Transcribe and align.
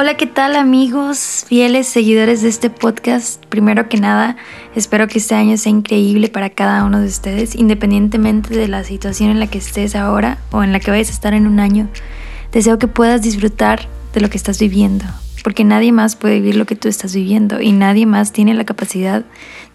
Hola, 0.00 0.16
¿qué 0.16 0.26
tal 0.28 0.54
amigos, 0.54 1.44
fieles 1.48 1.88
seguidores 1.88 2.40
de 2.40 2.48
este 2.48 2.70
podcast? 2.70 3.44
Primero 3.46 3.88
que 3.88 3.96
nada, 3.96 4.36
espero 4.76 5.08
que 5.08 5.18
este 5.18 5.34
año 5.34 5.56
sea 5.56 5.70
increíble 5.72 6.28
para 6.28 6.50
cada 6.50 6.84
uno 6.84 7.00
de 7.00 7.08
ustedes, 7.08 7.56
independientemente 7.56 8.56
de 8.56 8.68
la 8.68 8.84
situación 8.84 9.30
en 9.30 9.40
la 9.40 9.48
que 9.48 9.58
estés 9.58 9.96
ahora 9.96 10.38
o 10.52 10.62
en 10.62 10.70
la 10.70 10.78
que 10.78 10.92
vayas 10.92 11.08
a 11.08 11.14
estar 11.14 11.34
en 11.34 11.48
un 11.48 11.58
año. 11.58 11.88
Deseo 12.52 12.78
que 12.78 12.86
puedas 12.86 13.22
disfrutar 13.22 13.88
de 14.14 14.20
lo 14.20 14.30
que 14.30 14.36
estás 14.36 14.60
viviendo, 14.60 15.04
porque 15.42 15.64
nadie 15.64 15.90
más 15.90 16.14
puede 16.14 16.36
vivir 16.36 16.54
lo 16.54 16.64
que 16.64 16.76
tú 16.76 16.86
estás 16.86 17.12
viviendo 17.12 17.60
y 17.60 17.72
nadie 17.72 18.06
más 18.06 18.30
tiene 18.30 18.54
la 18.54 18.64
capacidad 18.64 19.24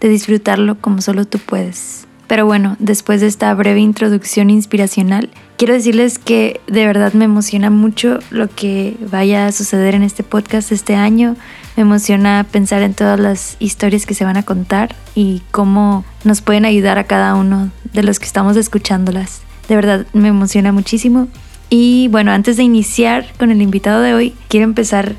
de 0.00 0.08
disfrutarlo 0.08 0.80
como 0.80 1.02
solo 1.02 1.26
tú 1.26 1.38
puedes. 1.38 2.06
Pero 2.28 2.46
bueno, 2.46 2.76
después 2.78 3.20
de 3.20 3.26
esta 3.26 3.52
breve 3.52 3.80
introducción 3.80 4.48
inspiracional, 4.48 5.28
quiero 5.56 5.74
decirles 5.74 6.18
que 6.18 6.60
de 6.66 6.86
verdad 6.86 7.12
me 7.12 7.24
emociona 7.24 7.70
mucho 7.70 8.18
lo 8.30 8.48
que 8.48 8.96
vaya 9.10 9.46
a 9.46 9.52
suceder 9.52 9.94
en 9.94 10.02
este 10.02 10.22
podcast 10.22 10.72
este 10.72 10.94
año. 10.94 11.36
Me 11.76 11.82
emociona 11.82 12.46
pensar 12.50 12.82
en 12.82 12.94
todas 12.94 13.18
las 13.18 13.56
historias 13.58 14.06
que 14.06 14.14
se 14.14 14.24
van 14.24 14.36
a 14.36 14.42
contar 14.42 14.94
y 15.14 15.42
cómo 15.50 16.04
nos 16.24 16.40
pueden 16.40 16.64
ayudar 16.64 16.98
a 16.98 17.04
cada 17.04 17.34
uno 17.34 17.70
de 17.92 18.02
los 18.02 18.18
que 18.18 18.26
estamos 18.26 18.56
escuchándolas. 18.56 19.42
De 19.68 19.76
verdad 19.76 20.06
me 20.12 20.28
emociona 20.28 20.72
muchísimo. 20.72 21.28
Y 21.70 22.08
bueno, 22.08 22.30
antes 22.30 22.56
de 22.56 22.62
iniciar 22.62 23.26
con 23.38 23.50
el 23.50 23.62
invitado 23.62 24.00
de 24.00 24.14
hoy, 24.14 24.34
quiero 24.48 24.64
empezar 24.64 25.16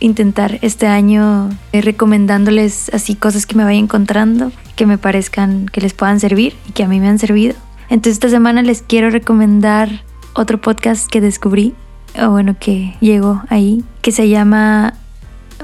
intentar 0.00 0.58
este 0.62 0.86
año 0.86 1.50
eh, 1.72 1.82
recomendándoles 1.82 2.90
así 2.94 3.14
cosas 3.14 3.44
que 3.44 3.54
me 3.54 3.64
vaya 3.64 3.78
encontrando, 3.78 4.50
que 4.74 4.86
me 4.86 4.96
parezcan 4.96 5.66
que 5.66 5.82
les 5.82 5.92
puedan 5.92 6.20
servir 6.20 6.56
y 6.66 6.72
que 6.72 6.82
a 6.82 6.88
mí 6.88 7.00
me 7.00 7.08
han 7.08 7.18
servido. 7.18 7.54
Entonces 7.90 8.14
esta 8.14 8.28
semana 8.28 8.62
les 8.62 8.82
quiero 8.82 9.10
recomendar 9.10 10.04
otro 10.34 10.60
podcast 10.60 11.10
que 11.10 11.20
descubrí, 11.20 11.74
o 12.20 12.30
bueno, 12.30 12.56
que 12.58 12.94
llegó 13.00 13.42
ahí, 13.48 13.84
que 14.00 14.12
se 14.12 14.28
llama 14.28 14.94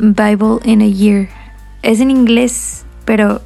Bible 0.00 0.58
in 0.64 0.82
a 0.82 0.86
Year. 0.86 1.28
Es 1.82 2.00
en 2.00 2.10
inglés, 2.10 2.84
pero 3.04 3.42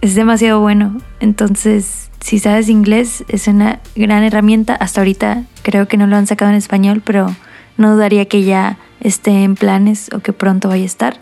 es 0.00 0.14
demasiado 0.14 0.60
bueno. 0.60 1.02
Entonces, 1.20 2.10
si 2.20 2.38
sabes 2.38 2.70
inglés, 2.70 3.24
es 3.28 3.46
una 3.46 3.80
gran 3.94 4.22
herramienta. 4.22 4.74
Hasta 4.74 5.02
ahorita 5.02 5.44
creo 5.62 5.86
que 5.86 5.98
no 5.98 6.06
lo 6.06 6.16
han 6.16 6.26
sacado 6.26 6.50
en 6.50 6.56
español, 6.56 7.02
pero 7.04 7.34
no 7.76 7.94
dudaría 7.94 8.24
que 8.24 8.42
ya 8.42 8.78
esté 9.00 9.42
en 9.44 9.54
planes 9.54 10.10
o 10.14 10.20
que 10.20 10.32
pronto 10.32 10.68
vaya 10.68 10.84
a 10.84 10.86
estar. 10.86 11.20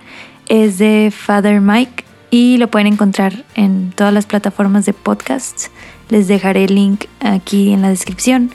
Es 0.49 0.79
de 0.79 1.13
Father 1.15 1.61
Mike 1.61 2.05
y 2.33 2.57
lo 2.57 2.69
pueden 2.69 2.87
encontrar 2.87 3.45
en 3.55 3.93
todas 3.95 4.13
las 4.13 4.25
plataformas 4.25 4.87
de 4.87 4.95
podcasts. 4.95 5.71
Les 6.09 6.29
dejaré 6.29 6.65
el 6.65 6.75
link 6.75 7.05
aquí 7.21 7.75
en 7.75 7.83
la 7.83 7.91
descripción. 7.91 8.51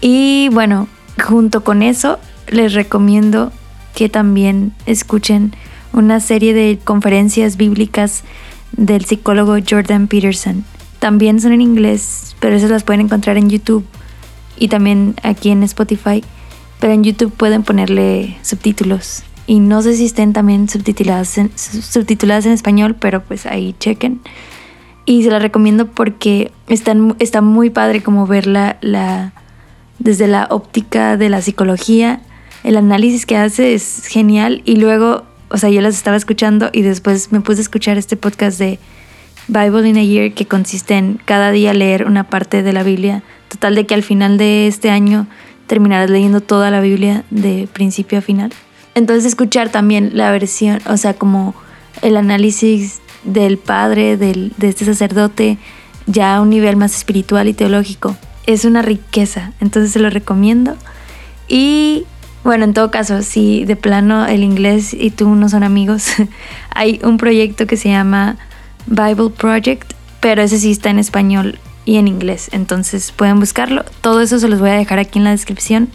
Y 0.00 0.48
bueno, 0.52 0.88
junto 1.24 1.62
con 1.62 1.84
eso, 1.84 2.18
les 2.48 2.74
recomiendo 2.74 3.52
que 3.94 4.08
también 4.08 4.74
escuchen 4.86 5.54
una 5.92 6.18
serie 6.18 6.52
de 6.52 6.80
conferencias 6.82 7.56
bíblicas 7.56 8.24
del 8.72 9.04
psicólogo 9.04 9.56
Jordan 9.66 10.08
Peterson. 10.08 10.64
También 10.98 11.40
son 11.40 11.52
en 11.52 11.60
inglés, 11.60 12.34
pero 12.40 12.56
esas 12.56 12.70
las 12.70 12.82
pueden 12.82 13.02
encontrar 13.02 13.36
en 13.36 13.48
YouTube 13.48 13.86
y 14.58 14.66
también 14.66 15.14
aquí 15.22 15.50
en 15.50 15.62
Spotify. 15.62 16.24
Pero 16.80 16.92
en 16.92 17.04
YouTube 17.04 17.32
pueden 17.32 17.62
ponerle 17.62 18.36
subtítulos. 18.42 19.22
Y 19.46 19.60
no 19.60 19.80
sé 19.82 19.94
si 19.94 20.06
estén 20.06 20.32
también 20.32 20.68
subtituladas 20.68 21.38
en, 21.38 21.50
subtituladas 21.56 22.46
en 22.46 22.52
español, 22.52 22.96
pero 22.98 23.22
pues 23.22 23.46
ahí 23.46 23.74
chequen. 23.78 24.20
Y 25.04 25.22
se 25.22 25.30
las 25.30 25.40
recomiendo 25.40 25.86
porque 25.86 26.50
están, 26.66 27.14
está 27.20 27.40
muy 27.40 27.70
padre 27.70 28.02
como 28.02 28.26
verla 28.26 28.76
la, 28.80 29.32
desde 30.00 30.26
la 30.26 30.48
óptica 30.50 31.16
de 31.16 31.28
la 31.28 31.40
psicología. 31.40 32.20
El 32.64 32.76
análisis 32.76 33.24
que 33.24 33.36
hace 33.36 33.74
es 33.74 34.06
genial. 34.06 34.62
Y 34.64 34.76
luego, 34.76 35.22
o 35.48 35.58
sea, 35.58 35.70
yo 35.70 35.80
las 35.80 35.94
estaba 35.94 36.16
escuchando 36.16 36.70
y 36.72 36.82
después 36.82 37.30
me 37.30 37.40
puse 37.40 37.60
a 37.60 37.62
escuchar 37.62 37.98
este 37.98 38.16
podcast 38.16 38.58
de 38.58 38.80
Bible 39.46 39.88
in 39.88 39.96
a 39.96 40.02
Year 40.02 40.32
que 40.32 40.46
consiste 40.46 40.94
en 40.94 41.20
cada 41.24 41.52
día 41.52 41.72
leer 41.72 42.04
una 42.06 42.24
parte 42.24 42.64
de 42.64 42.72
la 42.72 42.82
Biblia. 42.82 43.22
Total 43.48 43.76
de 43.76 43.86
que 43.86 43.94
al 43.94 44.02
final 44.02 44.38
de 44.38 44.66
este 44.66 44.90
año 44.90 45.28
terminarás 45.68 46.10
leyendo 46.10 46.40
toda 46.40 46.72
la 46.72 46.80
Biblia 46.80 47.24
de 47.30 47.68
principio 47.72 48.18
a 48.18 48.22
final. 48.22 48.52
Entonces 48.96 49.26
escuchar 49.26 49.68
también 49.68 50.12
la 50.14 50.30
versión, 50.30 50.80
o 50.86 50.96
sea, 50.96 51.12
como 51.12 51.54
el 52.00 52.16
análisis 52.16 53.00
del 53.24 53.58
padre, 53.58 54.16
del, 54.16 54.54
de 54.56 54.68
este 54.68 54.86
sacerdote, 54.86 55.58
ya 56.06 56.36
a 56.36 56.40
un 56.40 56.48
nivel 56.48 56.76
más 56.76 56.96
espiritual 56.96 57.46
y 57.46 57.52
teológico, 57.52 58.16
es 58.46 58.64
una 58.64 58.80
riqueza. 58.80 59.52
Entonces 59.60 59.92
se 59.92 59.98
lo 59.98 60.08
recomiendo. 60.08 60.76
Y 61.46 62.04
bueno, 62.42 62.64
en 62.64 62.72
todo 62.72 62.90
caso, 62.90 63.22
si 63.22 63.66
de 63.66 63.76
plano 63.76 64.26
el 64.26 64.42
inglés 64.42 64.94
y 64.94 65.10
tú 65.10 65.28
no 65.34 65.50
son 65.50 65.62
amigos, 65.62 66.12
hay 66.70 66.98
un 67.04 67.18
proyecto 67.18 67.66
que 67.66 67.76
se 67.76 67.90
llama 67.90 68.38
Bible 68.86 69.28
Project, 69.28 69.92
pero 70.20 70.40
ese 70.40 70.58
sí 70.58 70.70
está 70.70 70.88
en 70.88 70.98
español 70.98 71.58
y 71.84 71.96
en 71.96 72.08
inglés. 72.08 72.48
Entonces 72.52 73.12
pueden 73.12 73.40
buscarlo. 73.40 73.84
Todo 74.00 74.22
eso 74.22 74.38
se 74.38 74.48
los 74.48 74.58
voy 74.58 74.70
a 74.70 74.74
dejar 74.74 74.98
aquí 74.98 75.18
en 75.18 75.24
la 75.24 75.32
descripción. 75.32 75.90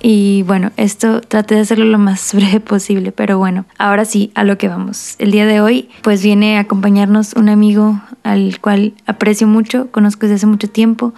Y 0.00 0.42
bueno, 0.44 0.70
esto 0.76 1.20
traté 1.20 1.56
de 1.56 1.62
hacerlo 1.62 1.84
lo 1.84 1.98
más 1.98 2.34
breve 2.34 2.60
posible, 2.60 3.12
pero 3.12 3.38
bueno, 3.38 3.64
ahora 3.78 4.04
sí, 4.04 4.30
a 4.34 4.44
lo 4.44 4.58
que 4.58 4.68
vamos. 4.68 5.16
El 5.18 5.30
día 5.30 5.46
de 5.46 5.60
hoy 5.60 5.88
pues 6.02 6.22
viene 6.22 6.56
a 6.56 6.60
acompañarnos 6.60 7.34
un 7.34 7.48
amigo 7.48 8.00
al 8.22 8.60
cual 8.60 8.94
aprecio 9.06 9.46
mucho, 9.46 9.90
conozco 9.90 10.22
desde 10.22 10.36
hace 10.36 10.46
mucho 10.46 10.68
tiempo. 10.68 11.14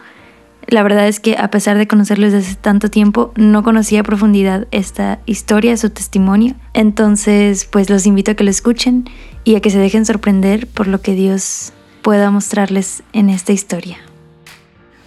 La 0.66 0.82
verdad 0.82 1.08
es 1.08 1.18
que 1.18 1.36
a 1.36 1.50
pesar 1.50 1.78
de 1.78 1.88
conocerlo 1.88 2.26
desde 2.26 2.38
hace 2.38 2.54
tanto 2.54 2.90
tiempo, 2.90 3.32
no 3.34 3.62
conocía 3.62 4.00
a 4.00 4.04
profundidad 4.04 4.68
esta 4.70 5.18
historia, 5.26 5.76
su 5.76 5.90
testimonio. 5.90 6.54
Entonces, 6.74 7.64
pues 7.64 7.90
los 7.90 8.06
invito 8.06 8.30
a 8.30 8.34
que 8.34 8.44
lo 8.44 8.50
escuchen 8.50 9.08
y 9.42 9.56
a 9.56 9.60
que 9.60 9.70
se 9.70 9.78
dejen 9.78 10.06
sorprender 10.06 10.68
por 10.68 10.86
lo 10.86 11.00
que 11.00 11.14
Dios 11.14 11.72
pueda 12.02 12.30
mostrarles 12.30 13.02
en 13.12 13.30
esta 13.30 13.52
historia. 13.52 13.98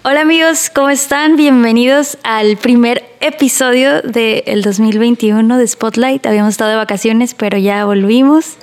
Hola 0.05 0.19
amigos, 0.19 0.69
¿cómo 0.69 0.89
están? 0.89 1.37
Bienvenidos 1.37 2.17
al 2.23 2.57
primer 2.57 3.05
episodio 3.21 4.01
del 4.01 4.61
2021 4.61 5.57
de 5.57 5.65
Spotlight. 5.65 6.25
Habíamos 6.25 6.51
estado 6.51 6.71
de 6.71 6.75
vacaciones, 6.75 7.33
pero 7.33 7.57
ya 7.57 7.85
volvimos. 7.85 8.57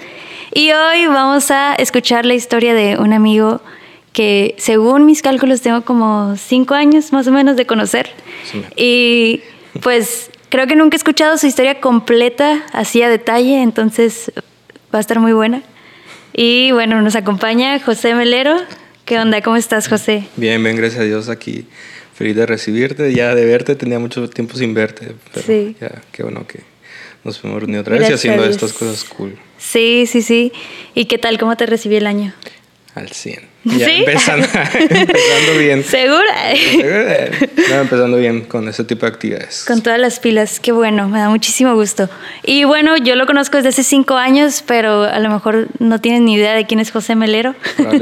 Y 0.53 0.73
hoy 0.73 1.07
vamos 1.07 1.51
a 1.51 1.75
escuchar 1.77 2.27
la 2.27 2.35
historia 2.35 2.75
de 2.75 2.99
un 2.99 3.15
amigo 3.15 3.63
que 4.13 4.55
según 4.59 5.07
mis 5.07 5.23
cálculos 5.23 5.63
tengo 5.63 5.81
como 5.81 6.37
cinco 6.37 6.75
años 6.75 7.11
más 7.11 7.27
o 7.27 7.33
menos 7.33 7.57
de 7.57 7.65
conocer. 7.65 8.11
Y 8.77 9.41
pues 9.83 10.31
creo 10.51 10.67
que 10.67 10.77
nunca 10.77 10.97
he 10.97 10.99
escuchado 10.99 11.39
su 11.39 11.47
historia 11.47 11.81
completa, 11.81 12.67
así 12.75 13.03
a 13.03 13.09
detalle, 13.09 13.63
entonces 13.63 14.31
va 14.95 14.99
a 14.99 15.01
estar 15.01 15.19
muy 15.21 15.33
buena. 15.33 15.63
Y 16.35 16.73
bueno, 16.73 17.01
nos 17.01 17.17
acompaña 17.17 17.81
José 17.81 18.15
Melero. 18.15 18.59
¿Qué 19.11 19.19
onda? 19.19 19.43
¿Cómo 19.43 19.57
estás, 19.57 19.89
José? 19.89 20.29
Bien, 20.37 20.63
bien, 20.63 20.77
gracias 20.77 21.01
a 21.01 21.05
Dios 21.05 21.29
aquí. 21.29 21.67
Feliz 22.15 22.37
de 22.37 22.47
recibirte, 22.47 23.13
ya 23.13 23.35
de 23.35 23.45
verte, 23.45 23.75
tenía 23.75 23.99
mucho 23.99 24.31
tiempo 24.31 24.57
sin 24.57 24.73
verte, 24.73 25.17
pero 25.33 25.45
sí. 25.45 25.75
ya, 25.81 26.01
qué 26.13 26.23
bueno 26.23 26.47
que 26.47 26.61
nos 27.25 27.43
hemos 27.43 27.59
reunido 27.59 27.81
otra 27.81 27.99
vez 27.99 28.09
y 28.09 28.13
haciendo 28.13 28.45
estas 28.45 28.73
cosas 28.73 29.03
cool. 29.03 29.37
Sí, 29.59 30.05
sí, 30.07 30.23
sí. 30.23 30.53
¿Y 30.95 31.07
qué 31.07 31.19
tal? 31.19 31.41
¿Cómo 31.41 31.57
te 31.57 31.67
recibí 31.67 31.97
el 31.97 32.07
año? 32.07 32.35
Al 32.95 33.09
100. 33.09 33.51
Ya 33.65 33.87
¿Sí? 33.87 33.93
empezando, 33.99 34.47
empezando 34.75 35.59
bien. 35.59 35.85
¿Segura? 35.85 36.55
No, 37.69 37.75
empezando 37.83 38.17
bien 38.17 38.41
con 38.43 38.69
ese 38.69 38.83
tipo 38.83 39.07
de 39.07 39.13
actividades. 39.13 39.65
Con 39.65 39.81
todas 39.81 40.01
las 40.01 40.19
pilas, 40.19 40.59
qué 40.59 40.73
bueno, 40.73 41.09
me 41.09 41.21
da 41.21 41.29
muchísimo 41.29 41.75
gusto. 41.75 42.09
Y 42.43 42.65
bueno, 42.65 42.97
yo 42.97 43.15
lo 43.15 43.27
conozco 43.27 43.59
desde 43.59 43.69
hace 43.69 43.85
cinco 43.85 44.17
años, 44.17 44.65
pero 44.67 45.05
a 45.05 45.21
lo 45.21 45.31
mejor 45.31 45.69
no 45.79 46.01
tienes 46.01 46.23
ni 46.23 46.35
idea 46.35 46.55
de 46.55 46.67
quién 46.67 46.81
es 46.81 46.91
José 46.91 47.15
Melero. 47.15 47.55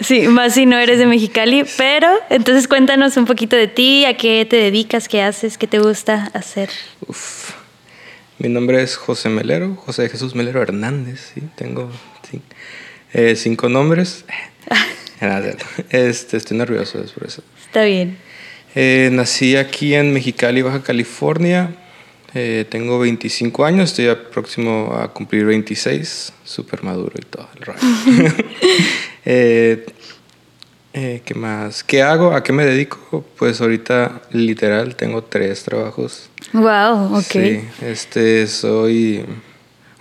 Sí, 0.00 0.26
más 0.28 0.54
si 0.54 0.66
no 0.66 0.78
eres 0.78 0.98
de 0.98 1.06
Mexicali, 1.06 1.64
pero 1.76 2.08
entonces 2.28 2.66
cuéntanos 2.66 3.16
un 3.16 3.24
poquito 3.24 3.56
de 3.56 3.68
ti, 3.68 4.04
a 4.04 4.16
qué 4.16 4.46
te 4.48 4.56
dedicas, 4.56 5.08
qué 5.08 5.22
haces, 5.22 5.58
qué 5.58 5.66
te 5.66 5.78
gusta 5.78 6.30
hacer. 6.34 6.70
Uf. 7.06 7.52
Mi 8.38 8.48
nombre 8.48 8.82
es 8.82 8.96
José 8.96 9.28
Melero, 9.28 9.76
José 9.76 10.08
Jesús 10.08 10.34
Melero 10.34 10.60
Hernández, 10.60 11.32
sí, 11.34 11.42
tengo 11.54 11.90
eh, 13.12 13.36
cinco 13.36 13.68
nombres. 13.68 14.24
este, 15.90 16.36
estoy 16.36 16.56
nervioso 16.56 17.02
es 17.02 17.12
por 17.12 17.26
eso. 17.26 17.42
Está 17.60 17.84
bien. 17.84 18.16
Eh, 18.74 19.10
nací 19.12 19.56
aquí 19.56 19.94
en 19.94 20.12
Mexicali, 20.12 20.62
Baja 20.62 20.82
California. 20.82 21.76
Eh, 22.34 22.64
tengo 22.70 22.98
25 22.98 23.64
años, 23.66 23.90
estoy 23.90 24.14
próximo 24.32 24.96
a 24.98 25.12
cumplir 25.12 25.44
26, 25.44 26.32
súper 26.44 26.82
maduro 26.82 27.12
y 27.14 27.24
todo 27.26 27.48
el 27.56 27.62
rollo. 27.62 27.78
¿Qué 31.24 31.34
más? 31.34 31.84
¿Qué 31.84 32.02
hago? 32.02 32.32
¿A 32.32 32.42
qué 32.42 32.52
me 32.52 32.64
dedico? 32.64 33.24
Pues 33.38 33.60
ahorita 33.60 34.22
literal 34.30 34.96
tengo 34.96 35.22
tres 35.22 35.62
trabajos. 35.62 36.30
Wow, 36.52 37.16
ok. 37.18 37.22
Sí, 37.22 37.60
este, 37.82 38.46
soy 38.46 39.24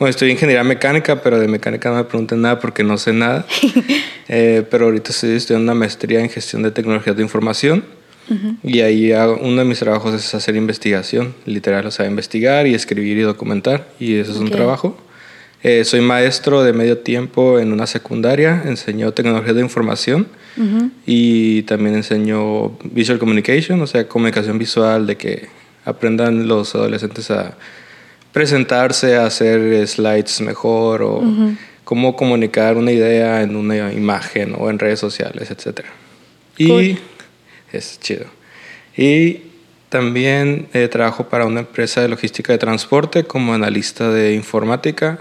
bueno, 0.02 0.10
estoy 0.10 0.30
en 0.30 0.32
ingeniería 0.32 0.64
mecánica, 0.64 1.22
pero 1.22 1.40
de 1.40 1.48
mecánica 1.48 1.92
no 1.92 1.98
me 1.98 2.06
pregunten 2.06 2.42
nada 2.42 2.58
porque 2.58 2.84
no 2.84 2.98
sé 2.98 3.14
nada. 3.14 3.46
Eh, 4.34 4.66
pero 4.72 4.86
ahorita 4.86 5.10
estoy 5.10 5.32
estudiando 5.32 5.74
una 5.74 5.78
maestría 5.78 6.22
en 6.22 6.30
gestión 6.30 6.64
de 6.64 6.72
tecnologías 6.72 7.18
de 7.18 7.22
información. 7.22 7.84
Y 8.64 8.80
ahí 8.80 9.12
uno 9.12 9.58
de 9.58 9.66
mis 9.66 9.80
trabajos 9.80 10.14
es 10.14 10.34
hacer 10.34 10.56
investigación, 10.56 11.36
literal, 11.46 11.86
o 11.86 11.92
sea, 11.92 12.06
investigar 12.06 12.66
y 12.66 12.74
escribir 12.74 13.18
y 13.18 13.22
documentar. 13.22 13.90
Y 14.00 14.16
eso 14.16 14.32
es 14.32 14.38
un 14.38 14.50
trabajo. 14.50 14.98
Eh, 15.64 15.84
soy 15.84 16.00
maestro 16.00 16.64
de 16.64 16.72
medio 16.72 17.00
tiempo 17.00 17.60
en 17.60 17.74
una 17.74 17.88
secundaria, 17.88 18.64
enseño 18.66 19.12
tecnología 19.12 19.54
de 19.54 19.62
información 19.62 20.28
y 21.06 21.64
también 21.64 21.96
enseño 21.96 22.70
visual 22.86 23.20
communication, 23.20 23.82
o 23.82 23.88
sea, 23.88 24.08
comunicación 24.08 24.58
visual, 24.58 25.08
de 25.08 25.18
que 25.18 25.50
aprendan 25.84 26.48
los 26.48 26.74
adolescentes 26.74 27.30
a 27.32 27.58
presentarse, 28.32 29.16
a 29.16 29.26
hacer 29.26 29.88
slides 29.88 30.42
mejor 30.42 31.02
o 31.04 31.24
cómo 31.84 32.16
comunicar 32.16 32.78
una 32.78 32.92
idea 32.92 33.42
en 33.42 33.56
una 33.56 33.92
imagen 33.92 34.56
o 34.58 34.70
en 34.70 34.80
redes 34.80 35.00
sociales, 35.00 35.52
etc. 35.52 35.86
Y 36.58 36.98
es 37.72 38.00
chido. 38.00 38.26
Y 38.96 39.42
también 39.90 40.68
eh, 40.74 40.88
trabajo 40.88 41.28
para 41.28 41.46
una 41.46 41.62
empresa 41.62 42.02
de 42.02 42.08
logística 42.08 42.54
de 42.54 42.60
transporte 42.60 43.24
como 43.24 43.54
analista 43.54 44.10
de 44.10 44.34
informática 44.34 45.20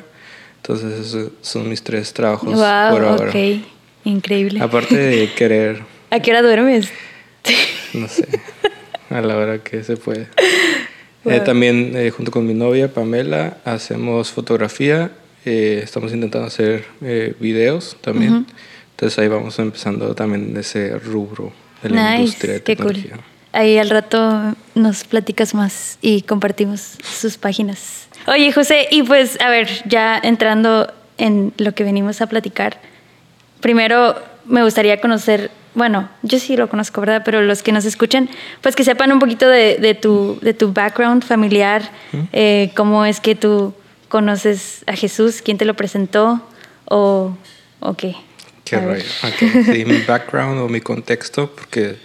entonces, 0.62 1.06
esos 1.06 1.32
son 1.40 1.68
mis 1.68 1.82
tres 1.82 2.12
trabajos 2.12 2.52
por 2.52 2.64
ahora. 2.64 3.30
Ok, 3.30 3.34
increíble. 4.04 4.60
Aparte 4.60 4.94
de 4.94 5.32
querer. 5.36 5.82
¿A 6.10 6.20
qué 6.20 6.30
hora 6.30 6.42
duermes? 6.42 6.90
No 7.94 8.06
sé, 8.08 8.28
a 9.08 9.20
la 9.22 9.36
hora 9.36 9.62
que 9.62 9.82
se 9.82 9.96
puede. 9.96 10.28
Eh, 11.24 11.40
también, 11.40 11.92
eh, 11.96 12.10
junto 12.10 12.30
con 12.30 12.46
mi 12.46 12.54
novia 12.54 12.92
Pamela, 12.92 13.58
hacemos 13.64 14.30
fotografía. 14.30 15.10
Eh, 15.44 15.80
estamos 15.82 16.12
intentando 16.12 16.46
hacer 16.46 16.84
videos 17.38 17.96
también. 18.00 18.46
Entonces, 18.92 19.18
ahí 19.18 19.28
vamos 19.28 19.58
empezando 19.58 20.14
también 20.14 20.56
ese 20.56 20.98
rubro 20.98 21.52
de 21.82 21.90
la 21.90 22.18
industria 22.18 22.54
de 22.54 22.60
tecnología. 22.60 23.12
Cool. 23.12 23.24
Ahí 23.52 23.78
al 23.78 23.90
rato 23.90 24.54
nos 24.74 25.04
platicas 25.04 25.54
más 25.54 25.98
y 26.00 26.22
compartimos 26.22 26.98
sus 27.02 27.36
páginas. 27.36 28.06
Oye, 28.26 28.52
José, 28.52 28.86
y 28.90 29.02
pues, 29.02 29.40
a 29.40 29.50
ver, 29.50 29.68
ya 29.86 30.20
entrando 30.22 30.92
en 31.18 31.52
lo 31.56 31.74
que 31.74 31.82
venimos 31.82 32.20
a 32.20 32.28
platicar, 32.28 32.80
primero 33.60 34.14
me 34.44 34.62
gustaría 34.62 35.00
conocer, 35.00 35.50
bueno, 35.74 36.08
yo 36.22 36.38
sí 36.38 36.56
lo 36.56 36.68
conozco, 36.68 37.00
¿verdad? 37.00 37.22
Pero 37.24 37.42
los 37.42 37.62
que 37.62 37.72
nos 37.72 37.84
escuchan, 37.84 38.28
pues 38.60 38.74
que 38.74 38.84
sepan 38.84 39.12
un 39.12 39.18
poquito 39.18 39.48
de, 39.48 39.98
tu, 40.00 40.38
de 40.42 40.54
tu 40.54 40.72
background 40.72 41.24
familiar, 41.24 41.90
eh, 42.32 42.70
cómo 42.74 43.04
es 43.04 43.20
que 43.20 43.34
tú 43.34 43.74
conoces 44.08 44.84
a 44.86 44.94
Jesús, 44.94 45.42
quién 45.42 45.58
te 45.58 45.64
lo 45.64 45.74
presentó 45.74 46.40
o, 46.86 47.36
o 47.78 47.94
qué. 47.94 48.16
Qué 48.64 48.78
rollo. 48.78 49.04
Sí, 49.64 49.84
mi 49.84 49.98
background 50.06 50.60
o 50.60 50.68
mi 50.68 50.80
contexto, 50.80 51.50
porque 51.54 51.96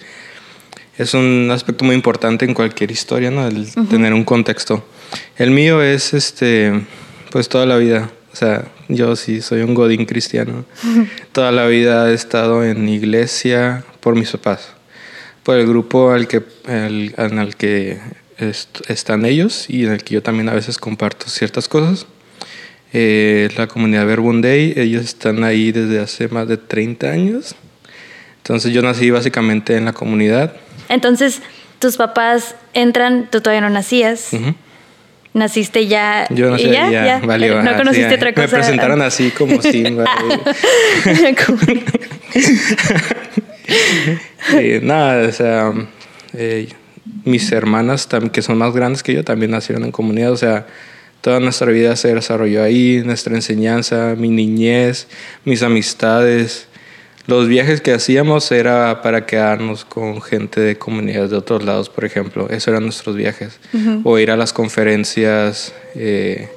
es 0.98 1.14
un 1.14 1.50
aspecto 1.52 1.84
muy 1.84 1.96
importante 1.96 2.46
en 2.46 2.54
cualquier 2.54 2.92
historia, 2.92 3.30
¿no? 3.32 3.48
El 3.48 3.72
tener 3.90 4.14
un 4.14 4.24
contexto. 4.24 4.88
El 5.38 5.52
mío 5.52 5.82
es, 5.82 6.14
este, 6.14 6.86
pues 7.32 7.50
toda 7.50 7.66
la 7.66 7.78
vida. 7.78 8.10
O 8.36 8.38
sea, 8.38 8.66
yo 8.90 9.16
sí 9.16 9.40
soy 9.40 9.62
un 9.62 9.74
godín 9.74 10.06
cristiano. 10.06 10.66
Toda 11.32 11.54
la 11.54 11.68
vida 11.68 12.12
he 12.12 12.14
estado 12.14 12.66
en 12.66 12.90
iglesia 12.90 13.86
por 14.02 14.16
mis 14.16 14.30
papás, 14.32 14.74
por 15.42 15.56
el 15.56 15.66
grupo 15.66 16.12
al 16.12 16.28
que, 16.28 16.44
en 16.68 17.40
el 17.40 17.56
que 17.56 17.98
están 18.90 19.26
ellos 19.26 19.70
y 19.70 19.86
en 19.86 19.94
el 19.94 20.04
que 20.04 20.16
yo 20.16 20.22
también 20.22 20.50
a 20.50 20.54
veces 20.54 20.78
comparto 20.78 21.30
ciertas 21.30 21.70
cosas. 21.70 22.08
Eh, 22.92 23.48
la 23.56 23.68
comunidad 23.68 24.06
Verbunday, 24.06 24.74
ellos 24.76 25.06
están 25.06 25.46
ahí 25.46 25.72
desde 25.72 26.02
hace 26.02 26.28
más 26.28 26.50
de 26.50 26.58
30 26.58 27.10
años. 27.10 27.56
Entonces 28.40 28.74
yo 28.74 28.82
nací 28.82 29.12
básicamente 29.12 29.78
en 29.78 29.86
la 29.86 29.94
comunidad. 29.94 30.58
Entonces 30.90 31.42
tus 31.80 31.96
papás 31.96 32.56
entran, 32.74 33.30
tú 33.32 33.40
todavía 33.40 33.62
no 33.62 33.70
nacías 33.70 34.32
naciste 35.36 35.86
ya. 35.86 36.26
Yo 36.32 36.50
nací 36.50 36.70
ya, 36.70 36.90
ya, 36.90 37.20
valió. 37.20 37.62
No 37.62 37.76
conociste 37.76 38.16
otra 38.16 38.34
cosa. 38.34 38.48
Me 38.48 38.54
presentaron 38.54 39.02
así 39.02 39.30
como 39.32 39.62
Simba. 39.72 40.06
nada, 44.82 45.28
o 45.28 45.32
sea, 45.32 45.74
eh, 46.34 46.70
mis 47.26 47.52
hermanas, 47.52 48.08
que 48.32 48.42
son 48.42 48.58
más 48.58 48.74
grandes 48.74 49.04
que 49.04 49.14
yo, 49.14 49.24
también 49.24 49.52
nacieron 49.52 49.84
en 49.84 49.92
comunidad. 49.92 50.32
O 50.32 50.38
sea, 50.38 50.66
toda 51.22 51.40
nuestra 51.40 51.70
vida 51.72 51.96
se 51.96 52.16
desarrolló 52.16 52.64
ahí, 52.64 53.02
nuestra 53.06 53.36
enseñanza, 53.36 54.16
mi 54.18 54.30
niñez, 54.30 55.08
mis 55.44 55.62
amistades. 55.64 56.68
Los 57.28 57.48
viajes 57.48 57.82
que 57.82 57.92
hacíamos 57.92 58.52
era 58.52 59.02
para 59.02 59.26
quedarnos 59.26 59.84
con 59.84 60.22
gente 60.22 60.62
de 60.62 60.78
comunidades 60.78 61.32
de 61.32 61.38
otros 61.38 61.64
lados, 61.64 61.90
por 61.90 62.06
ejemplo. 62.06 62.48
Esos 62.50 62.68
eran 62.68 62.84
nuestros 62.84 63.16
viajes. 63.16 63.60
O 64.04 64.20
ir 64.20 64.30
a 64.30 64.38
las 64.38 64.54
conferencias, 64.54 65.74
eh, 65.96 66.50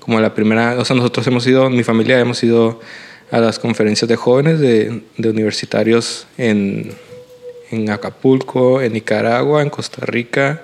como 0.00 0.18
la 0.20 0.34
primera, 0.34 0.76
o 0.78 0.84
sea, 0.84 0.96
nosotros 0.96 1.26
hemos 1.26 1.46
ido, 1.46 1.68
mi 1.68 1.82
familia 1.82 2.18
hemos 2.18 2.42
ido 2.42 2.80
a 3.30 3.40
las 3.40 3.58
conferencias 3.58 4.08
de 4.08 4.16
jóvenes, 4.16 4.58
de, 4.58 5.02
de 5.18 5.28
universitarios 5.28 6.26
en, 6.38 6.92
en, 7.70 7.90
Acapulco, 7.90 8.80
en 8.80 8.94
Nicaragua, 8.94 9.60
en 9.60 9.68
Costa 9.68 10.06
Rica, 10.06 10.62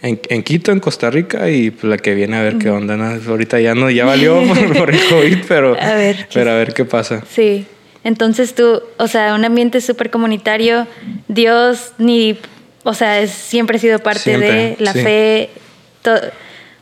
en, 0.00 0.20
en, 0.28 0.42
Quito, 0.44 0.70
en 0.70 0.78
Costa 0.78 1.10
Rica, 1.10 1.50
y 1.50 1.70
pues 1.72 1.84
la 1.84 1.96
que 1.96 2.14
viene 2.14 2.36
a 2.36 2.42
ver 2.42 2.58
qué 2.58 2.70
onda. 2.70 3.18
Ahorita 3.26 3.58
ya 3.58 3.74
no, 3.74 3.90
ya 3.90 4.04
valió 4.04 4.42
por, 4.78 4.90
el 4.90 5.00
COVID, 5.08 5.38
pero 5.48 5.76
a 5.80 5.94
ver, 5.94 6.28
pero 6.32 6.52
a 6.52 6.54
ver 6.54 6.72
qué 6.72 6.84
pasa. 6.84 7.24
Sí. 7.28 7.66
Entonces 8.06 8.54
tú, 8.54 8.82
o 8.98 9.08
sea, 9.08 9.34
un 9.34 9.44
ambiente 9.44 9.80
súper 9.80 10.12
comunitario, 10.12 10.86
Dios 11.26 11.90
ni, 11.98 12.38
o 12.84 12.94
sea, 12.94 13.26
siempre 13.26 13.78
ha 13.78 13.80
sido 13.80 13.98
parte 13.98 14.38
de 14.38 14.76
la 14.78 14.92
fe, 14.92 15.50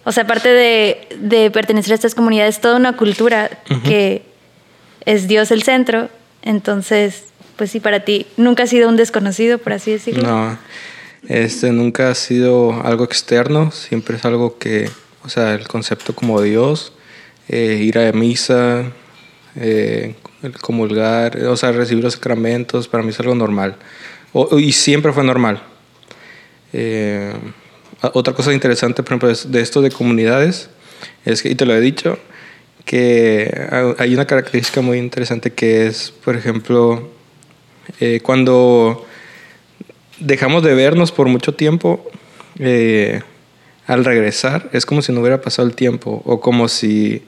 o 0.04 0.12
sea, 0.12 0.26
parte 0.26 0.50
de, 0.50 1.50
pertenecer 1.50 1.92
a 1.92 1.94
estas 1.94 2.14
comunidades, 2.14 2.60
toda 2.60 2.76
una 2.76 2.94
cultura 2.98 3.48
que 3.86 4.20
es 5.06 5.26
Dios 5.26 5.50
el 5.50 5.62
centro. 5.62 6.10
Entonces, 6.42 7.24
pues 7.56 7.70
sí, 7.70 7.80
para 7.80 8.00
ti 8.00 8.26
nunca 8.36 8.64
ha 8.64 8.66
sido 8.66 8.90
un 8.90 8.96
desconocido, 8.96 9.56
por 9.56 9.72
así 9.72 9.92
decirlo. 9.92 10.28
No, 10.28 10.58
este 11.26 11.72
nunca 11.72 12.10
ha 12.10 12.14
sido 12.14 12.82
algo 12.84 13.04
externo, 13.04 13.70
siempre 13.70 14.18
es 14.18 14.26
algo 14.26 14.58
que, 14.58 14.90
o 15.22 15.30
sea, 15.30 15.54
el 15.54 15.66
concepto 15.68 16.14
como 16.14 16.42
Dios, 16.42 16.92
eh, 17.48 17.78
ir 17.80 17.98
a 17.98 18.12
misa, 18.12 18.92
eh, 19.56 20.16
el 20.44 20.58
comulgar, 20.58 21.36
o 21.44 21.56
sea, 21.56 21.72
recibir 21.72 22.04
los 22.04 22.14
sacramentos, 22.14 22.88
para 22.88 23.02
mí 23.02 23.10
es 23.10 23.20
algo 23.20 23.34
normal. 23.34 23.76
y 24.58 24.72
siempre 24.72 25.12
fue 25.12 25.24
normal. 25.24 25.62
Eh, 26.72 27.32
otra 28.12 28.34
cosa 28.34 28.52
interesante, 28.52 29.02
por 29.02 29.12
ejemplo, 29.12 29.32
de 29.32 29.60
esto 29.60 29.80
de 29.80 29.90
comunidades, 29.90 30.68
es 31.24 31.42
que, 31.42 31.50
y 31.50 31.54
te 31.54 31.66
lo 31.66 31.74
he 31.74 31.80
dicho, 31.80 32.18
que 32.84 33.68
hay 33.98 34.14
una 34.14 34.26
característica 34.26 34.80
muy 34.82 34.98
interesante 34.98 35.52
que 35.52 35.86
es, 35.86 36.10
por 36.10 36.36
ejemplo, 36.36 37.08
eh, 38.00 38.20
cuando 38.22 39.06
dejamos 40.18 40.62
de 40.62 40.74
vernos 40.74 41.12
por 41.12 41.28
mucho 41.28 41.54
tiempo, 41.54 42.04
eh, 42.58 43.22
al 43.86 44.04
regresar 44.04 44.70
es 44.72 44.86
como 44.86 45.02
si 45.02 45.12
no 45.12 45.20
hubiera 45.20 45.40
pasado 45.40 45.68
el 45.68 45.74
tiempo 45.74 46.22
o 46.24 46.40
como 46.40 46.68
si 46.68 47.22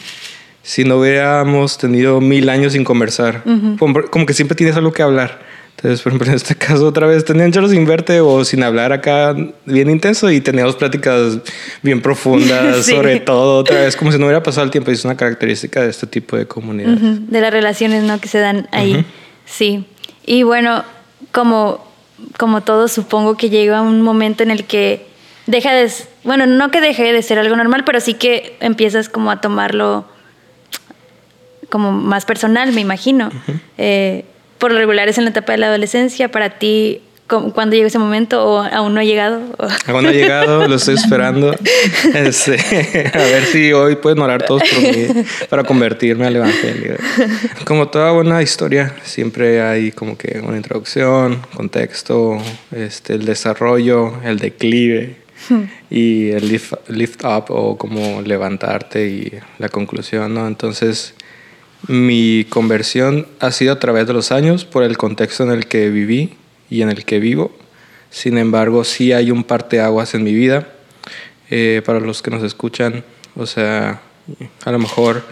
si 0.67 0.83
no 0.83 0.99
hubiéramos 0.99 1.79
tenido 1.79 2.21
mil 2.21 2.49
años 2.49 2.73
sin 2.73 2.83
conversar. 2.83 3.45
como, 3.79 4.27
que 4.27 4.35
siempre 4.35 4.57
tienes 4.57 4.77
algo 4.77 4.93
que 4.93 5.01
hablar. 5.01 5.39
Entonces, 5.77 6.03
por 6.03 6.11
ejemplo, 6.11 6.29
en 6.29 6.35
este 6.35 6.57
caso, 6.57 6.89
otra 6.89 7.07
vez 7.07 7.25
tenían 7.25 7.53
chorros 7.53 7.71
sin 7.71 7.87
verte 7.87 8.21
o 8.21 8.45
sin 8.45 8.65
hablar 8.65 8.93
acá 8.93 9.37
bien 9.65 9.89
intenso 9.89 10.29
y 10.29 10.41
teníamos 10.41 10.75
pláticas 10.75 11.39
bien 11.83 12.03
profundas 12.03 12.85
sobre 12.91 13.21
todo, 13.21 13.59
otra 13.59 13.83
vez, 13.83 13.95
como 13.95 14.11
si 14.11 14.19
no 14.19 14.25
hubiera 14.25 14.43
pasado 14.43 14.65
el 14.65 14.73
tiempo. 14.73 14.91
Y 14.91 14.95
es 14.95 15.05
una 15.05 15.17
característica 15.17 15.83
de 15.83 15.91
este 15.91 16.09
tipo 16.09 16.37
de 16.37 16.47
comunidades. 16.47 17.31
De 17.31 17.41
las 17.41 17.53
relaciones 17.53 18.03
¿no? 18.03 18.19
que 18.19 18.27
se 18.27 18.41
dan 18.41 18.67
ahí. 18.73 19.07
Sí. 19.45 19.85
Y 20.25 20.43
bueno, 20.43 20.83
como, 21.31 21.87
como 22.39 22.63
todo, 22.63 22.89
supongo 22.89 23.37
que 23.37 23.51
llega 23.51 23.83
un 23.83 24.03
momento 24.03 24.43
en 24.43 24.51
el 24.51 24.65
que 24.65 25.07
deja 25.47 25.73
de. 25.73 25.89
Bueno, 26.25 26.47
no 26.47 26.73
que 26.73 26.81
deje 26.81 27.13
de 27.13 27.23
ser 27.23 27.39
algo 27.39 27.55
normal, 27.55 27.85
pero 27.87 28.01
sí 28.01 28.15
que 28.15 28.57
empiezas 28.59 29.09
como 29.09 29.31
a 29.31 29.41
tomarlo 29.41 30.16
como 31.71 31.93
más 31.93 32.25
personal, 32.25 32.73
me 32.73 32.81
imagino. 32.81 33.31
Eh, 33.79 34.25
por 34.59 34.73
lo 34.73 34.79
regular 34.79 35.09
es 35.09 35.19
en 35.19 35.25
la 35.25 35.31
etapa 35.31 35.53
de 35.53 35.59
la 35.59 35.67
adolescencia. 35.67 36.31
Para 36.31 36.59
ti, 36.59 37.03
¿cuándo 37.27 37.75
llega 37.75 37.89
ese 37.89 37.99
momento 37.99 38.45
o 38.45 38.59
aún 38.63 38.95
no 38.95 39.01
ha 39.01 39.05
llegado? 39.05 39.41
Aún 39.87 40.03
no 40.05 40.09
ha 40.09 40.13
llegado, 40.13 40.67
lo 40.67 40.77
estoy 40.77 40.95
esperando. 41.03 41.55
Este, 42.15 42.55
a 43.15 43.19
ver 43.19 43.45
si 43.45 43.73
hoy 43.73 43.97
pueden 43.97 44.21
orar 44.21 44.45
todos 44.45 44.63
por 44.63 44.83
mí 44.83 45.25
para 45.49 45.65
convertirme 45.65 46.27
al 46.27 46.37
Evangelio. 46.37 46.97
Como 47.65 47.89
toda 47.89 48.13
buena 48.13 48.43
historia, 48.43 48.95
siempre 49.03 49.61
hay 49.61 49.93
como 49.93 50.17
que 50.17 50.41
una 50.41 50.57
introducción, 50.57 51.43
contexto, 51.55 52.39
este, 52.73 53.15
el 53.15 53.25
desarrollo, 53.25 54.21
el 54.25 54.39
declive 54.39 55.27
y 55.91 56.31
el 56.31 56.49
lift, 56.49 56.73
lift, 56.89 57.25
up 57.25 57.45
o 57.49 57.77
como 57.77 58.23
levantarte 58.23 59.07
y 59.07 59.33
la 59.59 59.69
conclusión, 59.69 60.35
¿no? 60.35 60.47
Entonces, 60.47 61.15
mi 61.89 62.47
conversión 62.49 63.27
ha 63.41 63.51
sido 63.51 63.73
a 63.73 63.79
través 63.79 64.07
de 64.07 64.13
los 64.13 64.33
años 64.33 64.65
por 64.65 64.83
el 64.83 64.97
contexto 64.97 65.45
en 65.45 65.51
el 65.51 65.67
que 65.67 65.91
viví 65.91 66.35
y 66.71 66.83
en 66.83 66.91
el 66.91 67.05
que 67.05 67.21
vivo. 67.21 67.57
Sin 68.11 68.39
embargo, 68.39 68.85
sí 68.85 69.13
hay 69.13 69.31
un 69.31 69.45
parteaguas 69.45 70.15
en 70.15 70.25
mi 70.25 70.35
vida. 70.35 70.69
Eh, 71.51 71.81
para 71.85 72.01
los 72.01 72.23
que 72.23 72.31
nos 72.33 72.43
escuchan, 72.43 73.05
o 73.37 73.47
sea, 73.47 74.01
a 74.65 74.73
lo 74.73 74.79
mejor 74.81 75.23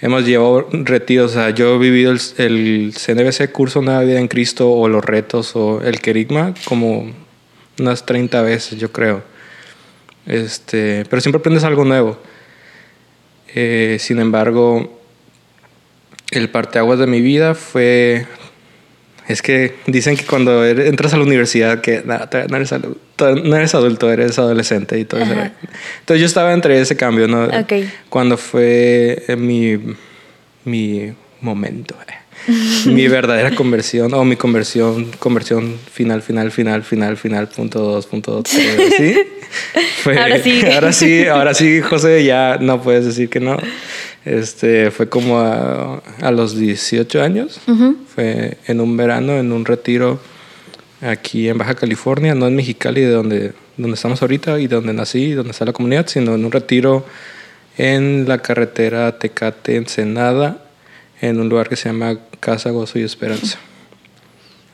hemos 0.00 0.24
llevado 0.24 0.66
retiros. 0.72 1.32
O 1.32 1.34
sea, 1.34 1.50
yo 1.50 1.74
he 1.74 1.78
vivido 1.78 2.12
el, 2.12 2.20
el 2.38 2.94
CNBC 2.94 3.52
curso 3.52 3.82
Nueva 3.82 4.02
Vida 4.02 4.18
en 4.18 4.28
Cristo 4.28 4.70
o 4.70 4.88
los 4.88 5.04
retos 5.04 5.54
o 5.56 5.82
el 5.82 6.00
querigma 6.00 6.54
como 6.64 7.12
unas 7.78 8.06
30 8.06 8.40
veces, 8.42 8.78
yo 8.78 8.92
creo. 8.92 9.22
Este, 10.26 11.04
pero 11.08 11.20
siempre 11.20 11.40
aprendes 11.40 11.64
algo 11.64 11.84
nuevo. 11.84 12.18
Eh, 13.54 13.96
sin 13.98 14.18
embargo, 14.20 14.97
el 16.30 16.48
parteaguas 16.50 16.98
de 16.98 17.06
mi 17.06 17.20
vida 17.20 17.54
fue. 17.54 18.26
Es 19.26 19.42
que 19.42 19.74
dicen 19.86 20.16
que 20.16 20.24
cuando 20.24 20.64
entras 20.66 21.12
a 21.12 21.18
la 21.18 21.22
universidad, 21.24 21.82
que 21.82 22.02
no, 22.02 22.14
eres, 22.56 22.72
no 22.72 23.56
eres 23.56 23.74
adulto, 23.74 24.10
eres 24.10 24.38
adolescente 24.38 24.98
y 24.98 25.04
todo 25.04 25.20
eso. 25.20 25.32
Entonces 25.32 26.20
yo 26.20 26.26
estaba 26.26 26.54
entre 26.54 26.80
ese 26.80 26.96
cambio, 26.96 27.28
¿no? 27.28 27.46
Cuando 28.08 28.38
fue 28.38 29.22
mi, 29.36 29.78
mi 30.64 31.12
momento. 31.42 31.94
Eh 32.08 32.27
mi 32.86 33.08
verdadera 33.08 33.54
conversión 33.54 34.14
o 34.14 34.24
mi 34.24 34.36
conversión, 34.36 35.10
conversión 35.18 35.76
final, 35.92 36.22
final, 36.22 36.50
final, 36.50 36.82
final, 36.84 37.16
final, 37.16 37.48
punto 37.48 37.80
dos, 37.80 38.06
punto 38.06 38.32
dos, 38.32 38.48
¿sí? 38.48 39.14
ahora 40.06 40.38
sí. 40.42 40.62
Ahora 40.74 40.92
sí, 40.92 41.26
ahora 41.26 41.54
sí, 41.54 41.80
José, 41.80 42.24
ya 42.24 42.58
no 42.60 42.82
puedes 42.82 43.04
decir 43.04 43.28
que 43.28 43.40
no. 43.40 43.56
Este, 44.24 44.90
fue 44.90 45.08
como 45.08 45.38
a, 45.38 46.02
a 46.20 46.30
los 46.30 46.56
18 46.56 47.22
años. 47.22 47.60
Fue 48.14 48.58
en 48.66 48.80
un 48.80 48.96
verano, 48.96 49.38
en 49.38 49.52
un 49.52 49.64
retiro 49.64 50.20
aquí 51.00 51.48
en 51.48 51.58
Baja 51.58 51.74
California, 51.74 52.34
no 52.34 52.46
en 52.46 52.56
Mexicali, 52.56 53.00
de 53.00 53.10
donde, 53.10 53.52
donde 53.76 53.94
estamos 53.94 54.20
ahorita 54.20 54.58
y 54.60 54.66
donde 54.66 54.92
nací, 54.92 55.32
donde 55.32 55.52
está 55.52 55.64
la 55.64 55.72
comunidad, 55.72 56.06
sino 56.08 56.34
en 56.34 56.44
un 56.44 56.52
retiro 56.52 57.06
en 57.78 58.28
la 58.28 58.38
carretera 58.38 59.18
Tecate-Ensenada 59.18 60.67
en 61.20 61.40
un 61.40 61.48
lugar 61.48 61.68
que 61.68 61.76
se 61.76 61.88
llama 61.88 62.18
Casa 62.40 62.70
Gozo 62.70 62.98
y 62.98 63.02
Esperanza. 63.02 63.58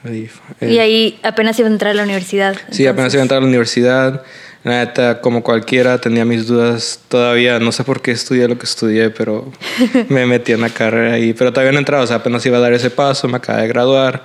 y 0.04 0.28
eh, 0.60 0.80
ahí 0.80 1.18
apenas 1.22 1.58
iba 1.58 1.68
a 1.68 1.72
entrar 1.72 1.92
a 1.92 1.94
la 1.94 2.02
universidad. 2.02 2.56
Sí, 2.70 2.86
apenas 2.86 3.12
iba 3.14 3.22
a 3.22 3.24
entrar 3.24 3.38
a 3.38 3.40
la 3.40 3.48
universidad. 3.48 4.22
La 4.62 4.84
neta, 4.84 5.20
como 5.20 5.42
cualquiera, 5.42 5.98
tenía 5.98 6.24
mis 6.24 6.46
dudas 6.46 7.00
todavía. 7.08 7.58
No 7.58 7.70
sé 7.70 7.84
por 7.84 8.00
qué 8.00 8.12
estudié 8.12 8.48
lo 8.48 8.58
que 8.58 8.64
estudié, 8.64 9.10
pero 9.10 9.52
me 10.08 10.24
metí 10.26 10.52
en 10.52 10.62
la 10.62 10.70
carrera 10.70 11.14
ahí. 11.14 11.34
Pero 11.34 11.52
todavía 11.52 11.72
no 11.72 11.78
he 11.78 11.80
entrado, 11.80 12.04
o 12.04 12.06
sea, 12.06 12.16
apenas 12.16 12.44
iba 12.46 12.56
a 12.56 12.60
dar 12.60 12.72
ese 12.72 12.90
paso, 12.90 13.28
me 13.28 13.36
acabé 13.36 13.62
de 13.62 13.68
graduar. 13.68 14.24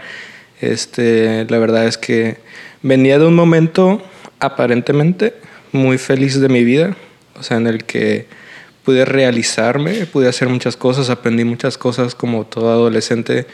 Este, 0.61 1.45
la 1.49 1.57
verdad 1.57 1.85
es 1.85 1.97
que 1.97 2.37
venía 2.81 3.19
de 3.19 3.25
un 3.25 3.35
momento 3.35 4.01
aparentemente 4.39 5.33
muy 5.71 5.97
feliz 5.97 6.39
de 6.39 6.49
mi 6.49 6.63
vida, 6.63 6.95
o 7.37 7.43
sea, 7.43 7.57
en 7.57 7.67
el 7.67 7.83
que 7.83 8.27
pude 8.83 9.05
realizarme, 9.05 10.05
pude 10.05 10.27
hacer 10.27 10.49
muchas 10.49 10.75
cosas, 10.75 11.09
aprendí 11.09 11.43
muchas 11.43 11.77
cosas 11.77 12.15
como 12.15 12.45
todo 12.45 12.71
adolescente 12.71 13.47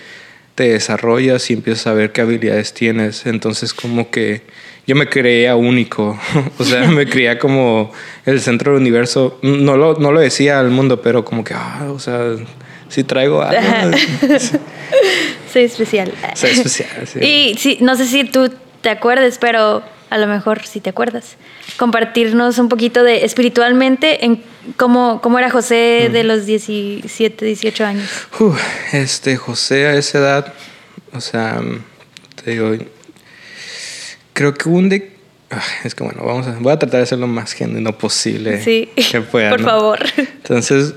te 0.56 0.70
desarrollas 0.70 1.50
y 1.50 1.54
empiezas 1.54 1.88
a 1.88 1.94
ver 1.94 2.14
qué 2.14 2.22
habilidades 2.22 2.74
tienes. 2.74 3.26
Entonces 3.26 3.74
como 3.74 4.10
que 4.10 4.42
yo 4.88 4.96
me 4.96 5.08
creía 5.08 5.56
único, 5.56 6.18
o 6.58 6.64
sea, 6.64 6.88
me 6.88 7.06
creía 7.10 7.38
como 7.38 7.92
el 8.26 8.42
centro 8.42 8.72
del 8.72 8.82
universo. 8.82 9.38
No 9.44 9.78
lo, 9.78 9.96
no 9.96 10.12
lo 10.12 10.20
decía 10.20 10.60
al 10.60 10.72
mundo, 10.72 11.02
pero 11.02 11.26
como 11.26 11.44
que, 11.44 11.54
ah, 11.54 11.88
o 11.90 12.00
sea, 12.00 12.36
si 12.88 13.04
traigo 13.04 13.42
algo. 13.42 13.98
Soy 15.52 15.64
especial. 15.64 16.12
Soy 16.34 16.52
especial, 16.52 17.08
sí. 17.08 17.20
Y 17.20 17.56
sí, 17.58 17.78
no 17.82 17.96
sé 17.96 18.06
si 18.06 18.24
tú 18.24 18.52
te 18.82 18.90
acuerdes, 18.90 19.38
pero 19.40 19.84
a 20.16 20.18
lo 20.18 20.28
mejor 20.28 20.66
si 20.66 20.80
te 20.80 20.92
acuerdas, 20.92 21.36
compartirnos 21.76 22.58
un 22.58 22.70
poquito 22.70 23.04
de 23.04 23.26
espiritualmente 23.26 24.24
en 24.24 24.42
cómo, 24.78 25.20
cómo 25.22 25.38
era 25.40 25.50
José 25.50 26.10
de 26.10 26.24
los 26.24 26.46
17, 26.46 27.44
18 27.44 27.86
años. 27.86 28.10
este, 28.94 29.36
José 29.36 29.88
a 29.88 29.94
esa 29.96 30.20
edad, 30.20 30.54
o 31.12 31.20
sea, 31.20 31.62
te 32.42 32.52
digo, 32.52 32.72
creo 34.32 34.54
que 34.54 34.70
un 34.70 34.88
de... 34.88 35.12
Ah, 35.52 35.62
es 35.84 35.94
que 35.94 36.06
bueno, 36.06 36.24
vamos 36.24 36.48
a, 36.48 36.52
voy 36.62 36.72
a 36.72 36.80
tratar 36.80 37.02
de 37.02 37.08
ser 37.08 37.20
lo 37.20 37.28
más 37.28 37.52
genuino 37.52 37.98
posible 37.98 38.64
sí, 38.64 38.90
que 39.12 39.20
pueda. 39.20 39.50
Por 39.50 39.64
favor. 39.64 40.00
Entonces, 40.16 40.94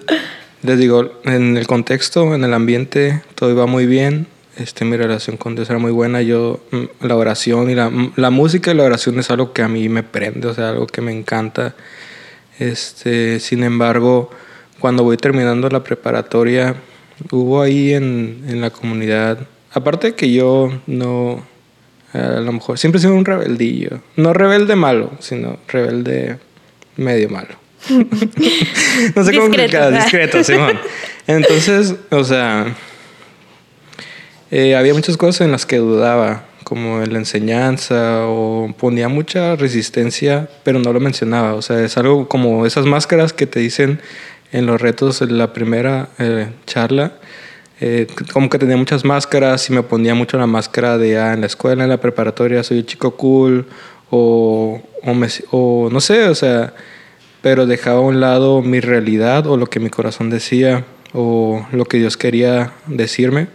les 0.63 0.79
digo, 0.79 1.21
en 1.25 1.57
el 1.57 1.67
contexto, 1.67 2.37
en 2.37 2.45
el 2.45 2.55
ambiente, 2.55 3.21
todo 3.35 3.51
iba 3.51 3.67
muy 3.67 3.87
bien 3.87 4.29
este, 4.59 4.85
mi 4.85 4.97
relación 4.97 5.37
con 5.37 5.55
Dios 5.55 5.71
era 5.71 5.79
muy 5.79 5.93
buena. 5.93 6.21
Yo, 6.21 6.61
mm, 6.71 7.07
la 7.07 7.17
oración 7.17 7.71
y 7.71 7.75
la, 7.75 7.91
mm, 7.91 8.15
la, 8.17 8.31
música 8.31 8.73
y 8.73 8.75
la 8.75 8.83
oración 8.83 9.19
es 9.19 9.31
algo 9.31 9.53
que 9.53 9.63
a 9.63 9.69
mí 9.69 9.89
me 9.89 10.03
prende, 10.03 10.49
o 10.49 10.55
sea, 10.55 10.71
algo 10.71 10.87
que 10.87 11.01
me 11.01 11.13
encanta. 11.13 11.75
Este, 12.59 13.39
sin 13.39 13.63
embargo, 13.63 14.31
cuando 14.81 15.05
voy 15.05 15.17
terminando 15.17 15.69
la 15.69 15.85
preparatoria, 15.85 16.75
hubo 17.31 17.63
ahí 17.63 17.95
en, 17.95 18.45
en 18.49 18.61
la 18.61 18.71
comunidad, 18.71 19.39
aparte 19.73 20.09
de 20.09 20.15
que 20.15 20.33
yo 20.33 20.73
no, 20.87 21.45
a 22.13 22.41
lo 22.41 22.53
mejor, 22.53 22.79
siempre 22.79 22.99
he 22.99 23.03
sido 23.03 23.15
un 23.15 23.25
rebeldillo. 23.25 24.01
No 24.17 24.33
rebelde 24.33 24.75
malo, 24.75 25.13
sino 25.21 25.59
rebelde 25.69 26.39
medio 26.97 27.29
malo. 27.29 27.55
no 27.89 29.25
sé 29.25 29.33
cómo 29.35 29.47
explicar, 29.47 29.95
discreto, 29.95 30.43
Simón. 30.43 30.81
Entonces, 31.29 31.95
o 32.11 32.25
sea 32.25 32.75
eh, 34.51 34.77
había 34.77 34.95
muchas 34.95 35.17
cosas 35.17 35.43
en 35.43 35.53
las 35.53 35.67
que 35.67 35.77
dudaba, 35.77 36.45
como 36.65 37.03
en 37.03 37.13
la 37.13 37.19
enseñanza, 37.19 38.27
o 38.27 38.73
ponía 38.79 39.09
mucha 39.09 39.57
resistencia, 39.57 40.49
pero 40.65 40.79
no 40.79 40.93
lo 40.93 41.01
mencionaba. 41.01 41.55
O 41.55 41.63
sea, 41.63 41.85
es 41.85 41.99
algo 41.99 42.29
como 42.29 42.65
esas 42.67 42.87
máscaras 42.87 43.33
que 43.33 43.47
te 43.47 43.61
dicen 43.61 44.01
en 44.53 44.67
los 44.67 44.81
retos 44.81 45.21
en 45.21 45.37
la 45.37 45.53
primera 45.53 46.09
eh, 46.19 46.49
charla. 46.67 47.13
Eh, 47.81 48.07
como 48.33 48.49
que 48.51 48.59
tenía 48.59 48.77
muchas 48.77 49.05
máscaras 49.05 49.69
y 49.71 49.73
me 49.73 49.83
ponía 49.83 50.15
mucho 50.15 50.39
la 50.39 50.47
máscara 50.47 50.99
de 50.99 51.19
ah, 51.19 51.35
en 51.35 51.43
la 51.43 51.47
escuela, 51.47 51.85
en 51.85 51.91
la 51.91 52.01
preparatoria, 52.01 52.65
soy 52.65 52.79
un 52.79 52.87
chico 52.87 53.13
cool, 53.17 53.67
o, 54.11 54.81
o, 55.05 55.15
o 55.53 55.91
no 55.91 56.01
sé, 56.01 56.25
o 56.25 56.35
sea, 56.35 56.75
pero 57.43 57.67
dejaba 57.67 57.99
a 57.99 58.03
un 58.03 58.21
lado 58.21 58.63
mi 58.63 58.81
realidad 58.81 59.47
o 59.47 59.57
lo 59.57 59.67
que 59.67 59.79
mi 59.79 59.91
corazón 59.91 60.31
decía 60.31 60.85
o 61.13 61.65
lo 61.71 61.85
que 61.85 61.99
Dios 61.99 62.17
quería 62.17 62.73
decirme 62.87 63.49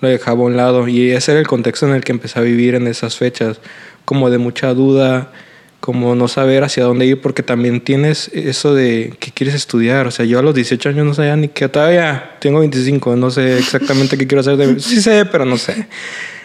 lo 0.00 0.08
dejaba 0.08 0.40
a 0.40 0.44
un 0.44 0.56
lado. 0.56 0.88
Y 0.88 1.10
ese 1.10 1.32
era 1.32 1.40
el 1.40 1.46
contexto 1.46 1.86
en 1.86 1.94
el 1.94 2.04
que 2.04 2.12
empecé 2.12 2.38
a 2.38 2.42
vivir 2.42 2.74
en 2.74 2.86
esas 2.86 3.16
fechas, 3.16 3.60
como 4.04 4.30
de 4.30 4.38
mucha 4.38 4.74
duda, 4.74 5.32
como 5.80 6.14
no 6.14 6.28
saber 6.28 6.62
hacia 6.62 6.84
dónde 6.84 7.06
ir, 7.06 7.20
porque 7.20 7.42
también 7.42 7.80
tienes 7.80 8.28
eso 8.34 8.74
de 8.74 9.14
que 9.18 9.32
quieres 9.32 9.54
estudiar. 9.54 10.06
O 10.06 10.10
sea, 10.10 10.24
yo 10.26 10.38
a 10.38 10.42
los 10.42 10.54
18 10.54 10.90
años 10.90 11.06
no 11.06 11.14
sabía 11.14 11.36
ni 11.36 11.48
que 11.48 11.68
todavía 11.68 12.36
tengo 12.40 12.60
25, 12.60 13.16
no 13.16 13.30
sé 13.30 13.58
exactamente 13.58 14.18
qué 14.18 14.26
quiero 14.26 14.40
hacer. 14.40 14.56
De... 14.56 14.80
Sí 14.80 15.00
sé, 15.00 15.24
pero 15.24 15.44
no 15.44 15.56
sé. 15.56 15.86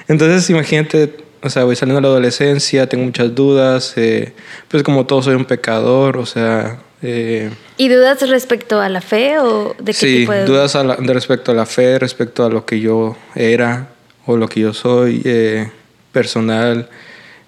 Entonces, 0.07 0.49
imagínate, 0.49 1.17
o 1.41 1.49
sea, 1.49 1.63
voy 1.63 1.75
saliendo 1.75 1.99
de 1.99 2.01
la 2.03 2.07
adolescencia, 2.09 2.87
tengo 2.87 3.03
muchas 3.03 3.35
dudas, 3.35 3.93
eh, 3.97 4.33
pues 4.67 4.83
como 4.83 5.05
todo 5.05 5.21
soy 5.21 5.35
un 5.35 5.45
pecador, 5.45 6.17
o 6.17 6.25
sea, 6.25 6.79
eh, 7.01 7.51
¿Y 7.77 7.89
dudas 7.89 8.27
respecto 8.29 8.79
a 8.79 8.89
la 8.89 9.01
fe 9.01 9.39
o 9.39 9.75
de 9.79 9.85
qué 9.85 9.93
sí, 9.93 10.17
tipo 10.19 10.31
de 10.31 10.45
dudas? 10.45 10.73
de 10.73 11.13
respecto 11.13 11.51
a 11.51 11.55
la 11.55 11.65
fe, 11.65 11.99
respecto 11.99 12.45
a 12.45 12.49
lo 12.49 12.65
que 12.65 12.79
yo 12.79 13.15
era 13.35 13.89
o 14.25 14.37
lo 14.37 14.47
que 14.47 14.61
yo 14.61 14.73
soy, 14.73 15.21
eh, 15.25 15.69
personal, 16.11 16.89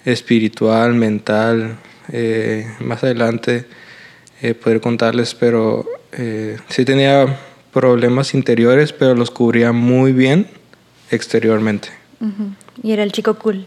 espiritual, 0.05 0.93
mental. 0.93 1.77
Eh, 2.11 2.65
más 2.79 3.03
adelante 3.03 3.65
poder 4.63 4.79
contarles, 4.79 5.33
pero 5.33 5.85
sí 6.69 6.85
tenía 6.85 7.39
problemas 7.73 8.33
interiores, 8.33 8.93
pero 8.93 9.15
los 9.15 9.31
cubría 9.31 9.71
muy 9.71 10.13
bien 10.13 10.47
exteriormente. 11.09 11.89
Y 12.83 12.91
era 12.91 13.03
el 13.03 13.11
chico 13.11 13.33
cool. 13.39 13.65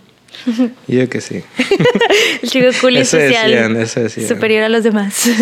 Yo 0.86 1.08
que 1.08 1.20
sí. 1.20 1.42
el 2.42 2.48
chico 2.48 2.68
cool 2.80 2.96
y 2.96 3.04
social. 3.04 3.86
Superior 4.26 4.64
a 4.64 4.68
los 4.68 4.84
demás. 4.84 5.14
Sí, 5.14 5.34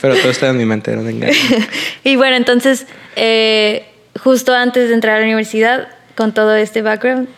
pero 0.00 0.16
todo 0.16 0.30
está 0.30 0.48
en 0.48 0.56
mi 0.56 0.64
mente, 0.64 0.94
no 0.96 1.08
engaño. 1.08 1.32
y 2.04 2.16
bueno, 2.16 2.36
entonces, 2.36 2.86
eh, 3.16 3.86
justo 4.22 4.54
antes 4.54 4.88
de 4.88 4.94
entrar 4.94 5.16
a 5.16 5.18
la 5.20 5.24
universidad, 5.24 5.88
con 6.14 6.34
todo 6.34 6.54
este 6.54 6.82
background, 6.82 7.28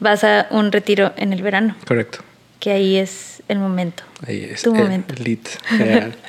vas 0.00 0.24
a 0.24 0.46
un 0.50 0.72
retiro 0.72 1.12
en 1.16 1.32
el 1.32 1.42
verano. 1.42 1.76
Correcto. 1.86 2.18
Que 2.60 2.72
ahí 2.72 2.96
es 2.96 3.33
el 3.48 3.58
momento. 3.58 4.02
Ahí 4.26 4.48
es. 4.50 4.62
Tu 4.62 4.74
momento. 4.74 5.14
Lit. 5.22 5.46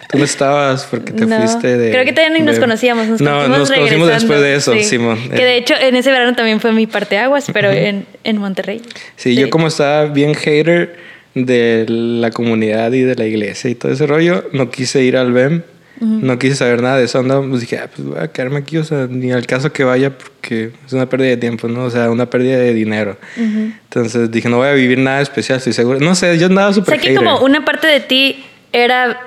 Tú 0.09 0.17
no 0.17 0.23
estabas 0.23 0.85
porque 0.85 1.11
te 1.11 1.25
fuiste 1.37 1.77
de. 1.77 1.91
Creo 1.91 2.05
que 2.05 2.13
todavía 2.13 2.37
ni 2.37 2.45
nos 2.45 2.59
conocíamos. 2.59 3.07
Nos 3.07 3.21
no, 3.21 3.47
nos 3.47 3.71
conocimos 3.71 4.07
después 4.07 4.41
de 4.41 4.55
eso, 4.55 4.73
Simón. 4.83 5.29
Que 5.29 5.43
de 5.43 5.57
hecho 5.57 5.73
en 5.79 5.95
ese 5.95 6.11
verano 6.11 6.35
también 6.35 6.59
fue 6.59 6.71
mi 6.71 6.87
parte 6.87 7.17
aguas, 7.17 7.45
pero 7.53 7.71
en, 7.71 8.05
en 8.23 8.37
Monterrey. 8.37 8.81
Sí, 9.15 9.35
yo 9.35 9.49
como 9.49 9.67
estaba 9.67 10.05
bien 10.05 10.33
hater 10.33 10.95
de 11.35 11.85
la 11.87 12.31
comunidad 12.31 12.91
y 12.93 13.01
de 13.01 13.15
la 13.15 13.25
iglesia 13.25 13.69
y 13.69 13.75
todo 13.75 13.91
ese 13.91 14.07
rollo, 14.07 14.45
no 14.53 14.71
quise 14.71 15.03
ir 15.03 15.17
al 15.17 15.31
BEM. 15.33 15.63
No 15.99 16.37
quise 16.37 16.55
saber 16.55 16.81
nada 16.81 16.97
de 16.97 17.05
eso. 17.05 17.23
Pues 17.23 17.61
dije, 17.61 17.77
ah, 17.77 17.89
pues 17.93 18.07
voy 18.07 18.19
a 18.19 18.27
quedarme 18.27 18.57
aquí, 18.57 18.77
o 18.77 18.83
sea, 18.83 19.07
ni 19.09 19.31
al 19.31 19.45
caso 19.45 19.71
que 19.71 19.83
vaya 19.83 20.11
porque 20.17 20.71
es 20.85 20.93
una 20.93 21.07
pérdida 21.07 21.29
de 21.29 21.37
tiempo, 21.37 21.67
¿no? 21.67 21.85
O 21.85 21.89
sea, 21.89 22.11
una 22.11 22.29
pérdida 22.29 22.57
de 22.57 22.73
dinero. 22.73 23.17
Entonces 23.37 24.29
dije, 24.31 24.49
no 24.49 24.57
voy 24.57 24.67
a 24.67 24.73
vivir 24.73 24.97
nada 24.97 25.21
especial, 25.21 25.57
estoy 25.57 25.73
seguro. 25.73 25.99
No 25.99 26.15
sé, 26.15 26.37
yo 26.37 26.47
andaba 26.47 26.73
súper 26.73 26.99
O 26.99 27.01
sea, 27.01 27.09
que 27.09 27.15
como 27.15 27.39
una 27.39 27.63
parte 27.63 27.87
de 27.87 28.01
ti 28.01 28.43
era 28.73 29.19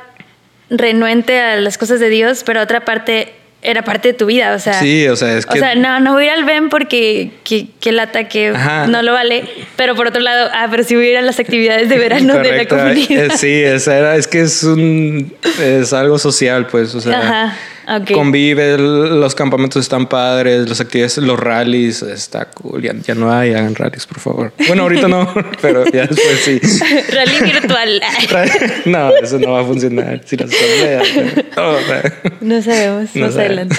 renuente 0.70 1.40
a 1.40 1.56
las 1.56 1.78
cosas 1.78 2.00
de 2.00 2.10
Dios, 2.10 2.42
pero 2.44 2.60
otra 2.60 2.84
parte 2.84 3.32
era 3.60 3.82
parte 3.82 4.08
de 4.08 4.14
tu 4.14 4.26
vida, 4.26 4.54
o 4.54 4.58
sea. 4.58 4.74
Sí, 4.74 5.08
o 5.08 5.16
sea, 5.16 5.36
es 5.36 5.44
que. 5.44 5.58
O 5.58 5.60
sea, 5.60 5.74
no, 5.74 5.98
no 6.00 6.12
voy 6.12 6.24
a 6.24 6.26
ir 6.26 6.32
al 6.32 6.44
Ben 6.44 6.68
porque 6.68 7.32
que, 7.44 7.66
que 7.80 7.90
el 7.90 7.98
ataque 7.98 8.52
no 8.88 9.02
lo 9.02 9.12
vale. 9.12 9.44
Pero 9.76 9.94
por 9.94 10.06
otro 10.06 10.20
lado, 10.20 10.48
ah, 10.54 10.68
pero 10.70 10.84
sí 10.84 10.94
voy 10.94 11.06
a 11.06 11.10
ir 11.10 11.16
a 11.18 11.22
las 11.22 11.40
actividades 11.40 11.88
de 11.88 11.98
verano 11.98 12.38
de 12.38 12.56
la 12.56 12.66
comunidad. 12.66 13.24
Eh, 13.24 13.30
sí, 13.36 13.62
esa 13.62 13.98
era, 13.98 14.16
es 14.16 14.28
que 14.28 14.42
es 14.42 14.62
un 14.62 15.32
es 15.60 15.92
algo 15.92 16.18
social, 16.18 16.66
pues. 16.66 16.94
O 16.94 17.00
sea, 17.00 17.18
Ajá. 17.18 17.56
Convive, 18.12 18.76
los 18.76 19.34
campamentos 19.34 19.82
están 19.82 20.06
padres, 20.08 20.68
las 20.68 20.78
actividades, 20.78 21.16
los 21.18 21.40
rallies, 21.40 22.02
está 22.02 22.44
cool. 22.50 22.82
Ya, 22.82 23.14
no 23.14 23.32
hay, 23.32 23.54
hagan 23.54 23.74
rallies, 23.74 24.06
por 24.06 24.20
favor. 24.20 24.52
Bueno, 24.66 24.82
ahorita 24.82 25.08
no, 25.08 25.32
pero 25.62 25.86
ya 25.86 26.06
después 26.06 26.40
sí. 26.44 26.60
Rally 27.10 27.50
virtual. 27.50 28.02
no, 28.84 29.10
eso 29.16 29.38
no 29.38 29.52
va 29.52 29.62
a 29.62 29.64
funcionar. 29.64 30.20
Si 30.26 30.36
las 30.36 30.50
no 32.42 32.62
sabemos, 32.62 33.16
más 33.16 33.36
adelante. 33.36 33.76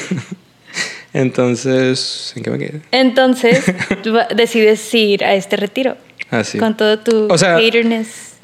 Entonces, 1.13 2.33
¿en 2.35 2.43
qué 2.43 2.49
me 2.49 2.57
quedé? 2.57 2.81
Entonces, 2.91 3.63
decides 4.35 4.93
ir 4.93 5.23
a 5.23 5.35
este 5.35 5.55
retiro. 5.55 5.97
Ah, 6.31 6.43
sí. 6.43 6.57
Con 6.57 6.75
todo 6.75 6.97
tu 6.97 7.31
o 7.31 7.37
sea, 7.37 7.57
haterness. 7.57 8.37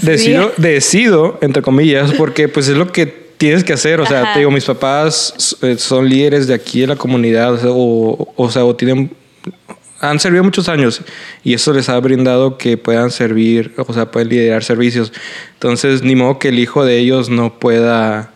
decido, 0.00 0.52
decido, 0.56 1.38
entre 1.42 1.62
comillas, 1.62 2.12
porque 2.12 2.48
pues 2.48 2.68
es 2.68 2.76
lo 2.76 2.92
que 2.92 3.21
tienes 3.42 3.64
que 3.64 3.72
hacer. 3.72 4.00
O 4.00 4.06
sea, 4.06 4.34
te 4.34 4.38
digo, 4.38 4.52
mis 4.52 4.64
papás 4.64 5.56
eh, 5.62 5.76
son 5.76 6.08
líderes 6.08 6.46
de 6.46 6.54
aquí 6.54 6.84
en 6.84 6.90
la 6.90 6.96
comunidad, 6.96 7.58
o, 7.64 8.32
o, 8.36 8.50
sea, 8.52 8.64
o 8.64 8.76
tienen 8.76 9.10
han 10.00 10.20
servido 10.20 10.44
muchos 10.44 10.68
años 10.68 11.00
y 11.42 11.54
eso 11.54 11.72
les 11.72 11.88
ha 11.88 11.98
brindado 11.98 12.56
que 12.56 12.76
puedan 12.76 13.10
servir, 13.10 13.74
o 13.76 13.92
sea, 13.92 14.12
pueden 14.12 14.28
liderar 14.28 14.62
servicios. 14.62 15.12
Entonces, 15.54 16.04
ni 16.04 16.14
modo 16.14 16.38
que 16.38 16.50
el 16.50 16.60
hijo 16.60 16.84
de 16.84 16.98
ellos 16.98 17.30
no 17.30 17.58
pueda... 17.58 18.30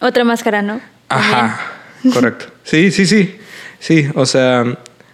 Otra 0.00 0.24
máscara, 0.24 0.62
¿no? 0.62 0.80
Ajá, 1.10 1.60
correcto. 2.14 2.46
Sí, 2.64 2.90
sí, 2.90 3.04
sí. 3.04 3.36
Sí, 3.80 4.08
o 4.14 4.24
sea, 4.24 4.64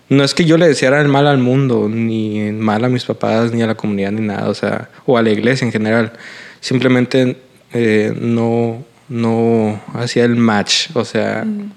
no 0.08 0.22
es 0.22 0.32
que 0.32 0.44
yo 0.44 0.58
le 0.58 0.68
deseara 0.68 1.00
el 1.00 1.08
mal 1.08 1.26
al 1.26 1.38
mundo, 1.38 1.88
ni 1.88 2.52
mal 2.52 2.84
a 2.84 2.88
mis 2.88 3.04
papás, 3.04 3.52
ni 3.52 3.62
a 3.62 3.66
la 3.66 3.74
comunidad, 3.74 4.12
ni 4.12 4.20
nada, 4.20 4.48
o 4.48 4.54
sea, 4.54 4.90
o 5.06 5.18
a 5.18 5.22
la 5.22 5.30
iglesia 5.30 5.64
en 5.64 5.72
general. 5.72 6.12
Simplemente 6.60 7.36
eh, 7.72 8.12
no, 8.16 8.84
no 9.08 9.80
hacía 9.94 10.24
el 10.24 10.36
match, 10.36 10.88
o 10.94 11.04
sea, 11.04 11.44
mm. 11.44 11.72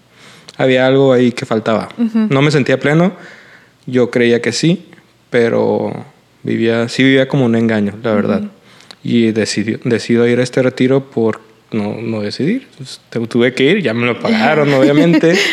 había 0.58 0.88
algo 0.88 1.14
ahí 1.14 1.32
que 1.32 1.46
faltaba. 1.46 1.90
No 1.98 2.42
me 2.42 2.52
sentía 2.52 2.80
pleno, 2.80 3.14
yo 3.86 4.12
creía 4.12 4.42
que 4.42 4.52
sí, 4.52 4.86
pero 5.30 6.06
vivía, 6.44 6.90
sí 6.90 7.04
vivía 7.04 7.28
como 7.28 7.46
un 7.46 7.56
engaño, 7.56 7.94
la 8.04 8.14
verdad. 8.14 8.44
Y 9.04 9.32
decidí, 9.32 9.78
decido 9.84 10.28
ir 10.28 10.40
a 10.40 10.44
este 10.44 10.62
retiro 10.62 11.10
por 11.10 11.40
no, 11.72 12.02
no 12.02 12.22
decidir. 12.22 12.68
Pues, 12.78 13.02
tuve 13.30 13.54
que 13.54 13.64
ir, 13.64 13.82
ya 13.82 13.94
me 13.94 14.06
lo 14.06 14.20
pagaron, 14.20 14.74
obviamente. 14.74 15.38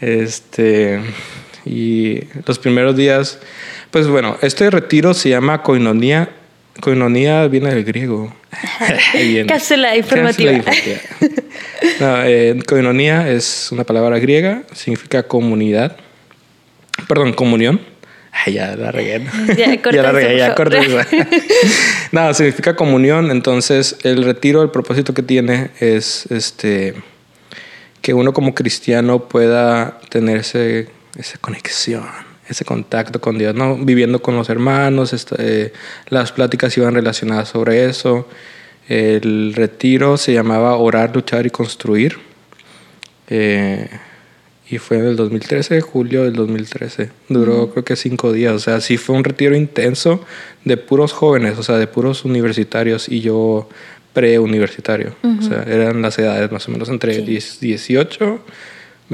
Este, 0.00 1.00
y 1.64 2.20
los 2.46 2.58
primeros 2.58 2.94
días, 2.94 3.38
pues 3.90 4.06
bueno, 4.06 4.36
este 4.42 4.68
retiro 4.68 5.14
se 5.14 5.30
llama 5.30 5.62
Coinonía. 5.62 6.28
Coinonía 6.80 7.46
viene 7.48 7.74
del 7.74 7.84
griego. 7.84 8.34
Cápsula 9.48 9.96
informativa. 9.96 10.62
Eh, 12.26 12.60
koinonia 12.66 13.30
es 13.30 13.70
una 13.72 13.84
palabra 13.84 14.18
griega, 14.18 14.62
significa 14.72 15.22
comunidad. 15.22 15.96
Perdón, 17.08 17.32
comunión. 17.32 17.80
Ay, 18.32 18.54
ya 18.54 18.74
la 18.74 18.90
regué. 18.90 19.24
Ya, 19.56 19.74
ya 19.92 20.02
la 20.02 20.12
regué, 20.12 20.38
ya 20.38 20.54
corté 20.54 20.80
no, 22.12 22.34
significa 22.34 22.74
comunión. 22.74 23.30
Entonces, 23.30 23.96
el 24.02 24.24
retiro, 24.24 24.62
el 24.62 24.70
propósito 24.70 25.14
que 25.14 25.22
tiene 25.22 25.70
es 25.78 26.26
este 26.30 26.94
que 28.02 28.12
uno 28.12 28.34
como 28.34 28.54
cristiano 28.54 29.28
pueda 29.28 29.98
tener 30.10 30.38
ese, 30.38 30.88
esa 31.16 31.38
conexión, 31.38 32.04
ese 32.48 32.64
contacto 32.64 33.20
con 33.20 33.38
Dios, 33.38 33.54
¿no? 33.54 33.76
Viviendo 33.76 34.20
con 34.20 34.36
los 34.36 34.48
hermanos, 34.50 35.12
este, 35.12 35.72
las 36.08 36.32
pláticas 36.32 36.76
iban 36.76 36.94
relacionadas 36.94 37.48
sobre 37.48 37.86
eso. 37.86 38.28
El 38.88 39.54
retiro 39.54 40.16
se 40.16 40.32
llamaba 40.32 40.76
Orar, 40.76 41.14
Luchar 41.14 41.46
y 41.46 41.50
Construir. 41.50 42.18
Eh, 43.28 43.88
y 44.68 44.78
fue 44.78 44.98
en 44.98 45.06
el 45.06 45.16
2013, 45.16 45.80
julio 45.80 46.24
del 46.24 46.34
2013. 46.34 47.10
Duró 47.28 47.70
creo 47.70 47.84
que 47.84 47.96
cinco 47.96 48.32
días. 48.32 48.54
O 48.54 48.58
sea, 48.58 48.80
sí 48.80 48.96
fue 48.96 49.14
un 49.16 49.24
retiro 49.24 49.54
intenso 49.54 50.24
de 50.64 50.76
puros 50.76 51.12
jóvenes, 51.12 51.58
o 51.58 51.62
sea, 51.62 51.76
de 51.76 51.86
puros 51.86 52.24
universitarios 52.24 53.08
y 53.08 53.20
yo 53.20 53.68
preuniversitario. 54.12 55.14
O 55.38 55.42
sea, 55.42 55.64
eran 55.64 56.00
las 56.00 56.18
edades 56.18 56.50
más 56.50 56.66
o 56.68 56.72
menos 56.72 56.88
entre 56.88 57.20
18, 57.20 58.40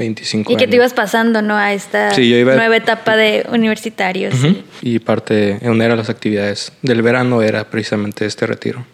25 0.01 0.51
y 0.51 0.55
que 0.55 0.67
te 0.67 0.75
ibas 0.75 0.93
pasando, 0.93 1.41
¿no? 1.41 1.55
A 1.55 1.73
esta 1.73 2.15
nueva 2.15 2.75
etapa 2.75 3.15
de 3.15 3.45
universitarios. 3.51 4.35
Y 4.81 4.99
parte, 4.99 5.59
una 5.61 5.87
de 5.87 5.95
las 5.95 6.09
actividades 6.09 6.73
del 6.81 7.01
verano 7.01 7.41
era 7.41 7.69
precisamente 7.69 8.25
este 8.25 8.45
retiro. 8.45 8.85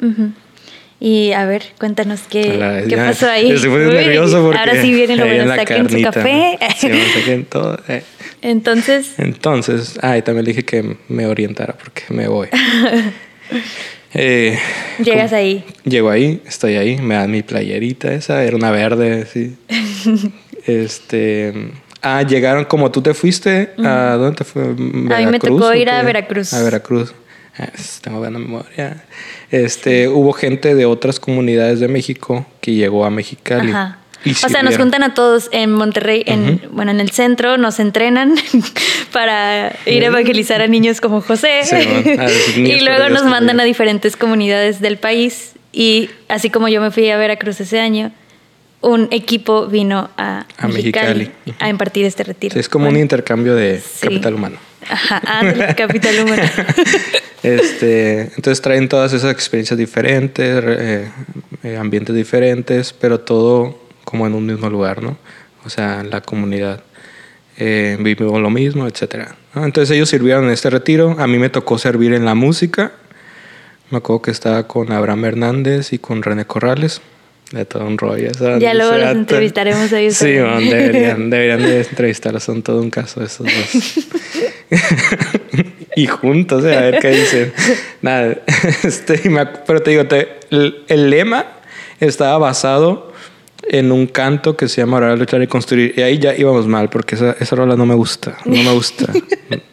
Y 1.00 1.32
a 1.34 1.46
ver, 1.46 1.63
cuéntanos 1.78 2.22
qué, 2.28 2.84
¿qué 2.89 2.98
pasó 2.98 3.30
ahí. 3.30 3.52
Estoy 3.52 3.70
muy 3.70 3.80
nervioso 3.82 4.43
porque 4.43 4.60
ahora 4.60 4.82
sí 4.82 4.91
viene 4.91 5.15
lo 5.15 5.26
bueno, 5.26 5.56
saquen 5.56 5.89
su 5.89 6.02
café. 6.02 6.58
Sí, 6.78 6.88
me 6.88 7.13
saquen 7.13 7.46
todo. 7.46 7.80
Eh. 7.88 8.04
Entonces. 8.41 9.13
Entonces, 9.17 10.00
ah, 10.02 10.17
y 10.17 10.22
también 10.22 10.46
le 10.46 10.52
dije 10.52 10.65
que 10.65 10.98
me 11.08 11.28
orientara 11.28 11.74
porque 11.74 12.04
me 12.10 12.28
voy. 12.28 12.48
eh, 14.13 14.58
Llegas 15.04 15.34
ahí. 15.34 15.63
Llego 15.84 16.10
ahí, 16.10 16.41
estoy 16.48 16.76
ahí, 16.76 16.98
me 16.98 17.15
dan 17.15 17.30
mi 17.30 17.43
playerita 17.43 18.12
esa, 18.13 18.43
era 18.43 18.56
una 18.56 18.72
verde, 18.72 19.28
sí. 19.32 19.56
este. 20.67 21.71
Ah, 22.01 22.21
llegaron 22.21 22.65
como 22.65 22.91
tú 22.91 23.01
te 23.01 23.13
fuiste. 23.13 23.73
¿A 23.84 24.15
dónde 24.17 24.38
te 24.38 24.43
fue? 24.43 24.63
a 24.63 24.67
mí 24.67 25.25
me 25.25 25.39
tocó 25.39 25.73
ir 25.73 25.89
a 25.89 26.03
Veracruz. 26.03 26.53
A 26.53 26.62
Veracruz. 26.62 27.13
Ah, 27.58 27.69
tengo 28.01 28.19
buena 28.19 28.38
memoria. 28.38 29.03
Este, 29.49 30.08
hubo 30.08 30.32
gente 30.34 30.75
de 30.75 30.86
otras 30.86 31.19
comunidades 31.19 31.80
de 31.80 31.88
México 31.88 32.45
que 32.62 32.73
llegó 32.73 33.03
a 33.03 33.10
Mexicali. 33.10 33.71
Ajá. 33.71 33.97
o 34.25 34.49
sea, 34.49 34.62
nos 34.62 34.77
juntan 34.77 35.01
a 35.01 35.15
todos 35.15 35.49
en 35.51 35.71
Monterrey, 35.71 36.23
en, 36.27 36.62
bueno, 36.71 36.91
en 36.91 36.99
el 36.99 37.10
centro, 37.10 37.58
nos 37.58 37.80
entrenan 37.80 38.36
para 39.12 39.75
ir 39.88 40.03
a 40.03 40.08
evangelizar 40.08 40.62
a 40.62 40.67
niños 40.67 41.01
como 41.01 41.21
José. 41.21 41.62
y 42.56 42.80
luego 42.82 43.10
nos 43.10 43.23
mandan 43.23 43.60
a 43.60 43.63
diferentes 43.63 44.15
comunidades 44.15 44.80
del 44.80 44.97
país. 44.97 45.53
Y 45.73 46.10
así 46.27 46.49
como 46.51 46.67
yo 46.67 46.80
me 46.80 46.91
fui 46.91 47.10
a 47.10 47.17
Veracruz 47.17 47.60
ese 47.60 47.80
año, 47.80 48.12
un 48.82 49.08
equipo 49.12 49.68
vino 49.68 50.10
a, 50.18 50.46
Mexicali, 50.68 51.32
a 51.60 51.70
impartir 51.70 52.06
este 52.06 52.24
retiro. 52.24 52.60
es 52.60 52.70
como 52.70 52.88
un 52.88 52.98
intercambio 52.98 53.56
de 53.56 53.82
capital 54.00 54.36
humano. 54.36 54.58
Ajá, 54.90 55.22
ah, 55.26 55.74
capital 55.78 56.20
humano. 56.20 56.44
este, 57.44 58.22
entonces 58.36 58.62
traen 58.62 58.88
todas 58.88 59.13
esas 59.13 59.32
experiencias 59.32 59.78
diferentes, 59.78 60.63
eh, 60.66 61.12
eh, 61.63 61.78
ambientes 61.78 62.16
diferentes, 62.16 62.94
pero 62.94 63.20
todo 63.20 63.80
como 64.06 64.28
en 64.28 64.34
un 64.34 64.46
mismo 64.46 64.70
lugar, 64.70 65.04
¿no? 65.04 65.18
O 65.66 65.70
sea, 65.70 66.04
la 66.04 66.22
comunidad. 66.22 66.84
Eh, 67.60 67.98
vivimos 68.00 68.40
lo 68.40 68.52
mismo, 68.52 68.88
etc. 68.88 69.30
Entonces 69.56 69.96
ellos 69.96 70.10
sirvieron 70.10 70.46
en 70.46 70.52
este 70.52 70.70
retiro. 70.70 71.16
A 71.18 71.26
mí 71.26 71.40
me 71.40 71.50
tocó 71.50 71.80
servir 71.80 72.13
en 72.13 72.24
la 72.24 72.36
música. 72.36 72.92
Me 73.90 73.98
acuerdo 73.98 74.22
que 74.22 74.32
estaba 74.32 74.68
con 74.68 74.92
Abraham 74.92 75.26
Hernández 75.26 75.92
y 75.92 75.98
con 75.98 76.22
René 76.22 76.46
Corrales 76.46 77.02
de 77.52 77.66
todo 77.66 77.86
un 77.86 77.98
rollo. 77.98 78.30
Ya 78.60 78.74
luego 78.74 78.98
los 78.98 79.12
entrevistaremos 79.12 79.92
a 79.94 80.00
ellos. 80.00 80.16
Sí, 80.16 80.32
deberían, 80.32 81.30
deberían 81.30 81.62
de 81.62 81.80
entrevistarlos, 81.82 82.44
son 82.44 82.62
todo 82.62 82.82
un 82.82 82.90
caso 82.90 83.24
esos 83.24 83.46
dos. 83.46 84.08
y 85.96 86.08
juntos, 86.08 86.64
a 86.66 86.82
ver 86.82 87.00
qué 87.00 87.10
dicen. 87.12 87.54
Nada, 88.02 88.38
este, 88.84 89.22
pero 89.66 89.82
te 89.82 89.92
digo, 89.92 90.04
el, 90.50 91.10
lema 91.10 91.46
estaba 92.00 92.38
basado 92.38 93.14
en 93.70 93.92
un 93.92 94.08
canto 94.08 94.56
que 94.56 94.68
se 94.68 94.82
llama 94.82 94.98
Orar, 94.98 95.18
Luchar 95.18 95.42
y 95.42 95.48
Construir. 95.48 95.94
Y 95.96 96.02
ahí 96.02 96.20
ya 96.20 96.36
íbamos 96.36 96.68
mal, 96.68 96.90
porque 96.90 97.16
esa, 97.16 97.36
esa 97.40 97.56
rola 97.56 97.76
no 97.76 97.86
me 97.86 97.96
gusta. 97.96 98.38
No 98.46 98.62
me 98.62 98.72
gusta. 98.74 99.12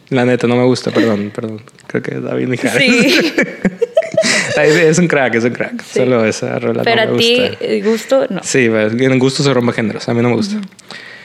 La 0.09 0.25
neta, 0.25 0.47
no 0.47 0.55
me 0.55 0.63
gusta, 0.63 0.91
perdón, 0.91 1.31
perdón. 1.33 1.61
Creo 1.87 2.01
que 2.01 2.15
David 2.19 2.47
Mijares. 2.47 2.77
Sí. 2.77 3.31
es 4.63 4.99
un 4.99 5.07
crack, 5.07 5.35
es 5.35 5.43
un 5.43 5.51
crack. 5.51 5.83
Solo 5.83 6.25
esa 6.25 6.59
rola 6.59 6.83
Pero 6.83 7.05
no 7.05 7.11
me 7.13 7.17
a 7.17 7.19
ti, 7.19 7.57
el 7.59 7.83
gusto, 7.83 8.25
no. 8.29 8.41
Sí, 8.43 8.65
en 8.65 9.19
gusto 9.19 9.43
se 9.43 9.53
rompe 9.53 9.73
géneros. 9.73 10.07
A 10.09 10.13
mí 10.13 10.21
no 10.21 10.29
me 10.29 10.35
gusta. 10.35 10.57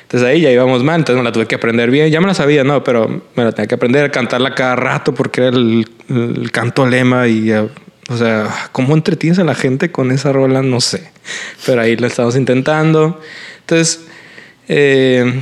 Entonces 0.02 0.28
ahí 0.28 0.40
ya 0.40 0.50
íbamos 0.50 0.82
mal, 0.82 1.00
entonces 1.00 1.18
me 1.18 1.24
la 1.24 1.32
tuve 1.32 1.46
que 1.46 1.54
aprender 1.54 1.90
bien. 1.90 2.10
Ya 2.10 2.20
me 2.20 2.26
la 2.26 2.34
sabía, 2.34 2.64
¿no? 2.64 2.82
Pero 2.82 3.22
me 3.36 3.44
la 3.44 3.52
tenía 3.52 3.68
que 3.68 3.76
aprender 3.76 4.04
a 4.04 4.10
cantarla 4.10 4.54
cada 4.54 4.74
rato 4.74 5.14
porque 5.14 5.42
era 5.42 5.56
el, 5.56 5.86
canto 6.52 6.84
lema 6.86 7.28
y 7.28 7.52
O 7.52 8.16
sea, 8.16 8.48
¿cómo 8.72 8.94
entretienes 8.94 9.38
a 9.38 9.44
la 9.44 9.54
gente 9.54 9.92
con 9.92 10.10
esa 10.10 10.32
rola? 10.32 10.62
No 10.62 10.80
sé. 10.80 11.10
Pero 11.64 11.80
ahí 11.80 11.96
lo 11.96 12.08
estamos 12.08 12.34
intentando. 12.34 13.20
Entonces, 13.60 14.04
eh, 14.66 15.40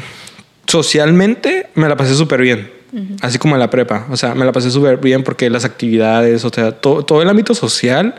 socialmente 0.67 1.69
me 1.75 1.89
la 1.89 1.97
pasé 1.97 2.15
súper 2.15 2.43
bien. 2.43 2.78
Así 3.21 3.39
como 3.39 3.55
en 3.55 3.61
la 3.61 3.71
prepa. 3.71 4.07
O 4.11 4.17
sea, 4.17 4.35
me 4.35 4.45
la 4.45 4.53
pasé 4.53 4.71
súper 4.71 4.99
bien 4.99 5.23
porque 5.23 5.51
las 5.51 5.65
actividades, 5.65 6.45
o 6.45 6.51
sea, 6.51 6.73
todo 6.73 7.23
el 7.23 7.29
ámbito 7.29 7.55
social 7.55 8.15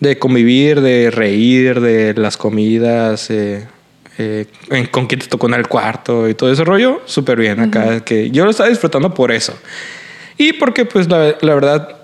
de 0.00 0.18
convivir, 0.18 0.80
de 0.80 1.10
reír, 1.10 1.80
de 1.80 2.14
las 2.14 2.36
comidas, 2.36 3.30
eh, 3.30 3.66
eh, 4.18 4.46
con 4.90 5.06
quién 5.06 5.20
te 5.20 5.26
tocó 5.26 5.46
en 5.48 5.54
el 5.54 5.66
cuarto 5.66 6.28
y 6.28 6.34
todo 6.34 6.52
ese 6.52 6.64
rollo, 6.64 7.02
súper 7.04 7.38
bien 7.38 7.60
acá. 7.60 8.00
que 8.04 8.30
yo 8.30 8.44
lo 8.44 8.50
estaba 8.50 8.68
disfrutando 8.68 9.12
por 9.14 9.32
eso. 9.32 9.54
Y 10.36 10.52
porque, 10.54 10.84
pues, 10.84 11.08
la, 11.08 11.36
la, 11.40 11.54
verdad, 11.54 11.96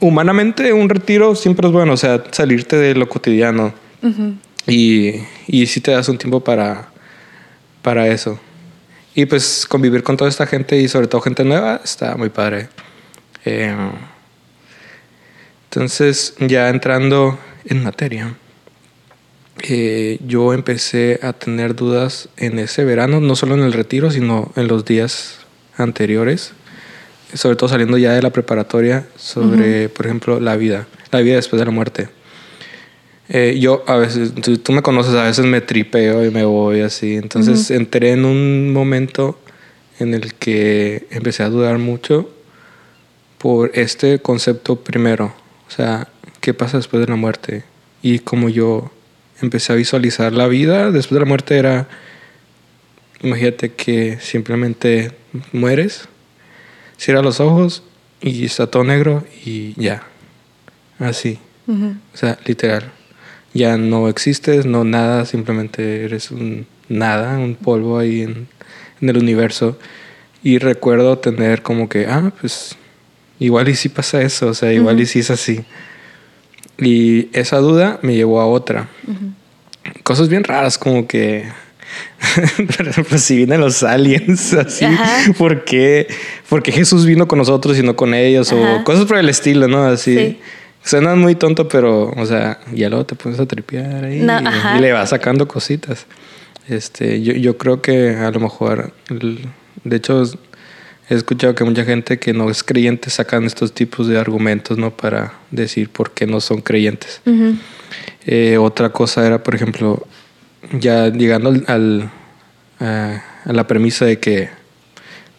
humanamente 0.00 0.72
un 0.72 0.88
retiro 0.88 1.34
siempre 1.34 1.66
es 1.66 1.72
bueno, 1.72 1.92
o 1.92 1.96
sea, 1.96 2.22
salirte 2.30 2.76
de 2.76 2.94
lo 2.94 3.08
cotidiano. 3.08 3.72
y, 4.66 5.14
y 5.46 5.66
si 5.66 5.80
te 5.80 5.90
das 5.90 6.08
un 6.08 6.18
tiempo 6.18 6.40
para, 6.40 6.90
para 7.82 8.08
eso. 8.08 8.38
Y 9.14 9.26
pues 9.26 9.66
convivir 9.68 10.02
con 10.02 10.16
toda 10.16 10.30
esta 10.30 10.46
gente 10.46 10.76
y 10.76 10.88
sobre 10.88 11.08
todo 11.08 11.20
gente 11.20 11.44
nueva 11.44 11.80
está 11.82 12.16
muy 12.16 12.28
padre. 12.28 12.68
Eh, 13.44 13.74
entonces, 15.64 16.34
ya 16.38 16.68
entrando 16.68 17.38
en 17.64 17.82
materia, 17.82 18.34
eh, 19.62 20.18
yo 20.26 20.52
empecé 20.54 21.20
a 21.22 21.32
tener 21.32 21.74
dudas 21.74 22.28
en 22.36 22.58
ese 22.58 22.84
verano, 22.84 23.20
no 23.20 23.36
solo 23.36 23.54
en 23.54 23.62
el 23.62 23.72
retiro, 23.72 24.10
sino 24.10 24.52
en 24.56 24.68
los 24.68 24.84
días 24.84 25.38
anteriores, 25.76 26.52
sobre 27.34 27.56
todo 27.56 27.68
saliendo 27.68 27.98
ya 27.98 28.12
de 28.12 28.22
la 28.22 28.30
preparatoria, 28.30 29.06
sobre, 29.16 29.88
por 29.88 30.06
ejemplo, 30.06 30.40
la 30.40 30.56
vida, 30.56 30.86
la 31.12 31.20
vida 31.20 31.36
después 31.36 31.60
de 31.60 31.66
la 31.66 31.72
muerte. 31.72 32.08
Eh, 33.32 33.58
yo 33.60 33.84
a 33.86 33.96
veces, 33.96 34.32
tú, 34.34 34.72
me 34.72 34.82
conoces, 34.82 35.14
a 35.14 35.22
veces 35.22 35.46
me 35.46 35.60
tripeo 35.60 36.24
y 36.24 36.32
me 36.32 36.44
voy 36.44 36.80
así. 36.80 37.14
Entonces 37.14 37.70
entré 37.70 38.10
en 38.10 38.24
un 38.24 38.72
momento 38.72 39.38
en 40.00 40.14
el 40.14 40.34
que 40.34 41.06
empecé 41.10 41.44
a 41.44 41.48
dudar 41.48 41.78
mucho 41.78 42.28
por 43.38 43.70
este 43.74 44.18
concepto 44.18 44.76
primero. 44.76 45.32
O 45.68 45.70
sea, 45.70 46.08
¿qué 46.40 46.54
pasa 46.54 46.78
después 46.78 47.00
de 47.00 47.06
la 47.06 47.14
muerte? 47.14 47.62
Y 48.02 48.18
como 48.18 48.48
yo 48.48 48.90
empecé 49.40 49.72
a 49.72 49.76
visualizar 49.76 50.32
la 50.32 50.48
vida 50.48 50.90
después 50.90 51.14
de 51.14 51.20
la 51.20 51.26
muerte 51.26 51.56
era, 51.56 51.88
imagínate 53.22 53.74
que 53.74 54.18
simplemente 54.20 55.12
mueres, 55.52 56.08
cierras 56.98 57.22
los 57.22 57.38
ojos 57.38 57.84
y 58.20 58.44
está 58.44 58.66
todo 58.66 58.82
negro 58.82 59.24
y 59.44 59.80
ya. 59.80 60.02
Así. 60.98 61.38
O 61.68 62.16
sea, 62.16 62.36
literal. 62.44 62.90
Ya 63.52 63.76
no 63.76 64.08
existes, 64.08 64.66
no 64.66 64.84
nada, 64.84 65.24
simplemente 65.26 66.04
eres 66.04 66.30
un 66.30 66.66
nada, 66.88 67.38
un 67.38 67.54
polvo 67.54 67.98
ahí 67.98 68.22
en, 68.22 68.48
el 69.00 69.16
universo. 69.16 69.78
Y 70.42 70.58
recuerdo 70.58 71.18
tener 71.18 71.62
como 71.62 71.88
que, 71.88 72.06
ah, 72.06 72.32
pues 72.40 72.76
igual 73.38 73.68
y 73.68 73.74
si 73.74 73.88
pasa 73.88 74.20
eso, 74.22 74.48
o 74.48 74.54
sea, 74.54 74.72
igual 74.72 75.00
y 75.00 75.06
si 75.06 75.20
es 75.20 75.30
así. 75.30 75.64
Y 76.78 77.28
esa 77.32 77.58
duda 77.58 77.98
me 78.02 78.14
llevó 78.14 78.40
a 78.40 78.46
otra. 78.46 78.88
Cosas 80.02 80.28
bien 80.28 80.44
raras 80.44 80.78
como 80.78 81.06
que, 81.06 81.46
por 82.76 82.88
ejemplo, 82.88 83.18
si 83.18 83.36
vienen 83.36 83.60
los 83.60 83.82
aliens, 83.82 84.52
así, 84.54 84.86
¿por 85.36 85.64
qué, 85.64 86.06
Jesús 86.66 87.04
vino 87.04 87.26
con 87.26 87.38
nosotros 87.38 87.78
y 87.78 87.82
no 87.82 87.96
con 87.96 88.14
ellos? 88.14 88.52
O 88.52 88.84
cosas 88.84 89.06
por 89.06 89.18
el 89.18 89.28
estilo, 89.28 89.68
¿no? 89.68 89.84
Así. 89.84 90.38
Suena 90.82 91.14
muy 91.14 91.34
tonto, 91.34 91.68
pero, 91.68 92.10
o 92.10 92.26
sea, 92.26 92.58
ya 92.72 92.88
luego 92.88 93.04
te 93.04 93.14
pones 93.14 93.38
a 93.38 93.46
tripear 93.46 94.04
ahí 94.04 94.22
y, 94.22 94.80
le 94.80 94.92
vas 94.92 95.10
sacando 95.10 95.46
cositas. 95.46 96.06
Este, 96.68 97.22
yo, 97.22 97.34
yo 97.34 97.58
creo 97.58 97.82
que 97.82 98.16
a 98.16 98.30
lo 98.30 98.40
mejor, 98.40 98.92
de 99.08 99.96
hecho, 99.96 100.22
he 101.10 101.14
escuchado 101.14 101.54
que 101.54 101.64
mucha 101.64 101.84
gente 101.84 102.18
que 102.18 102.32
no 102.32 102.48
es 102.48 102.62
creyente 102.62 103.10
sacan 103.10 103.44
estos 103.44 103.74
tipos 103.74 104.06
de 104.06 104.18
argumentos, 104.18 104.78
¿no? 104.78 104.90
Para 104.96 105.34
decir 105.50 105.90
por 105.90 106.12
qué 106.12 106.26
no 106.26 106.40
son 106.40 106.60
creyentes. 106.60 107.20
Eh, 108.24 108.56
otra 108.58 108.90
cosa 108.90 109.26
era, 109.26 109.42
por 109.42 109.54
ejemplo, 109.54 110.06
ya 110.72 111.08
llegando 111.08 111.52
al, 111.66 112.10
a, 112.78 113.22
la 113.44 113.66
premisa 113.66 114.04
de 114.04 114.18
que 114.18 114.50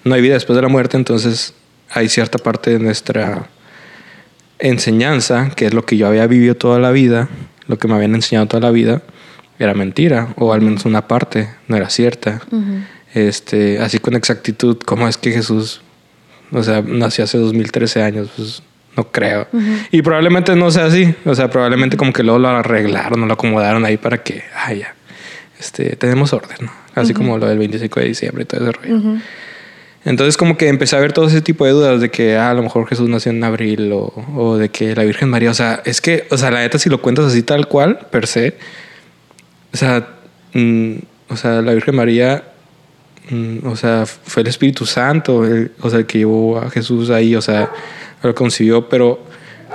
no 0.04 0.16
hay 0.16 0.22
vida 0.22 0.34
después 0.34 0.56
de 0.56 0.62
la 0.62 0.68
muerte, 0.68 0.98
entonces 0.98 1.54
hay 1.90 2.10
cierta 2.10 2.38
parte 2.38 2.72
de 2.72 2.80
nuestra 2.80 3.48
enseñanza, 4.62 5.52
que 5.56 5.66
es 5.66 5.74
lo 5.74 5.86
que 5.86 5.98
yo 5.98 6.08
había 6.08 6.28
vivido 6.28 6.56
toda 6.56 6.80
la 6.80 6.92
vida, 6.92 7.28
lo 7.68 7.78
que 7.78 7.88
me 7.88 7.96
habían 7.96 8.16
enseñado 8.16 8.48
toda 8.48 8.62
la 8.62 8.72
vida, 8.72 9.02
era 9.60 9.74
mentira, 9.74 10.30
o 10.38 10.54
al 10.54 10.62
menos 10.62 10.86
una 10.86 11.08
parte 11.08 11.50
no 11.68 11.78
era 11.78 11.90
cierta 11.90 12.42
este, 13.14 13.80
así 13.80 14.00
con 14.00 14.16
exactitud, 14.16 14.78
cómo 14.86 15.08
es 15.08 15.18
que 15.18 15.32
Jesús, 15.32 15.82
o 16.52 16.64
sea, 16.64 16.82
nació 16.86 17.24
hace 17.26 17.38
2013 17.38 18.02
años, 18.02 18.30
pues 18.36 18.64
no 18.96 19.12
creo. 19.12 19.48
Y 19.92 20.02
probablemente 20.02 20.56
no 20.56 20.72
sea 20.72 20.86
así, 20.86 21.14
o 21.26 21.36
sea, 21.36 21.50
probablemente 21.50 21.98
como 21.98 22.14
que 22.14 22.24
luego 22.24 22.40
lo 22.40 22.50
arreglaron 22.50 23.24
o 23.24 23.26
lo 23.26 23.34
acomodaron 23.34 23.86
ahí 23.86 23.98
para 23.98 24.24
que, 24.24 24.44
ah, 24.56 24.74
ya, 24.74 24.96
este, 25.60 25.96
tenemos 25.96 26.34
orden, 26.34 26.58
¿no? 26.62 26.72
Así 26.96 27.14
como 27.14 27.38
lo 27.38 27.48
del 27.48 27.58
25 27.58 28.00
de 28.02 28.06
diciembre 28.08 28.44
y 28.44 28.46
todo 28.46 28.62
ese 28.62 28.72
rollo. 28.72 29.20
Entonces 30.04 30.36
como 30.38 30.58
que 30.58 30.68
empecé 30.68 30.96
a 30.96 31.00
ver 31.00 31.14
todo 31.14 31.28
ese 31.28 31.42
tipo 31.42 31.66
de 31.66 31.72
dudas 31.72 32.02
de 32.02 32.10
que 32.10 32.36
ah, 32.36 32.50
a 32.50 32.54
lo 32.54 32.64
mejor 32.64 32.88
Jesús 32.88 33.08
nació 33.08 33.32
en 33.32 33.44
abril 33.44 33.92
o, 33.92 34.14
o, 34.36 34.58
de 34.58 34.70
que 34.70 34.96
la 34.96 35.04
Virgen 35.04 35.30
María, 35.30 35.52
o 35.52 35.54
sea, 35.54 35.82
es 35.86 36.02
que, 36.02 36.28
o 36.32 36.38
sea, 36.38 36.50
la 36.50 36.62
neta 36.62 36.80
si 36.80 36.90
lo 36.90 37.02
cuentas 37.02 37.26
así 37.26 37.44
tal 37.44 37.68
cual, 37.68 38.00
per 38.10 38.26
se, 38.26 38.56
o 39.74 39.78
sea, 39.78 40.08
mm, 40.54 40.94
o 41.30 41.38
sea, 41.38 41.62
la 41.62 41.74
Virgen 41.74 41.96
María 41.96 42.44
Mm, 43.30 43.66
o 43.66 43.76
sea, 43.76 44.06
fue 44.06 44.42
el 44.42 44.48
Espíritu 44.50 44.86
Santo, 44.86 45.44
o 45.80 45.90
sea, 45.90 46.00
el 46.00 46.06
que 46.06 46.20
llevó 46.20 46.58
a 46.58 46.70
Jesús 46.70 47.10
ahí, 47.10 47.36
o 47.36 47.42
sea, 47.42 47.72
lo 48.24 48.34
consiguió, 48.36 48.90
pero 48.90 49.24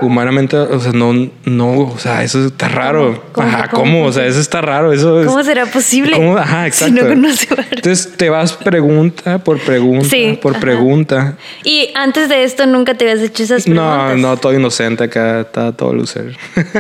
humanamente, 0.01 0.57
o 0.57 0.79
sea, 0.81 0.93
no, 0.93 1.31
no, 1.45 1.79
o 1.79 1.99
sea, 1.99 2.23
eso 2.23 2.47
está 2.47 2.69
raro. 2.69 3.23
¿Cómo? 3.33 3.49
Ajá, 3.49 3.69
¿cómo? 3.69 4.05
O 4.05 4.13
sea, 4.13 4.27
eso 4.27 4.41
está 4.41 4.61
raro. 4.61 4.93
Eso 4.93 5.23
¿Cómo 5.25 5.43
será 5.43 5.67
posible? 5.67 6.17
Ajá, 6.39 6.67
exacto. 6.67 7.07
Entonces 7.07 8.17
te 8.17 8.29
vas 8.29 8.53
pregunta 8.53 9.39
por 9.39 9.59
pregunta 9.61 10.17
por 10.41 10.59
pregunta. 10.61 11.37
Y 11.65 11.91
antes 11.95 12.29
de 12.29 12.45
esto 12.45 12.67
nunca 12.67 12.95
te 12.95 13.09
habías 13.09 13.25
hecho 13.27 13.43
esas 13.43 13.65
preguntas. 13.65 14.17
No, 14.17 14.29
no, 14.31 14.37
todo 14.37 14.55
inocente 14.55 15.05
acá, 15.05 15.41
está 15.41 15.73
todo 15.73 15.93
lucer. 15.93 16.37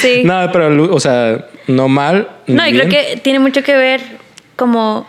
Sí. 0.00 0.22
no, 0.24 0.48
pero, 0.52 0.94
o 0.94 1.00
sea, 1.00 1.48
no 1.66 1.86
mal. 1.88 2.28
No, 2.46 2.66
y 2.66 2.72
creo 2.72 2.88
que 2.88 3.20
tiene 3.22 3.40
mucho 3.40 3.62
que 3.62 3.76
ver 3.76 4.00
como 4.56 5.06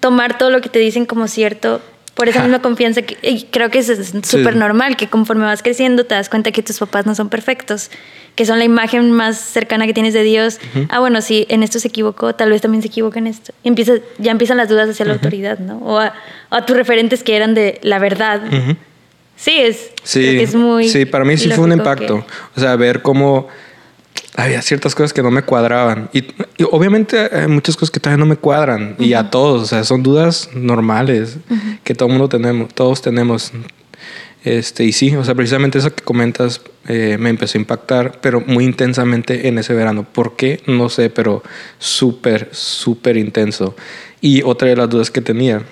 tomar 0.00 0.38
todo 0.38 0.50
lo 0.50 0.60
que 0.60 0.68
te 0.68 0.78
dicen 0.78 1.04
como 1.04 1.28
cierto 1.28 1.82
por 2.14 2.28
esa 2.28 2.42
misma 2.42 2.60
confianza 2.60 3.02
que 3.02 3.16
y 3.22 3.44
creo 3.44 3.70
que 3.70 3.78
es 3.78 4.12
súper 4.22 4.56
normal 4.56 4.96
que 4.96 5.08
conforme 5.08 5.44
vas 5.44 5.62
creciendo 5.62 6.04
te 6.04 6.14
das 6.14 6.28
cuenta 6.28 6.52
que 6.52 6.62
tus 6.62 6.78
papás 6.78 7.06
no 7.06 7.14
son 7.14 7.28
perfectos 7.28 7.90
que 8.34 8.46
son 8.46 8.58
la 8.58 8.64
imagen 8.64 9.10
más 9.10 9.38
cercana 9.38 9.86
que 9.86 9.92
tienes 9.92 10.14
de 10.14 10.22
Dios. 10.22 10.58
Ah 10.88 11.00
bueno 11.00 11.20
si 11.20 11.46
en 11.48 11.62
esto 11.62 11.78
se 11.78 11.88
equivocó 11.88 12.34
tal 12.34 12.50
vez 12.50 12.62
también 12.62 12.82
se 12.82 12.88
equivoca 12.88 13.18
en 13.18 13.26
esto. 13.26 13.52
Y 13.62 13.68
empieza, 13.68 13.94
ya 14.18 14.30
empiezan 14.30 14.56
las 14.56 14.68
dudas 14.68 14.88
hacia 14.88 15.04
la 15.04 15.14
autoridad 15.14 15.58
no 15.58 15.78
o 15.78 15.98
a, 15.98 16.66
tus 16.66 16.76
referentes 16.76 17.22
que 17.22 17.36
eran 17.36 17.54
de 17.54 17.78
la 17.82 17.98
verdad. 17.98 18.42
Sí 19.36 19.58
es 19.58 19.90
sí 20.02 20.38
es 20.38 20.54
muy 20.54 20.88
sí 20.88 21.04
para 21.06 21.24
mí 21.24 21.36
sí 21.36 21.50
fue 21.50 21.64
un 21.64 21.72
impacto. 21.72 22.24
o 22.56 22.60
sea 22.60 22.76
ver 22.76 23.02
cómo 23.02 23.48
había 24.36 24.62
ciertas 24.62 24.94
cosas 24.94 25.12
que 25.12 25.22
no 25.22 25.30
me 25.30 25.42
cuadraban. 25.42 26.08
Y, 26.12 26.24
obviamente 26.70 27.18
hay 27.18 27.48
muchas 27.48 27.76
cosas 27.76 27.90
que 27.90 28.00
todavía 28.00 28.24
no 28.24 28.26
me 28.26 28.36
cuadran. 28.36 28.96
Y 28.98 29.12
a 29.14 29.30
todos, 29.30 29.62
o 29.62 29.66
sea, 29.66 29.84
son 29.84 30.02
dudas 30.02 30.50
normales 30.54 31.36
que 31.84 31.94
todo 31.94 32.08
mundo 32.08 32.28
tenemos, 32.28 32.72
todos 32.74 33.02
tenemos. 33.02 33.52
Este, 34.44 34.84
y 34.84 34.92
sí, 34.92 35.14
o 35.14 35.24
sea, 35.24 35.34
precisamente 35.34 35.78
eso 35.78 35.94
que 35.94 36.02
comentas 36.02 36.60
eh, 36.88 37.16
me 37.20 37.30
empezó 37.30 37.58
a 37.58 37.60
impactar, 37.60 38.20
pero 38.20 38.40
muy 38.40 38.64
intensamente 38.64 39.46
en 39.48 39.58
ese 39.58 39.74
verano. 39.74 40.04
¿Por 40.10 40.34
qué? 40.34 40.60
No 40.66 40.88
sé, 40.88 41.10
pero 41.10 41.42
súper, 41.78 42.48
súper 42.52 43.16
intenso. 43.16 43.76
Y 44.20 44.42
otra 44.42 44.68
de 44.68 44.76
las 44.76 44.88
dudas 44.88 45.10
que 45.10 45.20
tenía, 45.20 45.62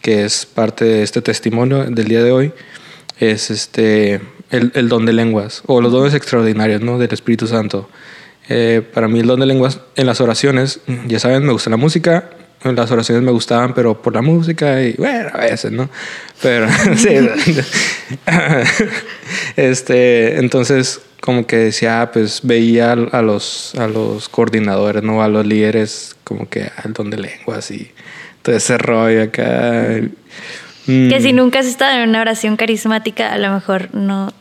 que 0.00 0.24
es 0.24 0.46
parte 0.46 0.84
de 0.84 1.02
este 1.02 1.22
testimonio 1.22 1.84
del 1.84 2.06
día 2.06 2.22
de 2.22 2.30
hoy, 2.30 2.52
es 3.18 3.50
este, 3.50 4.20
el, 4.50 4.72
el 4.74 4.88
don 4.88 5.06
de 5.06 5.12
lenguas 5.12 5.62
o 5.66 5.80
los 5.80 5.92
dones 5.92 6.14
extraordinarios 6.14 6.80
¿no? 6.80 6.98
del 6.98 7.12
Espíritu 7.12 7.46
Santo. 7.46 7.88
Eh, 8.48 8.82
para 8.94 9.08
mí 9.08 9.20
el 9.20 9.26
don 9.26 9.40
de 9.40 9.46
lenguas 9.46 9.80
en 9.96 10.06
las 10.06 10.20
oraciones, 10.20 10.80
ya 11.06 11.18
saben, 11.20 11.44
me 11.44 11.52
gusta 11.52 11.70
la 11.70 11.76
música, 11.76 12.30
en 12.64 12.74
las 12.74 12.90
oraciones 12.90 13.22
me 13.22 13.30
gustaban, 13.30 13.74
pero 13.74 14.02
por 14.02 14.14
la 14.14 14.22
música 14.22 14.82
y 14.82 14.94
bueno, 14.94 15.30
a 15.32 15.38
veces, 15.38 15.70
¿no? 15.70 15.88
Pero 16.42 16.66
sí. 16.96 17.08
este, 19.56 20.38
entonces 20.38 21.00
como 21.20 21.46
que 21.46 21.56
decía, 21.56 22.02
ah, 22.02 22.10
pues 22.10 22.40
veía 22.42 22.92
a 22.92 23.22
los, 23.22 23.74
a 23.76 23.86
los 23.86 24.28
coordinadores, 24.28 25.02
¿no? 25.02 25.22
A 25.22 25.28
los 25.28 25.46
líderes, 25.46 26.16
como 26.24 26.48
que 26.48 26.70
al 26.82 26.92
don 26.92 27.10
de 27.10 27.18
lenguas 27.18 27.70
y 27.70 27.90
todo 28.42 28.56
ese 28.56 28.78
rollo 28.78 29.22
acá. 29.24 30.00
Que 31.08 31.20
si 31.20 31.32
mm. 31.32 31.36
nunca 31.36 31.60
has 31.60 31.66
estado 31.66 32.02
en 32.02 32.08
una 32.08 32.20
oración 32.20 32.56
carismática, 32.56 33.32
a 33.32 33.38
lo 33.38 33.52
mejor 33.52 33.94
no 33.94 34.32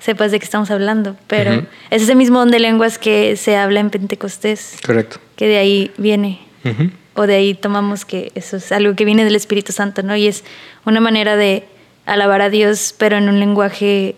sepas 0.00 0.30
de 0.30 0.38
qué 0.38 0.44
estamos 0.44 0.70
hablando, 0.70 1.16
pero 1.26 1.52
Ujú. 1.58 1.66
es 1.90 2.02
ese 2.02 2.14
mismo 2.14 2.38
don 2.38 2.50
de 2.50 2.58
lenguas 2.58 2.98
que 2.98 3.36
se 3.36 3.56
habla 3.56 3.80
en 3.80 3.88
Pentecostés, 3.90 4.76
Correcto. 4.84 5.18
que 5.36 5.46
de 5.48 5.56
ahí 5.56 5.90
viene, 5.96 6.40
Ujú. 6.64 6.90
o 7.14 7.26
de 7.26 7.36
ahí 7.36 7.54
tomamos 7.54 8.04
que 8.04 8.30
eso 8.34 8.58
es 8.58 8.70
algo 8.70 8.94
que 8.96 9.06
viene 9.06 9.24
del 9.24 9.34
Espíritu 9.34 9.72
Santo, 9.72 10.02
¿no? 10.02 10.14
Y 10.14 10.26
es 10.26 10.44
una 10.84 11.00
manera 11.00 11.36
de 11.36 11.64
alabar 12.04 12.42
a 12.42 12.50
Dios, 12.50 12.94
pero 12.98 13.16
en 13.16 13.30
un 13.30 13.40
lenguaje 13.40 14.14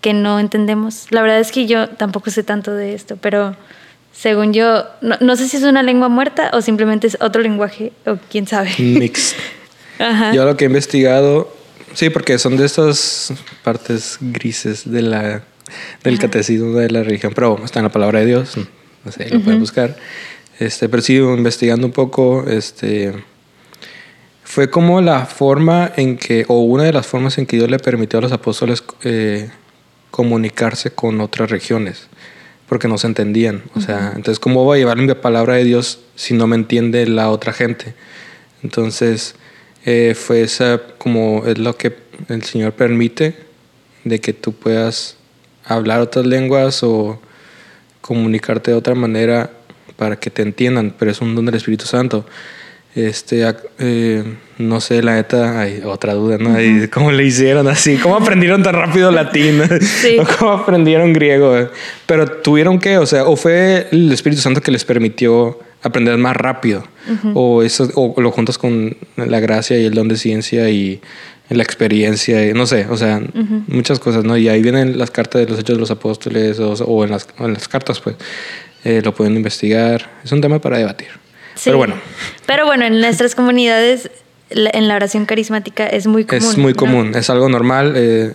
que 0.00 0.12
no 0.12 0.38
entendemos. 0.38 1.06
La 1.10 1.22
verdad 1.22 1.40
es 1.40 1.50
que 1.50 1.66
yo 1.66 1.88
tampoco 1.88 2.30
sé 2.30 2.44
tanto 2.44 2.72
de 2.72 2.94
esto, 2.94 3.16
pero 3.16 3.56
según 4.12 4.52
yo, 4.52 4.86
no, 5.00 5.16
no 5.20 5.34
sé 5.34 5.48
si 5.48 5.56
es 5.56 5.64
una 5.64 5.82
lengua 5.82 6.08
muerta 6.08 6.50
o 6.52 6.62
simplemente 6.62 7.08
es 7.08 7.18
otro 7.20 7.42
lenguaje, 7.42 7.92
o 8.06 8.16
quién 8.30 8.46
sabe. 8.46 8.70
Mix. 8.78 9.34
Ajá. 9.98 10.32
Yo 10.34 10.44
lo 10.44 10.56
que 10.56 10.64
he 10.64 10.68
investigado, 10.68 11.52
sí, 11.94 12.10
porque 12.10 12.38
son 12.38 12.56
de 12.56 12.66
estas 12.66 13.32
partes 13.62 14.18
grises 14.20 14.90
de 14.90 15.02
la, 15.02 15.42
del 16.04 16.18
catecismo 16.18 16.78
de 16.78 16.90
la 16.90 17.02
religión, 17.02 17.32
pero 17.34 17.60
está 17.64 17.80
en 17.80 17.84
la 17.84 17.92
palabra 17.92 18.20
de 18.20 18.26
Dios, 18.26 18.56
no 19.04 19.12
sé, 19.12 19.28
lo 19.30 19.40
pueden 19.40 19.60
buscar. 19.60 19.96
Este, 20.58 20.88
pero 20.88 21.02
sí, 21.02 21.16
investigando 21.16 21.86
un 21.86 21.92
poco, 21.92 22.44
este, 22.48 23.12
fue 24.44 24.70
como 24.70 25.00
la 25.00 25.26
forma 25.26 25.92
en 25.96 26.16
que, 26.16 26.44
o 26.48 26.60
una 26.60 26.84
de 26.84 26.92
las 26.92 27.06
formas 27.06 27.36
en 27.38 27.46
que 27.46 27.56
Dios 27.56 27.70
le 27.70 27.78
permitió 27.78 28.18
a 28.18 28.22
los 28.22 28.32
apóstoles 28.32 28.82
eh, 29.02 29.50
comunicarse 30.10 30.92
con 30.92 31.20
otras 31.20 31.50
regiones, 31.50 32.08
porque 32.68 32.88
no 32.88 32.96
se 32.96 33.06
entendían. 33.06 33.62
O 33.74 33.80
sea, 33.80 34.12
entonces, 34.16 34.38
¿cómo 34.38 34.64
voy 34.64 34.76
a 34.76 34.80
llevar 34.80 34.98
la 34.98 35.20
palabra 35.20 35.54
de 35.54 35.64
Dios 35.64 36.00
si 36.14 36.32
no 36.32 36.46
me 36.46 36.56
entiende 36.56 37.06
la 37.06 37.28
otra 37.28 37.52
gente? 37.52 37.94
Entonces, 38.62 39.34
eh, 39.86 40.14
fue 40.16 40.42
esa, 40.42 40.80
como 40.98 41.44
es 41.46 41.58
lo 41.58 41.76
que 41.76 41.94
el 42.28 42.42
Señor 42.42 42.72
permite, 42.72 43.36
de 44.02 44.20
que 44.20 44.32
tú 44.32 44.52
puedas 44.52 45.16
hablar 45.64 46.00
otras 46.00 46.26
lenguas 46.26 46.82
o 46.82 47.20
comunicarte 48.00 48.72
de 48.72 48.76
otra 48.76 48.96
manera 48.96 49.50
para 49.96 50.16
que 50.16 50.28
te 50.28 50.42
entiendan, 50.42 50.92
pero 50.98 51.12
es 51.12 51.20
un 51.20 51.36
don 51.36 51.46
del 51.46 51.54
Espíritu 51.54 51.86
Santo. 51.86 52.26
Este, 52.96 53.46
eh, 53.78 54.24
no 54.58 54.80
sé, 54.80 55.02
la 55.02 55.14
neta, 55.14 55.60
hay 55.60 55.82
otra 55.84 56.14
duda, 56.14 56.38
¿no? 56.38 56.56
¿Cómo 56.90 57.12
le 57.12 57.24
hicieron 57.24 57.68
así? 57.68 57.96
¿Cómo 57.98 58.16
aprendieron 58.16 58.64
tan 58.64 58.74
rápido 58.74 59.12
latín? 59.12 59.62
Sí. 59.80 60.16
¿O 60.18 60.26
¿Cómo 60.38 60.52
aprendieron 60.52 61.12
griego? 61.12 61.68
Pero 62.06 62.26
tuvieron 62.26 62.80
que, 62.80 62.98
o 62.98 63.06
sea, 63.06 63.24
o 63.24 63.36
fue 63.36 63.86
el 63.92 64.10
Espíritu 64.10 64.42
Santo 64.42 64.60
que 64.60 64.72
les 64.72 64.84
permitió 64.84 65.60
aprender 65.86 66.16
más 66.18 66.36
rápido, 66.36 66.84
o, 67.34 67.62
eso, 67.62 67.88
o 67.94 68.20
lo 68.20 68.30
juntas 68.30 68.58
con 68.58 68.96
la 69.16 69.40
gracia 69.40 69.78
y 69.78 69.84
el 69.84 69.94
don 69.94 70.08
de 70.08 70.16
ciencia 70.16 70.68
y 70.70 71.00
la 71.48 71.62
experiencia, 71.62 72.48
y 72.48 72.52
no 72.52 72.66
sé, 72.66 72.86
o 72.90 72.96
sea, 72.96 73.20
muchas 73.68 73.98
cosas, 74.00 74.24
¿no? 74.24 74.36
Y 74.36 74.48
ahí 74.48 74.62
vienen 74.62 74.98
las 74.98 75.10
cartas 75.10 75.42
de 75.42 75.48
los 75.48 75.58
Hechos 75.60 75.76
de 75.76 75.80
los 75.80 75.90
Apóstoles 75.90 76.58
o, 76.58 76.72
o 76.72 77.04
en, 77.04 77.10
las, 77.10 77.28
en 77.38 77.52
las 77.52 77.68
cartas, 77.68 78.00
pues, 78.00 78.16
eh, 78.84 79.00
lo 79.04 79.14
pueden 79.14 79.36
investigar. 79.36 80.10
Es 80.22 80.32
un 80.32 80.40
tema 80.40 80.60
para 80.60 80.78
debatir. 80.78 81.08
Sí. 81.54 81.62
Pero 81.64 81.78
bueno, 81.78 81.94
Pero 82.46 82.66
bueno, 82.66 82.84
en 82.84 83.00
nuestras 83.00 83.34
comunidades, 83.34 84.10
en 84.50 84.88
la 84.88 84.96
oración 84.96 85.26
carismática 85.26 85.86
es 85.86 86.06
muy 86.06 86.24
común. 86.24 86.44
es 86.44 86.56
muy 86.56 86.72
¿no? 86.72 86.78
común, 86.78 87.12
es 87.16 87.30
algo 87.30 87.48
normal, 87.48 87.94
eh, 87.96 88.34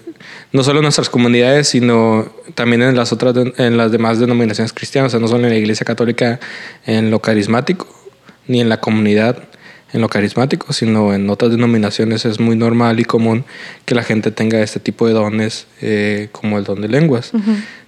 no 0.52 0.63
solo 0.63 0.80
en 0.80 0.84
nuestras 0.84 1.10
comunidades, 1.10 1.69
sino 1.69 2.32
también 2.54 2.82
en 2.82 2.95
las 2.95 3.13
otras, 3.13 3.36
en 3.58 3.78
las 3.78 3.91
demás 3.91 4.19
denominaciones 4.19 4.74
cristianas, 4.74 5.12
o 5.12 5.12
sea, 5.12 5.19
no 5.19 5.28
solo 5.28 5.45
en 5.45 5.52
la 5.52 5.58
Iglesia 5.58 5.86
Católica 5.86 6.39
en 6.86 7.12
lo 7.12 7.19
carismático, 7.19 7.88
ni 8.47 8.60
en 8.60 8.69
la 8.69 8.80
comunidad 8.80 9.38
en 9.93 10.02
lo 10.02 10.08
carismático, 10.08 10.71
sino 10.74 11.13
en 11.13 11.30
otras 11.30 11.52
denominaciones 11.52 12.24
es 12.26 12.39
muy 12.39 12.56
normal 12.56 13.00
y 13.00 13.06
común 13.06 13.43
que 13.86 13.93
la 13.95 14.04
gente 14.04 14.32
tenga 14.32 14.62
este 14.62 14.80
tipo 14.80 15.06
de 15.08 15.13
dones, 15.13 15.67
eh, 15.82 16.30
como 16.32 16.58
el 16.58 16.63
don 16.63 16.82
de 16.82 16.88
lenguas. 16.88 17.32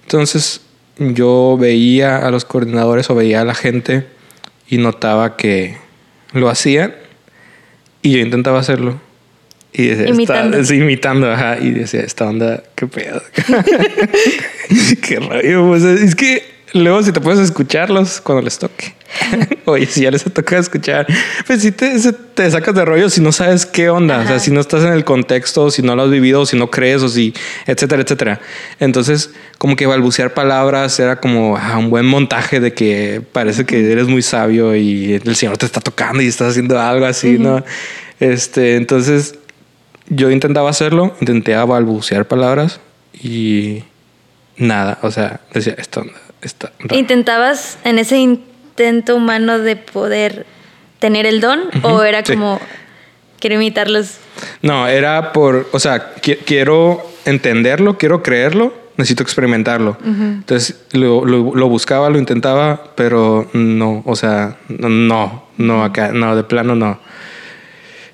Entonces, 0.02 0.60
yo 0.98 1.56
veía 1.58 2.18
a 2.18 2.30
los 2.30 2.44
coordinadores 2.44 3.08
o 3.08 3.14
veía 3.14 3.40
a 3.40 3.44
la 3.44 3.54
gente 3.54 4.06
y 4.68 4.78
notaba 4.78 5.36
que 5.36 5.78
lo 6.32 6.50
hacían 6.50 6.94
y 8.04 8.12
yo 8.12 8.18
intentaba 8.18 8.60
hacerlo. 8.60 9.00
Y 9.72 9.86
decía, 9.86 10.08
Imitando. 10.08 10.58
Está, 10.58 10.68
sí, 10.68 10.78
imitando, 10.78 11.32
ajá. 11.32 11.58
Y 11.58 11.70
decía, 11.70 12.02
esta 12.02 12.28
onda, 12.28 12.62
qué 12.74 12.86
pedo. 12.86 13.22
qué 15.02 15.16
rollo. 15.16 15.68
pues, 15.68 15.82
es 15.82 16.14
que 16.14 16.44
luego 16.74 17.02
si 17.02 17.12
te 17.12 17.20
puedes 17.20 17.40
escucharlos 17.40 18.20
cuando 18.20 18.42
les 18.42 18.58
toque. 18.58 18.94
Oye, 19.64 19.86
si 19.86 20.02
ya 20.02 20.10
les 20.10 20.26
ha 20.26 20.30
tocado 20.30 20.60
escuchar, 20.60 21.06
pues 21.46 21.62
sí 21.62 21.72
te, 21.72 21.94
te 22.34 22.50
sacas 22.50 22.74
de 22.74 22.84
rollo 22.84 23.08
si 23.10 23.20
no 23.20 23.32
sabes 23.32 23.66
qué 23.66 23.88
onda. 23.88 24.18
O 24.18 24.22
sea, 24.22 24.36
Ajá. 24.36 24.38
si 24.40 24.50
no 24.50 24.60
estás 24.60 24.84
en 24.84 24.92
el 24.92 25.04
contexto, 25.04 25.70
si 25.70 25.82
no 25.82 25.96
lo 25.96 26.02
has 26.02 26.10
vivido, 26.10 26.46
si 26.46 26.58
no 26.58 26.70
crees, 26.70 27.02
o 27.02 27.08
si, 27.08 27.34
etcétera, 27.66 28.02
etcétera. 28.02 28.40
Entonces, 28.80 29.30
como 29.58 29.76
que 29.76 29.86
balbucear 29.86 30.34
palabras 30.34 30.98
era 31.00 31.16
como 31.16 31.56
ah, 31.56 31.78
un 31.78 31.90
buen 31.90 32.06
montaje 32.06 32.60
de 32.60 32.74
que 32.74 33.22
parece 33.32 33.64
que 33.64 33.92
eres 33.92 34.06
muy 34.06 34.22
sabio 34.22 34.74
y 34.74 35.14
el 35.14 35.36
Señor 35.36 35.58
te 35.58 35.66
está 35.66 35.80
tocando 35.80 36.22
y 36.22 36.26
estás 36.26 36.50
haciendo 36.50 36.78
algo 36.80 37.06
así, 37.06 37.38
¿no? 37.38 37.64
Este, 38.20 38.76
entonces, 38.76 39.36
yo 40.08 40.30
intentaba 40.30 40.70
hacerlo, 40.70 41.16
intenté 41.20 41.54
balbucear 41.54 42.26
palabras 42.26 42.80
y 43.12 43.84
nada, 44.56 44.98
o 45.02 45.10
sea, 45.10 45.40
decía, 45.52 45.74
esto 45.78 46.04
está 46.42 46.72
raro". 46.78 46.96
¿Intentabas 46.96 47.78
en 47.84 47.98
ese 47.98 48.18
intento 48.76 49.14
humano 49.16 49.58
de 49.60 49.76
poder 49.76 50.46
tener 50.98 51.26
el 51.26 51.40
don 51.40 51.60
o 51.82 52.02
era 52.02 52.24
sí. 52.24 52.32
como 52.34 52.60
quiero 53.38 53.56
imitarlos? 53.56 54.18
No, 54.62 54.88
era 54.88 55.32
por, 55.32 55.68
o 55.72 55.78
sea, 55.78 56.14
qui- 56.20 56.38
quiero 56.44 57.00
entenderlo, 57.24 57.96
quiero 57.98 58.22
creerlo, 58.22 58.74
necesito 58.96 59.22
experimentarlo. 59.22 59.96
Entonces 60.04 60.80
lo, 60.92 61.24
lo- 61.24 61.54
lo 61.54 61.68
buscaba, 61.68 62.10
lo 62.10 62.18
intentaba, 62.18 62.92
pero 62.96 63.48
no, 63.52 64.02
o 64.06 64.16
sea, 64.16 64.56
no, 64.68 65.46
no, 65.56 65.84
acá, 65.84 66.10
no, 66.12 66.34
de 66.34 66.42
plano 66.42 66.74
no. 66.74 66.98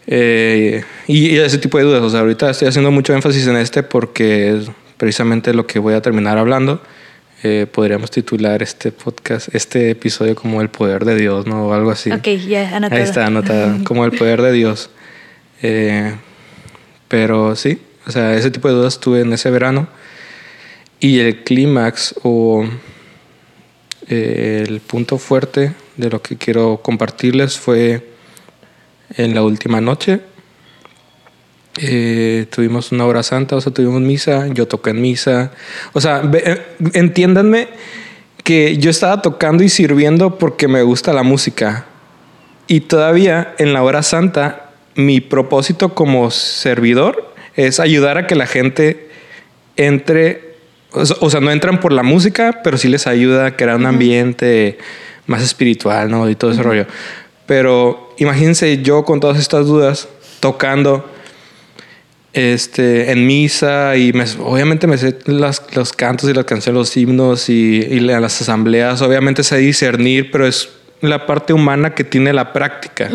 Eh, 0.07 0.85
y, 1.07 1.31
y 1.31 1.38
ese 1.38 1.59
tipo 1.59 1.79
de 1.79 1.85
dudas, 1.85 2.03
o 2.03 2.11
sea, 2.11 2.20
ahorita 2.20 2.51
estoy 2.51 2.68
haciendo 2.68 2.90
mucho 2.90 3.14
énfasis 3.14 3.46
en 3.46 3.57
este 3.57 3.83
porque 3.83 4.57
es 4.59 4.70
precisamente 4.96 5.55
lo 5.55 5.66
que 5.66 5.79
voy 5.79 5.94
a 5.94 6.03
terminar 6.03 6.37
hablando. 6.38 6.83
Eh, 7.42 7.66
podríamos 7.70 8.11
titular 8.11 8.62
este 8.62 8.92
podcast, 8.92 9.55
este 9.55 9.90
episodio 9.90 10.35
como 10.35 10.61
el 10.61 10.68
poder 10.68 11.07
de 11.07 11.14
Dios, 11.14 11.46
¿no? 11.46 11.68
O 11.68 11.72
algo 11.72 11.90
así. 11.90 12.12
Ok, 12.12 12.26
ya, 12.46 12.76
anotado. 12.76 13.00
Ahí 13.00 13.09
está, 13.09 13.26
anotado, 13.26 13.83
como 13.85 14.05
el 14.05 14.12
poder 14.12 14.42
de 14.42 14.53
Dios. 14.53 14.90
Eh, 15.62 16.14
pero 17.09 17.57
sí, 17.57 17.81
o 18.07 18.11
sea, 18.11 18.35
ese 18.35 18.50
tipo 18.50 18.68
de 18.68 18.74
dudas 18.74 19.00
tuve 19.00 19.22
en 19.22 19.33
ese 19.33 19.50
verano. 19.50 19.88
Y 21.00 21.20
el 21.20 21.42
clímax 21.42 22.14
o 22.24 22.66
eh, 24.09 24.64
el 24.68 24.81
punto 24.81 25.16
fuerte 25.16 25.72
de 25.96 26.11
lo 26.11 26.20
que 26.20 26.37
quiero 26.37 26.83
compartirles 26.83 27.59
fue 27.59 28.07
en 29.16 29.35
la 29.35 29.42
última 29.42 29.81
noche. 29.81 30.20
Eh, 31.82 32.46
tuvimos 32.50 32.92
una 32.92 33.06
hora 33.06 33.22
santa, 33.22 33.56
o 33.56 33.60
sea, 33.60 33.72
tuvimos 33.72 34.02
misa, 34.02 34.48
yo 34.48 34.68
toqué 34.68 34.90
en 34.90 35.00
misa. 35.00 35.50
O 35.94 36.00
sea, 36.00 36.18
ve- 36.18 36.42
eh, 36.44 36.62
entiéndanme 36.92 37.68
que 38.44 38.76
yo 38.76 38.90
estaba 38.90 39.22
tocando 39.22 39.62
y 39.64 39.70
sirviendo 39.70 40.38
porque 40.38 40.68
me 40.68 40.82
gusta 40.82 41.14
la 41.14 41.22
música. 41.22 41.86
Y 42.66 42.80
todavía 42.80 43.54
en 43.58 43.72
la 43.72 43.82
hora 43.82 44.02
santa, 44.02 44.70
mi 44.94 45.20
propósito 45.20 45.94
como 45.94 46.30
servidor 46.30 47.32
es 47.56 47.80
ayudar 47.80 48.18
a 48.18 48.26
que 48.26 48.34
la 48.34 48.46
gente 48.46 49.08
entre, 49.76 50.56
o 50.92 51.30
sea, 51.30 51.40
no 51.40 51.50
entran 51.50 51.80
por 51.80 51.92
la 51.92 52.02
música, 52.02 52.60
pero 52.62 52.76
sí 52.76 52.88
les 52.88 53.06
ayuda 53.06 53.46
a 53.46 53.56
crear 53.56 53.76
un 53.76 53.86
ambiente 53.86 54.76
más 55.26 55.42
espiritual, 55.42 56.10
¿no? 56.10 56.28
Y 56.28 56.34
todo 56.34 56.50
ese 56.50 56.62
rollo. 56.62 56.86
Pero 57.46 58.12
imagínense 58.18 58.82
yo 58.82 59.04
con 59.04 59.20
todas 59.20 59.38
estas 59.38 59.66
dudas, 59.66 60.08
tocando 60.40 61.10
este, 62.32 63.10
en 63.10 63.26
misa 63.26 63.96
y 63.96 64.12
me- 64.12 64.24
obviamente 64.38 64.86
me 64.86 64.96
sé 64.98 65.18
las, 65.26 65.62
los 65.74 65.92
cantos 65.92 66.30
y 66.30 66.34
las 66.34 66.44
canciones, 66.44 66.78
los 66.78 66.96
himnos 66.96 67.48
y, 67.48 67.76
y 67.78 68.00
la- 68.00 68.20
las 68.20 68.40
asambleas, 68.40 69.02
obviamente 69.02 69.42
sé 69.42 69.56
discernir, 69.58 70.30
pero 70.30 70.46
es 70.46 70.68
la 71.00 71.26
parte 71.26 71.52
humana 71.52 71.94
que 71.94 72.04
tiene 72.04 72.32
la 72.32 72.52
práctica. 72.52 73.10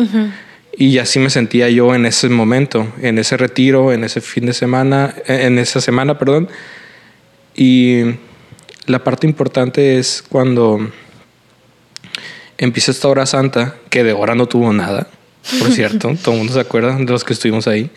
Y 0.78 0.98
así 0.98 1.18
me 1.18 1.30
sentía 1.30 1.70
yo 1.70 1.94
en 1.94 2.04
ese 2.04 2.28
momento, 2.28 2.86
en 3.00 3.18
ese 3.18 3.38
retiro, 3.38 3.92
en 3.94 4.04
ese 4.04 4.20
fin 4.20 4.44
de 4.44 4.52
semana, 4.52 5.14
en 5.26 5.58
esa 5.58 5.80
semana, 5.80 6.18
perdón. 6.18 6.48
Y 7.54 8.02
la 8.86 9.02
parte 9.02 9.26
importante 9.26 9.98
es 9.98 10.22
cuando 10.28 10.90
empieza 12.58 12.90
esta 12.90 13.08
hora 13.08 13.24
santa, 13.26 13.76
que 13.90 14.04
de 14.04 14.12
hora 14.12 14.34
no 14.34 14.46
tuvo 14.46 14.72
nada, 14.72 15.08
por 15.58 15.70
cierto, 15.72 16.14
todo 16.22 16.32
el 16.32 16.38
mundo 16.38 16.52
se 16.52 16.60
acuerda 16.60 16.94
de 16.96 17.04
los 17.04 17.24
que 17.24 17.32
estuvimos 17.32 17.66
ahí. 17.68 17.90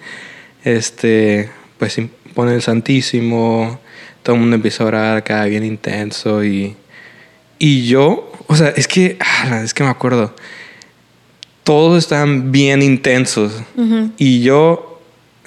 Este, 0.64 1.50
pues 1.78 1.98
pone 2.34 2.56
el 2.56 2.62
Santísimo, 2.62 3.80
todo 4.24 4.36
el 4.36 4.42
mundo 4.42 4.56
empieza 4.56 4.84
a 4.84 4.88
orar 4.88 5.18
acá 5.18 5.46
bien 5.46 5.64
intenso 5.64 6.44
y, 6.44 6.76
y 7.58 7.86
yo, 7.86 8.32
o 8.48 8.56
sea, 8.56 8.70
es 8.70 8.88
que, 8.88 9.18
es 9.64 9.74
que 9.74 9.84
me 9.84 9.90
acuerdo, 9.90 10.36
todos 11.64 11.98
estaban 11.98 12.52
bien 12.52 12.82
intensos 12.82 13.54
y 14.18 14.42
yo 14.42 14.89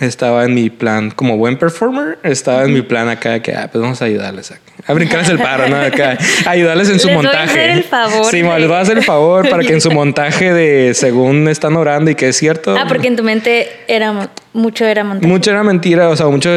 estaba 0.03 0.45
en 0.45 0.55
mi 0.55 0.71
plan, 0.71 1.11
como 1.11 1.37
buen 1.37 1.57
performer, 1.57 2.19
estaba 2.23 2.65
en 2.65 2.73
mi 2.73 2.83
plan 2.83 3.09
acá 3.09 3.41
que, 3.41 3.53
ah, 3.53 3.69
pues 3.71 3.83
vamos 3.83 4.03
a 4.03 4.07
ayudarles 4.07 4.53
a, 4.87 4.93
brincarles 4.93 5.29
el 5.29 5.38
paro, 5.38 5.69
¿no? 5.69 5.77
Acá, 5.77 6.19
ayudarles 6.47 6.91
en 6.91 6.99
su 6.99 7.07
Les 7.09 7.17
montaje. 7.17 7.37
Voy 7.38 7.47
a 7.47 7.51
hacer 7.51 7.71
el 7.71 7.85
favor. 7.85 8.25
Sí, 8.27 8.43
les 8.43 8.69
voy 8.69 8.77
a 8.77 8.81
hacer 8.81 8.99
el 8.99 9.05
favor 9.05 9.49
para 9.49 9.62
que 9.62 9.73
en 9.73 9.81
su 9.81 9.91
montaje 9.91 10.53
de 10.53 10.95
según 10.95 11.49
están 11.49 11.77
orando 11.77 12.11
y 12.11 12.15
que 12.15 12.29
es 12.29 12.37
cierto. 12.37 12.77
Ah, 12.77 12.87
porque 12.88 13.09
en 13.09 13.17
tu 13.17 13.23
mente 13.23 13.69
era 13.87 14.31
mucho 14.53 14.85
era 14.85 15.05
montaje. 15.05 15.27
Mucho 15.27 15.51
era 15.51 15.62
mentira, 15.62 16.09
o 16.09 16.17
sea, 16.17 16.27
mucho 16.27 16.51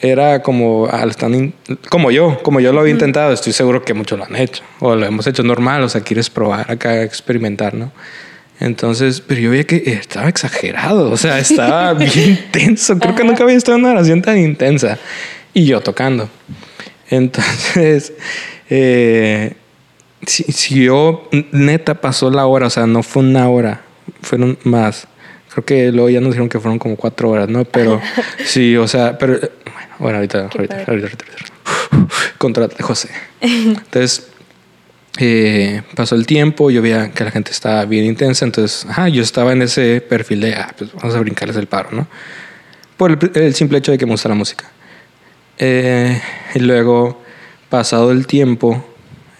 era 0.00 0.42
como 0.42 0.88
al 0.90 1.10
están 1.10 1.52
como 1.88 2.10
yo, 2.10 2.40
como 2.42 2.60
yo 2.60 2.72
lo 2.72 2.80
había 2.80 2.92
intentado, 2.92 3.32
estoy 3.32 3.52
seguro 3.52 3.84
que 3.84 3.94
muchos 3.94 4.18
lo 4.18 4.24
han 4.24 4.36
hecho 4.36 4.62
o 4.80 4.94
lo 4.94 5.04
hemos 5.06 5.26
hecho 5.26 5.42
normal, 5.42 5.82
o 5.82 5.88
sea, 5.88 6.02
quieres 6.02 6.30
probar 6.30 6.70
acá, 6.70 7.02
experimentar, 7.02 7.74
¿no? 7.74 7.92
Entonces, 8.60 9.20
pero 9.20 9.40
yo 9.40 9.50
veía 9.50 9.64
que 9.64 9.76
estaba 9.86 10.28
exagerado, 10.28 11.10
o 11.10 11.16
sea, 11.16 11.38
estaba 11.38 11.94
bien 11.94 12.30
intenso. 12.30 12.98
Creo 12.98 13.14
que 13.14 13.24
nunca 13.24 13.44
había 13.44 13.56
estado 13.56 13.78
en 13.78 13.84
una 13.84 13.92
oración 13.92 14.20
tan 14.22 14.38
intensa. 14.38 14.98
Y 15.54 15.64
yo 15.64 15.80
tocando. 15.80 16.28
Entonces, 17.08 18.12
eh, 18.70 19.54
si, 20.26 20.44
si, 20.44 20.84
yo 20.84 21.28
neta 21.52 22.00
pasó 22.00 22.30
la 22.30 22.46
hora, 22.46 22.66
o 22.66 22.70
sea, 22.70 22.86
no 22.86 23.02
fue 23.02 23.22
una 23.22 23.48
hora, 23.48 23.82
fueron 24.22 24.58
más. 24.64 25.06
Creo 25.52 25.64
que 25.64 25.92
luego 25.92 26.10
ya 26.10 26.20
nos 26.20 26.30
dijeron 26.30 26.48
que 26.48 26.58
fueron 26.58 26.78
como 26.78 26.96
cuatro 26.96 27.30
horas, 27.30 27.48
¿no? 27.48 27.64
Pero 27.64 28.00
sí, 28.44 28.76
o 28.76 28.88
sea, 28.88 29.18
pero 29.18 29.38
bueno, 29.98 30.16
ahorita, 30.18 30.48
ahorita, 30.52 30.84
ahorita, 30.86 30.90
ahorita, 30.90 31.06
ahorita, 31.06 32.14
Contra 32.38 32.68
José. 32.80 33.08
Entonces, 33.40 34.28
eh, 35.20 35.82
pasó 35.96 36.14
el 36.14 36.26
tiempo, 36.26 36.70
yo 36.70 36.80
veía 36.80 37.10
que 37.10 37.24
la 37.24 37.32
gente 37.32 37.50
estaba 37.50 37.84
bien 37.84 38.04
intensa, 38.04 38.44
entonces, 38.44 38.86
ajá, 38.88 39.08
yo 39.08 39.20
estaba 39.20 39.52
en 39.52 39.62
ese 39.62 40.00
perfil 40.00 40.42
de, 40.42 40.54
ah, 40.54 40.72
pues 40.78 40.92
vamos 40.92 41.14
a 41.16 41.20
brincarles 41.20 41.56
el 41.56 41.66
paro, 41.66 41.90
¿no? 41.90 42.06
Por 42.96 43.18
el, 43.34 43.54
simple 43.54 43.78
hecho 43.78 43.90
de 43.90 43.98
que 43.98 44.06
me 44.06 44.12
gusta 44.12 44.28
la 44.28 44.36
música. 44.36 44.70
Eh, 45.58 46.20
y 46.54 46.60
luego, 46.60 47.20
pasado 47.68 48.12
el 48.12 48.28
tiempo, 48.28 48.84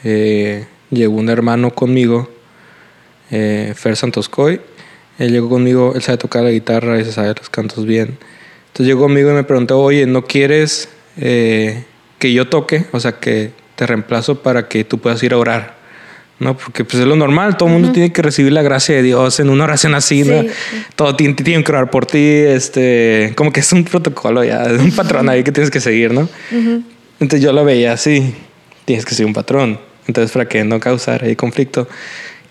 eh, 0.02 0.66
llegó 0.90 1.14
un 1.14 1.28
hermano 1.28 1.72
conmigo, 1.72 2.28
eh, 3.30 3.72
Fer 3.76 3.96
Santoscoy. 3.96 4.60
Él 5.18 5.32
llegó 5.32 5.48
conmigo, 5.48 5.92
él 5.94 6.02
sabe 6.02 6.18
tocar 6.18 6.42
la 6.42 6.50
guitarra 6.50 7.00
y 7.00 7.04
se 7.04 7.12
sabe 7.12 7.34
los 7.36 7.50
cantos 7.50 7.86
bien. 7.86 8.18
Entonces 8.68 8.86
llegó 8.86 9.02
conmigo 9.02 9.30
y 9.30 9.34
me 9.34 9.44
preguntó, 9.44 9.80
oye, 9.80 10.06
¿no 10.06 10.24
quieres 10.24 10.88
que 11.16 12.32
yo 12.32 12.48
toque? 12.48 12.84
O 12.92 13.00
sea, 13.00 13.18
que 13.18 13.52
te 13.78 13.86
reemplazo 13.86 14.42
para 14.42 14.66
que 14.66 14.82
tú 14.82 14.98
puedas 14.98 15.22
ir 15.22 15.32
a 15.32 15.38
orar. 15.38 15.78
¿no? 16.40 16.56
Porque 16.56 16.84
pues 16.84 17.00
es 17.00 17.06
lo 17.06 17.14
normal, 17.14 17.56
todo 17.56 17.68
el 17.68 17.74
mundo 17.74 17.92
tiene 17.92 18.12
que 18.12 18.22
recibir 18.22 18.52
la 18.52 18.62
gracia 18.62 18.96
de 18.96 19.02
Dios 19.02 19.38
en 19.38 19.50
una 19.50 19.64
oración 19.64 19.94
así, 19.94 20.24
¿no? 20.24 20.42
Sí. 20.42 20.48
Todo 20.96 21.14
tiene, 21.14 21.34
tiene, 21.34 21.62
que 21.62 21.72
orar 21.72 21.88
por 21.88 22.04
ti, 22.04 22.18
este, 22.18 23.32
como 23.36 23.52
que 23.52 23.60
es 23.60 23.72
un 23.72 23.84
protocolo 23.84 24.42
ya, 24.42 24.64
es 24.64 24.80
un 24.80 24.90
patrón 24.90 25.28
ahí 25.28 25.44
que 25.44 25.52
tienes 25.52 25.70
que 25.70 25.80
seguir, 25.80 26.12
¿no? 26.12 26.28
Entonces 27.20 27.40
yo 27.40 27.52
lo 27.52 27.64
veía 27.64 27.92
así, 27.92 28.34
tienes 28.84 29.04
que 29.04 29.14
seguir 29.14 29.26
un 29.26 29.32
patrón, 29.32 29.78
entonces 30.08 30.32
para 30.32 30.48
que 30.48 30.64
no 30.64 30.80
causar 30.80 31.24
ahí 31.24 31.36
conflicto. 31.36 31.88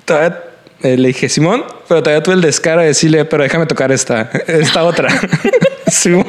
Todavía 0.06 0.44
eh, 0.82 0.98
le 0.98 1.10
dije, 1.10 1.28
Simón, 1.28 1.64
pero 1.90 2.04
todavía 2.04 2.24
tuve 2.24 2.36
el 2.36 2.42
descaro 2.42 2.82
de 2.82 2.88
decirle, 2.88 3.26
pero 3.26 3.44
déjame 3.44 3.66
tocar 3.66 3.92
esta, 3.92 4.30
esta 4.48 4.84
otra. 4.84 5.10
Simón. 5.88 6.26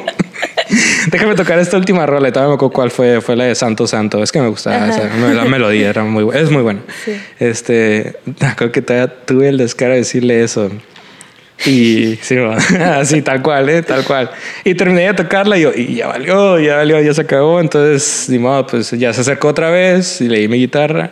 Déjame 1.11 1.35
tocar 1.35 1.59
esta 1.59 1.77
última 1.77 2.05
rola. 2.05 2.29
Y 2.29 2.31
todavía 2.31 2.49
me 2.49 2.55
acuerdo 2.55 2.73
cuál 2.73 2.91
fue. 2.91 3.21
Fue 3.21 3.35
la 3.35 3.45
de 3.45 3.55
Santo 3.55 3.87
Santo. 3.87 4.21
Es 4.21 4.31
que 4.31 4.41
me 4.41 4.47
gustaba. 4.47 4.89
O 4.89 4.93
sea, 4.93 5.09
la 5.33 5.45
melodía 5.45 5.89
era 5.89 6.03
muy. 6.03 6.27
Es 6.35 6.49
muy 6.51 6.61
buena. 6.61 6.81
Sí. 7.03 7.19
Este, 7.39 8.15
creo 8.55 8.71
que 8.71 8.81
todavía 8.81 9.07
tuve 9.25 9.49
el 9.49 9.57
descaro 9.57 9.91
de 9.91 9.99
decirle 9.99 10.43
eso. 10.43 10.69
Y 11.65 12.17
sí, 12.21 12.37
así, 12.79 13.21
tal 13.21 13.41
cual, 13.41 13.69
¿eh? 13.69 13.81
Tal 13.81 14.05
cual. 14.05 14.31
Y 14.63 14.75
terminé 14.75 15.07
de 15.07 15.13
tocarla 15.13 15.57
y 15.57 15.61
yo, 15.61 15.71
y 15.75 15.95
ya 15.95 16.07
valió, 16.07 16.57
ya 16.59 16.77
valió, 16.77 17.01
ya 17.01 17.13
se 17.13 17.21
acabó. 17.21 17.59
Entonces, 17.59 18.27
ni 18.29 18.39
modo, 18.39 18.65
pues 18.65 18.91
ya 18.91 19.11
se 19.13 19.21
acercó 19.21 19.49
otra 19.49 19.69
vez 19.69 20.21
y 20.21 20.29
leí 20.29 20.47
mi 20.47 20.57
guitarra. 20.57 21.11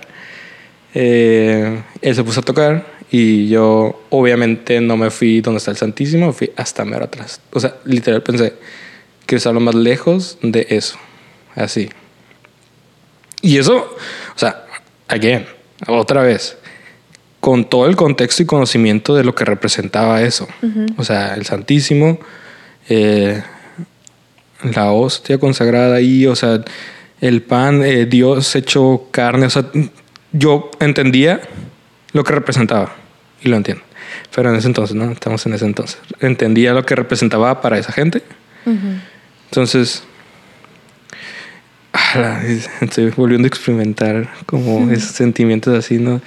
Eh, 0.93 1.81
él 2.01 2.15
se 2.15 2.23
puso 2.23 2.39
a 2.39 2.43
tocar 2.43 2.85
y 3.11 3.49
yo, 3.49 4.03
obviamente, 4.09 4.79
no 4.81 4.97
me 4.97 5.09
fui 5.09 5.41
donde 5.41 5.57
está 5.57 5.71
el 5.71 5.77
Santísimo, 5.77 6.33
fui 6.33 6.51
hasta 6.55 6.85
mero 6.85 7.05
atrás. 7.05 7.41
O 7.51 7.59
sea, 7.59 7.75
literal 7.85 8.21
pensé, 8.23 8.53
quiero 9.27 9.37
estar 9.37 9.53
lo 9.53 9.59
más 9.59 9.75
lejos 9.75 10.39
de 10.41 10.65
eso. 10.69 10.97
Así. 11.55 11.89
Y 13.41 13.59
eso, 13.59 13.75
o 13.75 14.39
sea, 14.39 14.65
again, 15.07 15.45
otra 15.87 16.23
vez, 16.23 16.57
con 17.39 17.69
todo 17.69 17.85
el 17.87 17.95
contexto 17.95 18.41
y 18.41 18.45
conocimiento 18.45 19.15
de 19.15 19.23
lo 19.23 19.35
que 19.35 19.45
representaba 19.45 20.21
eso. 20.21 20.47
Uh 20.61 20.65
-huh. 20.65 20.93
O 20.97 21.03
sea, 21.03 21.35
el 21.35 21.45
Santísimo, 21.45 22.19
eh, 22.89 23.43
la 24.63 24.91
hostia 24.91 25.37
consagrada 25.37 25.97
ahí, 25.97 26.25
o 26.25 26.35
sea, 26.35 26.63
el 27.21 27.41
pan, 27.41 27.83
eh, 27.83 28.05
Dios 28.05 28.55
hecho 28.55 29.07
carne, 29.11 29.45
o 29.45 29.49
sea, 29.49 29.65
yo 30.31 30.71
entendía 30.79 31.41
lo 32.13 32.23
que 32.23 32.33
representaba 32.33 32.95
y 33.41 33.49
lo 33.49 33.57
entiendo. 33.57 33.83
Pero 34.35 34.49
en 34.49 34.55
ese 34.55 34.67
entonces, 34.67 34.95
¿no? 34.95 35.11
Estamos 35.11 35.45
en 35.45 35.53
ese 35.53 35.65
entonces. 35.65 35.99
Entendía 36.19 36.73
lo 36.73 36.85
que 36.85 36.95
representaba 36.95 37.61
para 37.61 37.77
esa 37.77 37.91
gente. 37.91 38.23
Uh 38.65 38.71
-huh. 38.71 38.99
Entonces, 39.49 40.03
estoy 42.81 43.09
volviendo 43.11 43.45
a 43.45 43.49
experimentar 43.49 44.29
como 44.45 44.91
esos 44.91 45.11
sentimientos 45.11 45.77
así, 45.77 45.97
¿no? 45.97 46.21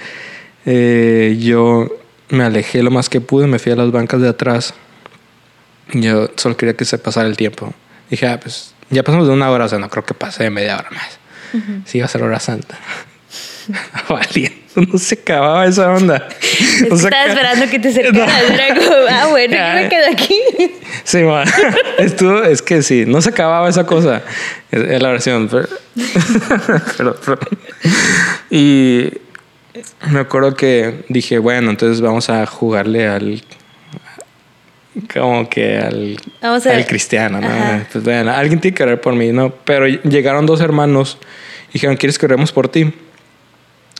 Eh, 0.65 1.37
yo 1.39 1.87
me 2.29 2.43
alejé 2.43 2.83
lo 2.83 2.91
más 2.91 3.09
que 3.09 3.21
pude, 3.21 3.47
me 3.47 3.59
fui 3.59 3.71
a 3.71 3.75
las 3.75 3.91
bancas 3.91 4.21
de 4.21 4.29
atrás. 4.29 4.73
Yo 5.93 6.29
solo 6.35 6.55
quería 6.55 6.75
que 6.75 6.85
se 6.85 6.97
pasara 6.97 7.27
el 7.27 7.37
tiempo. 7.37 7.73
Dije, 8.09 8.27
ah, 8.27 8.39
pues 8.39 8.73
ya 8.89 9.03
pasamos 9.03 9.27
de 9.27 9.33
una 9.33 9.49
hora, 9.49 9.65
o 9.65 9.69
sea, 9.69 9.79
no 9.79 9.89
creo 9.89 10.05
que 10.05 10.13
pase 10.13 10.43
de 10.43 10.49
media 10.49 10.77
hora 10.77 10.89
más. 10.91 11.19
Uh 11.53 11.57
-huh. 11.57 11.81
Sí, 11.85 11.97
iba 11.97 12.05
a 12.05 12.09
ser 12.09 12.23
hora 12.23 12.39
santa. 12.39 12.79
Valiente. 14.09 14.61
No 14.75 14.97
se 14.97 15.15
acababa 15.15 15.65
esa 15.65 15.91
onda. 15.91 16.27
Es 16.81 16.91
o 16.91 16.97
sea, 16.97 17.09
estaba 17.09 17.25
esperando 17.25 17.69
que 17.69 17.79
te 17.79 17.89
acercaras. 17.89 18.43
No. 18.47 18.53
Era 18.53 18.75
como, 18.75 18.95
ah, 19.09 19.27
bueno, 19.29 19.55
yo 19.55 19.73
me 19.75 19.89
quedo 19.89 20.11
aquí. 20.11 20.39
Sí, 21.03 21.23
man. 21.23 21.47
Estuvo, 21.97 22.43
es 22.43 22.61
que 22.61 22.81
sí, 22.81 23.05
no 23.05 23.21
se 23.21 23.29
acababa 23.29 23.69
esa 23.69 23.85
cosa. 23.85 24.21
Es 24.71 25.01
la 25.01 25.09
oración. 25.09 25.49
Pero, 25.49 25.67
pero, 26.97 27.15
pero, 27.25 27.39
y 28.49 29.11
me 30.09 30.19
acuerdo 30.19 30.55
que 30.55 31.05
dije, 31.09 31.39
bueno, 31.39 31.69
entonces 31.69 32.01
vamos 32.01 32.29
a 32.29 32.45
jugarle 32.45 33.07
al. 33.07 33.43
Como 35.13 35.49
que 35.49 35.77
al, 35.77 36.17
vamos 36.41 36.65
a... 36.67 36.75
al 36.75 36.85
cristiano, 36.85 37.39
¿no? 37.39 37.49
Pues 37.91 38.03
bueno, 38.03 38.31
alguien 38.31 38.59
tiene 38.59 38.75
que 38.75 38.83
orar 38.83 38.99
por 38.99 39.15
mí, 39.15 39.31
¿no? 39.31 39.49
Pero 39.63 39.87
llegaron 39.87 40.45
dos 40.45 40.59
hermanos 40.61 41.17
y 41.69 41.73
dijeron, 41.73 41.95
¿quieres 41.95 42.19
que 42.19 42.25
oremos 42.25 42.51
por 42.51 42.67
ti? 42.67 42.93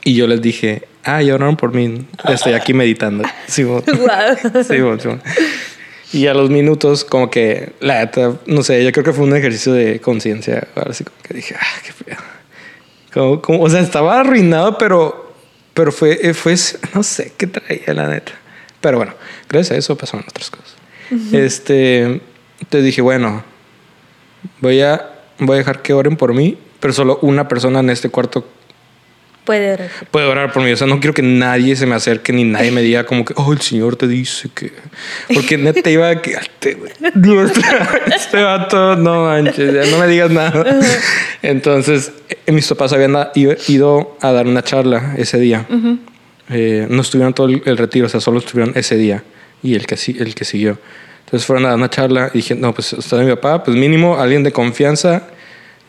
Y 0.04 0.16
yo 0.16 0.28
les 0.28 0.42
dije, 0.42 0.88
ah, 1.04 1.22
ya 1.22 1.36
oraron 1.36 1.58
por 1.58 1.74
mí. 1.74 2.06
Estoy 2.28 2.54
aquí 2.54 2.74
meditando. 2.74 3.24
Sí, 3.48 3.64
wow. 3.64 3.84
sí, 4.64 4.78
sí, 5.00 6.18
Y 6.18 6.28
a 6.28 6.34
los 6.34 6.50
minutos, 6.50 7.06
como 7.06 7.30
que, 7.30 7.74
la 7.80 8.12
no 8.48 8.64
sé, 8.64 8.84
yo 8.84 8.92
creo 8.92 9.04
que 9.04 9.14
fue 9.14 9.26
un 9.26 9.36
ejercicio 9.36 9.74
de 9.74 10.00
conciencia. 10.00 10.68
Así 10.76 11.04
como 11.04 11.18
que 11.22 11.34
dije, 11.34 11.56
ah, 11.60 11.82
qué 11.86 11.92
feo. 11.92 12.18
Como, 13.14 13.42
como, 13.42 13.64
o 13.64 13.70
sea, 13.70 13.82
estaba 13.82 14.20
arruinado, 14.20 14.78
pero, 14.78 15.34
pero 15.74 15.92
fue, 15.92 16.34
fue, 16.34 16.56
no 16.94 17.04
sé 17.04 17.34
qué 17.38 17.48
traía, 17.48 17.94
la 17.94 18.08
neta. 18.08 18.32
Pero 18.80 18.98
bueno, 18.98 19.14
gracias 19.48 19.76
a 19.76 19.78
eso 19.78 19.98
pasaron 19.98 20.26
otras 20.28 20.50
cosas. 20.50 20.74
Uh 21.12 21.16
-huh. 21.16 21.38
Este, 21.38 22.22
te 22.70 22.82
dije, 22.82 23.02
bueno, 23.02 23.44
voy 24.60 24.82
a, 24.82 25.12
voy 25.40 25.56
a 25.56 25.58
dejar 25.60 25.82
que 25.82 25.94
oren 25.94 26.16
por 26.18 26.34
mí, 26.34 26.58
pero 26.80 26.94
solo 26.94 27.20
una 27.22 27.48
persona 27.48 27.80
en 27.80 27.90
este 27.90 28.10
cuarto 28.10 28.48
puede 29.44 29.74
orar. 29.74 29.90
Puede 30.12 30.26
orar 30.28 30.52
por 30.52 30.64
mí. 30.64 30.72
O 30.72 30.78
sea, 30.78 30.88
no 30.88 31.00
quiero 31.00 31.14
que 31.14 31.22
nadie 31.22 31.76
se 31.76 31.86
me 31.86 31.96
acerque 31.96 32.34
ni 32.34 32.44
nadie 32.44 32.72
me 32.72 32.82
diga 32.82 33.06
como 33.06 33.26
que, 33.26 33.34
oh, 33.38 33.54
el 33.54 33.62
Señor 33.62 33.96
te 33.96 34.08
dice 34.08 34.50
que. 34.54 34.72
Porque 35.34 35.58
neta 35.58 35.90
iba 35.90 36.10
a 36.10 36.22
que. 36.22 36.36
Este 38.16 38.44
vato, 38.44 38.96
no 38.96 39.26
manches, 39.26 39.74
ya 39.74 39.92
no 39.92 39.98
me 39.98 40.08
digas 40.08 40.32
nada. 40.32 40.80
Entonces, 41.42 42.12
mis 42.48 42.68
papás 42.68 42.94
habían 42.94 43.16
ido 43.68 44.18
a 44.22 44.32
dar 44.32 44.48
una 44.48 44.64
charla 44.64 45.16
ese 45.18 45.40
día. 45.40 45.66
Uh 45.70 45.74
-huh. 45.74 46.00
eh, 46.50 46.88
no 46.90 47.02
estuvieron 47.02 47.34
todo 47.34 47.48
el, 47.48 47.62
el, 47.66 47.78
retiro, 47.78 48.06
o 48.06 48.10
sea, 48.10 48.20
solo 48.20 48.40
estuvieron 48.40 48.74
ese 48.76 48.96
día 48.96 49.24
y 49.64 49.76
el 49.76 49.86
que, 49.86 49.96
el 50.20 50.36
que 50.36 50.46
siguió. 50.46 50.78
Entonces 51.26 51.46
fueron 51.46 51.66
a 51.66 51.70
dar 51.70 51.78
una 51.78 51.90
charla 51.90 52.30
y 52.34 52.40
dije, 52.40 52.56
no, 52.56 52.74
pues 52.74 52.94
está 52.94 53.18
mi 53.18 53.30
papá, 53.30 53.64
pues 53.64 53.78
mínimo 53.78 54.20
alguien 54.20 54.44
de 54.44 54.52
confianza 54.52 55.28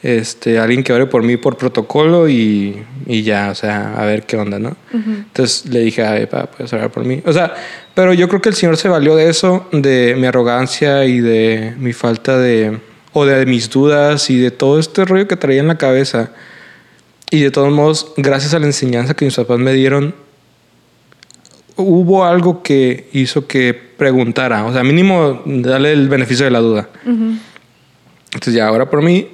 este, 0.02 0.58
alguien 0.58 0.82
que 0.82 0.92
ore 0.92 1.07
por 1.07 1.22
mí 1.22 1.36
por 1.36 1.57
protocolo 1.57 2.28
y, 2.28 2.82
y 3.07 3.22
ya, 3.22 3.50
o 3.50 3.55
sea, 3.55 3.94
a 3.96 4.05
ver 4.05 4.24
qué 4.24 4.36
onda, 4.36 4.59
¿no? 4.59 4.70
Uh 4.92 4.96
-huh. 4.96 5.16
Entonces 5.18 5.66
le 5.66 5.80
dije, 5.80 6.05
ay, 6.05 6.26
papá, 6.26 6.50
puedes 6.50 6.72
orar 6.72 6.90
por 6.90 7.05
mí. 7.05 7.22
O 7.24 7.32
sea, 7.32 7.55
pero 7.94 8.12
yo 8.12 8.28
creo 8.28 8.40
que 8.40 8.48
el 8.48 8.55
Señor 8.57 8.76
se 8.76 8.88
valió 8.88 9.14
de 9.14 9.28
eso, 9.28 9.68
de 9.70 10.16
mi 10.18 10.26
arrogancia 10.26 11.05
y 11.05 11.20
de 11.20 11.74
mi 11.78 11.92
falta 11.92 12.36
de, 12.36 12.78
o 13.12 13.24
de 13.24 13.46
mis 13.46 13.70
dudas 13.70 14.28
y 14.28 14.38
de 14.38 14.50
todo 14.50 14.80
este 14.80 15.05
rollo 15.05 15.28
que 15.28 15.36
traía 15.36 15.61
en 15.61 15.68
la 15.68 15.78
cabeza. 15.78 16.32
Y 17.30 17.40
de 17.40 17.50
todos 17.50 17.72
modos, 17.72 18.12
gracias 18.16 18.55
a 18.55 18.59
la 18.59 18.66
enseñanza 18.66 19.14
que 19.14 19.24
mis 19.24 19.36
papás 19.36 19.59
me 19.59 19.72
dieron, 19.72 20.14
hubo 21.76 22.24
algo 22.24 22.62
que 22.62 23.09
hizo 23.12 23.46
que 23.46 23.72
preguntara. 23.72 24.64
O 24.64 24.72
sea, 24.72 24.82
mínimo 24.82 25.42
darle 25.46 25.92
el 25.92 26.09
beneficio 26.09 26.44
de 26.44 26.50
la 26.50 26.59
duda. 26.59 26.88
Entonces 27.05 28.55
ya, 28.55 28.66
ahora 28.66 28.90
por 28.90 29.03
mí, 29.03 29.28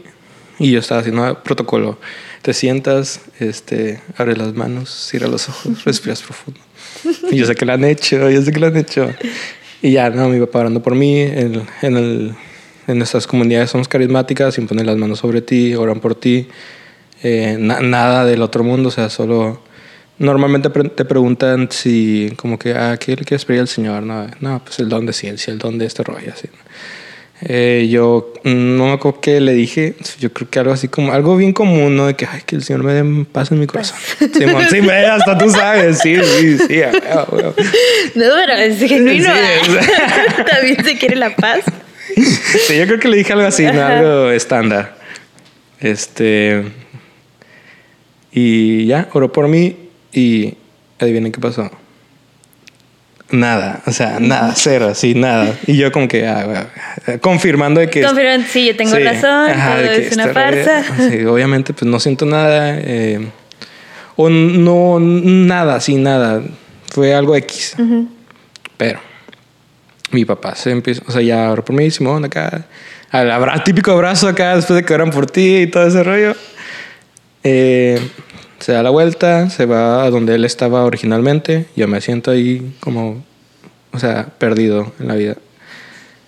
y 0.65 0.73
yo 0.73 0.81
estaba 0.81 1.01
haciendo 1.01 1.43
protocolo. 1.43 1.99
Te 2.43 2.55
sientas, 2.55 3.21
este, 3.41 4.01
abres 4.17 4.39
las 4.39 4.55
manos, 4.55 4.91
cierra 4.91 5.29
los 5.29 5.49
ojos, 5.49 5.85
respiras 5.85 6.23
profundo. 6.23 6.61
Y 7.31 7.37
yo 7.37 7.47
sé 7.47 7.55
que 7.55 7.65
lo 7.65 7.73
han 7.73 7.85
hecho, 7.85 8.31
yo 8.31 8.43
sé 8.43 8.53
que 8.53 8.61
lo 8.61 8.69
han 8.69 8.77
hecho. 8.77 9.11
Y 9.83 9.93
ya, 9.93 10.11
no, 10.11 10.29
mi 10.29 10.41
papá 10.41 10.61
orando 10.61 10.83
por 10.83 10.95
mí. 10.95 11.21
En, 11.21 11.63
en, 11.83 11.97
el, 11.97 12.35
en 12.87 12.99
nuestras 12.99 13.27
comunidades 13.27 13.71
somos 13.71 13.89
carismáticas, 13.89 14.59
imponen 14.59 14.87
las 14.87 14.97
manos 14.97 15.19
sobre 15.19 15.43
ti, 15.43 15.75
oran 15.75 16.01
por 16.01 16.15
ti. 16.15 16.49
Eh, 17.23 17.57
nada 17.59 18.25
del 18.25 18.43
otro 18.43 18.63
mundo, 18.63 18.89
o 18.89 18.93
sea, 18.93 19.11
solo 19.11 19.61
Normalmente 20.19 20.69
te 20.69 21.05
preguntan 21.05 21.69
si, 21.71 22.33
como 22.37 22.59
que, 22.59 22.75
ah, 22.75 22.97
¿qué 22.99 23.15
le 23.15 23.25
quieres 23.25 23.45
pedir 23.45 23.61
al 23.61 23.69
Señor? 23.69 24.03
No, 24.03 24.27
no, 24.41 24.61
pues 24.65 24.81
el 24.81 24.89
don 24.89 25.07
de 25.07 25.13
ciencia, 25.13 25.53
el 25.53 25.59
don 25.59 25.79
de 25.79 25.87
este 25.87 26.03
rollo, 26.03 26.33
así. 26.33 26.49
Eh, 27.43 27.87
yo 27.89 28.33
no 28.43 28.87
me 28.87 28.93
acuerdo 28.93 29.21
qué 29.21 29.41
le 29.41 29.53
dije, 29.53 29.95
yo 30.19 30.33
creo 30.33 30.51
que 30.51 30.59
algo 30.59 30.73
así 30.73 30.89
como, 30.89 31.13
algo 31.13 31.37
bien 31.37 31.53
común, 31.53 31.97
¿no? 31.97 32.07
De 32.07 32.15
que, 32.15 32.27
ay, 32.27 32.41
que 32.45 32.57
el 32.57 32.65
Señor 32.65 32.83
me 32.83 32.93
dé 32.93 33.25
paz 33.27 33.53
en 33.53 33.61
mi 33.61 33.67
corazón. 33.67 33.97
Simón, 34.37 34.65
sí, 34.69 34.81
me, 34.81 35.07
hasta 35.07 35.39
tú 35.39 35.49
sabes, 35.49 36.01
sí, 36.01 36.17
sí, 36.17 36.59
sí. 36.59 36.81
No, 38.15 38.25
pero 38.35 38.55
es 38.55 38.81
genuino. 38.81 39.33
También 40.51 40.85
se 40.85 40.99
quiere 40.99 41.15
la 41.15 41.35
paz. 41.37 41.61
Sí, 42.67 42.77
yo 42.77 42.87
creo 42.87 42.99
que 42.99 43.09
le 43.09 43.19
dije 43.19 43.33
algo 43.33 43.47
así, 43.47 43.65
¿no? 43.65 43.85
Algo 43.85 44.31
estándar. 44.31 44.97
Este. 45.81 46.65
Y 48.33 48.87
ya, 48.87 49.09
oró 49.13 49.33
por 49.33 49.47
mí 49.47 49.77
y 50.13 50.55
adivinen 50.99 51.31
qué 51.31 51.41
pasó. 51.41 51.71
Nada, 53.31 53.83
o 53.87 53.93
sea, 53.93 54.19
nada, 54.21 54.55
cero, 54.57 54.89
así, 54.91 55.15
nada. 55.15 55.55
Y 55.67 55.77
yo 55.77 55.93
como 55.93 56.09
que 56.09 56.27
ah, 56.27 56.69
confirmando 57.21 57.79
de 57.81 57.91
que... 57.91 58.03
Confirmando, 58.03 58.47
sí, 58.51 58.67
yo 58.67 58.77
tengo 58.77 58.97
razón, 58.99 59.51
todo 59.53 59.93
es 59.93 60.13
una 60.15 60.29
farsa. 60.29 60.83
Sí, 61.11 61.25
obviamente, 61.27 61.75
pues 61.75 61.91
no 61.91 62.01
siento 62.01 62.25
nada. 62.25 62.79
Eh, 62.79 63.29
o 64.17 64.31
no, 64.31 64.99
nada, 64.99 65.79
sí, 65.81 65.97
nada. 65.97 66.43
Fue 66.91 67.15
algo 67.15 67.37
X. 67.37 67.77
Pero 68.79 68.99
mi 70.11 70.25
papá 70.25 70.55
se 70.55 70.71
empieza, 70.71 71.03
o 71.07 71.13
sea, 71.13 71.21
ya 71.21 71.49
ahora 71.49 71.63
por 71.63 71.77
mí, 71.77 71.91
Simón, 71.91 72.25
acá, 72.25 72.65
al 73.11 73.63
típico 73.63 73.91
abrazo 73.93 74.27
acá 74.29 74.57
después 74.57 74.79
de 74.79 74.85
que 74.87 74.95
oran 74.95 75.11
por 75.11 75.31
ti 75.31 75.59
y 75.59 75.67
todo 75.67 75.87
ese 75.87 76.03
rollo. 76.03 76.35
Eh, 77.45 78.01
se 78.59 78.73
da 78.73 78.83
la 78.83 78.91
vuelta, 78.91 79.51
se 79.51 79.67
va 79.67 80.05
a 80.05 80.11
donde 80.11 80.35
él 80.35 80.45
estaba 80.45 80.85
originalmente. 80.85 81.67
Yo 81.77 81.89
me 81.89 82.01
siento 82.01 82.31
ahí 82.31 82.77
como, 82.81 83.25
o 83.93 83.99
sea, 83.99 84.27
perdido 84.39 84.93
en 84.99 85.09
la 85.09 85.15
vida. 85.15 85.37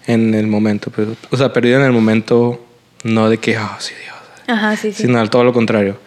En 0.07 0.35
el 0.35 0.47
momento, 0.47 0.91
pero, 0.95 1.15
o 1.31 1.37
sea, 1.37 1.53
perdido 1.53 1.79
en 1.79 1.85
el 1.85 1.93
momento, 1.93 2.65
no 3.05 3.29
de 3.29 3.39
que, 3.39 3.59
oh, 3.59 3.77
sí, 3.79 3.95
Dios. 4.03 4.17
Ajá, 4.47 4.77
sí, 4.77 4.93
sí. 4.93 5.03
Sino 5.03 5.21
al 5.21 5.31
todo 5.31 5.45
lo 5.45 5.53
contrario. 5.53 5.99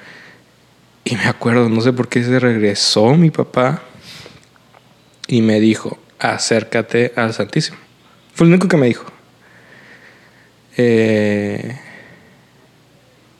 Y 1.05 1.15
me 1.15 1.25
acuerdo, 1.25 1.69
no 1.69 1.81
sé 1.81 1.93
por 1.93 2.07
qué 2.07 2.23
se 2.23 2.39
regresó 2.39 3.15
mi 3.15 3.29
papá 3.29 3.81
y 5.27 5.41
me 5.41 5.59
dijo, 5.59 5.97
acércate 6.19 7.13
al 7.15 7.33
Santísimo. 7.33 7.77
Fue 8.33 8.47
lo 8.47 8.53
único 8.53 8.67
que 8.67 8.77
me 8.77 8.87
dijo. 8.87 9.05
Eh, 10.75 11.77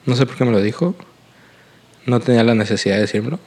no 0.05 0.15
sé 0.15 0.25
por 0.25 0.35
qué 0.35 0.45
me 0.45 0.51
lo 0.51 0.61
dijo 0.61 0.95
no 2.05 2.19
tenía 2.19 2.43
la 2.43 2.55
necesidad 2.55 2.95
de 2.95 3.01
decirlo. 3.01 3.39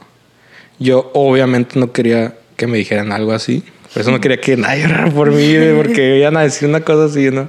Yo 0.79 1.11
obviamente 1.15 1.79
no 1.79 1.93
quería 1.93 2.35
que 2.57 2.67
me 2.67 2.79
dijeran 2.79 3.13
algo 3.13 3.33
así. 3.33 3.63
Por 3.93 4.03
eso 4.03 4.11
no 4.11 4.21
quería 4.21 4.41
que 4.41 4.57
nadie 4.57 4.85
orara 4.87 5.11
por 5.11 5.33
mí, 5.33 5.55
porque 5.77 6.19
iban 6.19 6.37
a 6.37 6.43
decir 6.43 6.69
una 6.69 6.81
cosa 6.81 7.07
así, 7.07 7.31
¿no? 7.31 7.49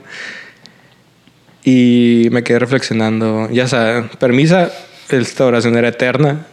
Y 1.63 2.29
me 2.31 2.43
quedé 2.43 2.59
reflexionando. 2.59 3.49
Ya 3.51 3.67
sabes, 3.67 4.15
permisa, 4.17 4.71
esta 5.09 5.45
oración 5.45 5.77
era 5.77 5.89
eterna. 5.89 6.47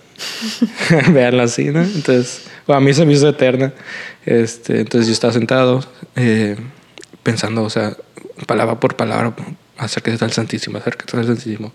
Veanla 1.13 1.45
así, 1.45 1.67
¿no? 1.67 1.83
Entonces, 1.83 2.47
a 2.67 2.81
mí 2.81 2.93
se 2.95 3.07
me 3.07 3.13
hizo 3.13 3.29
eterna. 3.29 3.73
Este, 4.27 4.81
entonces 4.81 5.07
yo 5.07 5.13
estaba 5.13 5.33
sentado 5.33 5.85
eh, 6.17 6.57
pensando, 7.23 7.63
o 7.63 7.71
sea, 7.71 7.97
palabra 8.47 8.81
por 8.81 8.97
palabra, 8.97 9.35
acérquese 9.77 10.25
al 10.25 10.33
Santísimo, 10.33 10.79
acérquese 10.79 11.17
al 11.17 11.27
Santísimo. 11.27 11.73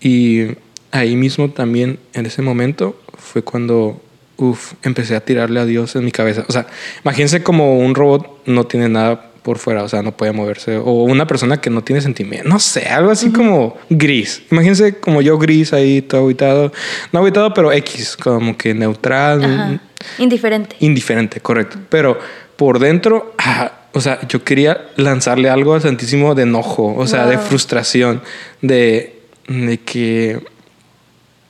Y 0.00 0.56
ahí 0.90 1.16
mismo 1.16 1.50
también, 1.50 1.98
en 2.14 2.26
ese 2.26 2.42
momento, 2.42 3.00
fue 3.16 3.42
cuando, 3.42 4.00
uff, 4.36 4.74
empecé 4.82 5.16
a 5.16 5.20
tirarle 5.24 5.60
a 5.60 5.64
Dios 5.64 5.96
en 5.96 6.04
mi 6.04 6.12
cabeza. 6.12 6.44
O 6.48 6.52
sea, 6.52 6.66
imagínense 7.04 7.42
como 7.42 7.78
un 7.78 7.94
robot 7.94 8.42
no 8.46 8.66
tiene 8.66 8.88
nada 8.88 9.28
por 9.42 9.58
fuera, 9.58 9.82
o 9.82 9.88
sea, 9.88 10.02
no 10.02 10.12
puede 10.12 10.32
moverse. 10.32 10.76
O 10.76 11.04
una 11.04 11.26
persona 11.26 11.60
que 11.60 11.70
no 11.70 11.82
tiene 11.82 12.02
sentimiento, 12.02 12.48
no 12.48 12.58
sé, 12.58 12.86
algo 12.88 13.10
así 13.10 13.30
como 13.30 13.78
gris. 13.88 14.42
Imagínense 14.50 14.98
como 14.98 15.22
yo 15.22 15.38
gris 15.38 15.72
ahí, 15.72 16.02
todo 16.02 16.24
aguitado. 16.24 16.72
No 17.12 17.20
aguitado, 17.20 17.54
pero 17.54 17.72
X, 17.72 18.16
como 18.16 18.58
que 18.58 18.74
neutral. 18.74 19.80
Indiferente. 20.18 20.76
Indiferente, 20.80 21.40
correcto. 21.40 21.78
Pero 21.88 22.18
por 22.56 22.78
dentro, 22.78 23.34
ah, 23.38 23.72
o 23.92 24.00
sea, 24.00 24.20
yo 24.28 24.44
quería 24.44 24.88
lanzarle 24.96 25.48
algo 25.48 25.74
al 25.74 25.80
Santísimo 25.80 26.34
de 26.34 26.42
enojo, 26.42 26.94
o 26.94 27.06
sea, 27.06 27.26
de 27.26 27.38
frustración, 27.38 28.20
de, 28.60 29.20
de 29.48 29.78
que 29.78 30.42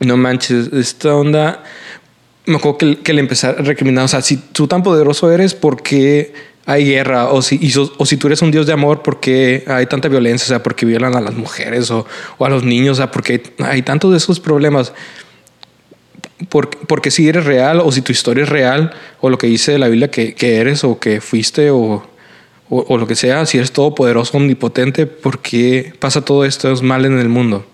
no 0.00 0.16
manches, 0.16 0.72
esta 0.72 1.14
onda, 1.14 1.62
me 2.46 2.56
acuerdo 2.56 2.78
que, 3.02 3.12
le 3.12 3.20
empecé 3.20 3.48
a 3.48 3.52
recriminar, 3.52 4.04
o 4.04 4.08
sea, 4.08 4.22
si 4.22 4.36
tú 4.36 4.66
tan 4.66 4.82
poderoso 4.82 5.30
eres, 5.30 5.54
¿por 5.54 5.82
qué 5.82 6.32
hay 6.66 6.84
guerra? 6.84 7.30
O 7.30 7.42
si, 7.42 7.60
o 7.98 8.06
si 8.06 8.16
tú 8.16 8.26
eres 8.26 8.42
un 8.42 8.50
Dios 8.50 8.66
de 8.66 8.72
amor, 8.72 9.02
¿por 9.02 9.20
qué 9.20 9.64
hay 9.66 9.86
tanta 9.86 10.08
violencia? 10.08 10.44
O 10.44 10.48
sea, 10.48 10.62
¿por 10.62 10.74
qué 10.74 10.86
violan 10.86 11.14
a 11.14 11.20
las 11.20 11.34
mujeres 11.34 11.90
o, 11.90 12.06
a 12.38 12.48
los 12.48 12.64
niños? 12.64 12.92
O 12.92 12.96
sea, 12.96 13.10
¿por 13.10 13.22
qué 13.22 13.42
hay, 13.58 13.82
tantos 13.82 14.10
de 14.12 14.16
esos 14.16 14.40
problemas? 14.40 14.92
porque 16.86 17.10
si 17.10 17.28
eres 17.28 17.44
real 17.44 17.80
o 17.80 17.90
si 17.90 18.00
tu 18.00 18.12
historia 18.12 18.44
es 18.44 18.48
real 18.48 18.92
o 19.20 19.28
lo 19.28 19.38
que 19.38 19.48
dice 19.48 19.76
la 19.76 19.88
Biblia 19.88 20.08
que, 20.08 20.34
eres 20.40 20.84
o 20.84 21.00
que 21.00 21.20
fuiste 21.20 21.70
o, 21.70 22.06
o, 22.70 22.96
lo 22.96 23.08
que 23.08 23.16
sea, 23.16 23.44
si 23.44 23.58
eres 23.58 23.72
todopoderoso, 23.72 24.36
omnipotente, 24.36 25.06
¿por 25.06 25.40
qué 25.40 25.92
pasa 25.98 26.24
todo 26.24 26.44
esto 26.44 26.70
es 26.70 26.80
mal 26.80 27.04
en 27.04 27.18
el 27.18 27.28
mundo? 27.28 27.66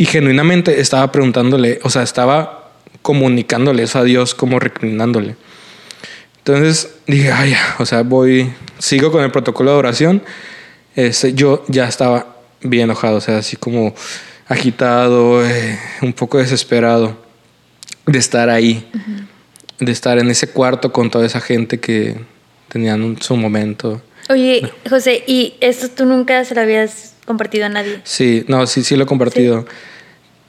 Y 0.00 0.06
genuinamente 0.06 0.80
estaba 0.80 1.12
preguntándole, 1.12 1.78
o 1.82 1.90
sea, 1.90 2.02
estaba 2.02 2.70
comunicándole 3.02 3.82
eso 3.82 3.98
a 3.98 4.02
Dios, 4.02 4.34
como 4.34 4.58
recriminándole. 4.58 5.36
Entonces 6.38 6.94
dije, 7.06 7.30
ay, 7.30 7.52
o 7.78 7.84
sea, 7.84 8.00
voy, 8.00 8.50
sigo 8.78 9.12
con 9.12 9.22
el 9.22 9.30
protocolo 9.30 9.72
de 9.72 9.76
oración. 9.76 10.22
Este, 10.96 11.34
yo 11.34 11.66
ya 11.68 11.86
estaba 11.86 12.38
bien 12.62 12.84
enojado, 12.84 13.18
o 13.18 13.20
sea, 13.20 13.36
así 13.36 13.58
como 13.58 13.94
agitado, 14.48 15.46
eh, 15.46 15.78
un 16.00 16.14
poco 16.14 16.38
desesperado 16.38 17.18
de 18.06 18.18
estar 18.18 18.48
ahí, 18.48 18.90
de 19.80 19.92
estar 19.92 20.18
en 20.18 20.30
ese 20.30 20.48
cuarto 20.48 20.92
con 20.92 21.10
toda 21.10 21.26
esa 21.26 21.42
gente 21.42 21.78
que 21.78 22.18
tenían 22.70 23.20
su 23.20 23.36
momento. 23.36 24.00
Oye, 24.30 24.72
José, 24.88 25.24
¿y 25.26 25.56
esto 25.60 25.90
tú 25.90 26.06
nunca 26.06 26.42
se 26.46 26.54
lo 26.54 26.62
habías 26.62 27.09
compartido 27.30 27.66
a 27.66 27.68
nadie? 27.68 28.00
Sí, 28.02 28.44
no, 28.48 28.66
sí, 28.66 28.82
sí 28.82 28.96
lo 28.96 29.04
he 29.04 29.06
compartido. 29.06 29.64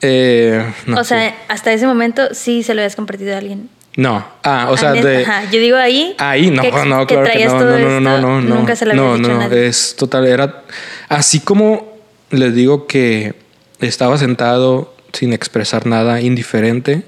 Eh, 0.00 0.66
o 0.96 1.04
sea, 1.04 1.34
hasta 1.48 1.72
ese 1.72 1.86
momento 1.86 2.34
sí 2.34 2.64
se 2.64 2.74
lo 2.74 2.80
habías 2.80 2.96
compartido 2.96 3.34
a 3.34 3.38
alguien. 3.38 3.68
No, 3.96 4.26
ah, 4.42 4.68
o 4.70 4.76
sea, 4.76 4.92
de... 4.92 5.22
Ajá. 5.22 5.44
yo 5.50 5.60
digo 5.60 5.76
ahí. 5.76 6.14
Ahí, 6.18 6.50
no, 6.50 6.62
no, 6.84 7.06
claro 7.06 7.30
que 7.30 7.44
no, 7.44 7.60
no, 7.60 7.78
no, 7.78 8.00
no, 8.00 8.18
no, 8.18 8.40
no, 8.40 8.54
nunca 8.56 8.74
se 8.74 8.86
lo 8.86 8.94
no, 8.94 9.16
dicho 9.16 9.28
no, 9.28 9.34
a 9.36 9.38
nadie. 9.44 9.66
es 9.66 9.94
total, 9.96 10.26
era 10.26 10.64
así 11.08 11.40
como 11.40 11.92
les 12.30 12.54
digo 12.54 12.86
que 12.86 13.34
estaba 13.80 14.16
sentado 14.18 14.94
sin 15.12 15.32
expresar 15.32 15.86
nada, 15.86 16.20
indiferente 16.20 17.02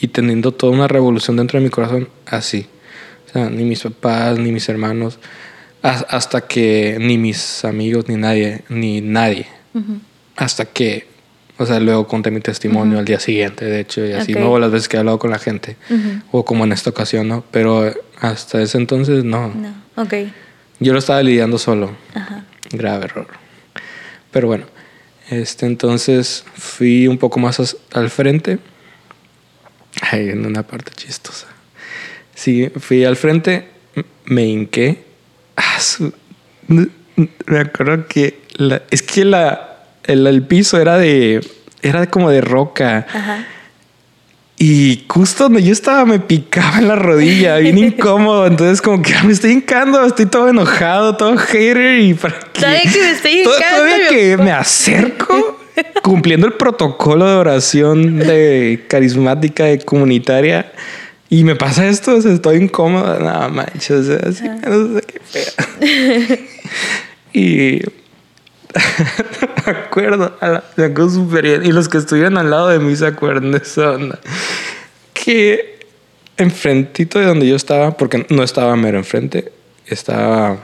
y 0.00 0.08
teniendo 0.08 0.52
toda 0.52 0.72
una 0.72 0.88
revolución 0.88 1.36
dentro 1.36 1.58
de 1.58 1.64
mi 1.64 1.70
corazón, 1.70 2.08
así. 2.26 2.66
O 3.28 3.32
sea, 3.32 3.48
ni 3.48 3.64
mis 3.64 3.82
papás, 3.82 4.38
ni 4.38 4.52
mis 4.52 4.68
hermanos, 4.68 5.18
hasta 5.84 6.40
que 6.40 6.96
ni 6.98 7.18
mis 7.18 7.64
amigos, 7.64 8.08
ni 8.08 8.16
nadie, 8.16 8.62
ni 8.68 9.00
nadie, 9.00 9.46
hasta 10.36 10.64
que 10.64 11.06
o 11.56 11.66
sea, 11.66 11.78
luego 11.78 12.08
conté 12.08 12.32
mi 12.32 12.40
testimonio 12.40 12.98
al 12.98 13.04
día 13.04 13.20
siguiente, 13.20 13.64
de 13.64 13.80
hecho, 13.80 14.04
y 14.04 14.12
así, 14.12 14.32
no 14.32 14.58
las 14.58 14.72
veces 14.72 14.88
que 14.88 14.96
he 14.96 15.00
hablado 15.00 15.20
con 15.20 15.30
la 15.30 15.38
gente, 15.38 15.76
o 16.32 16.44
como 16.44 16.64
en 16.64 16.72
esta 16.72 16.90
ocasión, 16.90 17.28
¿no? 17.28 17.44
Pero 17.50 17.92
hasta 18.18 18.60
ese 18.60 18.78
entonces, 18.78 19.24
no. 19.24 19.48
No, 19.48 19.72
ok. 19.96 20.14
Yo 20.80 20.92
lo 20.92 20.98
estaba 20.98 21.22
lidiando 21.22 21.58
solo. 21.58 21.96
Ajá. 22.14 22.44
Grave 22.72 23.04
error. 23.04 23.28
Pero 24.32 24.48
bueno, 24.48 24.66
este, 25.30 25.66
entonces 25.66 26.44
fui 26.54 27.06
un 27.06 27.18
poco 27.18 27.38
más 27.38 27.76
al 27.92 28.10
frente. 28.10 28.58
Ay, 30.00 30.30
en 30.30 30.44
una 30.44 30.64
parte 30.64 30.90
chistosa. 30.96 31.46
Sí, 32.34 32.68
fui 32.80 33.04
al 33.04 33.14
frente, 33.14 33.68
me 34.24 34.44
hinqué. 34.44 35.04
Ah, 35.56 35.78
me 36.66 37.58
acuerdo 37.58 38.06
que 38.06 38.40
la, 38.56 38.82
es 38.90 39.02
que 39.02 39.24
la, 39.24 39.76
el, 40.04 40.42
piso 40.42 40.80
era 40.80 40.98
de. 40.98 41.40
Era 41.82 42.06
como 42.06 42.30
de 42.30 42.40
roca. 42.40 43.06
Y 44.56 45.04
justo 45.08 45.44
donde 45.44 45.62
yo 45.62 45.72
estaba 45.72 46.04
me 46.06 46.20
picaba 46.20 46.78
en 46.78 46.88
la 46.88 46.96
rodilla, 46.96 47.56
bien 47.56 47.76
incómodo. 47.86 48.46
Entonces, 48.46 48.80
como 48.80 49.02
que 49.02 49.14
me 49.24 49.32
estoy 49.32 49.52
hincando, 49.52 50.04
estoy 50.06 50.26
todo 50.26 50.48
enojado, 50.48 51.16
todo 51.16 51.36
hater. 51.36 52.00
Y 52.00 52.14
para 52.14 52.38
que, 52.52 52.60
que 52.60 52.98
me 52.98 53.10
estoy 53.10 53.32
hincando. 53.40 53.60
Todavía 53.68 54.08
que 54.08 54.36
me 54.38 54.52
acerco, 54.52 55.60
cumpliendo 56.02 56.46
el 56.46 56.54
protocolo 56.54 57.26
de 57.26 57.34
oración 57.34 58.18
de 58.18 58.84
carismática, 58.88 59.64
de 59.64 59.80
comunitaria. 59.80 60.72
Y 61.34 61.42
me 61.42 61.56
pasa 61.56 61.88
esto, 61.88 62.14
o 62.14 62.22
sea, 62.22 62.32
estoy 62.32 62.58
incómodo. 62.58 63.18
Nada 63.18 63.48
manches, 63.48 63.90
o 63.90 64.04
sea, 64.04 64.20
así, 64.28 64.44
no 64.48 64.94
sé 64.94 65.02
qué 65.04 65.20
fea. 65.24 66.38
y 67.32 67.80
me 69.66 69.72
acuerdo, 69.72 70.38
me 70.76 70.84
acuerdo 70.84 71.10
súper 71.10 71.42
bien. 71.42 71.66
Y 71.66 71.72
los 71.72 71.88
que 71.88 71.98
estuvieron 71.98 72.38
al 72.38 72.50
lado 72.50 72.68
de 72.68 72.78
mí 72.78 72.94
se 72.94 73.08
acuerdan 73.08 73.50
de 73.50 73.58
esa 73.58 73.90
onda. 73.90 74.20
Que 75.12 75.80
enfrentito 76.36 77.18
de 77.18 77.26
donde 77.26 77.48
yo 77.48 77.56
estaba, 77.56 77.96
porque 77.96 78.24
no 78.28 78.44
estaba 78.44 78.76
mero 78.76 78.98
enfrente, 78.98 79.50
estaba 79.86 80.58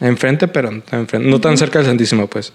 enfrente, 0.00 0.48
pero 0.48 0.70
no 1.20 1.40
tan 1.42 1.58
cerca 1.58 1.80
del 1.80 1.88
Santísimo, 1.88 2.26
pues. 2.26 2.54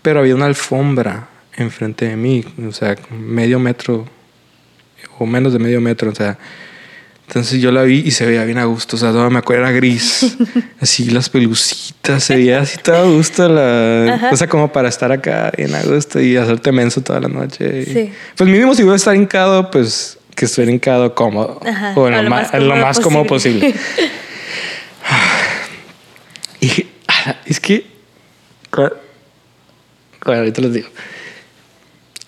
Pero 0.00 0.20
había 0.20 0.34
una 0.34 0.46
alfombra 0.46 1.28
enfrente 1.54 2.08
de 2.08 2.16
mí, 2.16 2.42
o 2.66 2.72
sea, 2.72 2.96
medio 3.10 3.58
metro 3.58 4.15
o 5.18 5.26
menos 5.26 5.52
de 5.52 5.58
medio 5.58 5.80
metro, 5.80 6.10
o 6.10 6.14
sea, 6.14 6.38
entonces 7.26 7.60
yo 7.60 7.72
la 7.72 7.82
vi 7.82 8.02
y 8.04 8.12
se 8.12 8.24
veía 8.24 8.44
bien 8.44 8.58
a 8.58 8.66
gusto, 8.66 8.96
o 8.96 8.98
sea, 8.98 9.10
toda 9.10 9.28
me 9.30 9.40
acuerdo 9.40 9.64
era 9.64 9.72
gris, 9.72 10.36
así 10.80 11.10
las 11.10 11.28
pelucitas, 11.28 12.22
se 12.22 12.36
veía 12.36 12.60
así 12.60 12.78
todo 12.78 12.96
a 12.96 13.02
gusto, 13.02 13.48
la, 13.48 14.30
o 14.30 14.36
sea, 14.36 14.48
como 14.48 14.72
para 14.72 14.88
estar 14.88 15.10
acá 15.10 15.52
bien 15.56 15.74
a 15.74 15.82
gusto 15.82 16.20
y 16.20 16.36
hacerte 16.36 16.70
menso 16.70 17.00
toda 17.00 17.20
la 17.20 17.28
noche. 17.28 17.84
Sí. 17.84 18.12
Pues 18.36 18.48
mínimo 18.48 18.74
si 18.74 18.84
voy 18.84 18.92
a 18.92 18.96
estar 18.96 19.16
hincado, 19.16 19.70
pues 19.72 20.18
que 20.36 20.44
estuviera 20.44 20.70
hincado 20.70 21.14
cómodo, 21.14 21.60
o 21.96 22.08
lo, 22.08 22.30
más, 22.30 22.54
lo 22.54 22.76
más 22.76 23.00
cómodo 23.00 23.24
posible. 23.24 23.74
y 26.60 26.86
es 27.46 27.58
que, 27.58 27.86
bueno, 28.70 28.92
ahorita 30.24 30.62
les 30.62 30.74
digo, 30.74 30.88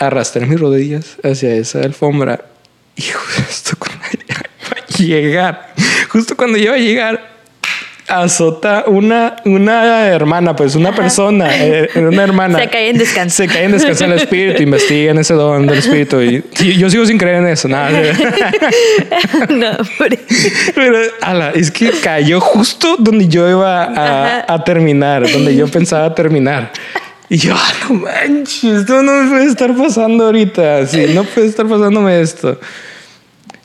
arrastré 0.01 0.45
mis 0.47 0.59
rodillas 0.59 1.19
hacia 1.23 1.55
esa 1.55 1.83
alfombra 1.83 2.47
y 2.99 3.03
justo 3.03 3.77
cuando 3.79 4.05
llegar, 4.99 5.73
justo 6.09 6.37
cuando 6.37 6.59
iba 6.59 6.75
a 6.75 6.79
llegar, 6.79 7.39
azota 8.09 8.85
una, 8.89 9.37
una 9.45 10.09
hermana, 10.09 10.57
pues 10.57 10.75
una 10.75 10.93
persona, 10.93 11.49
eh, 11.55 11.89
una 11.95 12.25
hermana. 12.25 12.59
Se 12.63 12.69
cae 12.69 12.89
en 12.89 12.99
descanso. 12.99 13.37
Se 13.37 13.47
cae 13.47 13.65
en 13.65 13.73
descanso 13.73 14.05
el 14.07 14.13
espíritu, 14.15 14.63
investiga 14.63 15.13
en 15.13 15.19
ese 15.19 15.35
don 15.35 15.67
del 15.67 15.79
espíritu. 15.79 16.21
Y, 16.21 16.43
yo 16.77 16.91
sigo 16.91 17.07
sin 17.07 17.19
creer 17.19 17.37
en 17.37 17.47
eso, 17.47 17.69
nada. 17.69 17.91
no, 19.49 19.77
pero 20.75 20.99
ala, 21.21 21.53
es 21.55 21.71
que 21.71 21.91
cayó 22.03 22.41
justo 22.41 22.97
donde 22.99 23.29
yo 23.29 23.49
iba 23.49 23.85
a, 23.85 24.53
a 24.53 24.65
terminar, 24.65 25.31
donde 25.31 25.55
yo 25.55 25.69
pensaba 25.69 26.13
terminar. 26.15 26.73
Y 27.31 27.37
yo, 27.37 27.55
ah, 27.55 27.73
no 27.89 27.95
manches, 27.97 28.81
esto 28.81 29.03
no 29.03 29.29
puede 29.29 29.47
estar 29.47 29.77
pasando 29.77 30.25
ahorita. 30.25 30.87
Sí, 30.87 31.07
no 31.15 31.25
puede 31.25 31.47
estar 31.47 31.67
pasándome 31.67 32.21
esto. 32.21 32.59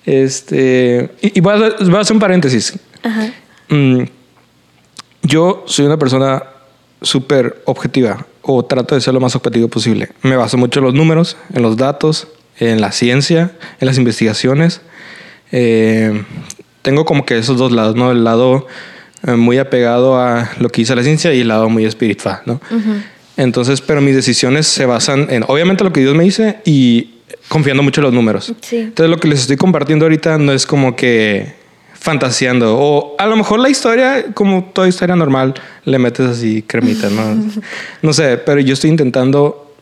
Este, 0.05 1.09
y, 1.22 1.39
voy, 1.39 1.53
a, 1.53 1.99
hacer 1.99 2.14
un 2.14 2.20
paréntesis. 2.20 2.78
Mm, 3.70 4.03
yo 5.22 5.64
soy 5.66 5.86
una 5.86 5.97
persona 5.97 6.43
súper 7.01 7.61
objetiva 7.66 8.26
o 8.41 8.64
trato 8.64 8.95
de 8.95 9.01
ser 9.01 9.14
lo 9.14 9.22
más 9.22 9.36
objetivo 9.36 9.70
posible. 9.70 10.09
Me 10.22 10.36
baso 10.36 10.57
mucho 10.57 10.80
en 10.80 10.86
los 10.86 10.93
números, 10.93 11.38
en 11.53 11.61
los 11.61 11.78
datos, 11.78 12.28
en 12.59 12.82
la 12.82 12.91
ciencia, 12.91 13.51
en 13.80 13.88
las 13.88 13.97
investigaciones. 13.97 14.82
Eh, 15.51 16.24
tengo 16.82 17.05
como 17.05 17.26
que 17.26 17.38
esos 17.38 17.57
dos 17.57 17.72
lados, 17.72 17.95
¿no? 17.95 18.11
El 18.11 18.26
lado 18.26 18.68
eh, 19.26 19.32
muy 19.32 19.57
apegado 19.57 20.20
a 20.20 20.51
lo 20.59 20.70
que 20.70 20.82
dice 20.82 20.95
la 20.95 21.03
ciencia 21.03 21.34
y 21.34 21.41
el 21.41 21.47
lado 21.47 21.70
muy 21.70 21.86
espiritual, 21.86 22.41
¿no? 22.45 22.59
Entonces, 23.44 23.82
pero 23.82 24.02
mis 24.02 24.16
decisiones 24.16 24.68
se 24.68 24.86
basan 24.86 25.28
en, 25.30 25.44
obviamente, 25.48 25.84
lo 25.84 25.91
que 25.94 26.02
Dios 26.02 26.16
me 26.16 26.24
dice 26.24 26.58
y 26.66 27.16
confiando 27.48 27.84
mucho 27.84 28.02
en 28.02 28.06
los 28.06 28.14
números. 28.14 28.54
Entonces 28.72 29.10
lo 29.10 29.18
que 29.18 29.28
les 29.28 29.41
estoy 29.41 29.58
compartiendo 29.58 30.06
ahorita 30.06 30.38
no 30.38 30.52
es 30.52 30.66
como 30.66 30.96
que 30.96 31.54
fantaseando 31.94 32.78
o 32.78 33.16
a 33.18 33.26
lo 33.28 33.38
mejor 33.38 33.60
la 33.60 33.70
historia 33.70 34.26
como 34.34 34.66
toda 34.74 34.89
historia 34.89 35.16
normal 35.16 35.54
le 35.86 36.00
metes 36.00 36.28
así 36.28 36.62
cremita, 36.62 37.10
¿no? 37.10 37.52
no 38.02 38.12
sé, 38.12 38.38
pero 38.38 38.60
yo 38.60 38.74
estoy 38.74 38.89
intentando 38.89 39.74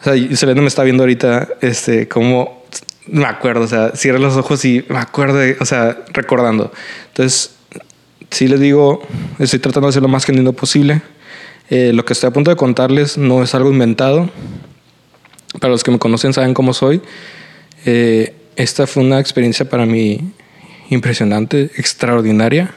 o 0.00 0.04
sea, 0.04 0.36
Selena 0.36 0.60
me 0.60 0.68
está 0.68 0.84
viendo 0.84 1.02
ahorita 1.02 1.48
este 1.60 2.06
como 2.06 2.62
me 3.06 3.24
acuerdo, 3.24 3.64
o 3.64 3.68
sea, 3.68 3.92
cierro 3.96 4.18
los 4.18 4.36
ojos 4.36 4.64
y 4.64 4.84
me 4.88 4.98
acuerdo, 4.98 5.40
o 5.60 5.64
sea, 5.64 5.98
recordando. 6.12 6.70
Entonces, 7.08 7.52
sí 8.30 8.46
les 8.46 8.60
digo, 8.60 9.02
estoy 9.38 9.58
tratando 9.58 9.86
de 9.86 9.90
hacer 9.90 10.02
lo 10.02 10.08
más 10.08 10.26
genuino 10.26 10.52
posible. 10.52 11.00
Eh, 11.70 11.92
lo 11.92 12.04
que 12.04 12.14
estoy 12.14 12.28
a 12.28 12.32
punto 12.32 12.50
de 12.50 12.56
contarles 12.56 13.18
no 13.18 13.42
es 13.42 13.54
algo 13.54 13.70
inventado, 13.70 14.30
para 15.60 15.70
los 15.70 15.84
que 15.84 15.90
me 15.90 15.98
conocen 15.98 16.32
saben 16.32 16.54
cómo 16.54 16.72
soy. 16.72 17.02
Eh, 17.84 18.34
esta 18.56 18.86
fue 18.86 19.02
una 19.02 19.20
experiencia 19.20 19.68
para 19.68 19.86
mí 19.86 20.32
impresionante, 20.90 21.70
extraordinaria. 21.76 22.74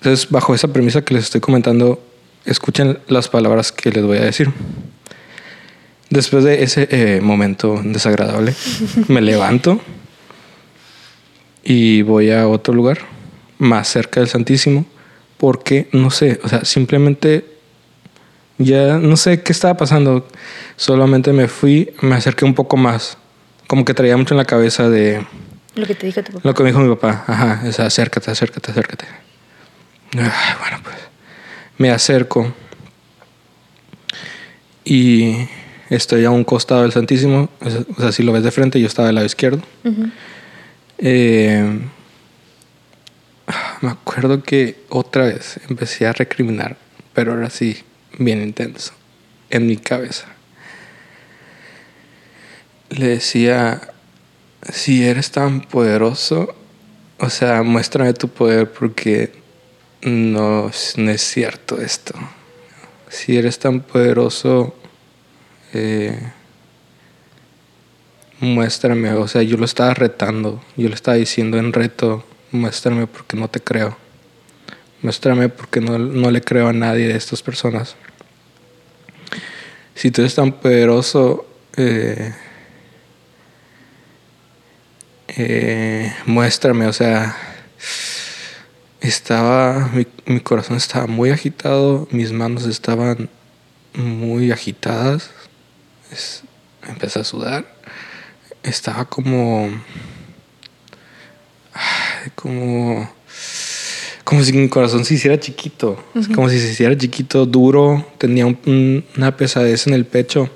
Entonces, 0.00 0.28
bajo 0.30 0.54
esa 0.54 0.68
premisa 0.68 1.02
que 1.02 1.14
les 1.14 1.24
estoy 1.24 1.40
comentando, 1.40 2.02
escuchen 2.44 2.98
las 3.08 3.28
palabras 3.28 3.72
que 3.72 3.90
les 3.90 4.04
voy 4.04 4.18
a 4.18 4.24
decir. 4.24 4.50
Después 6.10 6.44
de 6.44 6.62
ese 6.62 6.88
eh, 6.90 7.20
momento 7.20 7.80
desagradable, 7.82 8.54
me 9.08 9.20
levanto 9.20 9.80
y 11.64 12.02
voy 12.02 12.30
a 12.30 12.46
otro 12.46 12.74
lugar, 12.74 12.98
más 13.58 13.88
cerca 13.88 14.20
del 14.20 14.28
Santísimo, 14.28 14.86
porque 15.36 15.88
no 15.92 16.10
sé, 16.10 16.40
o 16.44 16.48
sea, 16.48 16.64
simplemente 16.64 17.55
ya 18.58 18.98
no 18.98 19.16
sé 19.16 19.42
qué 19.42 19.52
estaba 19.52 19.76
pasando. 19.76 20.26
Solamente 20.76 21.32
me 21.32 21.48
fui, 21.48 21.92
me 22.00 22.14
acerqué 22.14 22.44
un 22.44 22.54
poco 22.54 22.76
más. 22.76 23.18
Como 23.66 23.84
que 23.84 23.94
traía 23.94 24.16
mucho 24.16 24.34
en 24.34 24.38
la 24.38 24.44
cabeza 24.44 24.88
de... 24.88 25.26
Lo 25.74 25.86
que 25.86 25.94
te 25.94 26.06
dijo 26.06 26.22
tu 26.22 26.32
papá. 26.32 26.48
Lo 26.48 26.54
que 26.54 26.62
me 26.62 26.70
dijo 26.70 26.80
mi 26.80 26.94
papá. 26.94 27.24
Ajá, 27.26 27.68
es 27.68 27.78
acércate, 27.80 28.30
acércate, 28.30 28.70
acércate. 28.70 29.06
bueno, 30.12 30.80
pues 30.82 30.96
me 31.78 31.90
acerco. 31.90 32.52
Y 34.84 35.48
estoy 35.90 36.24
a 36.24 36.30
un 36.30 36.44
costado 36.44 36.82
del 36.82 36.92
Santísimo. 36.92 37.50
O 37.96 38.00
sea, 38.00 38.12
si 38.12 38.22
lo 38.22 38.32
ves 38.32 38.44
de 38.44 38.50
frente, 38.50 38.80
yo 38.80 38.86
estaba 38.86 39.08
del 39.08 39.16
lado 39.16 39.26
izquierdo. 39.26 39.60
Eh, 40.98 41.80
me 43.80 43.90
acuerdo 43.90 44.42
que 44.42 44.76
otra 44.88 45.24
vez 45.24 45.60
empecé 45.68 46.06
a 46.06 46.12
recriminar, 46.12 46.76
pero 47.12 47.32
ahora 47.32 47.50
sí, 47.50 47.84
bien 48.18 48.42
intenso 48.42 48.92
en 49.50 49.66
mi 49.66 49.76
cabeza. 49.76 50.26
Le 52.90 53.08
decía, 53.08 53.80
si 54.72 55.04
eres 55.04 55.30
tan 55.30 55.60
poderoso, 55.60 56.54
o 57.18 57.30
sea, 57.30 57.62
muéstrame 57.62 58.12
tu 58.14 58.28
poder 58.28 58.70
porque 58.70 59.32
no, 60.02 60.70
no 60.96 61.10
es 61.10 61.20
cierto 61.22 61.80
esto. 61.80 62.14
Si 63.08 63.36
eres 63.36 63.58
tan 63.58 63.80
poderoso, 63.80 64.74
eh, 65.72 66.18
muéstrame. 68.40 69.12
O 69.12 69.28
sea, 69.28 69.42
yo 69.42 69.56
lo 69.56 69.64
estaba 69.64 69.94
retando, 69.94 70.62
yo 70.76 70.88
le 70.88 70.94
estaba 70.94 71.16
diciendo 71.16 71.58
en 71.58 71.72
reto, 71.72 72.24
muéstrame 72.52 73.06
porque 73.06 73.36
no 73.36 73.48
te 73.48 73.60
creo. 73.60 73.96
Muéstrame 75.02 75.48
porque 75.48 75.80
no, 75.80 75.98
no 75.98 76.30
le 76.30 76.40
creo 76.40 76.68
a 76.68 76.72
nadie 76.72 77.08
de 77.08 77.16
estas 77.16 77.42
personas 77.42 77.96
si 79.96 80.10
tú 80.10 80.20
eres 80.20 80.34
tan 80.34 80.52
poderoso, 80.52 81.46
eh, 81.76 82.34
eh, 85.28 86.14
muéstrame, 86.26 86.86
o 86.86 86.92
sea, 86.92 87.34
estaba, 89.00 89.90
mi, 90.26 90.40
corazón 90.40 90.76
estaba 90.76 91.06
muy 91.06 91.30
agitado, 91.30 92.06
mis 92.10 92.30
manos 92.30 92.66
estaban 92.66 93.30
muy 93.94 94.52
agitadas, 94.52 95.30
empecé 96.86 97.20
a 97.20 97.24
sudar, 97.24 97.64
estaba 98.62 99.06
como, 99.06 99.70
como 102.34 103.15
como 104.26 104.42
si 104.42 104.52
mi 104.52 104.68
corazón 104.68 105.04
se 105.04 105.14
hiciera 105.14 105.38
chiquito, 105.38 105.96
como 106.34 106.48
si 106.48 106.58
se 106.58 106.72
hiciera 106.72 106.98
chiquito, 106.98 107.46
duro, 107.46 108.04
tenía 108.18 108.44
una 108.44 109.36
pesadez 109.36 109.86
en 109.86 109.94
el 109.94 110.04
pecho, 110.04 110.50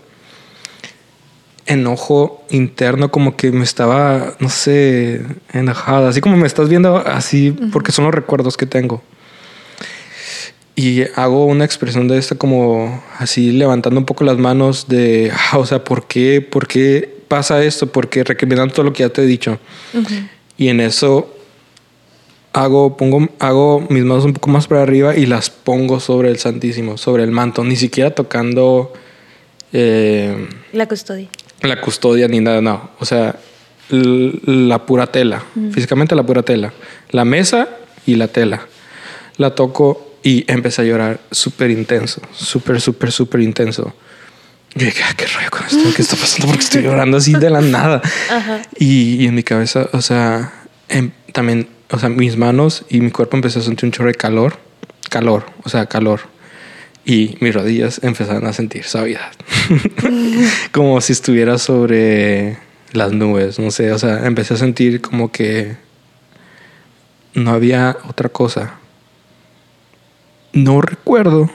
enojo 1.67 2.45
interno, 2.51 3.13
como 3.13 3.37
que 3.37 3.53
me 3.53 3.63
estaba, 3.63 4.35
no 4.41 4.49
sé, 4.49 5.25
enojada, 5.53 6.09
así 6.09 6.21
como 6.21 6.37
me 6.37 6.49
estás 6.49 6.69
viendo 6.69 6.97
así, 6.97 7.53
porque 7.73 7.93
son 7.93 8.07
los 8.07 8.15
recuerdos 8.15 8.57
que 8.57 8.67
tengo. 8.67 9.05
Y 10.75 11.03
hago 11.15 11.47
una 11.47 11.65
expresión 11.65 12.09
de 12.09 12.19
esta 12.19 12.35
como 12.35 13.01
así 13.21 13.53
levantando 13.53 14.01
un 14.01 14.07
poco 14.07 14.25
las 14.25 14.37
manos 14.37 14.89
de, 14.89 15.31
ah, 15.53 15.59
o 15.59 15.65
sea, 15.65 15.85
¿por 15.85 16.09
qué, 16.09 16.41
por 16.41 16.67
qué 16.67 17.09
pasa 17.29 17.63
esto? 17.63 17.87
Porque 17.87 18.25
recriminando 18.25 18.75
todo 18.75 18.87
lo 18.87 18.93
que 18.93 19.05
ya 19.05 19.11
te 19.11 19.23
he 19.23 19.27
dicho. 19.27 19.61
Y 20.59 20.71
en 20.71 20.81
eso 20.81 21.37
hago, 22.53 22.97
pongo, 22.97 23.29
hago 23.39 23.87
mis 23.89 24.05
manos 24.05 24.25
un 24.25 24.33
poco 24.33 24.51
más 24.51 24.67
para 24.67 24.83
arriba 24.83 25.17
y 25.17 25.27
las 25.27 25.51
pongo 25.51 26.01
sobre 26.01 26.31
el 26.31 26.39
Santísimo, 26.39 26.99
sobre 26.99 27.25
el 27.25 27.31
manto, 27.31 27.65
ni 27.65 27.77
siquiera 27.77 28.11
tocando 28.11 28.93
eh, 29.73 30.49
la 30.73 30.87
custodia. 30.87 31.29
La 31.63 31.81
custodia 31.81 32.29
ni 32.29 32.41
nada, 32.41 32.61
no. 32.61 32.91
O 32.99 33.05
sea, 33.05 33.37
la 33.91 34.87
pura 34.87 35.07
tela, 35.09 35.45
físicamente 35.73 36.15
la 36.15 36.23
pura 36.23 36.43
tela. 36.43 36.73
La 37.11 37.25
mesa 37.25 37.69
y 38.07 38.17
la 38.17 38.29
tela. 38.29 38.67
La 39.37 39.55
toco 39.55 40.17
y 40.23 40.45
empecé 40.51 40.83
a 40.83 40.85
llorar 40.85 41.21
súper 41.31 41.71
intenso, 41.71 42.21
súper, 42.33 42.81
súper, 42.81 43.13
súper 43.13 43.41
intenso. 43.41 43.95
Yo 44.75 44.87
dije, 44.87 45.03
ah, 45.03 45.15
¿qué 45.17 45.27
rollo 45.27 45.51
con 45.51 45.67
esto? 45.67 45.95
¿Qué 45.97 46.03
está 46.03 46.17
pasando? 46.17 46.47
Porque 46.47 46.63
estoy 46.63 46.83
llorando 46.83 47.17
así 47.17 47.35
de 47.35 47.51
la 47.51 47.61
nada. 47.61 48.01
Y, 48.79 49.27
en 49.27 49.35
mi 49.35 49.43
cabeza, 49.43 49.89
o 49.93 50.01
sea, 50.01 50.53
em, 50.89 51.11
también, 51.33 51.69
o 51.91 51.99
sea, 51.99 52.09
mis 52.09 52.37
manos 52.37 52.85
y 52.89 53.01
mi 53.01 53.11
cuerpo 53.11 53.37
empezó 53.37 53.61
a 53.61 53.63
sentir 53.63 53.87
un 53.87 53.93
chorro 53.93 54.09
de 54.09 54.15
calor. 54.15 54.59
Calor, 55.09 55.47
o 55.65 55.69
sea, 55.69 55.87
calor. 55.87 56.21
Y 57.05 57.37
mis 57.41 57.55
rodillas 57.55 58.01
empezaron 58.03 58.47
a 58.47 58.53
sentir 58.53 58.85
suavidad. 58.85 59.33
como 60.73 61.01
si 61.01 61.13
estuviera 61.13 61.59
sobre 61.59 62.59
las 62.93 63.13
nubes, 63.13 63.59
no 63.59 63.71
sé. 63.71 63.93
O 63.93 63.99
sea, 63.99 64.27
empecé 64.27 64.55
a 64.55 64.59
sentir 64.59 65.01
como 65.01 65.33
que 65.33 65.77
no 67.35 67.51
había 67.51 67.97
otra 68.09 68.29
cosa. 68.29 68.75
No 70.53 70.81
recuerdo. 70.81 71.51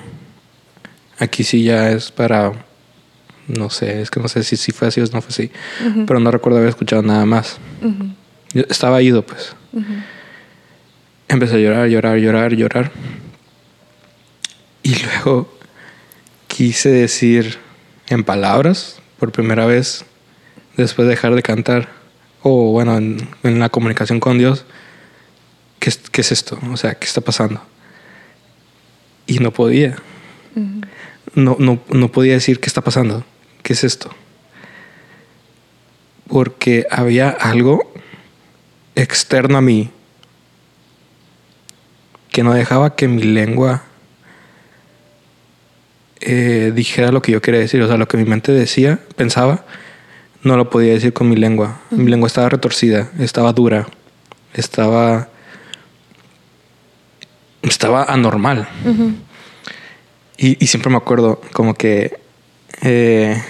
Aquí 1.19 1.43
sí 1.43 1.63
ya 1.63 1.91
es 1.91 2.11
para 2.11 2.51
no 3.47 3.69
sé, 3.69 4.01
es 4.01 4.09
que 4.09 4.19
no 4.19 4.27
sé 4.27 4.43
si, 4.43 4.57
si 4.57 4.71
fue 4.71 4.87
así 4.87 5.01
o 5.01 5.03
no 5.05 5.21
fue 5.21 5.29
así. 5.29 5.51
Pero 6.07 6.19
no 6.19 6.31
recuerdo 6.31 6.57
haber 6.57 6.69
escuchado 6.69 7.01
nada 7.01 7.25
más. 7.25 7.57
estaba 8.53 9.01
ido, 9.01 9.25
pues. 9.25 9.55
Empecé 11.27 11.55
a 11.55 11.59
llorar, 11.59 11.87
llorar, 11.87 12.17
llorar, 12.17 12.53
llorar. 12.53 12.91
Y 14.83 14.95
luego 15.03 15.51
quise 16.47 16.89
decir 16.89 17.57
en 18.07 18.23
palabras, 18.23 19.01
por 19.19 19.31
primera 19.31 19.65
vez, 19.65 20.05
después 20.77 21.07
de 21.07 21.15
dejar 21.15 21.33
de 21.35 21.41
cantar, 21.41 21.89
o 22.43 22.71
bueno, 22.71 22.97
en, 22.97 23.59
la 23.59 23.69
comunicación 23.69 24.19
con 24.19 24.37
Dios, 24.37 24.65
¿qué, 25.79 25.91
¿qué, 26.11 26.21
es 26.21 26.31
esto? 26.31 26.59
O 26.71 26.77
sea, 26.77 26.95
¿qué 26.95 27.05
está 27.05 27.21
pasando? 27.21 27.61
Y 29.25 29.39
no 29.39 29.51
podía. 29.51 29.95
no, 31.33 31.57
no, 31.59 31.79
no 31.89 32.11
podía 32.11 32.33
decir 32.33 32.59
qué 32.59 32.67
está 32.67 32.81
pasando. 32.81 33.25
¿qué 33.65 33.73
es 33.73 33.83
esto? 33.83 34.11
Porque 36.27 36.85
había 36.91 37.31
algo 37.31 37.91
externo 38.93 39.57
a 39.57 39.61
mí 39.61 39.89
que 42.35 42.43
no 42.43 42.53
dejaba 42.53 42.97
que 42.97 43.07
mi 43.07 43.23
lengua 43.23 43.83
eh, 46.19 46.73
dijera 46.75 47.13
lo 47.13 47.21
que 47.21 47.31
yo 47.31 47.41
quería 47.41 47.61
decir. 47.61 47.81
O 47.81 47.87
sea, 47.87 47.95
lo 47.95 48.09
que 48.09 48.17
mi 48.17 48.25
mente 48.25 48.51
decía, 48.51 48.99
pensaba, 49.15 49.63
no 50.43 50.57
lo 50.57 50.69
podía 50.69 50.91
decir 50.91 51.13
con 51.13 51.29
mi 51.29 51.37
lengua. 51.37 51.79
Mi 51.91 52.11
lengua 52.11 52.27
estaba 52.27 52.49
retorcida, 52.49 53.09
estaba 53.19 53.53
dura, 53.53 53.87
estaba. 54.53 55.29
estaba 57.61 58.03
anormal. 58.03 58.67
y, 60.37 60.61
y, 60.61 60.67
siempre 60.67 60.91
me 60.91 60.97
acuerdo 60.97 61.39
como 61.53 61.73
que 61.73 62.19
eh, 62.81 63.41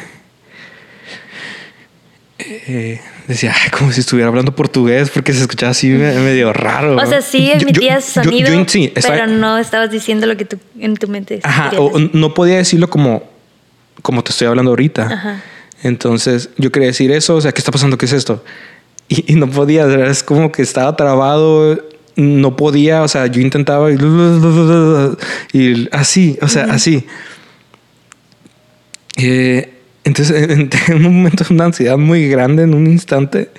eh, 2.37 3.01
decía, 3.27 3.53
como 3.77 3.91
si 3.91 4.01
estuviera 4.01 4.29
hablando 4.29 4.55
portugués 4.55 5.09
porque 5.09 5.33
se 5.33 5.41
escuchaba 5.41 5.71
así 5.71 5.89
medio 5.89 6.53
raro. 6.53 6.95
O 6.97 7.05
sea, 7.05 7.21
sí 7.21 7.51
emitías 7.51 8.05
sonido, 8.05 8.49
pero 8.93 9.27
no 9.27 9.57
estabas 9.57 9.91
diciendo 9.91 10.27
lo 10.27 10.37
que 10.37 10.45
tú, 10.45 10.57
en 10.79 10.95
tu 10.95 11.07
mente. 11.07 11.39
Ajá, 11.43 11.71
no 12.13 12.33
podía 12.33 12.57
decirlo 12.57 12.89
como, 12.89 13.23
como 14.01 14.23
te 14.23 14.31
estoy 14.31 14.47
hablando 14.47 14.71
ahorita. 14.71 15.41
Entonces 15.83 16.49
yo 16.57 16.71
quería 16.71 16.87
decir 16.87 17.11
eso, 17.11 17.35
o 17.35 17.41
sea, 17.41 17.51
¿qué 17.51 17.59
está 17.59 17.71
pasando? 17.71 17.97
¿Qué 17.97 18.05
es 18.05 18.13
esto? 18.13 18.43
Y, 19.07 19.35
no 19.35 19.47
podía, 19.49 19.85
es 20.07 20.23
como 20.23 20.51
que 20.51 20.63
estaba 20.63 20.95
trabado, 20.95 21.79
no 22.15 22.55
podía, 22.55 23.03
o 23.03 23.07
sea, 23.07 23.27
yo 23.27 23.39
intentaba 23.39 23.91
y, 23.91 25.89
así, 25.91 26.39
o 26.41 26.47
sea, 26.47 26.63
así. 26.65 27.05
Eh, 29.17 29.74
entonces, 30.05 30.49
en, 30.87 30.95
un 31.05 31.15
momento 31.17 31.43
una 31.49 31.65
ansiedad 31.65 31.97
muy 31.97 32.29
grande, 32.29 32.63
en 32.63 32.73
un 32.73 32.87
instante 32.87 33.49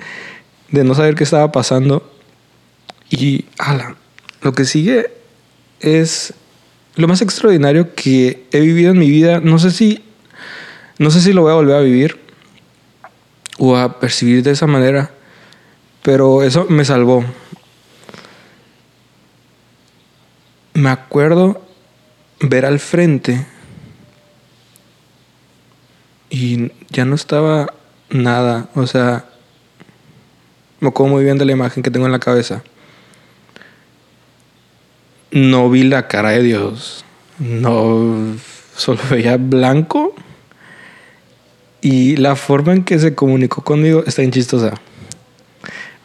de 0.71 0.83
no 0.83 0.95
saber 0.95 1.13
qué 1.13 1.23
estaba 1.23 1.51
pasando. 1.51 2.11
Y, 3.09 3.45
ala, 3.59 3.95
lo 4.41 4.53
que 4.53 4.65
sigue 4.65 5.11
es 5.81 6.33
lo 6.95 7.07
más 7.07 7.21
extraordinario 7.21 7.93
que 7.93 8.47
he 8.51 8.61
vivido 8.61 8.91
en 8.91 8.97
mi 8.97 9.09
vida. 9.11 9.41
No 9.41 9.59
sé 9.59 9.71
si, 9.71 10.03
no 10.97 11.11
sé 11.11 11.21
si 11.21 11.33
lo 11.33 11.43
voy 11.43 11.51
a 11.51 11.55
volver 11.55 11.75
a 11.75 11.81
vivir 11.81 12.17
o 13.59 13.75
a 13.75 13.99
percibir 13.99 14.41
de 14.41 14.51
esa 14.51 14.67
manera, 14.67 15.11
pero 16.01 16.43
eso 16.43 16.65
me 16.69 16.85
salvó. 16.85 17.25
Me 20.73 20.89
acuerdo 20.89 21.61
ver 22.39 22.65
al 22.65 22.79
frente 22.79 23.45
y 26.29 26.71
ya 26.89 27.05
no 27.05 27.15
estaba 27.15 27.73
nada. 28.09 28.69
O 28.75 28.87
sea, 28.87 29.25
me 30.79 30.89
acuerdo 30.89 31.13
muy 31.13 31.23
bien 31.23 31.37
de 31.37 31.45
la 31.45 31.51
imagen 31.51 31.83
que 31.83 31.91
tengo 31.91 32.05
en 32.05 32.11
la 32.11 32.19
cabeza. 32.19 32.63
No 35.31 35.69
vi 35.69 35.83
la 35.83 36.07
cara 36.07 36.29
de 36.29 36.43
Dios. 36.43 37.03
No, 37.39 38.35
solo 38.75 38.99
veía 39.09 39.37
blanco. 39.37 40.13
Y 41.81 42.17
la 42.17 42.35
forma 42.35 42.73
en 42.73 42.83
que 42.83 42.99
se 42.99 43.15
comunicó 43.15 43.63
conmigo 43.63 44.03
está 44.05 44.21
bien 44.21 44.31
chistosa. 44.31 44.73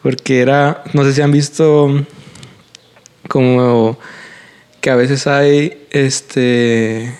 Porque 0.01 0.41
era, 0.41 0.83
no 0.93 1.03
sé 1.03 1.13
si 1.13 1.21
han 1.21 1.31
visto 1.31 2.05
como 3.29 3.97
que 4.81 4.89
a 4.89 4.95
veces 4.95 5.27
hay 5.27 5.87
este 5.91 7.15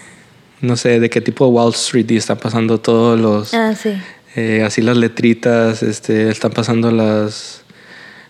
no 0.64 0.78
sé 0.78 1.00
de 1.02 1.10
qué 1.10 1.20
tipo 1.20 1.46
de 1.46 1.52
Wall 1.52 1.74
Street 1.74 2.10
y 2.10 2.16
están 2.16 2.38
pasando 2.38 2.80
todos 2.80 3.20
los... 3.20 3.54
Ah, 3.54 3.76
sí. 3.76 3.94
Eh, 4.36 4.64
así 4.66 4.82
las 4.82 4.96
letritas, 4.96 5.84
este, 5.84 6.30
están 6.30 6.52
pasando 6.52 6.90
las... 6.90 7.62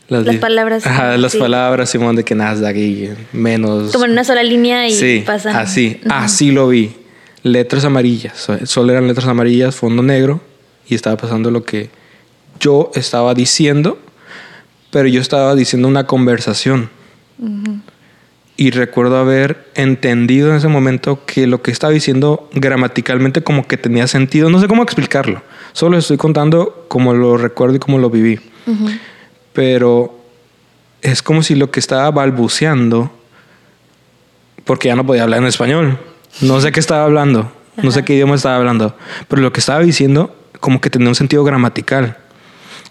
Las, 0.10 0.36
palabras. 0.38 0.86
Ajá, 0.86 1.16
las 1.18 1.36
palabras, 1.36 1.90
Simón, 1.90 2.16
de 2.16 2.24
que 2.24 2.36
Nasdaq 2.36 2.76
y 2.76 3.10
menos... 3.32 3.92
Como 3.92 4.06
en 4.06 4.12
una 4.12 4.24
sola 4.24 4.44
línea 4.44 4.88
y 4.88 4.92
sí, 4.92 5.24
así, 5.28 6.02
así 6.10 6.52
lo 6.52 6.68
vi. 6.68 6.92
Letras 7.44 7.86
amarillas, 7.86 8.50
solo 8.66 8.92
eran 8.92 9.08
letras 9.08 9.28
amarillas, 9.28 9.76
fondo 9.76 10.02
negro, 10.02 10.42
y 10.88 10.96
estaba 10.96 11.18
pasando 11.18 11.52
lo 11.52 11.64
que 11.64 11.90
yo 12.60 12.92
estaba 12.96 13.34
diciendo, 13.34 14.00
pero 14.92 15.08
yo 15.08 15.22
estaba 15.22 15.56
diciendo 15.56 15.88
una 15.88 16.06
conversación 16.06 16.90
y 18.56 18.70
recuerdo 18.72 19.18
haber 19.18 19.68
entendido 19.74 20.52
en 20.52 20.58
ese 20.58 20.68
momento 20.68 21.26
que 21.26 21.48
lo 21.48 21.62
que 21.62 21.72
estaba 21.72 21.92
diciendo 21.92 22.50
gramaticalmente 22.54 23.42
como 23.44 23.68
que 23.68 23.78
tenía 23.78 24.08
sentido. 24.08 24.50
No 24.50 24.60
sé 24.60 24.68
cómo 24.68 24.84
explicarlo. 24.84 25.42
Solo 25.72 25.98
estoy 25.98 26.18
contando 26.18 26.86
como 26.88 27.14
lo 27.14 27.38
recuerdo 27.38 27.76
y 27.76 27.80
como 27.80 27.98
lo 27.98 28.10
viví. 28.10 28.40
Pero 29.54 30.20
es 31.02 31.24
como 31.24 31.42
si 31.42 31.56
lo 31.56 31.72
que 31.72 31.80
estaba 31.80 32.10
balbuceando, 32.12 33.12
porque 34.66 34.90
ya 34.90 34.96
no 34.96 35.06
podía 35.06 35.24
hablar 35.24 35.42
en 35.42 35.48
español. 35.48 35.98
No 36.42 36.62
sé 36.62 36.72
qué 36.72 36.80
estaba 36.80 37.06
hablando. 37.06 37.52
No 37.82 37.92
sé 37.92 38.04
qué 38.06 38.14
idioma 38.14 38.36
estaba 38.36 38.58
hablando. 38.58 38.96
Pero 39.28 39.42
lo 39.42 39.52
que 39.52 39.62
estaba 39.62 39.80
diciendo 39.80 40.36
como 40.60 40.80
que 40.80 40.90
tenía 40.90 41.10
un 41.10 41.16
sentido 41.16 41.44
gramatical. 41.44 42.18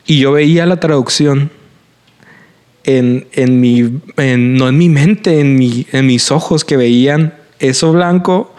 Y 0.05 0.19
yo 0.19 0.33
veía 0.33 0.67
la 0.67 0.81
traducción 0.81 1.51
en, 2.85 3.29
en 3.33 3.61
mi, 3.61 3.83
no 3.83 4.69
en 4.69 4.79
mi 4.79 4.89
mente, 4.89 5.41
en, 5.41 5.57
mi, 5.57 5.87
en 5.93 6.07
mis 6.07 6.31
ojos 6.31 6.65
que 6.65 6.77
veían 6.77 7.35
eso 7.59 7.93
blanco, 7.93 8.53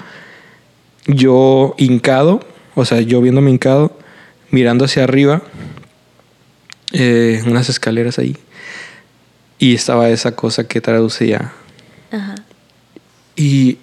yo 1.08 1.76
hincado, 1.78 2.42
o 2.76 2.86
sea, 2.86 3.02
yo 3.02 3.22
viéndome 3.22 3.52
hincado, 3.52 3.98
mirando 4.50 4.86
hacia 4.86 5.04
arriba, 5.04 5.42
eh, 6.94 7.42
unas 7.46 7.70
escaleras 7.70 8.20
ahí, 8.20 8.38
y 9.60 9.76
estaba 9.76 10.10
esa 10.10 10.36
cosa 10.36 10.68
que 10.68 10.82
traducía. 10.82 11.54
Y 13.36 13.80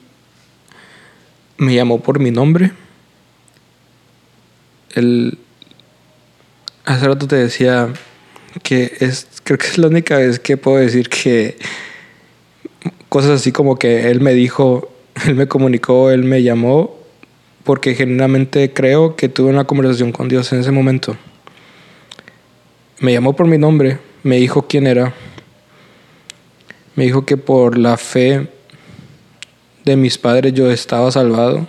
me 1.58 1.74
llamó 1.74 2.00
por 2.00 2.20
mi 2.20 2.30
nombre. 2.30 2.72
El, 4.94 5.38
hace 6.84 7.06
rato 7.06 7.26
te 7.26 7.36
decía 7.36 7.92
que 8.62 8.92
es, 9.00 9.26
creo 9.44 9.58
que 9.58 9.66
es 9.66 9.78
la 9.78 9.88
única 9.88 10.18
vez 10.18 10.38
que 10.38 10.56
puedo 10.56 10.78
decir 10.78 11.08
que 11.08 11.56
cosas 13.08 13.32
así 13.32 13.52
como 13.52 13.76
que 13.76 14.10
él 14.10 14.20
me 14.20 14.34
dijo, 14.34 14.90
él 15.26 15.34
me 15.34 15.48
comunicó, 15.48 16.10
él 16.10 16.24
me 16.24 16.42
llamó, 16.42 16.96
porque 17.64 17.94
genuinamente 17.94 18.72
creo 18.72 19.16
que 19.16 19.28
tuve 19.28 19.50
una 19.50 19.64
conversación 19.64 20.12
con 20.12 20.28
Dios 20.28 20.52
en 20.52 20.60
ese 20.60 20.70
momento. 20.70 21.16
me 23.00 23.12
llamó 23.12 23.34
por 23.34 23.46
mi 23.46 23.58
nombre, 23.58 23.98
me 24.22 24.36
dijo 24.36 24.66
quién 24.66 24.86
era. 24.86 25.14
Me 26.96 27.04
dijo 27.04 27.24
que 27.24 27.36
por 27.36 27.78
la 27.78 27.96
fe 27.96 28.48
de 29.84 29.96
mis 29.96 30.18
padres 30.18 30.52
yo 30.52 30.70
estaba 30.70 31.10
salvado, 31.10 31.66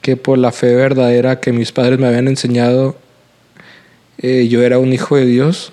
que 0.00 0.16
por 0.16 0.38
la 0.38 0.52
fe 0.52 0.74
verdadera 0.74 1.40
que 1.40 1.52
mis 1.52 1.72
padres 1.72 1.98
me 1.98 2.06
habían 2.06 2.28
enseñado, 2.28 2.96
eh, 4.18 4.48
yo 4.48 4.62
era 4.62 4.78
un 4.78 4.92
hijo 4.92 5.16
de 5.16 5.26
Dios, 5.26 5.72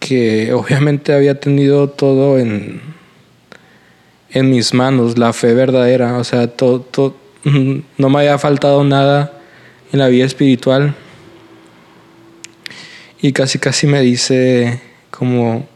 que 0.00 0.52
obviamente 0.52 1.12
había 1.12 1.40
tenido 1.40 1.90
todo 1.90 2.38
en, 2.38 2.80
en 4.30 4.50
mis 4.50 4.72
manos, 4.72 5.18
la 5.18 5.32
fe 5.32 5.52
verdadera, 5.52 6.16
o 6.16 6.24
sea, 6.24 6.46
todo, 6.46 7.16
no 7.44 8.08
me 8.08 8.18
había 8.18 8.38
faltado 8.38 8.84
nada 8.84 9.32
en 9.92 9.98
la 9.98 10.08
vida 10.08 10.24
espiritual. 10.24 10.94
Y 13.20 13.32
casi 13.32 13.58
casi 13.58 13.86
me 13.86 14.00
dice 14.00 14.80
como, 15.10 15.66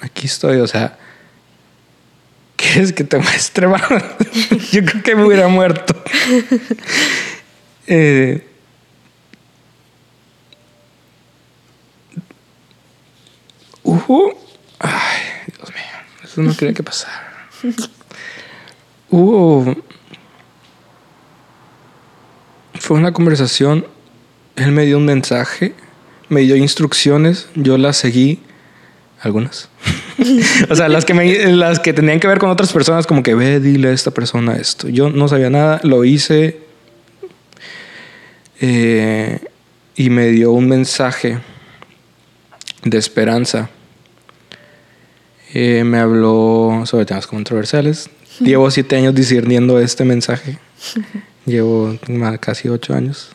aquí 0.00 0.26
estoy, 0.26 0.58
o 0.58 0.66
sea, 0.66 0.98
¿quieres 2.56 2.92
que 2.92 3.04
te 3.04 3.18
muestre, 3.18 3.66
Yo 4.72 4.84
creo 4.84 5.02
que 5.02 5.16
me 5.16 5.24
hubiera 5.24 5.48
muerto. 5.48 5.94
eh, 7.86 8.46
hubo, 13.82 14.38
ay, 14.78 15.20
Dios 15.46 15.68
mío, 15.70 16.24
eso 16.24 16.42
no 16.42 16.56
quería 16.56 16.74
que 16.74 16.82
pasara. 16.82 17.48
Hubo, 19.10 19.76
fue 22.80 22.96
una 22.96 23.12
conversación, 23.12 23.86
él 24.56 24.72
me 24.72 24.86
dio 24.86 24.96
un 24.96 25.04
mensaje 25.04 25.74
me 26.32 26.40
dio 26.40 26.56
instrucciones, 26.56 27.48
yo 27.54 27.76
las 27.76 27.98
seguí, 27.98 28.40
algunas. 29.20 29.68
o 30.70 30.74
sea, 30.74 30.88
las 30.88 31.04
que, 31.04 31.14
me, 31.14 31.46
las 31.52 31.78
que 31.78 31.92
tenían 31.92 32.20
que 32.20 32.26
ver 32.26 32.38
con 32.38 32.50
otras 32.50 32.72
personas, 32.72 33.06
como 33.06 33.22
que 33.22 33.34
ve, 33.34 33.60
dile 33.60 33.88
a 33.88 33.92
esta 33.92 34.10
persona 34.10 34.56
esto. 34.56 34.88
Yo 34.88 35.10
no 35.10 35.28
sabía 35.28 35.50
nada, 35.50 35.80
lo 35.84 36.04
hice 36.04 36.58
eh, 38.60 39.40
y 39.94 40.08
me 40.08 40.28
dio 40.28 40.52
un 40.52 40.68
mensaje 40.68 41.38
de 42.82 42.98
esperanza. 42.98 43.70
Eh, 45.54 45.84
me 45.84 45.98
habló 45.98 46.82
sobre 46.86 47.04
temas 47.04 47.26
controversiales. 47.26 48.10
Llevo 48.40 48.70
siete 48.70 48.96
años 48.96 49.14
discerniendo 49.14 49.78
este 49.78 50.04
mensaje. 50.04 50.58
Llevo 51.46 51.98
casi 52.40 52.68
ocho 52.68 52.94
años. 52.94 53.30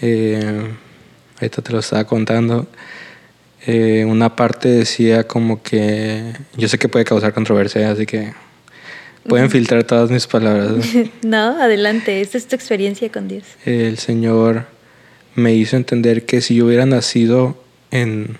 Eh, 0.00 0.68
ahorita 1.40 1.62
te 1.62 1.72
lo 1.72 1.78
estaba 1.78 2.04
contando, 2.04 2.66
eh, 3.66 4.04
una 4.06 4.36
parte 4.36 4.68
decía 4.68 5.26
como 5.26 5.62
que 5.62 6.32
yo 6.56 6.68
sé 6.68 6.78
que 6.78 6.88
puede 6.88 7.04
causar 7.04 7.34
controversia, 7.34 7.90
así 7.90 8.06
que 8.06 8.32
pueden 9.26 9.50
filtrar 9.50 9.84
todas 9.84 10.10
mis 10.10 10.26
palabras. 10.26 10.86
no, 11.22 11.60
adelante, 11.60 12.20
esta 12.20 12.38
es 12.38 12.46
tu 12.46 12.56
experiencia 12.56 13.10
con 13.12 13.28
Dios. 13.28 13.44
El 13.64 13.98
Señor 13.98 14.66
me 15.34 15.54
hizo 15.54 15.76
entender 15.76 16.24
que 16.24 16.40
si 16.40 16.56
yo 16.56 16.66
hubiera 16.66 16.86
nacido 16.86 17.62
en, 17.90 18.38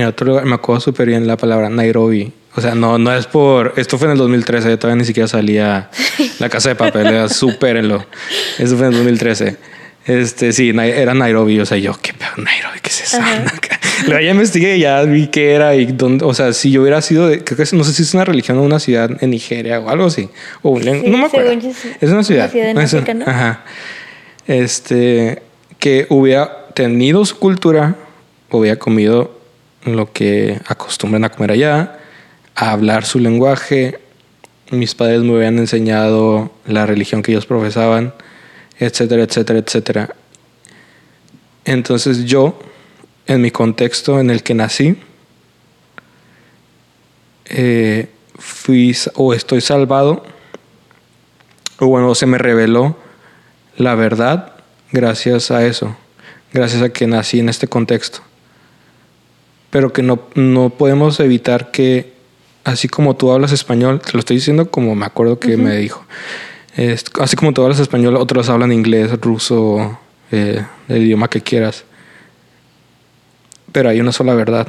en 0.00 0.06
otro 0.06 0.26
lugar, 0.26 0.44
me 0.44 0.54
acuerdo 0.54 0.80
súper 0.80 1.08
bien 1.08 1.26
la 1.26 1.36
palabra 1.36 1.68
Nairobi. 1.68 2.32
O 2.54 2.60
sea, 2.60 2.74
no, 2.74 2.98
no 2.98 3.14
es 3.14 3.26
por. 3.26 3.74
Esto 3.76 3.98
fue 3.98 4.06
en 4.06 4.12
el 4.12 4.18
2013, 4.18 4.76
todavía 4.78 5.00
ni 5.00 5.04
siquiera 5.04 5.28
salía 5.28 5.90
La 6.38 6.48
Casa 6.48 6.70
de 6.70 6.74
Papel, 6.74 7.28
supérenlo. 7.30 8.04
Eso 8.58 8.76
fue 8.76 8.86
en 8.86 8.92
el 8.92 8.98
2013. 8.98 9.56
Este, 10.06 10.52
sí, 10.52 10.70
era 10.70 11.12
Nairobi. 11.12 11.60
O 11.60 11.66
sea, 11.66 11.76
yo, 11.76 11.96
¿qué 12.00 12.14
pedo 12.14 12.30
Nairobi? 12.38 12.80
¿Qué 12.80 12.88
es 12.88 13.02
eso? 13.02 13.18
Luego 14.06 14.20
ya 14.22 14.30
investigué 14.30 14.78
y 14.78 14.80
ya 14.80 15.02
vi 15.02 15.26
qué 15.26 15.52
era 15.52 15.74
y 15.74 15.84
dónde. 15.84 16.24
O 16.24 16.32
sea, 16.32 16.54
si 16.54 16.70
yo 16.70 16.80
hubiera 16.80 17.02
sido, 17.02 17.28
de, 17.28 17.44
creo 17.44 17.58
que 17.58 17.76
no 17.76 17.84
sé 17.84 17.92
si 17.92 18.02
es 18.02 18.14
una 18.14 18.24
religión 18.24 18.56
o 18.56 18.62
una 18.62 18.80
ciudad 18.80 19.10
en 19.20 19.30
Nigeria 19.30 19.80
o 19.80 19.90
algo 19.90 20.06
así. 20.06 20.30
O 20.62 20.78
no 20.80 20.94
me 20.94 21.26
acuerdo. 21.26 21.50
es 21.50 22.10
una 22.10 22.24
ciudad. 22.24 22.50
Una 22.72 22.86
ciudad 22.86 23.08
en 23.08 23.22
Ajá. 23.22 23.64
Este, 24.46 25.42
que 25.78 26.06
hubiera 26.08 26.68
tenido 26.74 27.24
su 27.26 27.38
cultura, 27.38 27.96
hubiera 28.50 28.78
comido 28.78 29.37
lo 29.84 30.12
que 30.12 30.60
acostumbran 30.66 31.24
a 31.24 31.30
comer 31.30 31.52
allá, 31.52 31.98
a 32.54 32.72
hablar 32.72 33.04
su 33.04 33.18
lenguaje. 33.18 33.98
Mis 34.70 34.94
padres 34.94 35.22
me 35.22 35.34
habían 35.34 35.58
enseñado 35.58 36.52
la 36.66 36.86
religión 36.86 37.22
que 37.22 37.32
ellos 37.32 37.46
profesaban 37.46 38.12
etcétera, 38.78 39.24
etcétera, 39.24 39.58
etcétera. 39.58 40.14
Entonces 41.64 42.24
yo, 42.24 42.58
en 43.26 43.42
mi 43.42 43.50
contexto 43.50 44.20
en 44.20 44.30
el 44.30 44.42
que 44.42 44.54
nací, 44.54 44.96
eh, 47.46 48.08
fui 48.38 48.96
o 49.14 49.34
estoy 49.34 49.60
salvado, 49.60 50.24
o 51.78 51.86
bueno, 51.86 52.14
se 52.14 52.26
me 52.26 52.38
reveló 52.38 52.96
la 53.76 53.94
verdad 53.94 54.54
gracias 54.92 55.50
a 55.50 55.64
eso, 55.64 55.96
gracias 56.52 56.82
a 56.82 56.90
que 56.90 57.06
nací 57.06 57.40
en 57.40 57.48
este 57.48 57.68
contexto. 57.68 58.20
Pero 59.70 59.92
que 59.92 60.02
no, 60.02 60.20
no 60.34 60.70
podemos 60.70 61.20
evitar 61.20 61.70
que, 61.70 62.12
así 62.64 62.88
como 62.88 63.16
tú 63.16 63.30
hablas 63.30 63.52
español, 63.52 64.00
te 64.00 64.12
lo 64.12 64.20
estoy 64.20 64.36
diciendo 64.36 64.70
como 64.70 64.94
me 64.94 65.06
acuerdo 65.06 65.38
que 65.38 65.56
me 65.56 65.76
dijo, 65.76 66.04
así 67.20 67.36
como 67.36 67.52
todos 67.52 67.68
los 67.68 67.80
españoles, 67.80 68.20
otros 68.20 68.48
hablan 68.48 68.72
inglés, 68.72 69.10
ruso, 69.20 69.98
eh, 70.30 70.64
el 70.88 71.02
idioma 71.02 71.28
que 71.28 71.40
quieras. 71.40 71.84
Pero 73.72 73.88
hay 73.88 74.00
una 74.00 74.12
sola 74.12 74.34
verdad. 74.34 74.68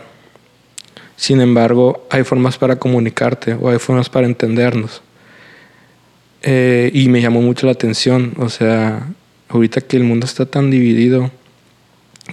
Sin 1.15 1.41
embargo, 1.41 2.07
hay 2.09 2.23
formas 2.23 2.57
para 2.57 2.77
comunicarte 2.77 3.53
o 3.53 3.69
hay 3.69 3.77
formas 3.77 4.09
para 4.09 4.25
entendernos. 4.25 5.01
Eh, 6.41 6.91
y 6.93 7.09
me 7.09 7.21
llamó 7.21 7.41
mucho 7.41 7.65
la 7.65 7.73
atención, 7.73 8.33
o 8.37 8.49
sea, 8.49 9.09
ahorita 9.49 9.81
que 9.81 9.97
el 9.97 10.03
mundo 10.03 10.25
está 10.25 10.45
tan 10.45 10.71
dividido, 10.71 11.31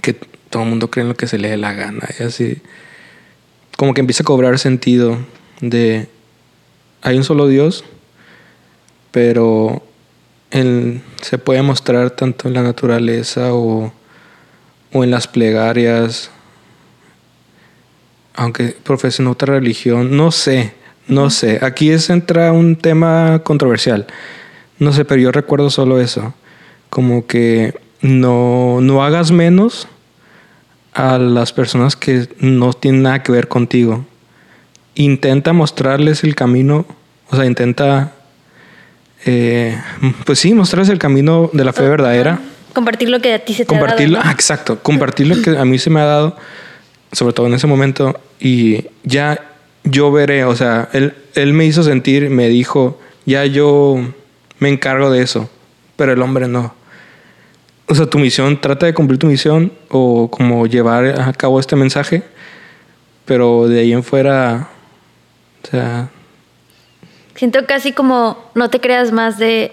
que 0.01 0.15
todo 0.49 0.63
el 0.63 0.69
mundo 0.69 0.89
cree 0.89 1.03
en 1.03 1.09
lo 1.09 1.15
que 1.15 1.27
se 1.27 1.37
le 1.37 1.49
dé 1.49 1.57
la 1.57 1.73
gana, 1.73 2.07
y 2.19 2.23
así, 2.23 2.61
como 3.77 3.93
que 3.93 4.01
empieza 4.01 4.23
a 4.23 4.25
cobrar 4.25 4.59
sentido 4.59 5.17
de, 5.61 6.07
hay 7.01 7.17
un 7.17 7.23
solo 7.23 7.47
Dios, 7.47 7.83
pero 9.11 9.83
se 11.21 11.37
puede 11.37 11.61
mostrar 11.61 12.11
tanto 12.11 12.47
en 12.47 12.53
la 12.53 12.63
naturaleza 12.63 13.53
o, 13.53 13.91
en 14.91 15.11
las 15.11 15.27
plegarias, 15.27 16.31
aunque 18.33 18.75
profesen 18.83 19.27
otra 19.27 19.53
religión, 19.53 20.15
no 20.17 20.31
sé, 20.31 20.73
no 21.07 21.29
sé. 21.29 21.59
Aquí 21.61 21.91
es, 21.91 22.09
entra 22.09 22.51
un 22.51 22.75
tema 22.75 23.41
controversial. 23.43 24.07
No 24.79 24.91
sé, 24.93 25.05
pero 25.05 25.21
yo 25.21 25.31
recuerdo 25.31 25.69
solo 25.69 25.99
eso. 25.99 26.33
Como 26.89 27.27
que 27.27 27.75
no, 28.01 28.79
no 28.81 29.03
hagas 29.03 29.31
menos 29.31 29.87
a 30.97 31.19
las 31.19 31.53
personas 31.53 31.95
que 31.95 32.27
no 32.39 32.73
tienen 32.73 33.03
nada 33.03 33.21
que 33.21 33.31
ver 33.31 33.47
contigo. 33.47 34.03
Intenta 34.95 35.53
mostrarles 35.53 36.23
el 36.23 36.33
camino, 36.33 36.87
o 37.29 37.35
sea, 37.35 37.45
intenta 37.45 38.13
eh, 39.25 39.79
pues 40.25 40.39
sí, 40.39 40.55
mostrarles 40.55 40.89
el 40.89 40.97
camino 40.97 41.51
de 41.53 41.63
la 41.63 41.71
fe 41.71 41.87
verdadera. 41.87 42.39
Compartir 42.73 43.09
lo 43.09 43.21
que 43.21 43.35
a 43.35 43.45
ti 43.45 43.53
se 43.53 43.63
te 43.63 43.75
ha 43.75 43.79
dado. 43.79 44.19
Ah, 44.23 44.31
exacto, 44.31 44.79
compartir 44.81 45.27
lo 45.27 45.39
que 45.39 45.55
a 45.55 45.65
mí 45.65 45.77
se 45.77 45.91
me 45.91 45.99
ha 45.99 46.05
dado, 46.05 46.35
sobre 47.11 47.33
todo 47.33 47.45
en 47.45 47.53
ese 47.53 47.67
momento, 47.67 48.19
y 48.39 48.85
ya 49.03 49.39
yo 49.83 50.11
veré, 50.11 50.45
o 50.45 50.55
sea, 50.55 50.89
él, 50.93 51.13
él 51.35 51.53
me 51.53 51.65
hizo 51.65 51.83
sentir, 51.83 52.31
me 52.31 52.49
dijo, 52.49 52.99
ya 53.27 53.45
yo 53.45 53.97
me 54.57 54.69
encargo 54.69 55.11
de 55.11 55.21
eso, 55.21 55.47
pero 55.95 56.11
el 56.11 56.23
hombre 56.23 56.47
no. 56.47 56.73
O 57.87 57.95
sea, 57.95 58.05
tu 58.05 58.19
misión, 58.19 58.59
trata 58.59 58.85
de 58.85 58.93
cumplir 58.93 59.17
tu 59.17 59.27
misión 59.27 59.71
o 59.89 60.29
como 60.29 60.67
llevar 60.67 61.05
a 61.05 61.31
cabo 61.33 61.59
este 61.59 61.75
mensaje, 61.75 62.23
pero 63.25 63.67
de 63.67 63.79
ahí 63.79 63.93
en 63.93 64.03
fuera, 64.03 64.69
o 65.63 65.67
sea, 65.67 66.09
Siento 67.37 67.67
casi 67.67 67.91
como 67.91 68.49
no 68.55 68.71
te 68.71 68.81
creas 68.81 69.11
más 69.11 69.37
de, 69.37 69.71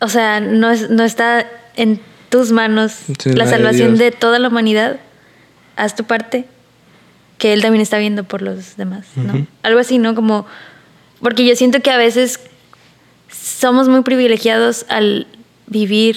o 0.00 0.08
sea, 0.08 0.40
no, 0.40 0.74
no 0.74 1.04
está 1.04 1.46
en 1.76 2.00
tus 2.30 2.52
manos 2.52 3.00
la 3.26 3.46
salvación 3.46 3.98
de, 3.98 4.12
toda 4.12 4.38
la 4.38 4.48
humanidad. 4.48 4.98
Haz 5.76 5.94
tu 5.94 6.04
parte, 6.04 6.46
que 7.36 7.52
Él 7.52 7.60
también 7.60 7.82
está 7.82 7.98
viendo 7.98 8.24
por 8.24 8.40
los 8.40 8.78
demás, 8.78 9.06
¿no? 9.14 9.46
Algo 9.62 9.78
así, 9.78 9.98
¿no? 9.98 10.14
Como, 10.14 10.46
porque 11.20 11.46
yo 11.46 11.54
siento 11.54 11.80
que 11.80 11.90
a 11.90 11.98
veces 11.98 12.40
somos 13.30 13.90
muy 13.90 14.00
privilegiados 14.00 14.86
al 14.88 15.26
vivir 15.66 16.16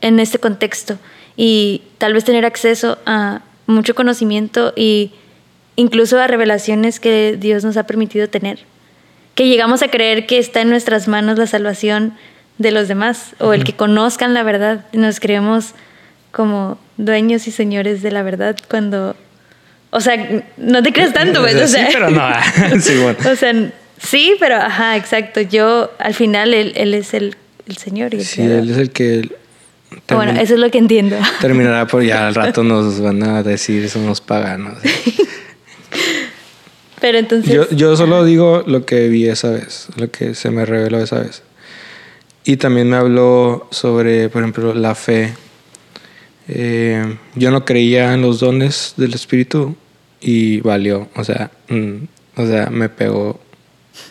en 0.00 0.20
este 0.20 0.38
contexto 0.38 0.98
y 1.36 1.82
tal 1.98 2.14
vez 2.14 2.24
tener 2.24 2.44
acceso 2.44 2.98
a 3.06 3.42
mucho 3.66 3.94
conocimiento 3.94 4.72
y 4.76 5.12
incluso 5.76 6.18
a 6.18 6.26
revelaciones 6.26 7.00
que 7.00 7.36
Dios 7.38 7.64
nos 7.64 7.76
ha 7.76 7.84
permitido 7.84 8.28
tener 8.28 8.60
que 9.40 9.48
llegamos 9.48 9.82
a 9.82 9.88
creer 9.88 10.26
que 10.26 10.38
está 10.38 10.60
en 10.60 10.68
nuestras 10.68 11.08
manos 11.08 11.38
la 11.38 11.46
salvación 11.46 12.12
de 12.58 12.72
los 12.72 12.88
demás 12.88 13.34
o 13.38 13.54
el 13.54 13.64
que 13.64 13.72
conozcan 13.72 14.34
la 14.34 14.42
verdad. 14.42 14.84
Nos 14.92 15.18
creemos 15.18 15.72
como 16.30 16.78
dueños 16.98 17.46
y 17.48 17.50
señores 17.50 18.02
de 18.02 18.10
la 18.10 18.22
verdad 18.22 18.54
cuando... 18.68 19.16
O 19.92 20.00
sea, 20.02 20.42
no 20.58 20.82
te 20.82 20.92
creas 20.92 21.14
tanto, 21.14 21.40
pues, 21.40 21.54
o 21.56 21.66
sea... 21.66 21.86
Sí, 21.86 21.92
pero 21.94 22.10
no. 22.10 22.28
sí, 22.80 22.98
bueno. 22.98 23.18
O 23.32 23.34
sea, 23.34 23.54
sí, 23.98 24.36
pero 24.38 24.56
ajá, 24.56 24.98
exacto. 24.98 25.40
Yo, 25.40 25.90
al 25.98 26.12
final, 26.12 26.52
él, 26.52 26.74
él 26.76 26.92
es 26.92 27.14
el, 27.14 27.34
el 27.66 27.78
señor. 27.78 28.12
Y 28.12 28.18
el 28.18 28.24
Sí, 28.26 28.42
él 28.42 28.70
es 28.70 28.76
el 28.76 28.90
que 28.90 29.26
Bueno, 30.08 30.40
eso 30.40 30.54
es 30.54 30.60
lo 30.60 30.70
que 30.70 30.78
entiendo. 30.78 31.16
terminará 31.40 31.86
por 31.86 32.02
ya 32.02 32.28
al 32.28 32.34
rato 32.34 32.62
nos 32.62 33.00
van 33.00 33.22
a 33.22 33.42
decir 33.42 33.88
somos 33.88 34.20
paganos. 34.20 34.78
Pero 37.00 37.18
entonces... 37.18 37.52
Yo, 37.52 37.68
yo 37.70 37.96
solo 37.96 38.24
digo 38.24 38.62
lo 38.66 38.84
que 38.84 39.08
vi 39.08 39.26
esa 39.26 39.50
vez, 39.50 39.88
lo 39.96 40.10
que 40.10 40.34
se 40.34 40.50
me 40.50 40.66
reveló 40.66 40.98
esa 40.98 41.20
vez. 41.20 41.42
Y 42.44 42.56
también 42.56 42.90
me 42.90 42.96
habló 42.96 43.68
sobre, 43.70 44.28
por 44.28 44.42
ejemplo, 44.42 44.74
la 44.74 44.94
fe. 44.94 45.32
Eh, 46.48 47.16
yo 47.34 47.50
no 47.50 47.64
creía 47.64 48.12
en 48.12 48.22
los 48.22 48.40
dones 48.40 48.94
del 48.96 49.14
Espíritu 49.14 49.76
y 50.20 50.60
valió. 50.60 51.08
O 51.16 51.24
sea, 51.24 51.50
mm, 51.68 51.94
o 52.36 52.46
sea, 52.46 52.70
me 52.70 52.88
pegó 52.88 53.40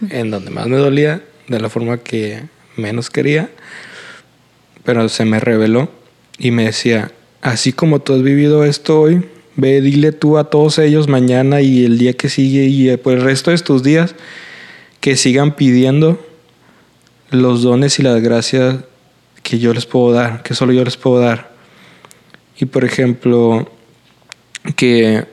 en 0.09 0.31
donde 0.31 0.51
más 0.51 0.67
me 0.67 0.77
dolía, 0.77 1.21
de 1.47 1.59
la 1.59 1.69
forma 1.69 1.97
que 1.97 2.43
menos 2.75 3.09
quería. 3.09 3.49
Pero 4.89 5.07
se 5.07 5.23
me 5.23 5.39
reveló 5.39 5.87
y 6.39 6.49
me 6.49 6.65
decía, 6.65 7.11
así 7.43 7.73
como 7.73 7.99
tú 7.99 8.15
has 8.15 8.23
vivido 8.23 8.65
esto 8.65 9.01
hoy, 9.01 9.23
ve, 9.55 9.81
dile 9.81 10.13
tú 10.13 10.39
a 10.39 10.45
todos 10.45 10.79
ellos 10.79 11.07
mañana 11.07 11.61
y 11.61 11.85
el 11.85 11.99
día 11.99 12.13
que 12.13 12.27
sigue 12.27 12.63
y 12.63 12.97
por 12.97 13.13
el 13.13 13.21
resto 13.21 13.51
de 13.51 13.59
tus 13.59 13.83
días 13.83 14.15
que 14.99 15.15
sigan 15.15 15.55
pidiendo 15.55 16.19
los 17.29 17.61
dones 17.61 17.99
y 17.99 18.01
las 18.01 18.19
gracias 18.19 18.77
que 19.43 19.59
yo 19.59 19.75
les 19.75 19.85
puedo 19.85 20.11
dar, 20.11 20.41
que 20.41 20.55
solo 20.55 20.73
yo 20.73 20.83
les 20.83 20.97
puedo 20.97 21.19
dar. 21.19 21.51
Y 22.59 22.65
por 22.65 22.83
ejemplo, 22.83 23.71
que 24.75 25.23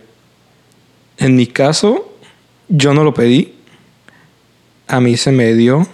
en 1.16 1.34
mi 1.34 1.46
caso, 1.46 2.14
yo 2.68 2.92
no 2.92 3.04
lo 3.04 3.14
pedí, 3.14 3.54
a 4.86 5.00
mí 5.00 5.16
se 5.16 5.32
me 5.32 5.54
dio, 5.54 5.88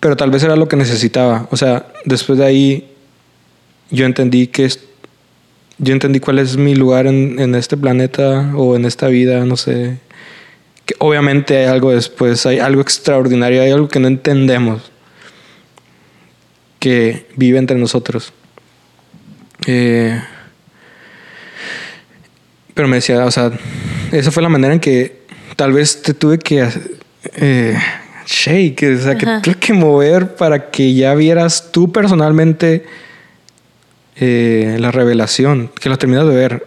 pero 0.00 0.16
tal 0.16 0.30
vez 0.30 0.42
era 0.42 0.56
lo 0.56 0.68
que 0.68 0.76
necesitaba. 0.76 1.48
O 1.50 1.56
sea, 1.56 1.86
después 2.04 2.38
de 2.38 2.44
ahí, 2.44 2.94
yo 3.90 4.06
entendí 4.06 4.46
que 4.46 4.64
es, 4.64 4.80
yo 5.78 5.92
entendí 5.92 6.20
cuál 6.20 6.38
es 6.38 6.56
mi 6.56 6.74
lugar 6.74 7.06
en, 7.06 7.38
en 7.38 7.54
este 7.54 7.76
planeta 7.76 8.52
o 8.56 8.76
en 8.76 8.84
esta 8.84 9.08
vida, 9.08 9.44
no 9.44 9.56
sé, 9.56 9.98
que 10.86 10.94
obviamente 10.98 11.58
hay 11.58 11.66
algo 11.66 11.90
después, 11.90 12.46
hay 12.46 12.58
algo 12.58 12.80
extraordinario, 12.80 13.62
hay 13.62 13.70
algo 13.70 13.88
que 13.88 14.00
no 14.00 14.08
entendemos 14.08 14.90
que 16.78 17.26
vive 17.36 17.58
entre 17.58 17.76
nosotros. 17.76 18.32
Eh, 19.66 20.20
pero 22.74 22.88
me 22.88 22.96
decía, 22.96 23.24
o 23.24 23.30
sea, 23.30 23.50
esa 24.12 24.30
fue 24.30 24.42
la 24.42 24.48
manera 24.48 24.72
en 24.72 24.80
que 24.80 25.22
tal 25.56 25.72
vez 25.72 26.00
te 26.00 26.14
tuve 26.14 26.38
que 26.38 26.68
eh, 27.36 27.78
shake, 28.28 28.82
o 28.94 29.02
sea, 29.02 29.16
que 29.16 29.26
tuve 29.42 29.54
que 29.54 29.72
mover 29.72 30.36
para 30.36 30.70
que 30.70 30.92
ya 30.92 31.14
vieras 31.14 31.70
tú 31.72 31.90
personalmente 31.90 32.84
eh, 34.16 34.76
la 34.78 34.90
revelación, 34.90 35.70
que 35.80 35.88
la 35.88 35.96
terminas 35.96 36.28
de 36.28 36.34
ver. 36.34 36.66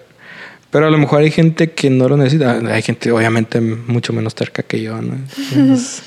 Pero 0.72 0.88
a 0.88 0.90
lo 0.90 0.98
mejor 0.98 1.22
hay 1.22 1.32
gente 1.32 1.72
que 1.72 1.90
no 1.90 2.10
lo 2.10 2.18
necesita. 2.18 2.60
Hay 2.74 2.82
gente, 2.82 3.12
obviamente, 3.12 3.62
mucho 3.62 4.14
menos 4.14 4.34
cerca 4.34 4.64
que 4.64 4.82
yo, 4.82 5.02
¿no? 5.02 5.18
Menos, 5.56 6.02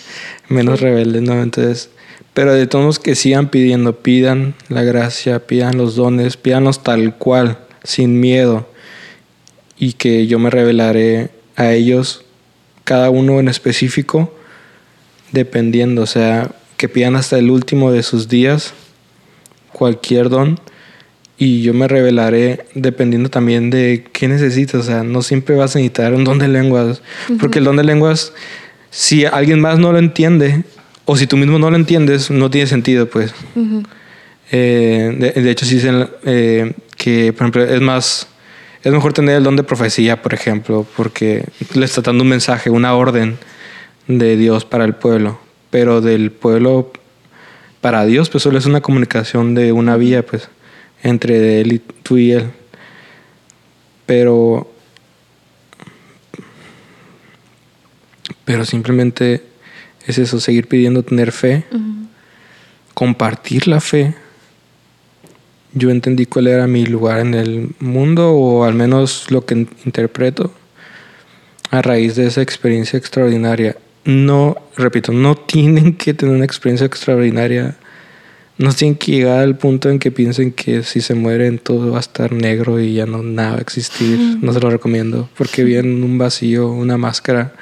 menos 0.49 0.81
rebelde, 0.81 1.21
¿no? 1.21 1.43
Entonces, 1.43 1.91
pero 2.33 2.53
de 2.55 2.67
todos 2.67 2.99
que 2.99 3.15
sigan 3.15 3.51
pidiendo, 3.51 4.01
pidan 4.01 4.55
la 4.69 4.83
gracia, 4.83 5.47
pidan 5.47 5.77
los 5.77 5.95
dones, 5.95 6.37
pídanlos 6.37 6.83
tal 6.83 7.15
cual, 7.17 7.59
sin 7.85 8.21
miedo. 8.21 8.67
Y 9.79 9.93
que 9.93 10.27
yo 10.27 10.39
me 10.39 10.51
revelaré 10.51 11.31
a 11.57 11.73
ellos, 11.73 12.25
cada 12.85 13.11
uno 13.11 13.39
en 13.39 13.49
específico, 13.49 14.35
dependiendo. 15.35 16.03
O 16.03 16.07
sea, 16.07 16.51
que 16.77 16.89
pidan 16.89 17.17
hasta 17.17 17.39
el 17.39 17.51
último 17.51 17.93
de 17.93 18.03
sus 18.03 18.29
días 18.29 18.73
cualquier 19.73 20.29
don 20.29 20.59
y 21.37 21.63
yo 21.63 21.75
me 21.75 21.89
revelaré 21.89 22.65
dependiendo 22.75 23.29
también 23.29 23.71
de 23.71 24.07
qué 24.13 24.29
necesitas. 24.29 24.81
O 24.81 24.85
sea, 24.85 25.03
no 25.03 25.23
siempre 25.23 25.57
vas 25.57 25.75
a 25.75 25.79
necesitar 25.79 26.15
un 26.15 26.25
don 26.25 26.39
de 26.39 26.49
lenguas, 26.49 27.03
porque 27.41 27.59
el 27.59 27.65
don 27.65 27.77
de 27.77 27.85
lenguas, 27.85 28.33
si 28.91 29.25
alguien 29.25 29.61
más 29.61 29.79
no 29.79 29.93
lo 29.93 29.99
entiende, 29.99 30.65
o 31.05 31.17
si 31.17 31.27
tú 31.27 31.37
mismo 31.37 31.59
no 31.59 31.71
lo 31.71 31.77
entiendes, 31.77 32.31
no 32.31 32.51
tiene 32.51 32.67
sentido, 32.67 33.11
pues. 33.11 33.35
eh, 34.51 35.15
de, 35.19 35.43
de, 35.43 35.51
hecho, 35.51 35.67
sí 35.67 35.75
dicen 35.75 36.09
eh, 36.25 36.73
que, 36.97 37.33
por 37.33 37.43
ejemplo, 37.43 37.65
es 37.65 37.81
más, 37.81 38.29
es 38.83 38.93
mejor 38.93 39.13
tener 39.13 39.37
el 39.37 39.45
don 39.45 39.57
de 39.57 39.65
profecía, 39.65 40.23
por 40.23 40.33
ejemplo, 40.33 40.87
porque 40.97 41.45
le 41.75 41.85
está 41.85 42.01
dando 42.01 42.23
un 42.23 42.31
mensaje, 42.31 42.71
una 42.71 42.95
orden 42.95 43.39
de 44.09 44.37
Dios 44.37 44.65
para 44.65 44.85
el 44.85 44.95
pueblo, 44.95 45.39
pero 45.71 46.01
del 46.01 46.31
pueblo 46.31 46.93
para 47.81 48.05
Dios, 48.07 48.31
pues 48.31 48.43
solo 48.43 48.59
es 48.59 48.67
una 48.67 48.81
comunicación 48.81 49.55
de 49.55 49.73
una 49.73 49.97
vía, 49.97 50.25
pues 50.25 50.49
entre 51.03 51.61
él 51.61 51.73
y 51.73 51.79
tú 51.79 52.19
y 52.19 52.33
él. 52.33 52.51
Pero 54.07 54.71
pero 58.45 58.65
simplemente 58.65 59.43
es 60.07 60.19
eso, 60.19 60.39
seguir 60.41 60.69
pidiendo 60.69 61.03
tener 61.03 61.33
fe, 61.33 61.65
uh 61.73 61.77
-huh. 61.77 62.07
compartir 62.93 63.67
la 63.69 63.81
fe. 63.81 64.15
Yo 65.73 65.91
entendí 65.91 66.27
cuál 66.27 66.47
era 66.47 66.67
mi 66.67 66.87
lugar 66.87 67.21
en 67.21 67.35
el 67.35 67.75
mundo, 67.81 68.33
o 68.33 68.65
al 68.65 68.75
menos 68.75 69.31
lo 69.31 69.45
que 69.45 69.67
interpreto, 69.85 70.53
a 71.71 71.83
raíz 71.83 72.15
de 72.17 72.27
esa 72.27 72.43
experiencia 72.43 72.99
extraordinaria. 72.99 73.77
No, 74.05 74.57
repito, 74.77 75.13
no 75.13 75.35
tienen 75.35 75.97
que 75.97 76.15
tener 76.15 76.35
una 76.35 76.45
experiencia 76.45 76.87
extraordinaria 76.87 77.77
no 78.57 78.73
tienen 78.73 78.97
que 78.97 79.11
llegar 79.11 79.41
al 79.41 79.59
punto 79.59 79.91
en 79.91 79.99
que 79.99 80.13
piensen 80.13 80.53
que 80.53 80.85
si 80.85 81.01
se 81.01 81.15
mueren 81.15 81.59
todo 81.59 81.91
va 81.91 81.97
a 81.97 82.01
estar 82.01 82.33
negro 82.33 82.81
y 82.81 82.95
ya 82.95 83.05
no 83.05 83.23
nada 83.23 83.53
va 83.53 83.59
a 83.59 83.61
existir. 83.61 84.39
No 84.41 84.53
se 84.53 84.61
lo 84.61 84.71
recomiendo 84.71 85.29
porque 85.37 85.65
viene 85.65 86.05
un 86.05 86.19
vacío, 86.19 86.71
una 86.71 86.97
máscara. 86.97 87.53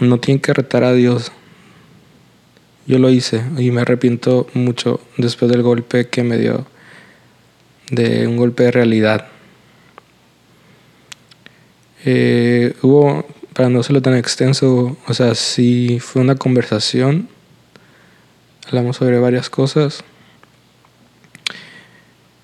No 0.00 0.20
tienen 0.20 0.40
que 0.40 0.54
retar 0.54 0.84
a 0.84 0.94
Dios. 0.94 1.32
Yo 2.86 2.98
lo 2.98 3.10
hice 3.10 3.42
y 3.58 3.70
me 3.70 3.82
arrepiento 3.82 4.46
mucho 4.54 5.00
después 5.18 5.50
del 5.50 5.62
golpe 5.62 6.08
que 6.08 6.22
me 6.22 6.38
dio, 6.38 6.66
de 7.90 8.26
un 8.26 8.38
golpe 8.38 8.62
de 8.62 8.70
realidad. 8.70 9.28
Eh, 12.06 12.74
hubo, 12.80 13.26
para 13.58 13.70
no 13.70 13.82
serlo 13.82 14.00
tan 14.00 14.14
extenso, 14.14 14.96
o 15.08 15.14
sea, 15.14 15.34
sí 15.34 15.98
fue 16.00 16.22
una 16.22 16.36
conversación 16.36 17.28
hablamos 18.68 18.98
sobre 18.98 19.18
varias 19.18 19.50
cosas. 19.50 20.04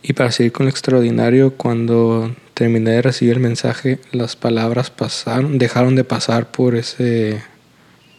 Y 0.02 0.12
para 0.14 0.32
seguir 0.32 0.50
con 0.50 0.66
lo 0.66 0.70
extraordinario, 0.70 1.54
cuando 1.54 2.34
terminé 2.54 2.90
de 2.90 3.02
recibir 3.02 3.34
el 3.34 3.40
mensaje, 3.40 4.00
las 4.10 4.34
palabras 4.34 4.90
pasaron, 4.90 5.58
dejaron 5.58 5.94
de 5.94 6.02
pasar 6.02 6.50
por 6.50 6.74
ese 6.74 7.40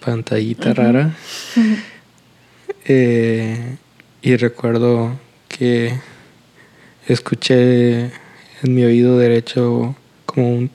pantallita 0.04 0.70
uh 0.70 0.74
-huh. 0.74 0.76
rara. 0.76 1.16
Uh 1.56 1.60
-huh. 1.60 1.78
eh, 2.86 3.78
y 4.22 4.36
recuerdo 4.38 5.20
que 5.50 6.00
escuché 7.08 8.06
en 8.64 8.74
mi 8.74 8.86
oído 8.86 9.18
derecho 9.18 9.96
como 10.26 10.56
un 10.56 10.72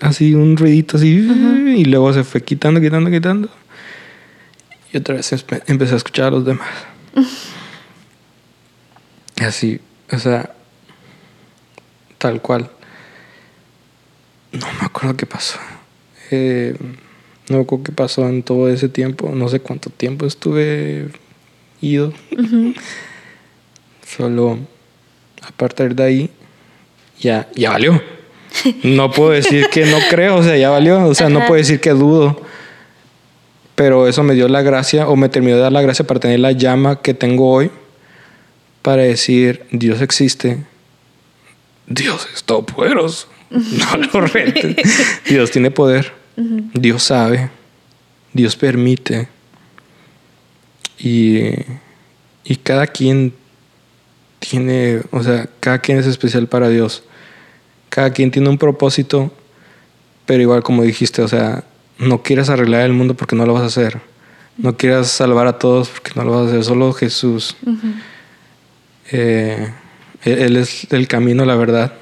así 0.00 0.34
un 0.34 0.56
ruidito 0.56 0.96
así 0.96 1.20
uh 1.20 1.32
-huh. 1.32 1.49
Y 1.68 1.84
luego 1.84 2.12
se 2.12 2.24
fue 2.24 2.42
quitando, 2.42 2.80
quitando, 2.80 3.10
quitando. 3.10 3.48
Y 4.92 4.96
otra 4.98 5.14
vez 5.14 5.32
empecé 5.66 5.94
a 5.94 5.96
escuchar 5.96 6.26
a 6.26 6.30
los 6.30 6.44
demás. 6.44 6.68
así, 9.40 9.80
o 10.12 10.18
sea, 10.18 10.54
tal 12.18 12.40
cual. 12.42 12.70
No 14.52 14.66
me 14.80 14.86
acuerdo 14.86 15.16
qué 15.16 15.26
pasó. 15.26 15.58
Eh, 16.30 16.76
no 17.48 17.56
me 17.58 17.62
acuerdo 17.62 17.84
qué 17.84 17.92
pasó 17.92 18.28
en 18.28 18.42
todo 18.42 18.68
ese 18.68 18.88
tiempo. 18.88 19.30
No 19.34 19.48
sé 19.48 19.60
cuánto 19.60 19.90
tiempo 19.90 20.26
estuve 20.26 21.08
ido. 21.80 22.12
Uh 22.32 22.36
-huh. 22.36 22.76
Solo 24.04 24.58
a 25.42 25.52
partir 25.52 25.94
de 25.94 26.02
ahí, 26.02 26.30
ya, 27.18 27.48
ya 27.54 27.70
valió. 27.70 28.19
No 28.82 29.10
puedo 29.10 29.30
decir 29.30 29.68
que 29.72 29.86
no 29.86 29.98
creo, 30.10 30.36
o 30.36 30.42
sea, 30.42 30.56
ya 30.56 30.70
valió. 30.70 31.06
O 31.06 31.14
sea, 31.14 31.26
Ajá. 31.26 31.38
no 31.38 31.46
puedo 31.46 31.56
decir 31.56 31.80
que 31.80 31.90
dudo 31.90 32.40
pero 33.80 34.06
eso 34.06 34.22
me 34.22 34.34
dio 34.34 34.46
la 34.46 34.60
gracia 34.60 35.08
o 35.08 35.16
me 35.16 35.30
terminó 35.30 35.56
de 35.56 35.62
dar 35.62 35.72
la 35.72 35.80
gracia 35.80 36.06
para 36.06 36.20
tener 36.20 36.38
la 36.38 36.52
llama 36.52 37.00
que 37.00 37.14
tengo 37.14 37.50
hoy 37.50 37.70
para 38.82 39.00
decir 39.00 39.64
Dios 39.70 40.02
existe, 40.02 40.64
Dios 41.86 42.28
es 42.34 42.44
todopoderoso, 42.44 43.28
no 43.50 43.96
lo 44.12 44.20
rentes. 44.26 44.76
Dios 45.26 45.50
tiene 45.50 45.70
poder, 45.70 46.12
uh 46.36 46.42
-huh. 46.42 46.70
Dios 46.74 47.04
sabe, 47.04 47.48
Dios 48.34 48.54
permite 48.54 49.28
y, 50.98 51.52
y 52.44 52.56
cada 52.56 52.86
quien 52.86 53.32
tiene, 54.40 55.00
o 55.10 55.22
sea, 55.22 55.48
cada 55.58 55.78
quien 55.78 55.96
es 55.96 56.06
especial 56.06 56.48
para 56.48 56.68
Dios. 56.68 57.02
Cada 57.90 58.10
quien 58.10 58.30
tiene 58.30 58.48
un 58.48 58.56
propósito, 58.56 59.30
pero 60.24 60.40
igual 60.40 60.62
como 60.62 60.82
dijiste, 60.82 61.20
o 61.22 61.28
sea, 61.28 61.64
no 61.98 62.22
quieras 62.22 62.48
arreglar 62.48 62.82
el 62.82 62.94
mundo 62.94 63.14
porque 63.14 63.36
no 63.36 63.44
lo 63.44 63.52
vas 63.52 63.64
a 63.64 63.66
hacer. 63.66 64.00
No 64.56 64.76
quieras 64.76 65.08
salvar 65.08 65.46
a 65.46 65.58
todos 65.58 65.88
porque 65.90 66.12
no 66.16 66.24
lo 66.24 66.32
vas 66.32 66.46
a 66.46 66.48
hacer. 66.48 66.64
Solo 66.64 66.92
Jesús. 66.92 67.56
Eh, 69.12 69.70
él, 70.24 70.56
es 70.56 70.86
el 70.90 71.08
camino, 71.08 71.44
la 71.44 71.56
verdad. 71.56 71.94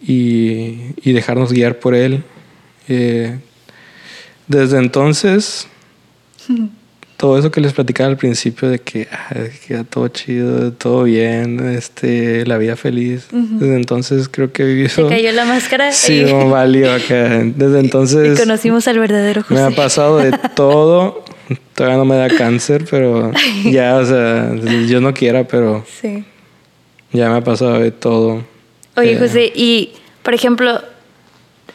Y, 0.00 0.94
y 1.02 1.12
dejarnos 1.12 1.52
guiar 1.52 1.78
por 1.78 1.94
Él. 1.94 2.24
Eh, 2.88 3.38
desde 4.48 4.78
entonces, 4.78 5.68
todo 7.22 7.38
eso 7.38 7.52
que 7.52 7.60
les 7.60 7.72
platicaba 7.72 8.10
al 8.10 8.16
principio 8.16 8.68
de 8.68 8.80
que, 8.80 9.06
ah, 9.12 9.32
que 9.68 9.84
todo 9.84 10.08
chido, 10.08 10.72
todo 10.72 11.04
bien, 11.04 11.60
este, 11.68 12.44
la 12.46 12.58
vida 12.58 12.74
feliz. 12.74 13.28
Desde 13.30 13.76
entonces 13.76 14.28
creo 14.28 14.52
que 14.52 14.64
vivido. 14.64 14.88
Se 14.88 15.06
cayó 15.06 15.30
la 15.30 15.44
máscara. 15.44 15.92
Sí, 15.92 16.24
no 16.24 16.50
valió 16.50 16.92
acá. 16.94 17.44
Desde 17.44 17.78
entonces. 17.78 18.36
Y 18.36 18.42
conocimos 18.42 18.88
al 18.88 18.98
verdadero 18.98 19.44
José. 19.44 19.54
Me 19.54 19.60
ha 19.60 19.70
pasado 19.70 20.18
de 20.18 20.32
todo. 20.56 21.24
Todavía 21.76 21.96
no 21.96 22.04
me 22.04 22.16
da 22.16 22.28
cáncer, 22.28 22.86
pero 22.90 23.30
ya, 23.66 23.98
o 23.98 24.04
sea, 24.04 24.52
yo 24.88 25.00
no 25.00 25.14
quiera, 25.14 25.46
pero. 25.46 25.86
Sí. 26.00 26.24
Ya 27.12 27.30
me 27.30 27.36
ha 27.36 27.44
pasado 27.44 27.78
de 27.78 27.92
todo. 27.92 28.44
Oye, 28.96 29.12
eh, 29.12 29.18
José, 29.20 29.52
y 29.54 29.92
por 30.24 30.34
ejemplo, 30.34 30.82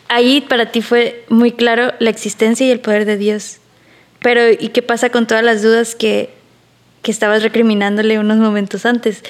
ahí 0.10 0.42
para 0.42 0.74
ti 0.74 0.82
fue 0.82 1.24
muy 1.30 1.54
claro 1.54 1.94
la 2.00 2.10
existencia 2.10 2.68
y 2.68 2.72
el 2.72 2.82
poder 2.82 3.06
de 3.06 3.16
Dios. 3.16 3.60
Pero, 4.22 4.42
¿y 4.50 4.70
qué 4.70 4.82
pasa 4.82 5.10
con 5.10 5.28
todas 5.28 5.44
las 5.44 5.62
dudas 5.62 5.96
que, 5.96 6.30
que 7.02 7.12
estabas 7.12 7.44
recriminándole 7.44 8.20
unos 8.20 8.38
momentos 8.38 8.86
antes? 8.86 9.24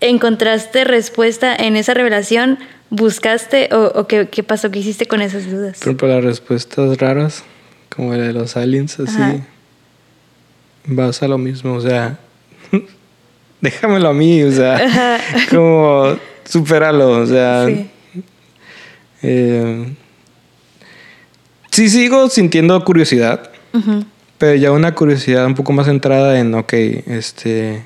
¿Encontraste 0.00 0.84
respuesta 0.84 1.54
en 1.54 1.76
esa 1.76 1.94
revelación? 1.94 2.58
¿Buscaste 2.88 3.68
o, 3.72 4.06
qué, 4.06 4.28
qué, 4.28 4.42
pasó? 4.42 4.70
¿Qué 4.70 4.80
hiciste 4.80 5.06
con 5.06 5.20
esas 5.20 5.50
dudas? 5.50 5.78
Por 5.78 5.88
ejemplo, 5.88 6.08
las 6.08 6.24
respuestas 6.24 6.98
raras, 6.98 7.44
como 7.88 8.14
la 8.14 8.24
de 8.24 8.32
los 8.32 8.56
aliens, 8.56 8.98
así, 8.98 9.42
vas 10.86 11.22
a 11.22 11.28
lo 11.28 11.38
mismo, 11.38 11.74
o 11.74 11.80
sea, 11.80 12.18
déjamelo 13.60 14.08
a 14.08 14.14
mí, 14.14 14.42
o 14.42 14.50
sea, 14.50 15.20
como, 15.50 16.16
supéralo, 16.44 17.10
o 17.10 17.26
sea. 17.26 17.66
Sí. 17.66 17.90
Eh, 19.22 19.94
sí 21.70 21.88
sigo 21.88 22.28
sintiendo 22.28 22.82
curiosidad, 22.84 23.49
pero 24.38 24.54
ya 24.56 24.72
una 24.72 24.94
curiosidad 24.94 25.46
un 25.46 25.54
poco 25.54 25.72
más 25.72 25.86
centrada 25.86 26.38
en, 26.40 26.54
ok, 26.54 26.72
este, 26.72 27.84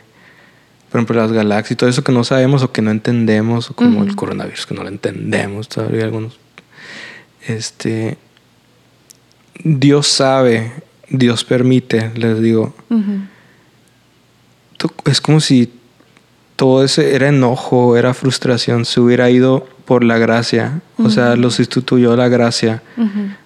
por 0.91 1.01
ejemplo, 1.01 1.16
las 1.16 1.32
galaxias 1.32 1.72
y 1.72 1.76
todo 1.76 1.91
eso 1.91 2.05
que 2.05 2.12
no 2.12 2.22
sabemos 2.22 2.62
o 2.62 2.70
que 2.70 2.80
no 2.80 2.93
entendemos, 2.93 3.70
o 3.70 3.74
como 3.74 4.05
el 4.05 4.14
coronavirus, 4.14 4.66
que 4.66 4.74
no 4.74 4.82
lo 4.85 4.89
entendemos 4.89 5.68
todavía 5.68 6.05
algunos. 6.05 6.39
Este, 7.47 8.16
Dios 9.62 10.07
sabe, 10.07 10.72
Dios 11.09 11.45
permite, 11.45 12.12
les 12.14 12.41
digo. 12.41 12.74
Es 15.07 15.20
como 15.20 15.41
si 15.41 15.72
todo 16.57 16.85
ese 16.85 17.14
era 17.16 17.28
enojo, 17.28 17.97
era 17.97 18.14
frustración, 18.14 18.85
se 18.85 19.01
hubiera 19.01 19.28
ido 19.30 19.66
por 19.85 20.05
la 20.05 20.18
gracia, 20.18 20.80
o 20.99 21.11
sea, 21.11 21.37
lo 21.37 21.51
sustituyó 21.51 22.16
la 22.16 22.28
gracia. 22.28 22.82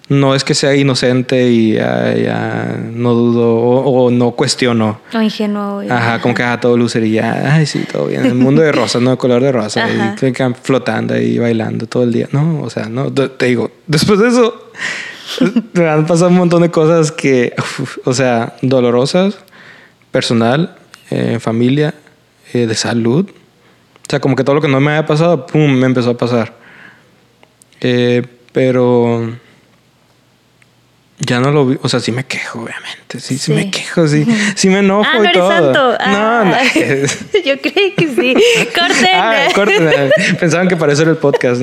No 0.09 0.35
es 0.35 0.43
que 0.43 0.55
sea 0.55 0.75
inocente 0.75 1.49
y 1.49 1.73
ya, 1.73 2.75
no 2.93 3.13
dudo 3.13 3.55
o, 3.55 4.09
no 4.11 4.31
cuestiono. 4.31 5.01
O 5.13 5.21
ingenuo. 5.21 5.83
Ajá, 5.89 6.19
como 6.19 6.33
que 6.33 6.43
a 6.43 6.59
todo 6.59 6.75
lucería. 6.75 7.55
Ay, 7.55 7.65
sí, 7.65 7.85
todo 7.91 8.07
bien. 8.07 8.25
El 8.25 8.35
mundo 8.35 8.61
de 8.61 8.71
rosas, 8.71 9.01
¿no? 9.01 9.17
color 9.17 9.41
de 9.41 9.51
rosa. 9.51 9.87
y 9.89 10.31
que 10.31 10.53
flotando 10.61 11.15
y 11.17 11.37
bailando 11.37 11.85
todo 11.85 12.03
el 12.03 12.11
día. 12.11 12.27
No, 12.31 12.61
o 12.61 12.69
sea, 12.69 12.89
no. 12.89 13.11
Te 13.13 13.45
digo, 13.45 13.71
después 13.85 14.19
de 14.19 14.29
eso, 14.29 14.71
me 15.73 15.87
han 15.89 16.05
pasado 16.07 16.29
un 16.29 16.37
montón 16.37 16.63
de 16.63 16.71
cosas 16.71 17.11
que, 17.11 17.53
o 18.03 18.13
sea, 18.13 18.55
dolorosas, 18.63 19.37
personal, 20.11 20.75
eh, 21.11 21.37
familia, 21.39 21.93
eh, 22.53 22.65
de 22.65 22.75
salud 22.75 23.29
o 24.09 24.11
sea, 24.11 24.19
como 24.19 24.35
que 24.35 24.43
todo 24.43 24.55
lo 24.55 24.61
que 24.61 24.67
no 24.67 24.79
me 24.79 24.89
había 24.89 25.05
pasado, 25.05 25.45
pum, 25.45 25.71
me 25.71 25.85
empezó 25.85 26.09
a 26.09 26.17
pasar. 26.17 26.55
Eh, 27.79 28.25
pero 28.51 29.37
ya 31.19 31.39
no 31.39 31.51
lo 31.51 31.65
vi, 31.65 31.77
o 31.81 31.89
sea, 31.89 31.99
sí 31.99 32.11
me 32.11 32.25
quejo, 32.25 32.59
obviamente, 32.61 33.19
sí, 33.19 33.37
sí, 33.37 33.51
me 33.51 33.69
quejo, 33.69 34.07
sí, 34.07 34.25
sí 34.55 34.69
me 34.69 34.79
enojo 34.79 35.05
ah, 35.05 35.19
no 35.19 35.25
y 35.25 35.31
todo. 35.31 35.51
Santo. 35.51 35.97
No, 36.05 36.45
no. 36.45 36.53
Ah, 36.53 36.61
yo 37.45 37.59
creí 37.61 37.91
que 37.95 38.07
sí. 38.07 38.33
Corten. 38.73 39.15
Ah, 39.15 39.47
corten. 39.53 40.11
Pensaban 40.39 40.67
que 40.67 40.75
para 40.75 40.93
eso 40.93 41.03
era 41.03 41.11
el 41.11 41.17
podcast. 41.17 41.61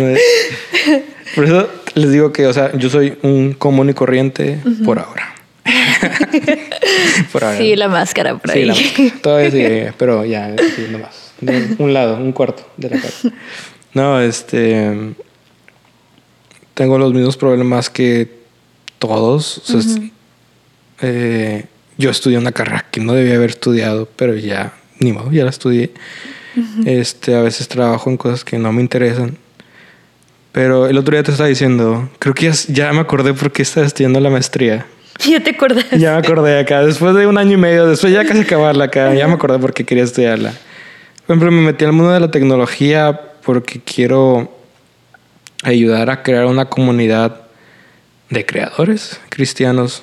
Por 1.35 1.45
eso 1.45 1.69
les 1.95 2.13
digo 2.13 2.33
que, 2.33 2.47
o 2.47 2.53
sea, 2.53 2.73
yo 2.77 2.91
soy 2.91 3.19
un 3.23 3.55
común 3.55 3.89
y 3.91 3.95
corriente 3.95 4.61
por 4.85 4.99
ahora. 4.99 5.35
por 7.33 7.45
ahora. 7.45 7.59
Sí, 7.59 7.77
la 7.77 7.89
máscara 7.89 8.37
por 8.37 8.51
ahí. 8.51 8.73
Sí, 8.75 9.13
todavía 9.23 9.51
sí, 9.51 9.95
pero 9.97 10.25
ya, 10.25 10.55
sí, 10.77 10.87
nomás 10.91 11.27
un 11.79 11.93
lado, 11.93 12.17
un 12.17 12.33
cuarto 12.33 12.67
de 12.77 12.91
la 12.91 13.01
casa. 13.01 13.31
No, 13.95 14.21
este. 14.21 15.15
Tengo 16.75 16.99
los 16.99 17.13
mismos 17.13 17.37
problemas 17.37 17.89
que 17.89 18.29
todos. 18.99 19.63
Eh, 21.01 21.67
yo 21.99 22.11
estudié 22.11 22.39
una 22.39 22.53
carrera 22.53 22.87
que 22.91 23.01
no 23.01 23.13
debía 23.13 23.37
haber 23.37 23.51
estudiado, 23.51 24.09
pero 24.17 24.35
ya, 24.35 24.73
ni 24.99 25.13
modo, 25.13 25.31
ya 25.33 25.45
la 25.45 25.51
estudié. 25.51 25.93
Este, 26.85 27.35
a 27.35 27.43
veces 27.43 27.69
trabajo 27.69 28.09
en 28.11 28.17
cosas 28.17 28.45
que 28.45 28.59
no 28.59 28.73
me 28.73 28.81
interesan. 28.81 29.37
Pero 30.53 30.87
el 30.87 30.97
otro 30.97 31.15
día 31.15 31.23
te 31.23 31.33
estaba 31.33 31.49
diciendo, 31.49 32.09
creo 32.19 32.35
que 32.35 32.51
ya, 32.69 32.93
me 32.93 33.01
acordé 33.01 33.35
por 33.35 33.53
qué 33.53 33.63
estaba 33.63 33.87
estudiando 33.87 34.21
la 34.21 34.31
maestría. 34.31 34.87
Ya 35.27 35.43
te 35.43 35.51
acordé. 35.51 35.83
Ya 35.99 36.13
me 36.13 36.19
acordé 36.19 36.59
acá. 36.59 36.85
Después 36.85 37.15
de 37.15 37.27
un 37.27 37.39
año 37.39 37.53
y 37.53 37.57
medio, 37.57 37.87
después 37.87 38.13
ya 38.13 38.27
casi 38.27 38.41
acabarla 38.41 38.85
acá, 38.85 39.15
ya 39.15 39.27
me 39.27 39.33
acordé 39.33 39.59
por 39.59 39.73
qué 39.73 39.85
quería 39.85 40.05
estudiarla. 40.05 40.53
Por 41.27 41.37
ejemplo, 41.37 41.51
me 41.51 41.63
metí 41.63 41.87
al 41.87 41.93
mundo 41.93 42.13
de 42.13 42.21
la 42.21 42.31
tecnología 42.31 43.19
porque 43.43 43.81
quiero 43.81 44.55
ayudar 45.63 46.11
a 46.11 46.23
crear 46.23 46.45
una 46.45 46.67
comunidad 46.67 47.46
de 48.31 48.45
creadores 48.45 49.21
cristianos 49.29 50.03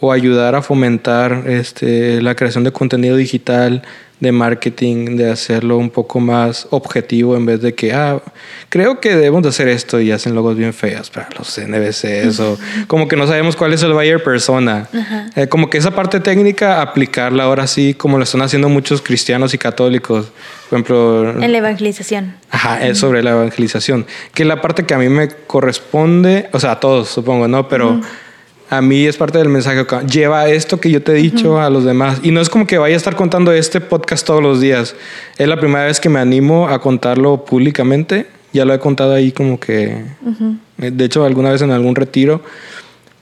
o 0.00 0.12
ayudar 0.12 0.54
a 0.54 0.62
fomentar 0.62 1.44
este, 1.46 2.20
la 2.20 2.34
creación 2.34 2.64
de 2.64 2.72
contenido 2.72 3.16
digital 3.16 3.82
de 4.20 4.32
marketing, 4.32 5.16
de 5.16 5.30
hacerlo 5.30 5.76
un 5.76 5.90
poco 5.90 6.20
más 6.20 6.66
objetivo 6.70 7.36
en 7.36 7.44
vez 7.44 7.60
de 7.60 7.74
que, 7.74 7.92
ah, 7.92 8.22
creo 8.70 8.98
que 8.98 9.10
debemos 9.10 9.42
de 9.42 9.50
hacer 9.50 9.68
esto 9.68 10.00
y 10.00 10.10
hacen 10.10 10.34
logos 10.34 10.56
bien 10.56 10.72
feos 10.72 11.10
para 11.10 11.28
los 11.36 11.58
NBCs 11.58 12.40
o 12.40 12.58
como 12.86 13.08
que 13.08 13.16
no 13.16 13.26
sabemos 13.26 13.56
cuál 13.56 13.74
es 13.74 13.82
el 13.82 13.92
buyer 13.92 14.22
persona. 14.22 14.88
Eh, 15.34 15.48
como 15.48 15.68
que 15.68 15.76
esa 15.76 15.90
parte 15.90 16.20
técnica, 16.20 16.80
aplicarla 16.80 17.44
ahora 17.44 17.66
sí, 17.66 17.92
como 17.92 18.16
lo 18.16 18.24
están 18.24 18.40
haciendo 18.40 18.70
muchos 18.70 19.02
cristianos 19.02 19.52
y 19.52 19.58
católicos. 19.58 20.32
Por 20.70 20.78
ejemplo... 20.78 21.42
En 21.42 21.52
la 21.52 21.58
evangelización. 21.58 22.36
Ajá, 22.50 22.86
es 22.86 22.98
sobre 22.98 23.22
la 23.22 23.32
evangelización. 23.32 24.06
Que 24.32 24.46
la 24.46 24.62
parte 24.62 24.84
que 24.86 24.94
a 24.94 24.98
mí 24.98 25.10
me 25.10 25.28
corresponde, 25.28 26.48
o 26.52 26.58
sea, 26.58 26.72
a 26.72 26.80
todos 26.80 27.10
supongo, 27.10 27.48
¿no? 27.48 27.68
Pero 27.68 28.00
a 28.68 28.82
mí 28.82 29.06
es 29.06 29.16
parte 29.16 29.38
del 29.38 29.48
mensaje. 29.48 29.84
Lleva 30.10 30.48
esto 30.48 30.80
que 30.80 30.90
yo 30.90 31.02
te 31.02 31.12
he 31.12 31.14
dicho 31.14 31.60
a 31.60 31.70
los 31.70 31.84
demás. 31.84 32.20
Y 32.22 32.32
no 32.32 32.40
es 32.40 32.48
como 32.48 32.66
que 32.66 32.78
vaya 32.78 32.94
a 32.94 32.96
estar 32.96 33.14
contando 33.14 33.52
este 33.52 33.80
podcast 33.80 34.26
todos 34.26 34.42
los 34.42 34.60
días. 34.60 34.96
Es 35.38 35.46
la 35.46 35.58
primera 35.58 35.84
vez 35.84 36.00
que 36.00 36.08
me 36.08 36.18
animo 36.18 36.68
a 36.68 36.80
contarlo 36.80 37.44
públicamente. 37.44 38.26
Ya 38.52 38.64
lo 38.64 38.74
he 38.74 38.78
contado 38.78 39.14
ahí 39.14 39.30
como 39.30 39.60
que... 39.60 40.04
De 40.78 41.04
hecho, 41.04 41.24
alguna 41.24 41.50
vez 41.50 41.62
en 41.62 41.70
algún 41.70 41.94
retiro. 41.94 42.42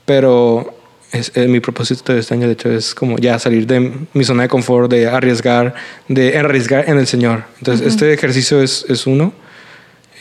Pero 0.05 0.75
es, 1.11 1.31
mi 1.35 1.59
propósito 1.59 2.13
de 2.13 2.19
este 2.19 2.33
año, 2.33 2.47
de 2.47 2.53
hecho, 2.53 2.71
es 2.71 2.95
como 2.95 3.17
ya 3.17 3.37
salir 3.37 3.67
de 3.67 3.91
mi 4.13 4.23
zona 4.23 4.43
de 4.43 4.49
confort, 4.49 4.89
de 4.89 5.07
arriesgar, 5.07 5.75
de 6.07 6.37
arriesgar 6.37 6.89
en 6.89 6.97
el 6.97 7.05
Señor. 7.05 7.43
Entonces, 7.59 7.85
este 7.85 8.11
ejercicio 8.13 8.61
es, 8.61 8.85
es 8.89 9.05
uno. 9.05 9.31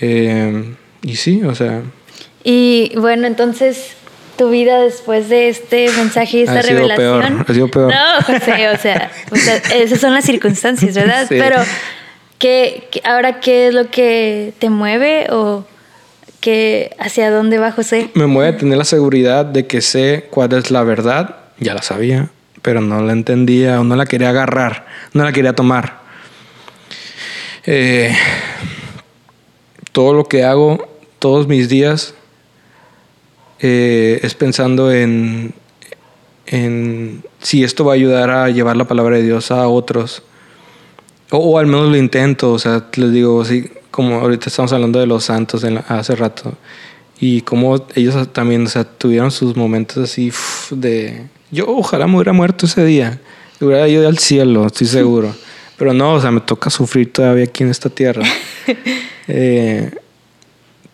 Eh, 0.00 0.74
y 1.02 1.16
sí, 1.16 1.42
o 1.44 1.54
sea... 1.54 1.82
Y 2.46 2.92
bueno, 2.96 3.26
entonces 3.26 3.94
tu 4.36 4.50
vida 4.50 4.80
después 4.80 5.28
de 5.28 5.48
este 5.48 5.88
mensaje 5.96 6.38
y 6.38 6.42
esta 6.42 6.58
ha 6.58 6.62
sido 6.62 6.80
revelación. 6.80 7.20
Peor, 7.20 7.46
ha 7.48 7.54
sido 7.54 7.68
peor. 7.68 7.92
No, 7.92 8.24
José, 8.26 8.68
o 8.68 8.78
sea, 8.78 9.10
esas 9.74 10.00
son 10.00 10.14
las 10.14 10.24
circunstancias, 10.24 10.94
¿verdad? 10.94 11.26
Pero, 11.28 11.56
¿qué, 12.38 12.88
ahora 13.04 13.40
qué 13.40 13.68
es 13.68 13.74
lo 13.74 13.90
que 13.90 14.52
te 14.58 14.70
mueve 14.70 15.26
o 15.30 15.64
qué, 16.40 16.94
hacia 16.98 17.30
dónde 17.30 17.58
va 17.58 17.72
José? 17.72 18.10
Me 18.14 18.26
mueve 18.26 18.58
tener 18.58 18.78
la 18.78 18.84
seguridad 18.84 19.44
de 19.44 19.66
que 19.66 19.80
sé 19.80 20.26
cuál 20.30 20.52
es 20.52 20.70
la 20.70 20.82
verdad, 20.82 21.36
ya 21.58 21.74
la 21.74 21.82
sabía, 21.82 22.30
pero 22.62 22.80
no 22.80 23.02
la 23.02 23.12
entendía 23.12 23.80
o 23.80 23.84
no 23.84 23.96
la 23.96 24.06
quería 24.06 24.30
agarrar, 24.30 24.86
no 25.12 25.24
la 25.24 25.32
quería 25.32 25.54
tomar. 25.54 26.02
Eh, 27.66 28.14
todo 29.92 30.12
lo 30.12 30.24
que 30.24 30.44
hago, 30.44 30.88
todos 31.18 31.46
mis 31.46 31.68
días, 31.68 32.14
eh, 33.66 34.20
es 34.22 34.34
pensando 34.34 34.92
en, 34.92 35.54
en 36.46 37.22
si 37.40 37.64
esto 37.64 37.84
va 37.86 37.92
a 37.92 37.94
ayudar 37.94 38.28
a 38.30 38.50
llevar 38.50 38.76
la 38.76 38.86
palabra 38.86 39.16
de 39.16 39.22
Dios 39.22 39.50
a 39.50 39.66
otros. 39.68 40.22
O, 41.30 41.38
o 41.38 41.58
al 41.58 41.66
menos 41.66 41.88
lo 41.88 41.96
intento, 41.96 42.52
o 42.52 42.58
sea, 42.58 42.84
les 42.96 43.10
digo, 43.10 43.40
así 43.40 43.70
como 43.90 44.16
ahorita 44.16 44.50
estamos 44.50 44.70
hablando 44.74 44.98
de 44.98 45.06
los 45.06 45.24
santos 45.24 45.64
en 45.64 45.76
la- 45.76 45.80
hace 45.88 46.14
rato. 46.14 46.52
Y 47.18 47.40
como 47.40 47.86
ellos 47.94 48.32
también, 48.34 48.66
o 48.66 48.68
sea, 48.68 48.84
tuvieron 48.84 49.30
sus 49.30 49.56
momentos 49.56 49.96
así 50.10 50.30
de... 50.70 51.22
Yo 51.50 51.64
ojalá 51.68 52.06
me 52.06 52.16
hubiera 52.16 52.32
muerto 52.34 52.66
ese 52.66 52.84
día. 52.84 53.18
Hubiera 53.60 53.88
ido 53.88 54.06
al 54.06 54.18
cielo, 54.18 54.66
estoy 54.66 54.86
seguro. 54.88 55.34
Pero 55.78 55.94
no, 55.94 56.14
o 56.14 56.20
sea, 56.20 56.30
me 56.30 56.40
toca 56.40 56.68
sufrir 56.68 57.12
todavía 57.12 57.44
aquí 57.44 57.62
en 57.62 57.70
esta 57.70 57.88
tierra. 57.88 58.22
Eh, 59.26 59.90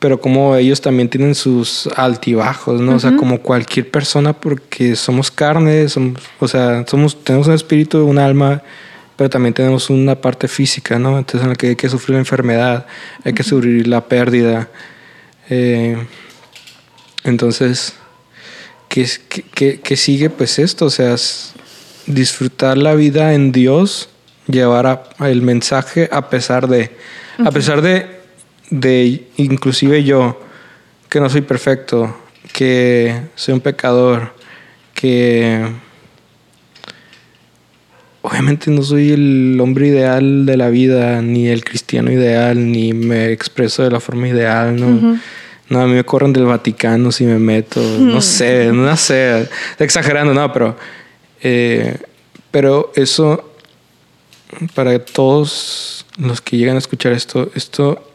pero 0.01 0.21
como 0.21 0.57
ellos 0.57 0.81
también 0.81 1.09
tienen 1.09 1.35
sus 1.37 1.87
altibajos, 1.95 2.81
¿no? 2.81 2.97
O 2.97 2.99
sea, 2.99 3.15
como 3.17 3.41
cualquier 3.41 3.89
persona, 3.91 4.33
porque 4.33 4.97
somos 4.97 5.31
carne, 5.31 5.89
somos, 5.89 6.21
o 6.41 6.49
sea, 6.49 6.85
somos, 6.89 7.23
tenemos 7.23 7.47
un 7.47 7.55
espíritu, 7.55 8.05
un 8.05 8.19
alma, 8.19 8.63
pero 9.17 9.31
también 9.31 9.53
tenemos 9.55 9.89
una 9.91 10.15
parte 10.15 10.49
física, 10.49 10.99
¿no? 10.99 11.19
Entonces, 11.19 11.43
en 11.43 11.51
la 11.51 11.55
que 11.55 11.69
hay 11.69 11.77
que 11.77 11.89
sufrir 11.91 12.15
la 12.15 12.21
enfermedad, 12.21 12.87
hay 13.25 13.35
que 13.35 13.43
sufrir 13.43 13.87
la 13.87 14.01
pérdida. 14.09 14.69
Eh, 15.51 15.97
entonces, 17.25 17.95
¿qué, 18.89 19.07
qué- 19.55 19.81
qué- 19.81 19.97
sigue? 19.97 20.31
Pues 20.31 20.59
esto, 20.59 20.87
o 20.87 20.91
sea, 20.91 21.15
es 21.15 21.53
disfrutar 22.07 22.79
la 22.79 22.95
vida 22.95 23.35
en 23.35 23.53
Dios, 23.53 24.09
llevar 24.47 24.87
a- 24.87 25.03
el 25.29 25.43
mensaje 25.43 26.09
a 26.11 26.31
pesar 26.31 26.69
de, 26.69 26.91
a 27.45 27.51
pesar 27.51 27.83
de, 27.83 28.20
de 28.71 29.27
inclusive 29.37 30.03
yo, 30.05 30.41
que 31.09 31.21
no 31.21 31.29
soy 31.29 31.43
perfecto, 31.43 32.17
que 32.53 33.21
soy 33.35 33.55
un 33.55 33.61
pecador, 33.61 34.33
que 34.95 35.67
obviamente 38.23 38.71
no 38.71 38.83
soy 38.83 39.13
el 39.13 39.59
hombre 39.61 39.89
ideal 39.89 40.47
de 40.47 40.57
la 40.57 40.69
vida, 40.71 41.21
ni 41.23 41.49
el 41.49 41.65
cristiano 41.65 42.13
ideal, 42.13 42.71
ni 42.71 42.93
me 42.93 43.33
expreso 43.33 43.83
de 43.83 43.91
la 43.91 44.01
forma 44.01 44.29
ideal, 44.29 44.77
¿no? 44.79 45.19
No, 45.69 45.81
a 45.81 45.87
mí 45.87 45.95
me 45.95 46.05
corren 46.05 46.33
del 46.33 46.47
Vaticano 46.47 47.13
si 47.13 47.25
me 47.25 47.39
meto, 47.39 47.81
no 47.81 48.21
sé, 48.21 48.73
no 48.73 48.97
sé, 48.97 49.49
exagerando, 49.79 50.35
no, 50.35 50.53
pero, 50.53 50.77
eh, 51.43 51.97
pero 52.51 52.93
eso, 52.97 53.53
para 54.75 54.99
todos 54.99 56.05
los 56.19 56.41
que 56.41 56.57
llegan 56.57 56.75
a 56.75 56.81
escuchar 56.81 57.13
esto, 57.13 57.51
esto, 57.55 58.10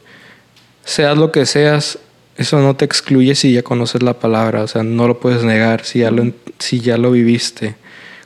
seas 0.86 1.18
lo 1.18 1.32
que 1.34 1.46
seas, 1.46 2.00
eso 2.38 2.60
no 2.60 2.76
te 2.76 2.86
excluye 2.86 3.36
si 3.36 3.52
ya 3.54 3.64
conoces 3.64 4.02
la 4.04 4.14
palabra, 4.14 4.64
o 4.64 4.68
sea, 4.68 4.84
no 4.84 5.08
lo 5.08 5.20
puedes 5.20 5.44
negar 5.44 5.84
si 5.84 6.00
ya 6.00 6.12
lo, 6.12 6.32
si 6.60 6.80
ya 6.80 6.98
lo 6.98 7.12
viviste. 7.12 7.76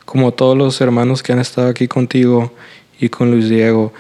Como 0.06 0.32
todos 0.34 0.58
los 0.58 0.80
hermanos 0.82 1.22
que 1.24 1.32
han 1.34 1.40
estado 1.40 1.68
aquí 1.70 1.88
contigo 1.88 2.54
y 3.00 3.10
con 3.10 3.32
Luis 3.32 3.50
Diego, 3.50 3.94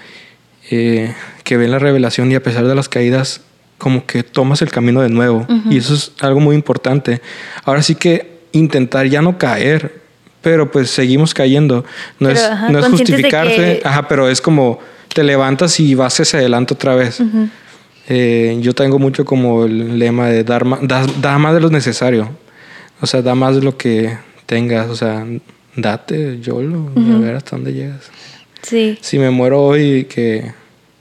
eh, 0.72 1.14
que 1.44 1.58
ven 1.58 1.72
la 1.72 1.80
revelación 1.80 2.32
y 2.32 2.36
a 2.36 2.44
pesar 2.44 2.66
de 2.68 2.76
las 2.76 2.90
caídas, 2.90 3.42
como 3.78 4.06
que 4.06 4.24
tomas 4.24 4.62
el 4.62 4.72
camino 4.72 5.02
de 5.02 5.10
nuevo. 5.10 5.48
Y 5.70 5.78
eso 5.78 5.94
es 5.94 6.12
algo 6.20 6.40
muy 6.40 6.56
importante. 6.56 7.22
Ahora 7.64 7.82
sí 7.82 7.96
que 7.96 8.40
intentar 8.52 9.06
ya 9.08 9.22
no 9.22 9.38
caer, 9.38 10.02
pero 10.42 10.70
pues 10.72 10.90
seguimos 10.90 11.34
cayendo. 11.34 11.86
No 12.20 12.28
Pero, 12.30 12.32
es, 12.40 12.44
ajá, 12.46 12.70
no 12.72 12.80
es 12.80 12.88
justificarse, 12.88 13.56
que- 13.56 13.82
ajá, 13.86 14.08
pero 14.08 14.28
es 14.30 14.42
como 14.42 14.80
te 15.14 15.24
levantas 15.24 15.80
y 15.80 15.96
vas 15.96 16.20
hacia 16.20 16.40
adelante 16.40 16.74
otra 16.74 16.96
vez. 16.96 17.22
Eh, 18.10 18.58
yo 18.62 18.74
tengo 18.74 18.98
mucho 18.98 19.24
como 19.24 19.66
el 19.66 20.00
lema 20.00 20.28
de 20.30 20.44
dar 20.44 20.66
más, 20.66 20.80
da, 20.82 21.06
da 21.22 21.38
más 21.38 21.54
de 21.54 21.62
lo 21.62 21.70
necesario. 21.70 22.30
O 23.02 23.08
sea, 23.08 23.22
da 23.22 23.36
más 23.36 23.56
de 23.56 23.62
lo 23.62 23.78
que 23.78 24.18
tengas. 24.46 24.90
O 24.90 24.96
sea, 24.96 25.26
date, 25.76 26.40
yo 26.42 26.62
lo, 26.62 26.92
y 26.96 27.12
a 27.12 27.18
ver 27.20 27.36
hasta 27.36 27.56
dónde 27.56 27.74
llegas. 27.74 28.10
Sí. 28.64 28.98
Si 29.02 29.20
me 29.20 29.30
muero 29.30 29.62
hoy, 29.62 30.06
que, 30.06 30.52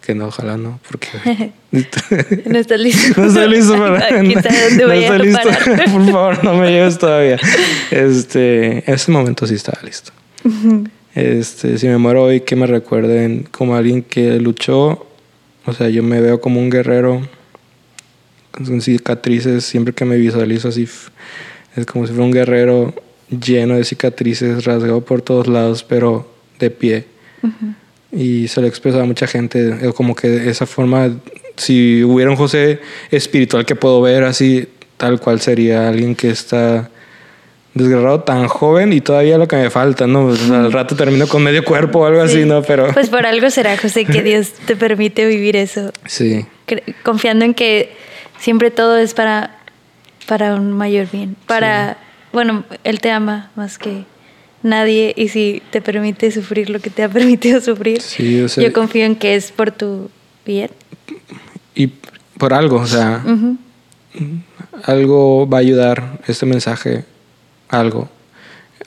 que 0.04 0.14
no, 0.14 0.26
ojalá 0.26 0.56
no, 0.56 0.78
porque 0.88 1.52
No 2.46 2.58
estás 2.58 2.80
listo. 2.80 3.20
no 3.20 3.26
estoy 3.26 3.48
listo 3.48 3.72
para 3.72 3.88
no 4.22 4.30
a 4.30 4.94
estoy 4.94 5.18
listo. 5.26 5.48
Por 5.92 6.10
favor, 6.10 6.44
no 6.44 6.54
me 6.54 6.70
lleves 6.70 6.98
todavía. 6.98 7.38
Este, 7.90 8.84
en 8.88 8.94
ese 8.94 9.10
momento 9.10 9.46
sí 9.46 9.54
estaba 9.54 9.80
listo. 9.82 10.12
Este, 11.14 11.78
si 11.78 11.88
me 11.88 11.98
muero 11.98 12.24
hoy, 12.24 12.40
que 12.40 12.54
me 12.56 12.66
recuerden 12.66 13.48
como 13.50 13.74
alguien 13.74 14.02
que 14.02 14.38
luchó. 14.38 15.07
O 15.68 15.74
sea, 15.74 15.90
yo 15.90 16.02
me 16.02 16.22
veo 16.22 16.40
como 16.40 16.60
un 16.60 16.70
guerrero 16.70 17.20
con 18.52 18.80
cicatrices. 18.80 19.64
Siempre 19.64 19.92
que 19.92 20.06
me 20.06 20.16
visualizo 20.16 20.68
así, 20.68 20.88
es 21.76 21.84
como 21.84 22.06
si 22.06 22.12
fuera 22.14 22.24
un 22.24 22.32
guerrero 22.32 22.94
lleno 23.28 23.76
de 23.76 23.84
cicatrices, 23.84 24.64
rasgado 24.64 25.04
por 25.04 25.20
todos 25.20 25.46
lados, 25.46 25.84
pero 25.84 26.26
de 26.58 26.70
pie. 26.70 27.04
Y 28.10 28.48
se 28.48 28.62
lo 28.62 28.66
he 28.66 28.70
expresado 28.70 29.02
a 29.02 29.06
mucha 29.06 29.26
gente, 29.26 29.92
como 29.94 30.14
que 30.14 30.28
de 30.28 30.50
esa 30.50 30.64
forma, 30.64 31.14
si 31.56 32.02
hubiera 32.02 32.30
un 32.30 32.38
José 32.38 32.80
espiritual 33.10 33.66
que 33.66 33.76
puedo 33.76 34.00
ver 34.00 34.24
así, 34.24 34.66
tal 34.96 35.20
cual 35.20 35.38
sería 35.42 35.86
alguien 35.86 36.14
que 36.14 36.30
está 36.30 36.90
desgarrado 37.78 38.20
tan 38.20 38.46
joven 38.48 38.92
y 38.92 39.00
todavía 39.00 39.38
lo 39.38 39.48
que 39.48 39.56
me 39.56 39.70
falta, 39.70 40.06
¿no? 40.06 40.34
Sea, 40.36 40.60
al 40.60 40.72
rato 40.72 40.94
termino 40.96 41.26
con 41.26 41.42
medio 41.42 41.64
cuerpo 41.64 42.00
o 42.00 42.04
algo 42.04 42.20
así, 42.20 42.42
Sí. 42.42 42.44
¿no? 42.44 42.62
Pero 42.62 42.92
Pues 42.92 43.08
por 43.08 43.24
algo 43.24 43.48
será, 43.50 43.76
José, 43.82 44.04
que 44.04 44.22
Dios 44.22 44.52
te 44.66 44.76
permite 44.76 45.26
vivir 45.26 45.56
eso. 45.56 45.92
sí, 46.06 46.44
Confiando 47.02 47.44
en 47.46 47.54
que 47.54 47.90
siempre 48.38 48.70
todo 48.70 48.98
es 48.98 49.14
para, 49.14 49.56
para 50.26 50.54
un 50.54 50.72
mayor 50.72 51.06
bien. 51.10 51.34
Para, 51.46 51.96
bueno, 52.32 52.64
Él 52.84 53.00
te 53.00 53.10
ama 53.10 53.50
más 53.56 53.78
que 53.78 54.04
nadie 54.62 55.14
y 55.16 55.28
si 55.28 55.62
te 55.70 55.80
permite 55.80 56.30
sufrir 56.30 56.68
lo 56.68 56.80
que 56.80 56.90
te 56.90 57.02
ha 57.04 57.08
permitido 57.18 57.60
sufrir, 57.62 58.02
Sí, 58.02 58.42
o 58.42 58.48
sea- 58.48 58.62
yo 58.64 58.72
confío 58.72 59.04
en 59.06 59.16
que 59.16 59.34
es 59.34 59.50
por 59.52 59.70
tu 59.70 60.10
bien. 60.44 60.70
y 61.74 61.86
por 62.38 62.52
algo, 62.52 62.76
o 62.76 62.86
sea, 62.86 63.22
algo 64.84 65.48
va 65.48 65.58
a 65.58 65.60
ayudar 65.60 66.18
este 66.26 66.46
mensaje, 66.46 67.04
algo, 67.68 68.08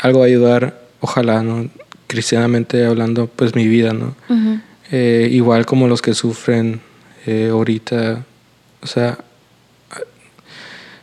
algo 0.01 0.19
va 0.19 0.25
a 0.25 0.27
ayudar, 0.27 0.81
ojalá, 0.99 1.43
¿no? 1.43 1.69
Cristianamente 2.07 2.85
hablando, 2.85 3.27
pues 3.27 3.55
mi 3.55 3.67
vida, 3.67 3.93
¿no? 3.93 4.15
Eh, 4.91 5.29
igual 5.31 5.65
como 5.65 5.87
los 5.87 6.01
que 6.01 6.13
sufren 6.13 6.81
eh, 7.25 7.49
ahorita, 7.51 8.23
o 8.81 8.87
sea, 8.87 9.17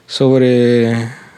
sobre, 0.07 0.93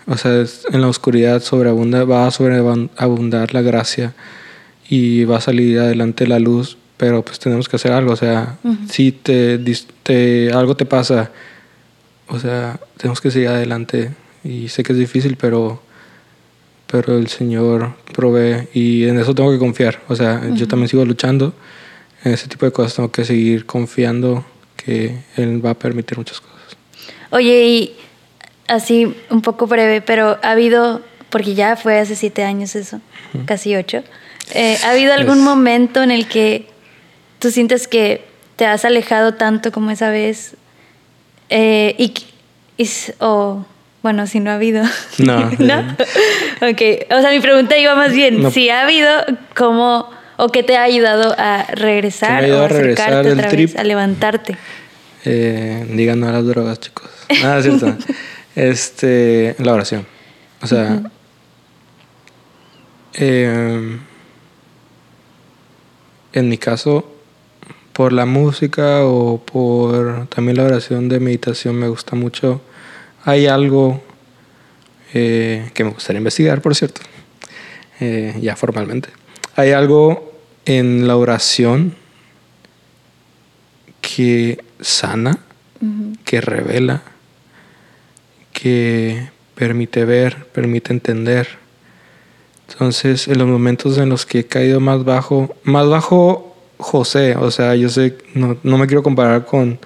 o 0.06 0.16
sea, 0.16 0.44
en 0.72 0.80
la 0.80 0.88
oscuridad 0.88 1.42
sobreabunda, 1.42 2.04
va 2.04 2.26
a 2.26 2.30
sobreabundar 2.30 3.52
la 3.54 3.62
gracia 3.62 4.14
y 4.88 5.24
va 5.24 5.38
a 5.38 5.40
salir 5.40 5.78
adelante 5.78 6.26
la 6.26 6.38
luz, 6.38 6.76
pero 6.96 7.24
pues 7.24 7.38
tenemos 7.38 7.68
que 7.68 7.76
hacer 7.76 7.92
algo, 7.92 8.12
o 8.12 8.16
sea, 8.16 8.56
si 8.88 9.12
te, 9.12 9.58
te- 10.02 10.50
algo 10.52 10.76
te 10.76 10.84
pasa, 10.86 11.30
o 12.28 12.38
sea, 12.38 12.78
tenemos 12.96 13.20
que 13.20 13.30
seguir 13.30 13.48
adelante 13.48 14.10
y 14.44 14.68
sé 14.68 14.82
que 14.82 14.92
es 14.92 14.98
difícil, 14.98 15.36
pero 15.36 15.82
pero 16.90 17.16
el 17.16 17.28
Señor 17.28 17.94
provee 18.12 18.68
y 18.74 19.06
en 19.06 19.18
eso 19.18 19.34
tengo 19.34 19.52
que 19.52 19.58
confiar. 19.58 20.00
O 20.08 20.16
sea, 20.16 20.42
yo 20.52 20.66
también 20.66 20.88
sigo 20.88 21.04
luchando. 21.04 21.54
En 22.24 22.32
ese 22.32 22.48
tipo 22.48 22.66
de 22.66 22.72
cosas 22.72 22.94
tengo 22.94 23.10
que 23.10 23.24
seguir 23.24 23.64
confiando 23.64 24.44
que 24.76 25.16
Él 25.36 25.64
va 25.64 25.70
a 25.70 25.74
permitir 25.74 26.18
muchas 26.18 26.40
cosas. 26.40 26.76
Oye, 27.30 27.64
y 27.64 27.96
así 28.66 29.14
un 29.30 29.40
poco 29.42 29.66
breve, 29.66 30.00
pero 30.00 30.38
ha 30.42 30.50
habido, 30.50 31.00
porque 31.30 31.54
ya 31.54 31.76
fue 31.76 31.98
hace 31.98 32.16
siete 32.16 32.42
años 32.42 32.74
eso, 32.74 33.00
casi 33.46 33.76
ocho, 33.76 34.02
eh, 34.52 34.76
¿ha 34.84 34.90
habido 34.90 35.12
algún 35.12 35.42
momento 35.42 36.02
en 36.02 36.10
el 36.10 36.26
que 36.26 36.66
tú 37.38 37.50
sientes 37.50 37.86
que 37.86 38.24
te 38.56 38.66
has 38.66 38.84
alejado 38.84 39.34
tanto 39.34 39.70
como 39.70 39.90
esa 39.90 40.10
vez? 40.10 40.56
Eh, 41.50 41.94
y, 41.98 42.14
y 42.82 42.88
o, 43.20 43.64
bueno, 44.02 44.26
si 44.26 44.40
no 44.40 44.50
ha 44.50 44.54
habido. 44.54 44.82
No. 45.18 45.50
¿No? 45.58 45.80
ok, 46.60 46.82
o 47.10 47.20
sea, 47.20 47.30
mi 47.30 47.40
pregunta 47.40 47.76
iba 47.76 47.94
más 47.94 48.12
bien, 48.12 48.42
No. 48.42 48.50
si 48.50 48.70
ha 48.70 48.82
habido, 48.82 49.10
¿cómo 49.54 50.08
o 50.36 50.48
qué 50.48 50.62
te 50.62 50.76
ha 50.76 50.82
ayudado 50.84 51.34
a 51.36 51.64
regresar 51.72 52.40
¿Qué 52.40 52.46
me 52.46 52.52
ayudó 52.52 52.62
o 52.62 52.64
a 52.64 52.68
regresar 52.68 53.08
acercarte 53.08 53.28
del 53.28 53.38
otra 53.38 53.50
trip? 53.50 53.70
vez, 53.70 53.78
a 53.78 53.84
levantarte? 53.84 54.56
Eh, 55.26 55.86
digan 55.90 56.18
no 56.20 56.28
a 56.28 56.32
las 56.32 56.46
drogas, 56.46 56.80
chicos. 56.80 57.10
Nada, 57.42 57.58
es 57.58 57.64
cierto. 57.64 57.94
este, 58.56 59.54
la 59.58 59.74
oración. 59.74 60.06
O 60.62 60.66
sea, 60.66 61.02
eh, 63.14 63.98
en 66.32 66.48
mi 66.48 66.58
caso, 66.58 67.12
por 67.92 68.12
la 68.12 68.24
música 68.24 69.04
o 69.04 69.38
por 69.44 70.26
también 70.28 70.56
la 70.56 70.64
oración 70.64 71.08
de 71.08 71.20
meditación 71.20 71.74
me 71.76 71.88
gusta 71.88 72.16
mucho. 72.16 72.62
Hay 73.24 73.46
algo 73.46 74.02
eh, 75.12 75.70
que 75.74 75.84
me 75.84 75.90
gustaría 75.90 76.18
investigar, 76.18 76.62
por 76.62 76.74
cierto, 76.74 77.02
eh, 78.00 78.34
ya 78.40 78.56
formalmente. 78.56 79.10
Hay 79.56 79.72
algo 79.72 80.32
en 80.64 81.06
la 81.06 81.16
oración 81.16 81.94
que 84.00 84.62
sana, 84.80 85.38
que 86.24 86.40
revela, 86.40 87.02
que 88.52 89.28
permite 89.54 90.04
ver, 90.04 90.46
permite 90.52 90.92
entender. 90.92 91.48
Entonces, 92.68 93.28
en 93.28 93.38
los 93.38 93.48
momentos 93.48 93.98
en 93.98 94.08
los 94.08 94.26
que 94.26 94.40
he 94.40 94.46
caído 94.46 94.80
más 94.80 95.04
bajo, 95.04 95.54
más 95.64 95.86
bajo 95.88 96.56
José, 96.78 97.36
o 97.36 97.50
sea, 97.50 97.74
yo 97.74 97.88
sé, 97.88 98.16
no, 98.34 98.56
no 98.62 98.78
me 98.78 98.86
quiero 98.86 99.02
comparar 99.02 99.44
con, 99.44 99.78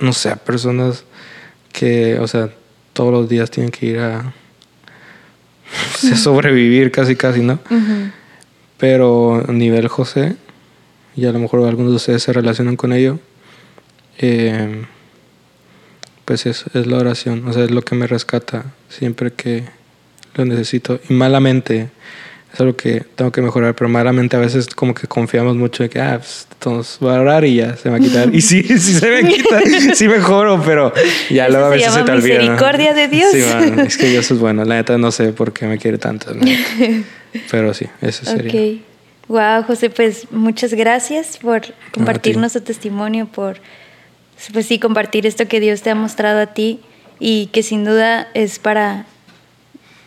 no 0.00 0.12
sé, 0.12 0.36
personas 0.36 1.04
que, 1.72 2.18
o 2.18 2.28
sea, 2.28 2.50
todos 2.92 3.12
los 3.12 3.28
días 3.28 3.50
tienen 3.50 3.70
que 3.70 3.86
ir 3.86 3.98
a, 3.98 4.32
sobrevivir 6.16 6.90
casi, 6.90 7.16
casi, 7.16 7.40
¿no? 7.40 7.58
Pero 8.78 9.44
a 9.48 9.52
nivel 9.52 9.88
José, 9.88 10.36
y 11.16 11.26
a 11.26 11.32
lo 11.32 11.38
mejor 11.38 11.66
algunos 11.66 11.92
de 11.92 11.96
ustedes 11.96 12.22
se 12.22 12.32
relacionan 12.32 12.76
con 12.76 12.92
ello, 12.92 13.18
eh, 14.18 14.84
pues 16.24 16.46
es, 16.46 16.64
es 16.74 16.86
la 16.86 16.98
oración, 16.98 17.46
o 17.48 17.52
sea, 17.52 17.64
es 17.64 17.70
lo 17.70 17.82
que 17.82 17.94
me 17.94 18.06
rescata 18.06 18.64
siempre 18.88 19.32
que 19.32 19.64
lo 20.34 20.44
necesito. 20.44 21.00
Y 21.08 21.14
malamente, 21.14 21.90
es 22.52 22.60
algo 22.60 22.76
que 22.76 23.04
tengo 23.14 23.32
que 23.32 23.40
mejorar, 23.40 23.74
pero 23.74 23.88
malamente 23.88 24.36
a 24.36 24.38
veces 24.38 24.66
como 24.68 24.92
que 24.92 25.06
confiamos 25.06 25.56
mucho 25.56 25.84
en 25.84 25.88
que, 25.88 26.00
ah, 26.00 26.18
pues 26.18 26.46
todos 26.58 26.98
voy 27.00 27.14
a 27.14 27.20
orar 27.20 27.44
y 27.44 27.56
ya 27.56 27.76
se 27.76 27.88
me 27.88 27.98
va 27.98 28.04
a 28.04 28.08
quitar. 28.08 28.34
Y 28.34 28.42
sí, 28.42 28.62
sí 28.62 28.78
se 28.78 29.10
me 29.10 29.28
quita, 29.28 29.60
sí 29.94 30.06
mejoro, 30.06 30.62
pero 30.64 30.92
ya 31.30 31.48
luego 31.48 31.66
a 31.66 31.68
veces 31.70 31.92
se, 31.92 32.02
te 32.02 32.12
olvida. 32.12 32.38
misericordia 32.38 32.92
de 32.92 33.08
Dios. 33.08 33.30
Sí, 33.32 33.42
es 33.84 33.96
que 33.96 34.08
Dios 34.08 34.30
es 34.30 34.38
bueno. 34.38 34.64
La 34.64 34.74
neta 34.74 34.98
no 34.98 35.10
sé 35.10 35.32
por 35.32 35.52
qué 35.52 35.66
me 35.66 35.78
quiere 35.78 35.98
tanto. 35.98 36.26
Pero 37.50 37.72
sí, 37.72 37.86
eso 38.02 38.26
sería. 38.26 38.52
Ok. 38.52 38.80
Wow, 39.28 39.62
José, 39.66 39.88
pues 39.88 40.26
muchas 40.30 40.74
gracias 40.74 41.38
por 41.38 41.62
compartirnos 41.94 42.52
tu 42.52 42.60
testimonio, 42.60 43.26
por 43.26 43.56
pues 44.52 44.66
sí, 44.66 44.78
compartir 44.78 45.26
esto 45.26 45.46
que 45.46 45.60
Dios 45.60 45.80
te 45.80 45.90
ha 45.90 45.94
mostrado 45.94 46.40
a 46.40 46.46
ti 46.46 46.80
y 47.18 47.46
que 47.46 47.62
sin 47.62 47.84
duda 47.84 48.28
es 48.34 48.58
para, 48.58 49.06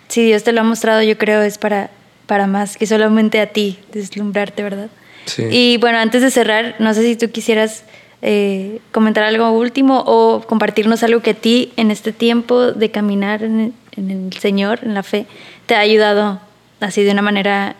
si 0.09 0.23
Dios 0.23 0.43
te 0.43 0.51
lo 0.51 0.61
ha 0.61 0.63
mostrado, 0.63 1.01
yo 1.01 1.17
creo 1.17 1.41
es 1.41 1.57
para 1.57 1.89
para 2.27 2.47
más 2.47 2.77
que 2.77 2.87
solamente 2.87 3.39
a 3.39 3.47
ti 3.47 3.79
deslumbrarte, 3.91 4.63
¿verdad? 4.63 4.89
Sí. 5.25 5.43
Y 5.49 5.77
bueno, 5.77 5.97
antes 5.97 6.21
de 6.21 6.31
cerrar, 6.31 6.75
no 6.79 6.93
sé 6.93 7.03
si 7.03 7.15
tú 7.15 7.31
quisieras 7.31 7.83
eh, 8.21 8.79
comentar 8.91 9.23
algo 9.23 9.51
último 9.51 10.03
o 10.05 10.41
compartirnos 10.41 11.03
algo 11.03 11.21
que 11.21 11.31
a 11.31 11.33
ti 11.35 11.73
en 11.77 11.91
este 11.91 12.11
tiempo 12.11 12.71
de 12.71 12.89
caminar 12.89 13.43
en 13.43 13.73
el, 13.97 14.33
Señor, 14.33 14.79
en 14.83 14.93
la 14.93 15.03
fe, 15.03 15.27
te 15.65 15.75
ha 15.75 15.79
ayudado 15.79 16.39
así 16.79 17.03
de 17.03 17.11
una 17.11 17.21
manera 17.21 17.75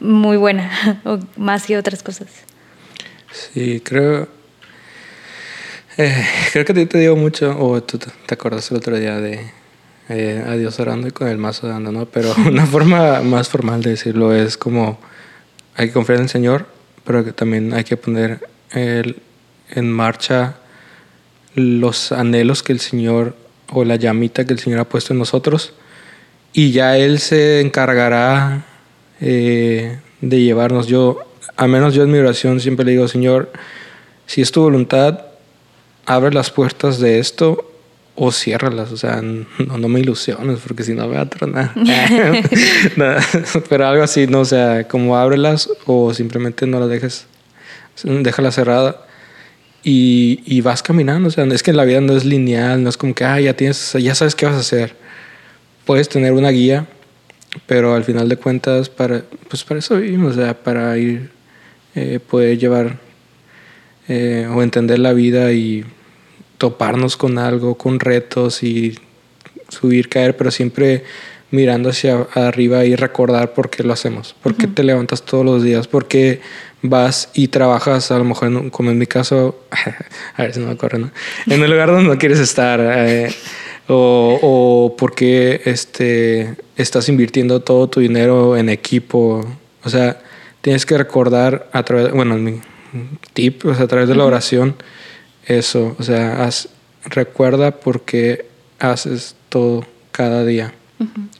muy 0.00 0.36
buena 0.36 1.00
o 1.04 1.18
más 1.36 1.66
que 1.66 1.78
otras 1.78 2.02
cosas. 2.02 2.28
Sí, 3.32 3.80
creo. 3.80 4.28
Eh, 5.96 6.26
creo 6.52 6.64
que 6.64 6.72
a 6.72 6.74
ti 6.74 6.86
te 6.86 6.98
digo 6.98 7.16
mucho, 7.16 7.56
o 7.58 7.82
tú 7.82 7.98
te 7.98 8.34
acuerdas 8.34 8.70
el 8.70 8.76
otro 8.76 8.98
día 8.98 9.18
de 9.18 9.50
eh, 10.08 10.44
a 10.46 10.52
Dios 10.56 10.78
orando 10.80 11.08
y 11.08 11.10
con 11.10 11.28
el 11.28 11.38
mazo 11.38 11.66
dando, 11.66 11.92
¿no? 11.92 12.06
Pero 12.06 12.34
una 12.46 12.66
forma 12.66 13.20
más 13.20 13.48
formal 13.48 13.82
de 13.82 13.90
decirlo 13.90 14.34
es 14.34 14.56
como 14.56 14.98
hay 15.76 15.88
que 15.88 15.92
confiar 15.92 16.18
en 16.18 16.24
el 16.24 16.28
Señor, 16.30 16.66
pero 17.04 17.24
que 17.24 17.32
también 17.32 17.72
hay 17.72 17.84
que 17.84 17.96
poner 17.96 18.48
en 18.72 19.92
marcha 19.92 20.56
los 21.54 22.12
anhelos 22.12 22.62
que 22.62 22.72
el 22.72 22.80
Señor 22.80 23.36
o 23.72 23.84
la 23.84 23.96
llamita 23.96 24.44
que 24.44 24.52
el 24.52 24.58
Señor 24.58 24.80
ha 24.80 24.88
puesto 24.88 25.12
en 25.12 25.18
nosotros 25.18 25.72
y 26.52 26.70
ya 26.70 26.96
Él 26.96 27.18
se 27.18 27.60
encargará 27.60 28.64
eh, 29.20 29.98
de 30.20 30.40
llevarnos. 30.40 30.86
Yo, 30.86 31.18
a 31.56 31.66
menos 31.66 31.94
yo 31.94 32.04
en 32.04 32.12
mi 32.12 32.18
oración 32.18 32.60
siempre 32.60 32.84
le 32.84 32.92
digo, 32.92 33.08
Señor, 33.08 33.52
si 34.26 34.40
es 34.40 34.52
tu 34.52 34.62
voluntad, 34.62 35.20
abre 36.06 36.32
las 36.32 36.50
puertas 36.50 37.00
de 37.00 37.18
esto 37.18 37.70
o 38.16 38.30
ciérralas, 38.30 38.92
o 38.92 38.96
sea, 38.96 39.20
no, 39.22 39.78
no 39.78 39.88
me 39.88 40.00
ilusiones 40.00 40.60
porque 40.60 40.84
si 40.84 40.94
no 40.94 41.08
me 41.08 41.16
va 41.16 41.22
a 41.22 41.30
tronar. 41.30 41.72
pero 43.68 43.86
algo 43.86 44.02
así, 44.02 44.26
no, 44.26 44.40
o 44.40 44.44
sea, 44.44 44.86
como 44.86 45.16
ábrelas 45.16 45.68
o 45.86 46.14
simplemente 46.14 46.66
no 46.66 46.78
las 46.78 46.88
dejes, 46.88 47.26
déjala 48.04 48.52
cerrada 48.52 49.06
y, 49.82 50.42
y, 50.46 50.60
vas 50.60 50.82
caminando, 50.82 51.28
o 51.28 51.30
sea, 51.30 51.44
es 51.44 51.62
que 51.62 51.72
la 51.72 51.84
vida 51.84 52.00
no 52.00 52.16
es 52.16 52.24
lineal, 52.24 52.82
no 52.82 52.88
es 52.88 52.96
como 52.96 53.14
que, 53.14 53.24
ah, 53.24 53.40
ya 53.40 53.54
tienes, 53.54 53.92
ya 53.92 54.14
sabes 54.14 54.34
qué 54.34 54.46
vas 54.46 54.54
a 54.54 54.60
hacer. 54.60 54.96
Puedes 55.84 56.08
tener 56.08 56.32
una 56.32 56.48
guía, 56.48 56.86
pero 57.66 57.94
al 57.94 58.04
final 58.04 58.28
de 58.28 58.36
cuentas, 58.36 58.88
para, 58.88 59.22
pues 59.48 59.62
para 59.64 59.80
eso 59.80 59.96
vivimos, 59.96 60.36
o 60.36 60.40
sea, 60.40 60.54
para 60.54 60.96
ir, 60.96 61.30
eh, 61.94 62.18
poder 62.18 62.58
llevar 62.58 62.98
eh, 64.08 64.48
o 64.50 64.62
entender 64.62 64.98
la 65.00 65.12
vida 65.12 65.52
y 65.52 65.84
toparnos 66.64 67.18
con 67.18 67.36
algo, 67.36 67.74
con 67.74 68.00
retos 68.00 68.62
y 68.62 68.98
subir, 69.68 70.08
caer, 70.08 70.34
pero 70.34 70.50
siempre 70.50 71.04
mirando 71.50 71.90
hacia 71.90 72.26
arriba 72.32 72.86
y 72.86 72.96
recordar 72.96 73.52
por 73.52 73.68
qué 73.68 73.82
lo 73.82 73.92
hacemos, 73.92 74.34
por 74.42 74.54
qué 74.54 74.66
te 74.66 74.82
levantas 74.82 75.20
todos 75.26 75.44
los 75.44 75.62
días, 75.62 75.88
por 75.88 76.08
qué 76.08 76.40
vas 76.80 77.28
y 77.34 77.48
trabajas, 77.48 78.10
a 78.10 78.16
lo 78.16 78.24
mejor 78.24 78.70
como 78.70 78.90
en 78.90 78.96
mi 78.96 79.04
caso, 79.04 79.60
a 80.36 80.42
ver 80.42 80.54
si 80.54 80.60
no 80.60 80.68
me 80.68 80.72
acuerdo, 80.72 81.00
¿no? 81.00 81.10
en 81.44 81.62
el 81.62 81.70
lugar 81.70 81.90
donde 81.90 82.08
no 82.08 82.16
quieres 82.16 82.40
estar, 82.40 82.80
eh, 82.82 83.28
o, 83.86 84.38
o 84.40 84.96
por 84.96 85.14
qué 85.14 85.60
este, 85.66 86.56
estás 86.78 87.10
invirtiendo 87.10 87.60
todo 87.60 87.90
tu 87.90 88.00
dinero 88.00 88.56
en 88.56 88.70
equipo, 88.70 89.44
o 89.82 89.90
sea, 89.90 90.18
tienes 90.62 90.86
que 90.86 90.96
recordar 90.96 91.68
a 91.74 91.82
través, 91.82 92.10
bueno, 92.10 92.38
mi 92.38 92.58
tip, 93.34 93.66
o 93.66 93.74
sea, 93.74 93.84
a 93.84 93.88
través 93.88 94.08
de 94.08 94.14
la 94.14 94.24
oración, 94.24 94.76
eso, 95.46 95.96
o 95.98 96.02
sea, 96.02 96.48
recuerda 97.04 97.72
por 97.80 98.02
qué 98.02 98.46
haces 98.78 99.36
todo 99.48 99.86
cada 100.12 100.44
día, 100.44 100.72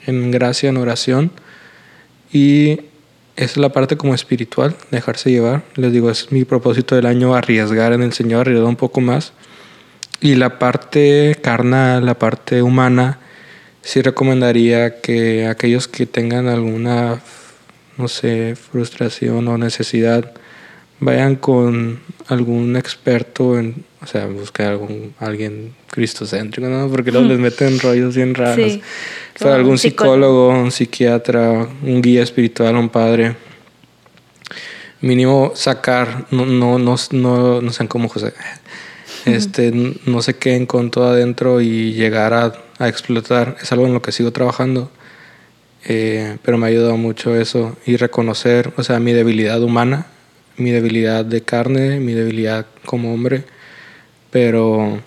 en 0.06 0.30
gracia, 0.30 0.68
en 0.68 0.76
oración, 0.76 1.30
y 2.32 2.80
esa 3.36 3.52
es 3.52 3.56
la 3.56 3.70
parte 3.70 3.96
como 3.96 4.14
espiritual, 4.14 4.76
dejarse 4.90 5.30
llevar. 5.30 5.64
Les 5.74 5.92
digo, 5.92 6.10
es 6.10 6.30
mi 6.30 6.44
propósito 6.44 6.94
del 6.94 7.06
año, 7.06 7.34
arriesgar 7.34 7.92
en 7.92 8.02
el 8.02 8.12
Señor, 8.12 8.42
arriesgar 8.42 8.68
un 8.68 8.76
poco 8.76 9.00
más. 9.00 9.32
Y 10.20 10.36
la 10.36 10.58
parte 10.58 11.36
carnal, 11.42 12.06
la 12.06 12.18
parte 12.18 12.62
humana, 12.62 13.18
sí 13.82 14.02
recomendaría 14.02 15.00
que 15.00 15.46
aquellos 15.46 15.88
que 15.88 16.06
tengan 16.06 16.46
alguna, 16.46 17.20
no 17.98 18.08
sé, 18.08 18.56
frustración 18.56 19.48
o 19.48 19.58
necesidad, 19.58 20.32
vayan 21.04 21.36
con 21.36 22.00
algún 22.28 22.76
experto 22.76 23.58
en, 23.58 23.84
o 24.02 24.06
sea, 24.06 24.26
buscar 24.26 24.68
algún 24.68 25.14
alguien 25.18 25.74
cristocéntrico, 25.90 26.68
¿no? 26.68 26.88
Porque 26.88 27.12
luego 27.12 27.28
les 27.28 27.38
meten 27.48 27.78
rollos 27.78 28.16
bien 28.16 28.34
raros. 28.34 28.72
Sí, 28.72 28.82
o 29.44 29.48
algún 29.48 29.76
psicólogo, 29.78 30.48
un 30.48 30.70
psiquiatra, 30.70 31.68
un 31.82 32.00
guía 32.00 32.22
espiritual, 32.22 32.76
un 32.76 32.88
padre. 32.88 33.36
Mínimo 35.02 35.52
sacar, 35.54 36.26
no, 36.30 36.46
no, 36.46 36.78
no, 36.78 36.96
no, 37.10 37.60
no 37.60 37.72
sean 37.72 37.88
como 37.88 38.08
José. 38.08 38.32
Este, 39.26 39.70
no 40.06 40.22
se 40.22 40.36
queden 40.36 40.64
con 40.64 40.90
todo 40.90 41.08
adentro 41.08 41.60
y 41.60 41.92
llegar 41.92 42.32
a, 42.32 42.54
a 42.78 42.88
explotar. 42.88 43.56
Es 43.60 43.70
algo 43.72 43.86
en 43.86 43.92
lo 43.92 44.00
que 44.00 44.12
sigo 44.12 44.32
trabajando. 44.32 44.90
Eh, 45.86 46.38
pero 46.42 46.56
me 46.56 46.64
ha 46.64 46.70
ayudado 46.70 46.96
mucho 46.96 47.36
eso 47.38 47.76
y 47.84 47.96
reconocer, 47.96 48.72
o 48.78 48.82
sea, 48.82 49.00
mi 49.00 49.12
debilidad 49.12 49.62
humana 49.62 50.06
mi 50.56 50.70
debilidad 50.70 51.24
de 51.24 51.42
carne, 51.42 52.00
mi 52.00 52.12
debilidad 52.12 52.66
como 52.84 53.12
hombre, 53.12 53.44
pero, 54.30 55.00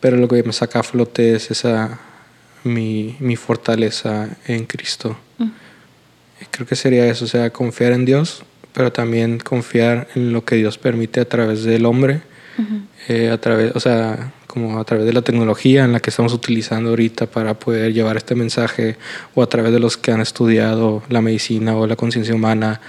pero 0.00 0.16
lo 0.16 0.28
que 0.28 0.42
me 0.42 0.52
saca 0.52 0.80
a 0.80 0.82
flote 0.82 1.34
es 1.34 1.50
esa, 1.50 2.00
mi, 2.64 3.16
mi 3.20 3.36
fortaleza 3.36 4.36
en 4.46 4.64
Cristo. 4.64 5.16
Mm. 5.38 5.48
Creo 6.50 6.66
que 6.66 6.76
sería 6.76 7.06
eso, 7.06 7.24
o 7.24 7.28
sea, 7.28 7.50
confiar 7.50 7.92
en 7.92 8.04
Dios, 8.04 8.44
pero 8.72 8.92
también 8.92 9.38
confiar 9.38 10.08
en 10.14 10.32
lo 10.32 10.44
que 10.44 10.56
Dios 10.56 10.78
permite 10.78 11.20
a 11.20 11.28
través 11.28 11.64
del 11.64 11.86
hombre, 11.86 12.22
eh, 13.08 13.30
a 13.30 13.40
través, 13.40 13.74
o 13.74 13.80
sea, 13.80 14.32
como 14.46 14.78
a 14.78 14.84
través 14.84 15.06
de 15.06 15.12
la 15.12 15.22
tecnología 15.22 15.84
en 15.84 15.92
la 15.92 16.00
que 16.00 16.10
estamos 16.10 16.32
utilizando 16.34 16.90
ahorita 16.90 17.26
para 17.26 17.54
poder 17.54 17.92
llevar 17.92 18.16
este 18.16 18.34
mensaje, 18.34 18.96
o 19.34 19.42
a 19.42 19.48
través 19.48 19.72
de 19.72 19.80
los 19.80 19.96
que 19.96 20.12
han 20.12 20.20
estudiado 20.20 21.02
la 21.08 21.22
medicina 21.22 21.74
o 21.76 21.86
la 21.86 21.96
conciencia 21.96 22.34
humana, 22.34 22.80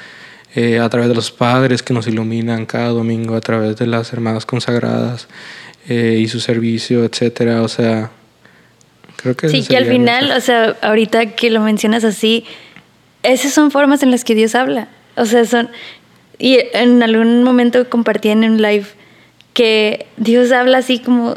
eh, 0.55 0.80
a 0.80 0.88
través 0.89 1.09
de 1.09 1.15
los 1.15 1.31
padres 1.31 1.81
que 1.81 1.93
nos 1.93 2.07
iluminan 2.07 2.65
cada 2.65 2.89
domingo, 2.89 3.35
a 3.35 3.41
través 3.41 3.75
de 3.77 3.88
las 3.88 4.13
hermanas 4.13 4.45
consagradas 4.45 5.27
eh, 5.89 6.19
y 6.19 6.27
su 6.27 6.39
servicio, 6.39 7.03
etcétera. 7.03 7.61
O 7.63 7.67
sea, 7.67 8.11
creo 9.17 9.35
que... 9.35 9.49
Sí, 9.49 9.63
que 9.63 9.77
al 9.77 9.85
final, 9.85 10.31
o 10.31 10.41
sea, 10.41 10.75
ahorita 10.81 11.27
que 11.31 11.49
lo 11.49 11.61
mencionas 11.61 12.03
así, 12.03 12.45
esas 13.23 13.51
son 13.51 13.71
formas 13.71 14.03
en 14.03 14.11
las 14.11 14.23
que 14.23 14.35
Dios 14.35 14.53
habla. 14.55 14.89
O 15.15 15.25
sea, 15.25 15.45
son... 15.45 15.69
Y 16.38 16.59
en 16.73 17.01
algún 17.01 17.43
momento 17.43 17.89
compartí 17.89 18.30
en 18.30 18.43
un 18.43 18.61
live 18.61 18.85
que 19.53 20.07
Dios 20.17 20.51
habla 20.51 20.80
así 20.80 20.99
como, 20.99 21.35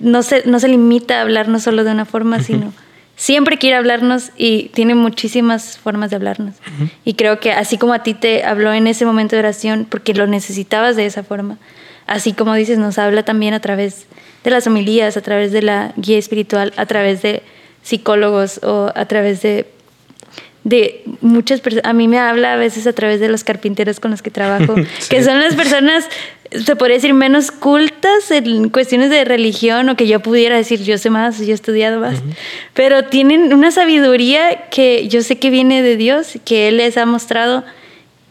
no 0.00 0.22
se, 0.22 0.46
no 0.46 0.60
se 0.60 0.68
limita 0.68 1.18
a 1.18 1.22
hablar 1.22 1.48
no 1.48 1.58
solo 1.58 1.84
de 1.84 1.90
una 1.90 2.04
forma, 2.04 2.40
sino 2.42 2.72
siempre 3.16 3.56
quiere 3.56 3.76
hablarnos 3.76 4.30
y 4.36 4.68
tiene 4.74 4.94
muchísimas 4.94 5.78
formas 5.78 6.10
de 6.10 6.16
hablarnos. 6.16 6.54
Y 7.04 7.14
creo 7.14 7.40
que 7.40 7.50
así 7.52 7.78
como 7.78 7.94
a 7.94 8.02
ti 8.02 8.14
te 8.14 8.44
habló 8.44 8.72
en 8.72 8.86
ese 8.86 9.04
momento 9.06 9.34
de 9.34 9.40
oración, 9.40 9.86
porque 9.90 10.14
lo 10.14 10.26
necesitabas 10.26 10.94
de 10.94 11.06
esa 11.06 11.24
forma, 11.24 11.58
así 12.06 12.34
como 12.34 12.54
dices, 12.54 12.78
nos 12.78 12.98
habla 12.98 13.24
también 13.24 13.54
a 13.54 13.60
través 13.60 14.06
de 14.44 14.50
las 14.50 14.66
homilías, 14.66 15.16
a 15.16 15.22
través 15.22 15.50
de 15.50 15.62
la 15.62 15.92
guía 15.96 16.18
espiritual, 16.18 16.72
a 16.76 16.86
través 16.86 17.22
de 17.22 17.42
psicólogos 17.82 18.60
o 18.62 18.92
a 18.94 19.06
través 19.06 19.42
de, 19.42 19.66
de 20.66 21.04
muchas 21.20 21.60
personas. 21.60 21.88
A 21.88 21.92
mí 21.92 22.08
me 22.08 22.18
habla 22.18 22.54
a 22.54 22.56
veces 22.56 22.88
a 22.88 22.92
través 22.92 23.20
de 23.20 23.28
los 23.28 23.44
carpinteros 23.44 24.00
con 24.00 24.10
los 24.10 24.20
que 24.20 24.32
trabajo, 24.32 24.74
que 25.08 25.22
son 25.22 25.40
las 25.40 25.54
personas, 25.54 26.08
se 26.50 26.74
podría 26.74 26.96
decir, 26.96 27.14
menos 27.14 27.52
cultas 27.52 28.32
en 28.32 28.68
cuestiones 28.70 29.10
de 29.10 29.24
religión 29.24 29.88
o 29.88 29.96
que 29.96 30.08
yo 30.08 30.18
pudiera 30.18 30.56
decir, 30.56 30.82
yo 30.82 30.98
sé 30.98 31.08
más, 31.08 31.38
yo 31.38 31.52
he 31.52 31.52
estudiado 31.52 32.00
más, 32.00 32.18
pero 32.74 33.04
tienen 33.04 33.54
una 33.54 33.70
sabiduría 33.70 34.68
que 34.68 35.06
yo 35.06 35.22
sé 35.22 35.38
que 35.38 35.50
viene 35.50 35.82
de 35.82 35.96
Dios, 35.96 36.32
que 36.44 36.66
Él 36.66 36.78
les 36.78 36.96
ha 36.96 37.06
mostrado 37.06 37.62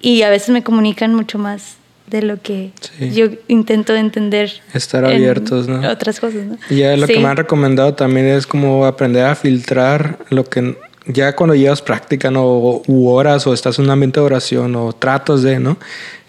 y 0.01 0.23
a 0.23 0.29
veces 0.29 0.49
me 0.49 0.61
comunican 0.61 1.15
mucho 1.15 1.37
más 1.37 1.77
de 2.07 2.21
lo 2.21 2.41
que 2.41 2.71
yo 3.13 3.27
intento 3.47 3.95
entender. 3.95 4.51
Estar 4.73 5.05
abiertos, 5.05 5.67
¿no? 5.67 5.89
Otras 5.89 6.19
cosas, 6.19 6.45
¿no? 6.45 6.57
Y 6.69 6.79
ya 6.79 6.97
lo 6.97 7.07
que 7.07 7.17
me 7.17 7.27
han 7.27 7.37
recomendado 7.37 7.93
también 7.93 8.27
es 8.27 8.45
como 8.45 8.85
aprender 8.85 9.23
a 9.23 9.35
filtrar 9.35 10.19
lo 10.29 10.43
que 10.43 10.75
ya 11.07 11.35
cuando 11.35 11.55
llevas 11.55 11.81
práctica, 11.81 12.31
¿no? 12.31 12.81
U 12.87 13.09
horas 13.09 13.45
o 13.47 13.53
estás 13.53 13.79
en 13.79 13.85
un 13.85 13.91
ambiente 13.91 14.19
de 14.19 14.25
oración 14.25 14.75
o 14.75 14.93
tratos 14.93 15.43
de, 15.43 15.59
¿no? 15.59 15.77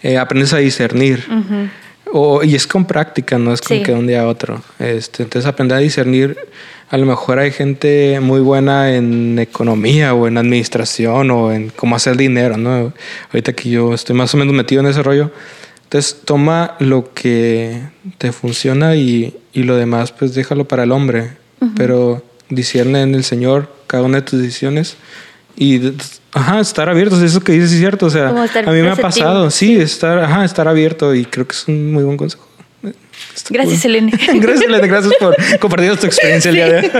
Eh, 0.03 0.17
aprendes 0.17 0.53
a 0.53 0.57
discernir. 0.57 1.25
o, 2.11 2.43
y 2.43 2.55
es 2.55 2.67
con 2.67 2.85
práctica, 2.85 3.37
no 3.37 3.53
es 3.53 3.61
con 3.61 3.81
que 3.83 3.91
de 3.91 3.97
un 3.97 4.07
día 4.07 4.21
a 4.21 4.27
otro. 4.27 4.61
Este, 4.79 5.23
entonces 5.23 5.47
aprender 5.47 5.77
a 5.77 5.81
discernir 5.81 6.37
a 6.89 6.97
lo 6.97 7.05
mejor 7.05 7.39
hay 7.39 7.51
gente 7.51 8.19
muy 8.21 8.39
buena 8.39 8.95
en 8.95 9.37
economía 9.39 10.13
o 10.13 10.27
en 10.27 10.37
administración 10.37 11.31
o 11.31 11.51
en 11.51 11.69
cómo 11.69 11.95
hacer 11.95 12.15
dinero, 12.15 12.57
¿no? 12.57 12.93
Ahorita 13.31 13.53
que 13.53 13.69
yo 13.69 13.93
estoy 13.93 14.15
más 14.15 14.33
o 14.33 14.37
menos 14.37 14.53
metido 14.53 14.81
en 14.81 14.87
ese 14.87 15.03
rollo, 15.03 15.31
entonces 15.83 16.21
toma 16.23 16.75
lo 16.79 17.13
que 17.13 17.81
te 18.17 18.31
funciona 18.31 18.95
y, 18.95 19.35
y 19.53 19.63
lo 19.63 19.75
demás 19.75 20.13
pues 20.13 20.33
déjalo 20.33 20.65
para 20.65 20.83
el 20.83 20.91
hombre, 20.91 21.31
pero 21.75 22.23
discierne 22.49 23.01
en 23.01 23.15
el 23.15 23.23
Señor 23.23 23.71
cada 23.87 24.03
una 24.03 24.17
de 24.17 24.21
tus 24.23 24.41
decisiones 24.41 24.97
y 25.55 25.93
ajá, 26.33 26.59
estar 26.59 26.89
abiertos, 26.89 27.21
eso 27.21 27.41
que 27.41 27.51
dices 27.51 27.71
es 27.71 27.79
cierto, 27.79 28.05
o 28.05 28.09
sea, 28.09 28.29
a 28.29 28.71
mí 28.71 28.81
me 28.81 28.89
ha 28.89 28.95
pasado, 28.95 29.49
sí, 29.49 29.75
estar, 29.75 30.19
ajá, 30.19 30.45
estar 30.45 30.67
abierto 30.67 31.15
y 31.15 31.25
creo 31.25 31.47
que 31.47 31.53
es 31.53 31.67
un 31.67 31.93
muy 31.93 32.03
buen 32.03 32.17
consejo. 32.17 32.47
Gracias, 33.49 33.85
Elena. 33.85 34.11
gracias, 34.33 34.65
Elena. 34.65 34.87
Gracias 34.87 35.13
por 35.19 35.35
compartir 35.59 35.95
tu 35.97 36.05
experiencia 36.05 36.49
el 36.49 36.55
día 36.55 36.67
de 36.67 36.77
hoy. 36.77 36.91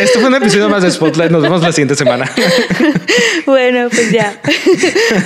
Esto 0.00 0.20
fue 0.20 0.28
un 0.28 0.34
episodio 0.34 0.68
más 0.68 0.82
de 0.82 0.90
Spotlight. 0.90 1.30
Nos 1.30 1.42
vemos 1.42 1.62
la 1.62 1.72
siguiente 1.72 1.96
semana. 1.96 2.30
bueno, 3.46 3.88
pues 3.88 4.10
ya. 4.10 4.40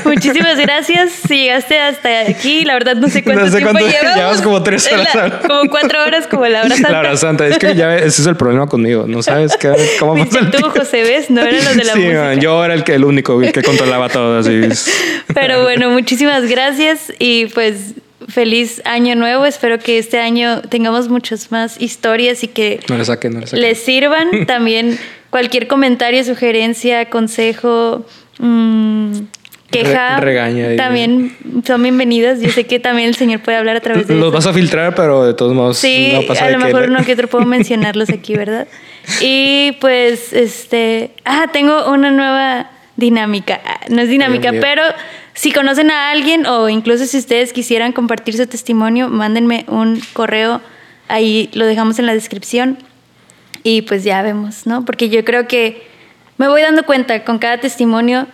Muchísimas 0.05 0.59
gracias. 0.59 1.13
Si 1.27 1.37
llegaste 1.37 1.79
hasta 1.79 2.21
aquí, 2.21 2.65
la 2.65 2.75
verdad 2.75 2.97
no 2.97 3.09
sé 3.09 3.23
cuánto, 3.23 3.45
no 3.45 3.51
sé 3.51 3.59
tiempo 3.59 3.79
cuánto 3.79 3.89
llevamos. 3.89 4.43
como 4.43 4.63
tres 4.63 4.91
horas. 4.91 5.35
como 5.47 5.71
cuatro 5.71 6.03
horas, 6.03 6.27
como 6.27 6.47
la 6.47 6.63
hora 6.63 6.75
santa. 6.75 6.91
La 6.91 6.99
hora 7.01 7.17
santa. 7.17 7.47
Es 7.47 7.59
que 7.59 7.75
ya 7.75 7.97
ese 7.97 8.23
es 8.23 8.27
el 8.27 8.37
problema 8.37 8.67
conmigo. 8.67 9.05
No 9.07 9.23
sabes 9.23 9.57
qué, 9.59 9.73
cómo 9.99 10.17
pasa 10.17 10.39
el 10.41 10.51
Tú, 10.51 10.71
José, 10.71 11.03
¿ves? 11.03 11.31
No 11.31 11.43
eran 11.43 11.65
los 11.65 11.77
de 11.77 11.85
la 11.85 11.93
sí, 11.93 11.99
música. 12.01 12.35
yo 12.35 12.65
era 12.65 12.75
el, 12.75 12.85
que, 12.85 12.95
el 12.95 13.05
único 13.05 13.43
el 13.43 13.53
que 13.53 13.63
controlaba 13.63 14.09
todo. 14.09 14.39
Así. 14.39 14.61
Pero 15.35 15.63
bueno, 15.63 15.91
muchísimas 15.91 16.49
gracias. 16.49 17.13
Y 17.19 17.47
pues 17.47 17.95
feliz 18.29 18.83
año 18.85 19.15
nuevo. 19.15 19.45
Espero 19.47 19.79
que 19.79 19.99
este 19.99 20.21
año 20.21 20.63
tengamos 20.63 21.09
muchas 21.09 21.51
más 21.51 21.81
historias 21.81 22.43
y 22.45 22.49
que 22.49 22.81
no 22.89 22.97
le 22.97 23.05
saquen, 23.05 23.35
no 23.35 23.41
le 23.41 23.47
saquen. 23.47 23.63
les 23.63 23.79
sirvan. 23.79 24.29
También 24.47 24.99
cualquier 25.31 25.67
comentario, 25.67 26.23
sugerencia, 26.25 27.11
consejo, 27.11 28.07
mmm, 28.39 29.13
queja, 29.71 30.21
regaña 30.21 30.77
también 30.77 31.37
son 31.67 31.83
bienvenidas. 31.83 32.41
Yo 32.41 32.51
sé 32.51 32.65
que 32.65 32.79
también 32.79 33.09
el 33.09 33.17
Señor 33.17 33.41
puede 33.41 33.59
hablar 33.59 33.77
a 33.77 33.81
través 33.81 34.07
de 34.07 34.15
Los 34.15 34.33
vas 34.33 34.47
a 34.47 34.53
filtrar, 34.53 34.95
pero 34.95 35.25
de 35.25 35.35
todos 35.35 35.53
modos 35.55 35.79
sí, 35.79 36.11
no 36.13 36.23
pasa 36.23 36.47
a 36.47 36.51
lo 36.51 36.59
mejor 36.59 36.89
uno 36.89 37.05
que 37.05 37.13
otro 37.13 37.29
puedo 37.29 37.45
mencionarlos 37.45 38.11
aquí, 38.11 38.37
¿verdad? 38.37 38.69
Y 39.21 39.73
pues, 39.81 40.33
este, 40.33 41.11
ah, 41.27 41.49
tengo 41.53 41.91
una 41.91 42.11
nueva 42.11 42.71
dinámica. 42.97 43.61
No 43.91 44.01
es 44.01 44.09
dinámica, 44.09 44.51
pero 44.61 44.83
si 45.35 45.53
conocen 45.53 45.91
a 45.91 46.11
alguien 46.11 46.47
o 46.47 46.69
incluso 46.69 47.05
si 47.07 47.19
ustedes 47.19 47.53
quisieran 47.53 47.93
compartir 47.93 48.37
su 48.37 48.47
testimonio, 48.47 49.09
mándenme 49.09 49.65
un 49.69 50.01
correo, 50.13 50.61
ahí 51.09 51.51
lo 51.53 51.67
dejamos 51.67 51.99
en 51.99 52.07
la 52.07 52.15
descripción 52.15 52.79
y 53.65 53.83
pues 53.83 54.05
ya 54.05 54.23
vemos, 54.23 54.67
¿no? 54.67 54.85
Porque 54.85 55.09
yo 55.09 55.25
creo 55.25 55.49
que 55.49 55.87
me 56.39 56.49
voy 56.49 56.63
dando 56.63 56.85
cuenta 56.85 57.25
con 57.25 57.39
cada 57.39 57.59
testimonio 57.59 58.29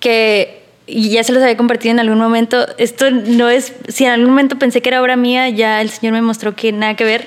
que 0.00 0.65
y 0.88 1.10
ya 1.10 1.24
se 1.24 1.32
los 1.32 1.42
había 1.42 1.56
compartido 1.56 1.92
en 1.92 2.00
algún 2.00 2.18
momento, 2.18 2.64
esto 2.78 3.10
no 3.10 3.48
es, 3.48 3.72
si 3.88 4.04
en 4.04 4.12
algún 4.12 4.30
momento 4.30 4.56
pensé 4.56 4.82
que 4.82 4.88
era 4.88 5.02
obra 5.02 5.16
mía, 5.16 5.48
ya 5.48 5.80
el 5.80 5.90
Señor 5.90 6.12
me 6.12 6.22
mostró 6.22 6.54
que 6.54 6.70
nada 6.70 6.94
que 6.94 7.04
ver, 7.04 7.26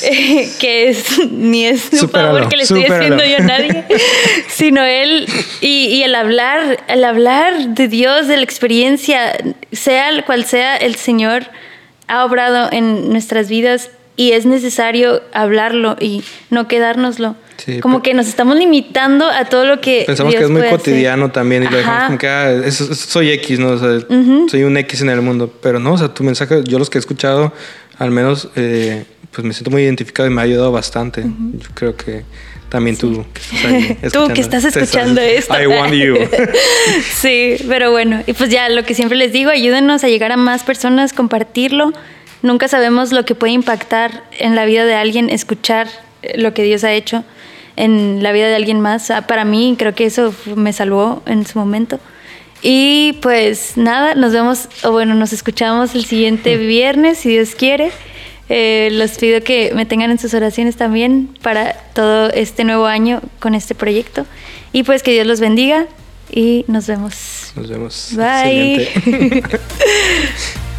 que 0.60 0.88
es, 0.88 1.18
ni 1.30 1.66
es 1.66 1.92
un 2.00 2.08
favor 2.08 2.48
que 2.48 2.56
le 2.56 2.62
estoy 2.62 2.84
haciendo 2.84 3.24
yo 3.24 3.38
a 3.38 3.40
nadie, 3.40 3.84
sino 4.48 4.84
Él 4.84 5.26
y, 5.60 5.86
y, 5.86 6.02
el 6.04 6.14
hablar, 6.14 6.84
el 6.86 7.04
hablar 7.04 7.70
de 7.70 7.88
Dios, 7.88 8.28
de 8.28 8.36
la 8.36 8.44
experiencia, 8.44 9.36
sea 9.72 10.10
cual 10.24 10.44
sea, 10.44 10.76
el 10.76 10.94
Señor 10.94 11.46
ha 12.06 12.24
obrado 12.24 12.68
en 12.70 13.10
nuestras 13.10 13.48
vidas 13.48 13.90
y 14.16 14.32
es 14.32 14.46
necesario 14.46 15.22
hablarlo 15.32 15.96
y 16.00 16.22
no 16.50 16.68
quedárnoslo 16.68 17.36
como 17.80 18.02
que 18.02 18.14
nos 18.14 18.26
estamos 18.26 18.56
limitando 18.56 19.26
a 19.26 19.44
todo 19.44 19.64
lo 19.64 19.80
que. 19.80 20.04
Pensamos 20.06 20.34
que 20.34 20.42
es 20.42 20.50
muy 20.50 20.68
cotidiano 20.68 21.30
también 21.30 21.62
y 21.64 21.68
lo 21.68 21.76
dejamos 21.76 22.04
como 22.06 22.18
que 22.18 22.28
ah, 22.28 22.70
soy 22.70 23.30
X, 23.30 23.58
¿no? 23.58 23.78
soy 23.78 24.62
un 24.62 24.76
X 24.76 25.02
en 25.02 25.10
el 25.10 25.22
mundo. 25.22 25.52
Pero 25.62 25.78
no, 25.78 25.92
o 25.92 25.98
sea, 25.98 26.08
tu 26.08 26.24
mensaje, 26.24 26.62
yo 26.64 26.78
los 26.78 26.90
que 26.90 26.98
he 26.98 27.00
escuchado, 27.00 27.52
al 27.98 28.10
menos, 28.10 28.48
eh, 28.56 29.04
pues 29.30 29.44
me 29.46 29.52
siento 29.52 29.70
muy 29.70 29.82
identificado 29.82 30.28
y 30.28 30.32
me 30.32 30.40
ha 30.40 30.44
ayudado 30.44 30.72
bastante. 30.72 31.22
Yo 31.22 31.68
creo 31.74 31.96
que 31.96 32.24
también 32.68 32.96
tú 32.96 33.24
que 33.32 33.98
estás 34.02 34.12
tú 34.12 34.28
que 34.32 34.40
estás 34.40 34.64
escuchando 34.64 35.20
esto. 35.20 35.54
I 35.60 35.66
want 35.66 35.92
you. 35.92 36.16
sí, 37.14 37.56
pero 37.68 37.90
bueno, 37.90 38.22
y 38.26 38.32
pues 38.32 38.50
ya 38.50 38.68
lo 38.68 38.84
que 38.84 38.94
siempre 38.94 39.16
les 39.16 39.32
digo, 39.32 39.50
ayúdenos 39.50 40.04
a 40.04 40.08
llegar 40.08 40.32
a 40.32 40.36
más 40.36 40.64
personas, 40.64 41.12
compartirlo. 41.12 41.92
Nunca 42.42 42.68
sabemos 42.68 43.12
lo 43.12 43.24
que 43.24 43.34
puede 43.34 43.52
impactar 43.52 44.24
en 44.38 44.56
la 44.56 44.64
vida 44.64 44.84
de 44.84 44.94
alguien, 44.94 45.30
escuchar 45.30 45.88
lo 46.34 46.54
que 46.54 46.62
Dios 46.62 46.84
ha 46.84 46.92
hecho 46.92 47.24
en 47.76 48.22
la 48.22 48.32
vida 48.32 48.48
de 48.48 48.56
alguien 48.56 48.80
más. 48.80 49.10
Ah, 49.10 49.26
para 49.26 49.44
mí 49.44 49.76
creo 49.78 49.94
que 49.94 50.06
eso 50.06 50.34
me 50.56 50.72
salvó 50.72 51.22
en 51.26 51.46
su 51.46 51.58
momento. 51.58 52.00
Y 52.62 53.14
pues 53.22 53.76
nada, 53.76 54.14
nos 54.14 54.32
vemos, 54.32 54.68
o 54.84 54.92
bueno, 54.92 55.14
nos 55.14 55.32
escuchamos 55.32 55.94
el 55.94 56.04
siguiente 56.04 56.56
viernes, 56.66 57.18
si 57.18 57.30
Dios 57.30 57.54
quiere. 57.54 57.90
Eh, 58.48 58.90
los 58.92 59.12
pido 59.12 59.40
que 59.42 59.72
me 59.74 59.86
tengan 59.86 60.10
en 60.10 60.18
sus 60.18 60.34
oraciones 60.34 60.76
también 60.76 61.30
para 61.42 61.74
todo 61.94 62.28
este 62.30 62.64
nuevo 62.64 62.86
año 62.86 63.20
con 63.40 63.54
este 63.54 63.74
proyecto. 63.74 64.26
Y 64.72 64.82
pues 64.82 65.02
que 65.02 65.12
Dios 65.12 65.26
los 65.26 65.40
bendiga 65.40 65.86
y 66.30 66.64
nos 66.68 66.86
vemos. 66.86 67.52
Nos 67.56 67.68
vemos. 67.68 68.14
Bye. 68.16 68.88